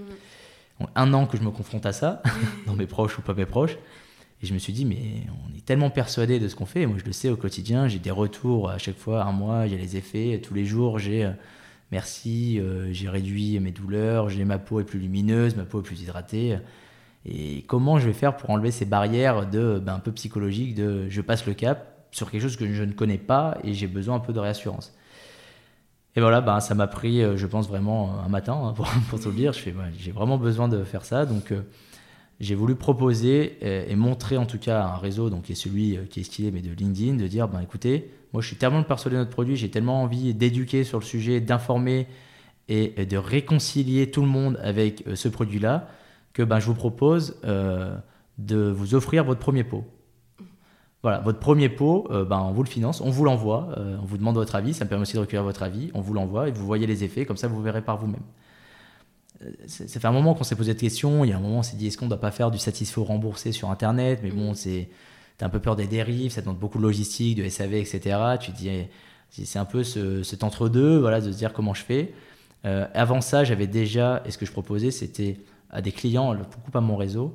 un 0.95 1.13
an 1.15 1.27
que 1.27 1.37
je 1.37 1.43
me 1.43 1.51
confronte 1.51 1.87
à 1.87 1.93
ça, 1.93 2.23
dans 2.67 2.75
mes 2.75 2.87
proches 2.87 3.19
ou 3.19 3.23
pas 3.23 3.35
mes 3.35 3.47
proches. 3.47 3.77
Et 4.43 4.47
je 4.47 4.55
me 4.55 4.59
suis 4.59 4.73
dit, 4.73 4.87
mais 4.87 5.27
on 5.29 5.57
est 5.57 5.65
tellement 5.65 5.91
persuadé 5.91 6.39
de 6.39 6.49
ce 6.49 6.57
qu'on 6.57 6.67
fait. 6.67 6.87
Moi, 6.87 6.97
je 6.99 7.05
le 7.05 7.13
sais 7.13 7.29
au 7.29 7.37
quotidien, 7.37 7.89
j'ai 7.89 7.99
des 7.99 8.11
retours 8.11 8.71
à 8.71 8.79
chaque 8.79 8.97
fois, 8.97 9.25
un 9.25 9.33
mois, 9.33 9.67
j'ai 9.67 9.77
les 9.77 9.97
effets. 9.97 10.41
Tous 10.43 10.55
les 10.55 10.65
jours, 10.65 10.99
j'ai 10.99 11.25
euh, 11.25 11.33
merci, 11.91 12.59
euh, 12.59 12.91
j'ai 12.93 13.09
réduit 13.09 13.61
mes 13.61 13.71
douleurs, 13.71 14.31
j'ai 14.31 14.45
ma 14.45 14.59
peau 14.59 14.81
est 14.81 14.85
plus 14.85 14.99
lumineuse, 14.99 15.57
ma 15.57 15.65
peau 15.65 15.81
est 15.81 15.85
plus 15.85 16.01
hydratée. 16.01 16.59
Et 17.27 17.65
comment 17.67 17.99
je 17.99 18.07
vais 18.07 18.15
faire 18.15 18.35
pour 18.39 18.49
enlever 18.49 18.71
ces 18.71 18.87
barrières 18.87 19.47
de, 19.47 19.79
ben, 19.79 19.95
un 19.95 19.99
peu 19.99 20.13
psychologiques 20.13 20.75
de 20.75 21.07
je 21.11 21.21
passe 21.21 21.45
le 21.45 21.53
cap 21.53 21.89
sur 22.11 22.31
quelque 22.31 22.43
chose 22.43 22.57
que 22.57 22.73
je 22.73 22.83
ne 22.83 22.93
connais 22.93 23.19
pas 23.19 23.59
et 23.65 23.75
j'ai 23.75 23.87
besoin 23.87 24.17
un 24.17 24.21
peu 24.21 24.33
de 24.33 24.41
réassurance. 24.41 24.93
Et 26.17 26.21
voilà, 26.21 26.41
bah, 26.41 26.61
ça 26.61 26.75
m'a 26.75 26.89
pris, 26.89 27.23
euh, 27.23 27.37
je 27.37 27.47
pense 27.47 27.69
vraiment 27.69 28.21
un 28.25 28.29
matin, 28.29 28.61
hein, 28.63 28.75
pour, 29.09 29.19
le 29.25 29.33
dire. 29.33 29.53
j'ai 29.53 30.11
vraiment 30.11 30.39
besoin 30.39 30.69
de 30.69 30.83
faire 30.83 31.05
ça. 31.05 31.25
Donc, 31.25 31.53
euh, 31.53 31.63
j'ai 32.41 32.55
voulu 32.55 32.75
proposer 32.75 33.59
et, 33.91 33.95
montrer 33.95 34.37
en 34.37 34.47
tout 34.47 34.59
cas 34.59 34.83
un 34.83 34.97
réseau, 34.97 35.31
donc 35.31 35.43
qui 35.43 35.53
est 35.53 35.57
celui 35.57 35.97
euh, 35.97 36.05
qui 36.09 36.21
est 36.21 36.25
stylé, 36.25 36.51
mais 36.51 36.63
de 36.63 36.73
LinkedIn, 36.73 37.15
de 37.15 37.27
dire, 37.27 37.49
ben, 37.49 37.61
écoutez, 37.61 38.11
moi 38.33 38.43
je 38.43 38.49
suis 38.49 38.57
tellement 38.57 38.83
persuadé 38.83 39.17
de 39.17 39.21
notre 39.21 39.31
produit, 39.31 39.57
j'ai 39.57 39.71
tellement 39.71 40.03
envie 40.03 40.35
d'éduquer 40.35 40.83
sur 40.83 40.99
le 40.99 41.05
sujet, 41.05 41.41
d'informer 41.41 42.07
et, 42.69 43.05
de 43.05 43.17
réconcilier 43.17 44.11
tout 44.11 44.23
le 44.23 44.29
monde 44.29 44.59
avec 44.63 45.05
ce 45.15 45.29
produit-là, 45.29 45.89
que 46.33 46.43
ben, 46.43 46.61
je 46.61 46.67
vous 46.67 46.75
propose 46.75 47.37
de 47.43 48.71
vous 48.71 48.95
offrir 48.95 49.25
votre 49.25 49.41
premier 49.41 49.65
pot. 49.65 49.85
Voilà, 51.03 51.20
votre 51.20 51.38
premier 51.38 51.70
pot, 51.70 52.07
euh, 52.11 52.26
ben, 52.26 52.38
on 52.40 52.53
vous 52.53 52.62
le 52.62 52.68
finance, 52.68 53.01
on 53.01 53.09
vous 53.09 53.24
l'envoie, 53.24 53.70
euh, 53.78 53.96
on 54.03 54.05
vous 54.05 54.18
demande 54.18 54.34
votre 54.34 54.55
avis, 54.55 54.74
ça 54.74 54.84
me 54.84 54.90
permet 54.90 55.03
aussi 55.03 55.14
de 55.14 55.20
recueillir 55.20 55.42
votre 55.42 55.62
avis, 55.62 55.90
on 55.94 56.03
vous 56.03 56.12
l'envoie 56.12 56.48
et 56.48 56.53
vous 56.53 56.66
voyez 56.66 56.86
les 56.86 57.05
effets, 57.05 57.24
comme 57.24 57.38
ça 57.38 57.48
vous 57.48 57.62
verrez 57.62 57.80
par 57.80 57.96
vous-même. 57.96 58.20
Euh, 59.42 59.51
ça 59.66 59.98
fait 59.98 60.07
un 60.07 60.12
moment 60.12 60.34
qu'on 60.34 60.44
s'est 60.44 60.57
posé 60.57 60.72
cette 60.72 60.80
question, 60.80 61.24
il 61.24 61.30
y 61.30 61.32
a 61.32 61.38
un 61.38 61.40
moment 61.40 61.61
on 61.61 61.62
s'est 61.62 61.76
dit 61.76 61.86
est-ce 61.86 61.96
qu'on 61.96 62.05
ne 62.05 62.11
doit 62.11 62.20
pas 62.20 62.30
faire 62.30 62.51
du 62.51 62.59
satisfait 62.59 63.01
remboursé 63.01 63.51
sur 63.51 63.70
Internet, 63.70 64.20
mais 64.22 64.30
bon, 64.30 64.53
c'est 64.53 64.90
as 65.40 65.46
un 65.46 65.48
peu 65.48 65.59
peur 65.61 65.74
des 65.74 65.86
dérives, 65.86 66.32
ça 66.32 66.42
demande 66.42 66.59
beaucoup 66.59 66.76
de 66.76 66.82
logistique, 66.82 67.38
de 67.38 67.48
SAV, 67.48 67.72
etc. 67.74 68.18
Tu 68.38 68.53
te 68.53 68.59
dis, 68.59 68.68
c'est 69.30 69.59
un 69.59 69.64
peu 69.64 69.82
ce, 69.84 70.22
cet 70.22 70.44
entre-deux, 70.44 70.98
voilà, 70.98 71.22
de 71.22 71.32
se 71.32 71.38
dire 71.38 71.55
comment 71.55 71.72
je 71.72 71.82
fais. 71.82 72.12
avant 72.62 73.22
ça, 73.22 73.42
j'avais 73.42 73.66
déjà, 73.66 74.22
et 74.26 74.32
ce 74.32 74.36
que 74.36 74.44
je 74.44 74.53
proposais, 74.53 74.90
c'était 74.90 75.38
à 75.70 75.80
des 75.80 75.92
clients, 75.92 76.34
beaucoup 76.34 76.76
à 76.76 76.82
mon 76.82 76.96
réseau, 76.96 77.34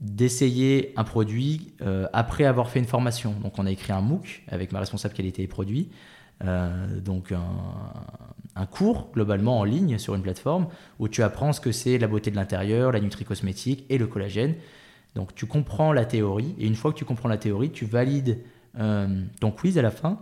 d'essayer 0.00 0.92
un 0.96 1.04
produit 1.04 1.74
euh, 1.82 2.06
après 2.12 2.44
avoir 2.44 2.70
fait 2.70 2.78
une 2.78 2.86
formation. 2.86 3.34
Donc 3.42 3.58
on 3.58 3.66
a 3.66 3.70
écrit 3.70 3.92
un 3.92 4.00
MOOC 4.00 4.42
avec 4.48 4.72
ma 4.72 4.80
responsable 4.80 5.14
qualité 5.14 5.42
et 5.42 5.46
produits, 5.46 5.90
euh, 6.44 7.00
donc 7.00 7.32
un, 7.32 8.66
cours 8.66 9.10
globalement 9.12 9.58
en 9.58 9.64
ligne 9.64 9.98
sur 9.98 10.14
une 10.14 10.22
plateforme 10.22 10.68
où 10.98 11.08
tu 11.08 11.22
apprends 11.22 11.52
ce 11.52 11.60
que 11.60 11.72
c'est 11.72 11.98
la 11.98 12.06
beauté 12.06 12.30
de 12.30 12.36
l'intérieur, 12.36 12.92
la 12.92 13.00
nutri-cosmétique 13.00 13.84
et 13.88 13.98
le 13.98 14.06
collagène. 14.06 14.54
Donc 15.14 15.34
tu 15.34 15.46
comprends 15.46 15.92
la 15.92 16.04
théorie 16.04 16.54
et 16.58 16.66
une 16.66 16.76
fois 16.76 16.92
que 16.92 16.98
tu 16.98 17.04
comprends 17.04 17.28
la 17.28 17.38
théorie, 17.38 17.70
tu 17.70 17.84
valides 17.84 18.38
euh, 18.78 19.22
ton 19.40 19.50
quiz 19.50 19.76
à 19.76 19.82
la 19.82 19.90
fin. 19.90 20.20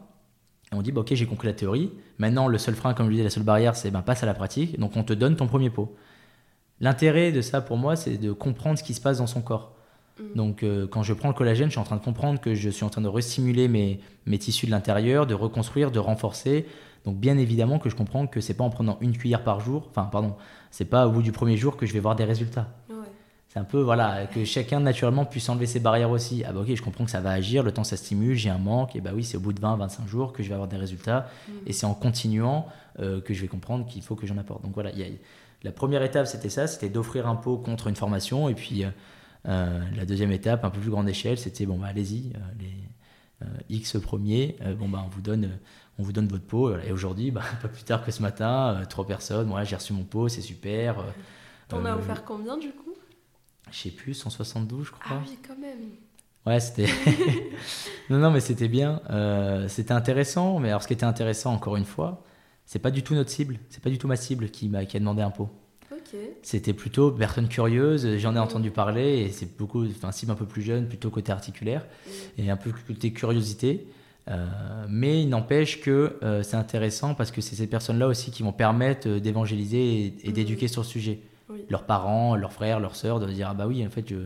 Et 0.72 0.74
on 0.74 0.82
dit 0.82 0.92
bah, 0.92 1.02
ok 1.02 1.14
j'ai 1.14 1.26
compris 1.26 1.46
la 1.46 1.54
théorie. 1.54 1.92
Maintenant 2.18 2.48
le 2.48 2.58
seul 2.58 2.74
frein 2.74 2.94
comme 2.94 3.06
je 3.06 3.12
disais 3.12 3.24
la 3.24 3.30
seule 3.30 3.44
barrière 3.44 3.76
c'est 3.76 3.90
ben 3.90 4.02
passe 4.02 4.22
à 4.22 4.26
la 4.26 4.34
pratique. 4.34 4.78
Donc 4.78 4.96
on 4.96 5.04
te 5.04 5.12
donne 5.12 5.36
ton 5.36 5.46
premier 5.46 5.70
pot. 5.70 5.94
L'intérêt 6.80 7.32
de 7.32 7.40
ça 7.40 7.60
pour 7.60 7.76
moi, 7.76 7.96
c'est 7.96 8.16
de 8.16 8.32
comprendre 8.32 8.78
ce 8.78 8.84
qui 8.84 8.94
se 8.94 9.00
passe 9.00 9.18
dans 9.18 9.26
son 9.26 9.40
corps. 9.40 9.72
Mm. 10.18 10.22
Donc, 10.34 10.62
euh, 10.62 10.86
quand 10.86 11.02
je 11.02 11.12
prends 11.12 11.28
le 11.28 11.34
collagène, 11.34 11.66
je 11.66 11.72
suis 11.72 11.80
en 11.80 11.84
train 11.84 11.96
de 11.96 12.04
comprendre 12.04 12.40
que 12.40 12.54
je 12.54 12.70
suis 12.70 12.84
en 12.84 12.90
train 12.90 13.02
de 13.02 13.08
restimuler 13.08 13.68
mes, 13.68 14.00
mes 14.26 14.38
tissus 14.38 14.66
de 14.66 14.70
l'intérieur, 14.70 15.26
de 15.26 15.34
reconstruire, 15.34 15.90
de 15.90 15.98
renforcer. 15.98 16.66
Donc, 17.04 17.16
bien 17.16 17.38
évidemment 17.38 17.78
que 17.78 17.88
je 17.88 17.96
comprends 17.96 18.26
que 18.26 18.40
c'est 18.40 18.54
pas 18.54 18.64
en 18.64 18.70
prenant 18.70 18.98
une 19.00 19.16
cuillère 19.16 19.42
par 19.42 19.60
jour, 19.60 19.86
enfin, 19.90 20.04
pardon, 20.04 20.34
c'est 20.70 20.84
pas 20.84 21.06
au 21.06 21.10
bout 21.10 21.22
du 21.22 21.32
premier 21.32 21.56
jour 21.56 21.76
que 21.76 21.86
je 21.86 21.92
vais 21.92 22.00
voir 22.00 22.16
des 22.16 22.24
résultats. 22.24 22.68
C'est 23.48 23.58
un 23.58 23.64
peu, 23.64 23.80
voilà, 23.80 24.26
que 24.26 24.44
chacun 24.44 24.78
naturellement 24.78 25.24
puisse 25.24 25.48
enlever 25.48 25.64
ses 25.64 25.80
barrières 25.80 26.10
aussi. 26.10 26.44
Ah 26.46 26.52
bah 26.52 26.60
ok, 26.60 26.74
je 26.74 26.82
comprends 26.82 27.06
que 27.06 27.10
ça 27.10 27.22
va 27.22 27.30
agir, 27.30 27.62
le 27.62 27.72
temps 27.72 27.82
ça 27.82 27.96
stimule, 27.96 28.34
j'ai 28.34 28.50
un 28.50 28.58
manque, 28.58 28.94
et 28.94 29.00
bah 29.00 29.12
oui, 29.14 29.24
c'est 29.24 29.38
au 29.38 29.40
bout 29.40 29.54
de 29.54 29.60
20, 29.60 29.76
25 29.76 30.06
jours 30.06 30.34
que 30.34 30.42
je 30.42 30.48
vais 30.48 30.54
avoir 30.54 30.68
des 30.68 30.76
résultats. 30.76 31.30
Mm. 31.48 31.52
Et 31.66 31.72
c'est 31.72 31.86
en 31.86 31.94
continuant 31.94 32.66
euh, 33.00 33.22
que 33.22 33.32
je 33.32 33.40
vais 33.40 33.48
comprendre 33.48 33.86
qu'il 33.86 34.02
faut 34.02 34.16
que 34.16 34.26
j'en 34.26 34.36
apporte. 34.36 34.62
Donc 34.62 34.74
voilà, 34.74 34.90
y 34.92 35.02
a, 35.02 35.06
la 35.62 35.72
première 35.72 36.02
étape, 36.02 36.26
c'était 36.26 36.48
ça, 36.48 36.66
c'était 36.66 36.88
d'offrir 36.88 37.26
un 37.26 37.36
pot 37.36 37.56
contre 37.56 37.88
une 37.88 37.96
formation. 37.96 38.48
Et 38.48 38.54
puis 38.54 38.84
euh, 38.84 38.90
euh, 39.46 39.80
la 39.96 40.06
deuxième 40.06 40.32
étape, 40.32 40.64
un 40.64 40.70
peu 40.70 40.80
plus 40.80 40.90
grande 40.90 41.08
échelle, 41.08 41.38
c'était 41.38 41.66
bon, 41.66 41.78
bah, 41.78 41.88
allez-y, 41.88 42.32
euh, 42.34 43.46
les 43.68 43.76
X 43.76 43.98
premiers, 44.00 44.56
bon, 44.78 44.88
bah, 44.88 45.02
on, 45.04 45.08
vous 45.08 45.20
donne, 45.20 45.58
on 45.98 46.02
vous 46.02 46.12
donne 46.12 46.28
votre 46.28 46.44
pot. 46.44 46.76
Et 46.78 46.92
aujourd'hui, 46.92 47.30
bah, 47.30 47.42
pas 47.62 47.68
plus 47.68 47.82
tard 47.82 48.04
que 48.04 48.12
ce 48.12 48.22
matin, 48.22 48.82
trois 48.88 49.06
personnes, 49.06 49.48
moi 49.48 49.64
j'ai 49.64 49.76
reçu 49.76 49.92
mon 49.92 50.04
pot, 50.04 50.28
c'est 50.28 50.42
super. 50.42 51.04
T'en 51.68 51.84
as 51.84 51.96
offert 51.96 52.24
combien 52.24 52.56
du 52.56 52.70
coup? 52.70 52.94
Je 53.70 53.76
sais 53.76 53.90
plus, 53.90 54.14
172, 54.14 54.86
je 54.86 54.92
crois. 54.92 55.02
Ah 55.10 55.22
oui, 55.28 55.38
quand 55.46 55.58
même. 55.58 55.90
Ouais, 56.46 56.58
c'était. 56.58 56.88
non, 58.10 58.18
non, 58.18 58.30
mais 58.30 58.40
c'était 58.40 58.68
bien. 58.68 59.02
c'était 59.68 59.92
intéressant. 59.92 60.58
Mais 60.58 60.70
alors, 60.70 60.82
ce 60.82 60.86
qui 60.88 60.94
était 60.94 61.04
intéressant, 61.04 61.52
encore 61.52 61.76
une 61.76 61.84
fois, 61.84 62.24
c'est 62.68 62.78
pas 62.78 62.90
du 62.90 63.02
tout 63.02 63.14
notre 63.14 63.30
cible, 63.30 63.58
c'est 63.70 63.82
pas 63.82 63.88
du 63.88 63.96
tout 63.96 64.06
ma 64.06 64.16
cible 64.16 64.50
qui 64.50 64.68
m'a 64.68 64.84
qui 64.84 64.98
a 64.98 65.00
demandé 65.00 65.22
un 65.22 65.30
pot. 65.30 65.48
C'était 66.42 66.74
plutôt 66.74 67.10
personne 67.10 67.48
curieuse, 67.48 68.16
j'en 68.18 68.36
ai 68.36 68.38
entendu 68.38 68.70
parler 68.70 69.20
et 69.20 69.30
c'est 69.30 69.56
beaucoup, 69.56 69.86
enfin 69.86 70.12
cible 70.12 70.32
un 70.32 70.34
peu 70.34 70.44
plus 70.44 70.62
jeune, 70.62 70.86
plutôt 70.86 71.10
côté 71.10 71.32
articulaire 71.32 71.86
et 72.36 72.50
un 72.50 72.56
peu 72.56 72.70
côté 72.86 73.12
curiosité. 73.12 73.88
Euh, 74.28 74.46
mais 74.88 75.22
il 75.22 75.30
n'empêche 75.30 75.80
que 75.80 76.18
euh, 76.22 76.42
c'est 76.42 76.56
intéressant 76.56 77.14
parce 77.14 77.30
que 77.30 77.40
c'est 77.40 77.56
ces 77.56 77.66
personnes-là 77.66 78.06
aussi 78.06 78.30
qui 78.30 78.42
vont 78.42 78.52
permettre 78.52 79.08
euh, 79.08 79.20
d'évangéliser 79.20 80.14
et, 80.22 80.32
d'éduquer 80.32 80.68
sur 80.68 80.82
le 80.82 80.86
sujet. 80.86 81.20
Leurs 81.70 81.84
parents, 81.84 82.36
leurs 82.36 82.52
frères, 82.52 82.80
leurs 82.80 82.96
sœurs, 82.96 83.20
de 83.20 83.26
dire 83.26 83.48
ah 83.50 83.54
bah 83.54 83.66
oui 83.66 83.86
en 83.86 83.88
fait 83.88 84.06
je... 84.06 84.16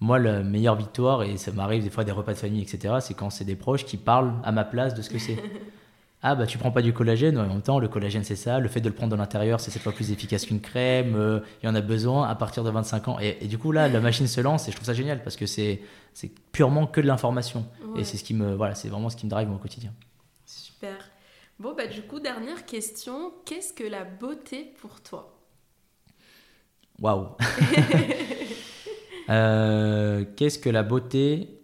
moi 0.00 0.18
la 0.18 0.42
meilleure 0.42 0.76
victoire 0.76 1.22
et 1.22 1.36
ça 1.36 1.52
m'arrive 1.52 1.82
des 1.84 1.90
fois 1.90 2.04
des 2.04 2.12
repas 2.12 2.32
de 2.32 2.38
famille 2.38 2.62
etc. 2.62 2.94
C'est 3.00 3.12
quand 3.12 3.28
c'est 3.28 3.44
des 3.44 3.56
proches 3.56 3.84
qui 3.84 3.98
parlent 3.98 4.32
à 4.42 4.52
ma 4.52 4.64
place 4.64 4.94
de 4.94 5.02
ce 5.02 5.10
que 5.10 5.18
c'est. 5.18 5.36
ah 6.22 6.34
bah 6.34 6.46
tu 6.46 6.58
prends 6.58 6.72
pas 6.72 6.82
du 6.82 6.92
collagène, 6.92 7.38
en 7.38 7.46
même 7.46 7.62
temps 7.62 7.78
le 7.78 7.86
collagène 7.86 8.24
c'est 8.24 8.34
ça, 8.34 8.58
le 8.58 8.68
fait 8.68 8.80
de 8.80 8.88
le 8.88 8.94
prendre 8.94 9.12
de 9.12 9.16
l'intérieur 9.16 9.60
c'est 9.60 9.70
cette 9.70 9.82
fois 9.82 9.92
plus 9.92 10.10
efficace 10.10 10.46
qu'une 10.46 10.60
crème, 10.60 11.14
euh, 11.14 11.40
il 11.62 11.66
y 11.66 11.68
en 11.68 11.76
a 11.76 11.80
besoin 11.80 12.28
à 12.28 12.34
partir 12.34 12.64
de 12.64 12.70
25 12.70 13.08
ans. 13.08 13.18
Et, 13.20 13.46
du 13.46 13.56
coup 13.56 13.70
là 13.70 13.88
la 13.88 14.00
machine 14.00 14.26
se 14.26 14.40
lance 14.40 14.66
et 14.66 14.72
je 14.72 14.76
trouve 14.76 14.86
ça 14.86 14.94
génial 14.94 15.22
parce 15.22 15.36
que 15.36 15.46
c'est 15.46 15.80
purement 16.50 16.86
que 16.86 17.00
de 17.00 17.06
l'information. 17.06 17.66
Et 17.96 18.04
c'est 18.04 18.16
ce 18.16 18.24
qui 18.24 18.34
me 18.34 18.54
voilà, 18.54 18.74
c'est 18.74 18.88
vraiment 18.88 19.10
ce 19.10 19.16
qui 19.16 19.26
me 19.26 19.30
drive 19.30 19.50
au 19.50 19.58
quotidien. 19.58 19.92
Super. 20.44 20.96
Bon 21.60 21.74
bah 21.76 21.86
du 21.86 22.02
coup 22.02 22.18
dernière 22.18 22.66
question, 22.66 23.32
qu'est-ce 23.44 23.72
que 23.72 23.84
la 23.84 24.04
beauté 24.04 24.74
pour 24.80 25.00
toi? 25.00 25.38
Waouh 27.00 27.28
euh, 29.28 30.24
Qu'est-ce 30.36 30.58
que 30.58 30.68
la 30.68 30.82
beauté 30.82 31.57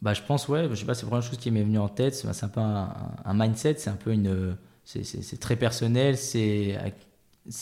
bah, 0.00 0.14
je 0.14 0.22
pense, 0.22 0.48
ouais, 0.48 0.68
je 0.70 0.74
sais 0.76 0.84
pas, 0.84 0.94
c'est 0.94 1.02
la 1.02 1.08
première 1.08 1.26
chose 1.26 1.38
qui 1.38 1.50
m'est 1.50 1.64
venue 1.64 1.78
en 1.78 1.88
tête. 1.88 2.14
C'est 2.14 2.44
un 2.44 2.48
peu 2.48 2.60
un, 2.60 3.34
mindset, 3.34 3.76
c'est 3.78 3.90
un 3.90 3.96
peu 3.96 4.12
une. 4.12 4.56
C'est 4.84 5.40
très 5.40 5.56
personnel, 5.56 6.16
c'est 6.16 6.78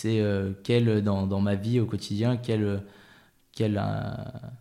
euh, 0.05 0.53
quel, 0.63 1.03
dans, 1.03 1.27
dans, 1.27 1.41
ma 1.41 1.55
vie 1.55 1.81
au 1.81 1.87
quotidien, 1.87 2.37
quel, 2.37 2.83
quel, 3.53 3.83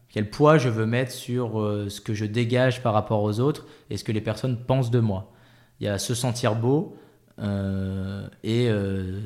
quel 0.09 0.29
poids 0.29 0.57
je 0.57 0.69
veux 0.69 0.85
mettre 0.85 1.11
sur 1.11 1.59
euh, 1.59 1.89
ce 1.89 2.01
que 2.01 2.13
je 2.13 2.25
dégage 2.25 2.81
par 2.81 2.93
rapport 2.93 3.21
aux 3.21 3.39
autres 3.39 3.65
et 3.89 3.97
ce 3.97 4.03
que 4.03 4.11
les 4.11 4.21
personnes 4.21 4.57
pensent 4.57 4.91
de 4.91 4.99
moi. 4.99 5.31
Il 5.79 5.85
y 5.85 5.89
a 5.89 5.99
se 5.99 6.15
sentir 6.15 6.55
beau 6.55 6.97
euh, 7.39 8.25
et 8.43 8.67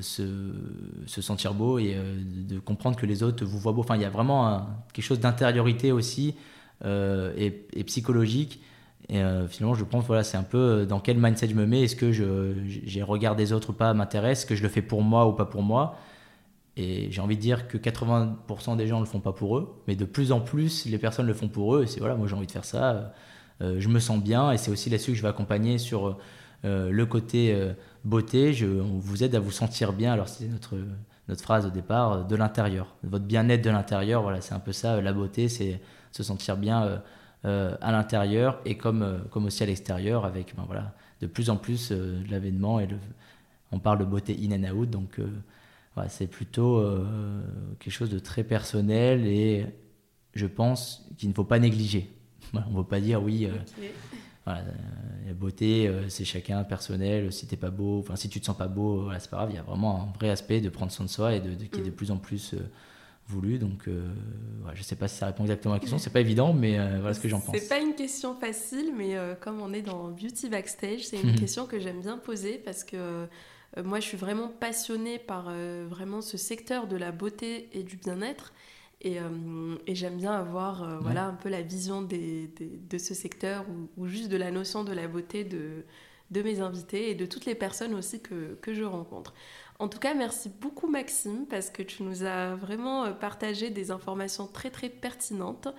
se, 0.01 0.51
se, 1.05 1.21
sentir 1.21 1.53
beau 1.53 1.77
et 1.77 1.95
de 1.95 2.59
comprendre 2.59 2.97
que 2.97 3.05
les 3.05 3.21
autres 3.21 3.45
vous 3.45 3.59
voient 3.59 3.73
beau. 3.73 3.81
Enfin, 3.81 3.95
il 3.95 4.01
y 4.01 4.05
a 4.05 4.09
vraiment 4.09 4.67
quelque 4.91 5.05
chose 5.05 5.19
d'intériorité 5.19 5.91
aussi 5.91 6.35
euh, 6.85 7.33
et, 7.37 7.83
psychologique. 7.83 8.61
Et 9.09 9.21
euh, 9.21 9.47
finalement, 9.47 9.73
je 9.73 9.83
pense, 9.83 10.05
voilà, 10.05 10.23
c'est 10.23 10.37
un 10.37 10.43
peu 10.43 10.57
euh, 10.57 10.85
dans 10.85 10.99
quel 10.99 11.17
mindset 11.17 11.49
je 11.49 11.55
me 11.55 11.65
mets. 11.65 11.83
Est-ce 11.83 11.95
que 11.95 12.11
j'ai 12.11 13.03
regard 13.03 13.35
des 13.35 13.53
autres 13.53 13.71
ou 13.71 13.73
pas 13.73 13.93
m'intéresse? 13.93 14.39
Est-ce 14.39 14.45
que 14.45 14.55
je 14.55 14.63
le 14.63 14.69
fais 14.69 14.81
pour 14.81 15.01
moi 15.01 15.27
ou 15.27 15.33
pas 15.33 15.45
pour 15.45 15.63
moi? 15.63 15.97
Et 16.77 17.11
j'ai 17.11 17.21
envie 17.21 17.35
de 17.35 17.41
dire 17.41 17.67
que 17.67 17.77
80% 17.77 18.77
des 18.77 18.87
gens 18.87 18.97
ne 18.97 19.03
le 19.03 19.09
font 19.09 19.19
pas 19.19 19.33
pour 19.33 19.57
eux, 19.57 19.81
mais 19.87 19.95
de 19.95 20.05
plus 20.05 20.31
en 20.31 20.39
plus, 20.39 20.85
les 20.85 20.97
personnes 20.97 21.27
le 21.27 21.33
font 21.33 21.49
pour 21.49 21.75
eux. 21.75 21.83
Et 21.83 21.87
c'est 21.87 21.99
voilà, 21.99 22.15
moi 22.15 22.27
j'ai 22.27 22.35
envie 22.35 22.47
de 22.47 22.51
faire 22.51 22.65
ça. 22.65 23.13
je 23.59 23.87
me 23.89 23.99
sens 23.99 24.23
bien 24.23 24.51
et 24.51 24.57
c'est 24.57 24.71
aussi 24.71 24.89
là-dessus 24.89 25.11
que 25.11 25.17
je 25.17 25.21
vais 25.21 25.27
accompagner 25.27 25.77
sur 25.77 26.17
le 26.63 27.05
côté 27.05 27.53
beauté, 28.05 28.53
je, 28.53 28.65
on 28.65 28.99
vous 28.99 29.23
aide 29.25 29.35
à 29.35 29.41
vous 29.41 29.51
sentir 29.51 29.91
bien. 29.91 30.13
Alors 30.13 30.29
c'est 30.29 30.47
notre 30.47 30.77
notre 31.29 31.43
phrase 31.43 31.65
au 31.65 31.69
départ, 31.69 32.25
de 32.25 32.35
l'intérieur, 32.35 32.95
votre 33.03 33.25
bien-être 33.25 33.61
de 33.61 33.69
l'intérieur. 33.69 34.23
Voilà, 34.23 34.41
c'est 34.41 34.55
un 34.55 34.59
peu 34.59 34.71
ça. 34.71 34.99
La 34.99 35.13
beauté, 35.13 35.47
c'est 35.47 35.79
se 36.11 36.23
sentir 36.23 36.57
bien 36.57 37.01
à 37.43 37.91
l'intérieur 37.91 38.59
et 38.65 38.77
comme 38.77 39.21
comme 39.31 39.45
aussi 39.45 39.63
à 39.63 39.65
l'extérieur, 39.65 40.25
avec 40.25 40.55
ben, 40.55 40.63
voilà 40.65 40.93
de 41.21 41.27
plus 41.27 41.49
en 41.49 41.57
plus 41.57 41.91
l'avènement 42.29 42.79
et 42.79 42.87
le, 42.87 42.97
on 43.71 43.79
parle 43.79 43.99
de 43.99 44.05
beauté 44.05 44.37
in 44.41 44.51
and 44.51 44.75
out, 44.75 44.89
donc 44.89 45.19
c'est 46.07 46.27
plutôt 46.27 46.83
quelque 47.79 47.93
chose 47.93 48.09
de 48.09 48.19
très 48.19 48.43
personnel 48.43 49.25
et 49.25 49.65
je 50.33 50.45
pense 50.45 51.07
qu'il 51.17 51.29
ne 51.29 51.33
faut 51.33 51.43
pas 51.43 51.59
négliger. 51.59 52.09
on 52.53 52.71
ne 52.71 52.77
veut 52.77 52.83
pas 52.83 52.99
dire 52.99 53.21
oui. 53.21 53.45
Euh, 53.45 54.53
la 55.27 55.33
beauté, 55.33 55.87
euh, 55.87 56.09
c'est 56.09 56.25
chacun 56.25 56.63
personnel. 56.63 57.31
Si 57.31 57.45
t'es 57.45 57.55
pas 57.55 57.69
beau, 57.69 57.99
enfin 57.99 58.15
si 58.15 58.29
tu 58.29 58.39
te 58.39 58.45
sens 58.45 58.57
pas 58.57 58.67
beau, 58.67 59.03
voilà, 59.03 59.19
c'est 59.19 59.29
pas 59.29 59.37
grave. 59.37 59.49
Il 59.51 59.55
y 59.55 59.59
a 59.59 59.63
vraiment 59.63 60.03
un 60.03 60.17
vrai 60.17 60.29
aspect 60.29 60.59
de 60.59 60.69
prendre 60.69 60.91
soin 60.91 61.05
de 61.05 61.09
soi 61.09 61.35
et 61.35 61.39
de, 61.39 61.53
qui 61.65 61.79
est 61.79 61.83
de 61.83 61.89
mm. 61.89 61.93
plus 61.93 62.11
en 62.11 62.17
plus 62.17 62.53
euh, 62.55 62.57
voulu. 63.29 63.57
Donc, 63.57 63.87
voilà, 64.61 64.75
je 64.75 64.83
sais 64.83 64.95
pas 64.95 65.07
si 65.07 65.17
ça 65.17 65.27
répond 65.27 65.43
exactement 65.43 65.73
à 65.73 65.77
la 65.77 65.79
question. 65.79 65.97
C'est 65.97 66.09
pas 66.09 66.21
évident, 66.21 66.53
mais 66.53 66.77
voilà 66.99 67.13
ce 67.13 67.19
que 67.19 67.29
j'en 67.29 67.39
pense. 67.39 67.55
C'est 67.57 67.69
pas 67.69 67.79
une 67.79 67.95
question 67.95 68.35
facile, 68.35 68.93
mais 68.97 69.15
comme 69.41 69.61
on 69.61 69.73
est 69.73 69.81
dans 69.81 70.09
Beauty 70.09 70.49
Backstage, 70.49 71.07
c'est 71.07 71.21
une 71.21 71.35
question 71.35 71.65
que 71.65 71.79
j'aime 71.79 72.01
bien 72.01 72.17
poser 72.17 72.57
parce 72.57 72.83
que 72.83 73.27
moi, 73.83 73.99
je 73.99 74.05
suis 74.05 74.17
vraiment 74.17 74.47
passionnée 74.47 75.19
par 75.19 75.53
vraiment 75.89 76.21
ce 76.21 76.37
secteur 76.37 76.87
de 76.87 76.97
la 76.97 77.11
beauté 77.11 77.69
et 77.73 77.83
du 77.83 77.97
bien-être. 77.97 78.53
Euh, 79.05 79.77
et, 79.87 79.95
j'aime 79.95 80.17
bien 80.17 80.33
avoir 80.33 80.83
euh, 80.83 80.97
voilà, 80.99 81.25
un 81.25 81.33
peu 81.33 81.47
la 81.47 81.61
vision 81.61 82.01
des, 82.01 82.53
de 82.59 82.97
ce 82.97 83.13
secteur 83.13 83.65
ou, 83.97 84.07
juste 84.07 84.29
de 84.29 84.35
la 84.35 84.51
notion 84.51 84.83
de 84.83 84.91
la 84.91 85.07
beauté 85.07 85.45
de, 85.45 85.85
de 86.31 86.41
mes 86.41 86.59
invités 86.59 87.09
et 87.09 87.15
de 87.15 87.25
toutes 87.25 87.45
les 87.45 87.55
personnes 87.55 87.93
aussi 87.93 88.21
que, 88.21 88.55
que, 88.61 88.73
je 88.73 88.83
rencontre. 88.83 89.33
En 89.79 89.87
tout 89.87 89.99
cas, 89.99 90.13
merci 90.13 90.49
beaucoup 90.49 90.87
Maxime 90.87 91.45
parce 91.49 91.69
que 91.69 91.81
tu 91.81 92.03
nous 92.03 92.23
as 92.23 92.55
vraiment 92.55 93.05
euh, 93.05 93.11
partagé 93.11 93.69
des 93.69 93.91
informations 93.91 94.47
très 94.47 94.69
très 94.69 94.89
pertinentes. 94.89 95.69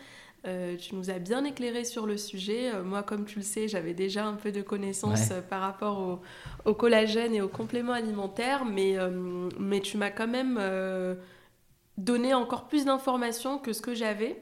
tu 0.45 0.95
nous 0.95 1.11
as 1.11 1.19
bien 1.19 1.45
éclairé 1.45 1.85
sur 1.85 2.07
le 2.07 2.17
sujet. 2.17 2.73
moi, 2.83 3.03
comme 3.03 3.27
tu 3.27 3.41
le 3.41 3.45
sais, 3.45 3.69
j'avais 3.69 3.93
déjà 3.93 4.25
un 4.25 4.37
peu 4.37 4.53
de 4.53 4.63
connaissances 4.63 5.33
par 5.51 5.61
rapport 5.61 5.99
au, 6.01 6.21
au, 6.71 6.75
collagène 6.75 7.35
et 7.35 7.43
aux 7.43 7.49
compléments 7.49 7.93
alimentaires, 7.93 8.65
mais, 8.65 8.97
mais 9.59 9.81
tu 9.81 9.99
m'as 9.99 10.11
quand 10.11 10.29
même 10.29 10.59
donner 11.99 12.33
encore 12.33 12.69
plus 12.69 12.87
d'informations 12.87 13.59
que 13.59 13.75
ce 13.75 13.83
que 13.83 13.95
j'avais. 13.95 14.41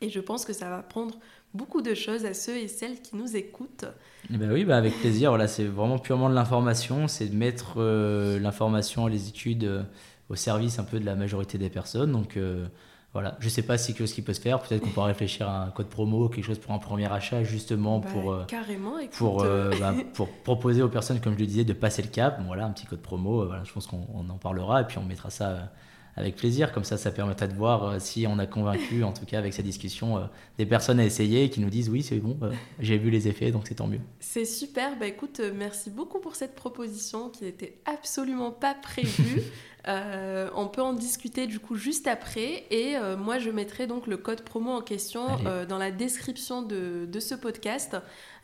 Et 0.00 0.08
je 0.08 0.20
pense 0.20 0.44
que 0.44 0.52
ça 0.52 0.70
va 0.70 0.82
prendre 0.82 1.18
beaucoup 1.54 1.82
de 1.82 1.94
choses 1.94 2.24
à 2.24 2.34
ceux 2.34 2.56
et 2.56 2.68
celles 2.68 3.00
qui 3.00 3.16
nous 3.16 3.36
écoutent. 3.36 3.86
Eh 4.32 4.36
ben 4.36 4.50
oui, 4.52 4.64
bah 4.64 4.76
avec 4.76 4.98
plaisir. 4.98 5.30
Voilà, 5.30 5.48
c'est 5.48 5.64
vraiment 5.64 5.98
purement 5.98 6.28
de 6.28 6.34
l'information. 6.34 7.08
C'est 7.08 7.26
de 7.26 7.36
mettre 7.36 7.74
euh, 7.78 8.38
l'information 8.38 9.06
les 9.06 9.28
études 9.28 9.64
euh, 9.64 9.82
au 10.28 10.36
service 10.36 10.78
un 10.78 10.84
peu 10.84 11.00
de 11.00 11.06
la 11.06 11.14
majorité 11.14 11.58
des 11.58 11.70
personnes. 11.70 12.12
Donc 12.12 12.36
euh, 12.36 12.66
voilà, 13.12 13.36
je 13.40 13.48
sais 13.48 13.62
pas 13.62 13.76
si 13.76 13.92
quelque 13.92 14.06
chose 14.06 14.12
qui 14.12 14.22
peut 14.22 14.34
se 14.34 14.40
faire. 14.40 14.60
Peut-être 14.60 14.82
qu'on 14.82 14.90
pourra 14.90 15.06
réfléchir 15.06 15.48
à 15.48 15.64
un 15.64 15.70
code 15.70 15.88
promo, 15.88 16.28
quelque 16.28 16.44
chose 16.44 16.60
pour 16.60 16.72
un 16.72 16.78
premier 16.78 17.10
achat, 17.10 17.42
justement 17.42 17.98
bah, 17.98 18.08
pour 18.12 18.46
carrément, 18.46 18.94
pour 19.10 19.42
bah, 19.42 19.94
pour 20.14 20.28
proposer 20.28 20.82
aux 20.82 20.88
personnes, 20.88 21.20
comme 21.20 21.34
je 21.34 21.40
le 21.40 21.46
disais, 21.46 21.64
de 21.64 21.72
passer 21.72 22.02
le 22.02 22.08
cap. 22.08 22.40
voilà, 22.46 22.66
un 22.66 22.70
petit 22.70 22.86
code 22.86 23.02
promo. 23.02 23.46
Voilà, 23.46 23.64
je 23.64 23.72
pense 23.72 23.88
qu'on 23.88 24.28
en 24.28 24.38
parlera 24.38 24.82
et 24.82 24.84
puis 24.84 24.98
on 24.98 25.04
mettra 25.04 25.30
ça 25.30 25.72
avec 26.16 26.36
plaisir. 26.36 26.72
Comme 26.72 26.84
ça, 26.84 26.96
ça 26.96 27.10
permettrait 27.10 27.48
de 27.48 27.54
voir 27.54 27.84
euh, 27.84 27.98
si 27.98 28.26
on 28.26 28.38
a 28.38 28.46
convaincu, 28.46 29.04
en 29.04 29.12
tout 29.12 29.24
cas 29.24 29.38
avec 29.38 29.54
cette 29.54 29.64
discussion, 29.64 30.18
euh, 30.18 30.22
des 30.58 30.66
personnes 30.66 31.00
à 31.00 31.04
essayer 31.04 31.44
et 31.44 31.50
qui 31.50 31.60
nous 31.60 31.70
disent 31.70 31.88
oui, 31.88 32.02
c'est 32.02 32.16
bon, 32.16 32.36
euh, 32.42 32.52
j'ai 32.78 32.98
vu 32.98 33.10
les 33.10 33.28
effets, 33.28 33.50
donc 33.50 33.66
c'est 33.66 33.76
tant 33.76 33.86
mieux. 33.86 34.00
C'est 34.20 34.44
super. 34.44 34.98
Bah 34.98 35.06
écoute, 35.06 35.40
merci 35.54 35.90
beaucoup 35.90 36.20
pour 36.20 36.36
cette 36.36 36.54
proposition 36.54 37.28
qui 37.28 37.44
n'était 37.44 37.78
absolument 37.84 38.50
pas 38.50 38.74
prévue. 38.74 39.42
on 39.86 40.68
peut 40.68 40.82
en 40.82 40.92
discuter 40.92 41.46
du 41.46 41.58
coup 41.58 41.74
juste 41.74 42.06
après 42.06 42.64
et 42.70 42.96
moi 43.18 43.38
je 43.38 43.48
mettrai 43.48 43.86
donc 43.86 44.06
le 44.06 44.18
code 44.18 44.42
promo 44.42 44.72
en 44.72 44.82
question 44.82 45.22
dans 45.70 45.78
la 45.78 45.90
description 45.90 46.60
de, 46.60 47.08
de 47.10 47.18
ce 47.18 47.34
podcast 47.34 47.96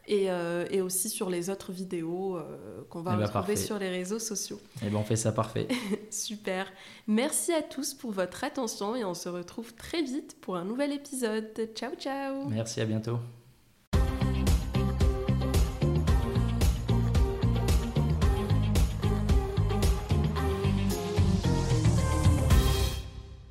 et, 0.06 0.30
euh, 0.30 0.66
et, 0.70 0.80
aussi 0.80 1.08
sur 1.08 1.30
les 1.30 1.50
autres 1.50 1.72
vidéos 1.72 2.36
euh, 2.36 2.82
qu'on 2.90 3.02
va 3.02 3.14
eh 3.14 3.18
ben, 3.18 3.26
retrouver 3.26 3.56
sur 3.56 3.78
les 3.78 3.88
réseaux 3.88 4.18
sociaux. 4.18 4.60
Et 4.76 4.86
eh 4.86 4.90
bien 4.90 4.98
on 4.98 5.04
fait 5.04 5.16
ça 5.16 5.32
parfait. 5.32 5.68
Super. 6.10 6.70
Merci 7.06 7.52
à 7.52 7.62
tous 7.62 7.94
pour 7.94 8.12
votre 8.12 8.44
attention 8.44 8.94
et 8.96 9.04
on 9.04 9.14
se 9.14 9.28
retrouve 9.28 9.74
très 9.74 10.02
vite 10.02 10.36
pour 10.40 10.56
un 10.56 10.64
nouvel 10.64 10.92
épisode. 10.92 11.70
Ciao 11.74 11.94
ciao. 11.94 12.48
Merci, 12.48 12.80
à 12.80 12.84
bientôt. 12.84 13.18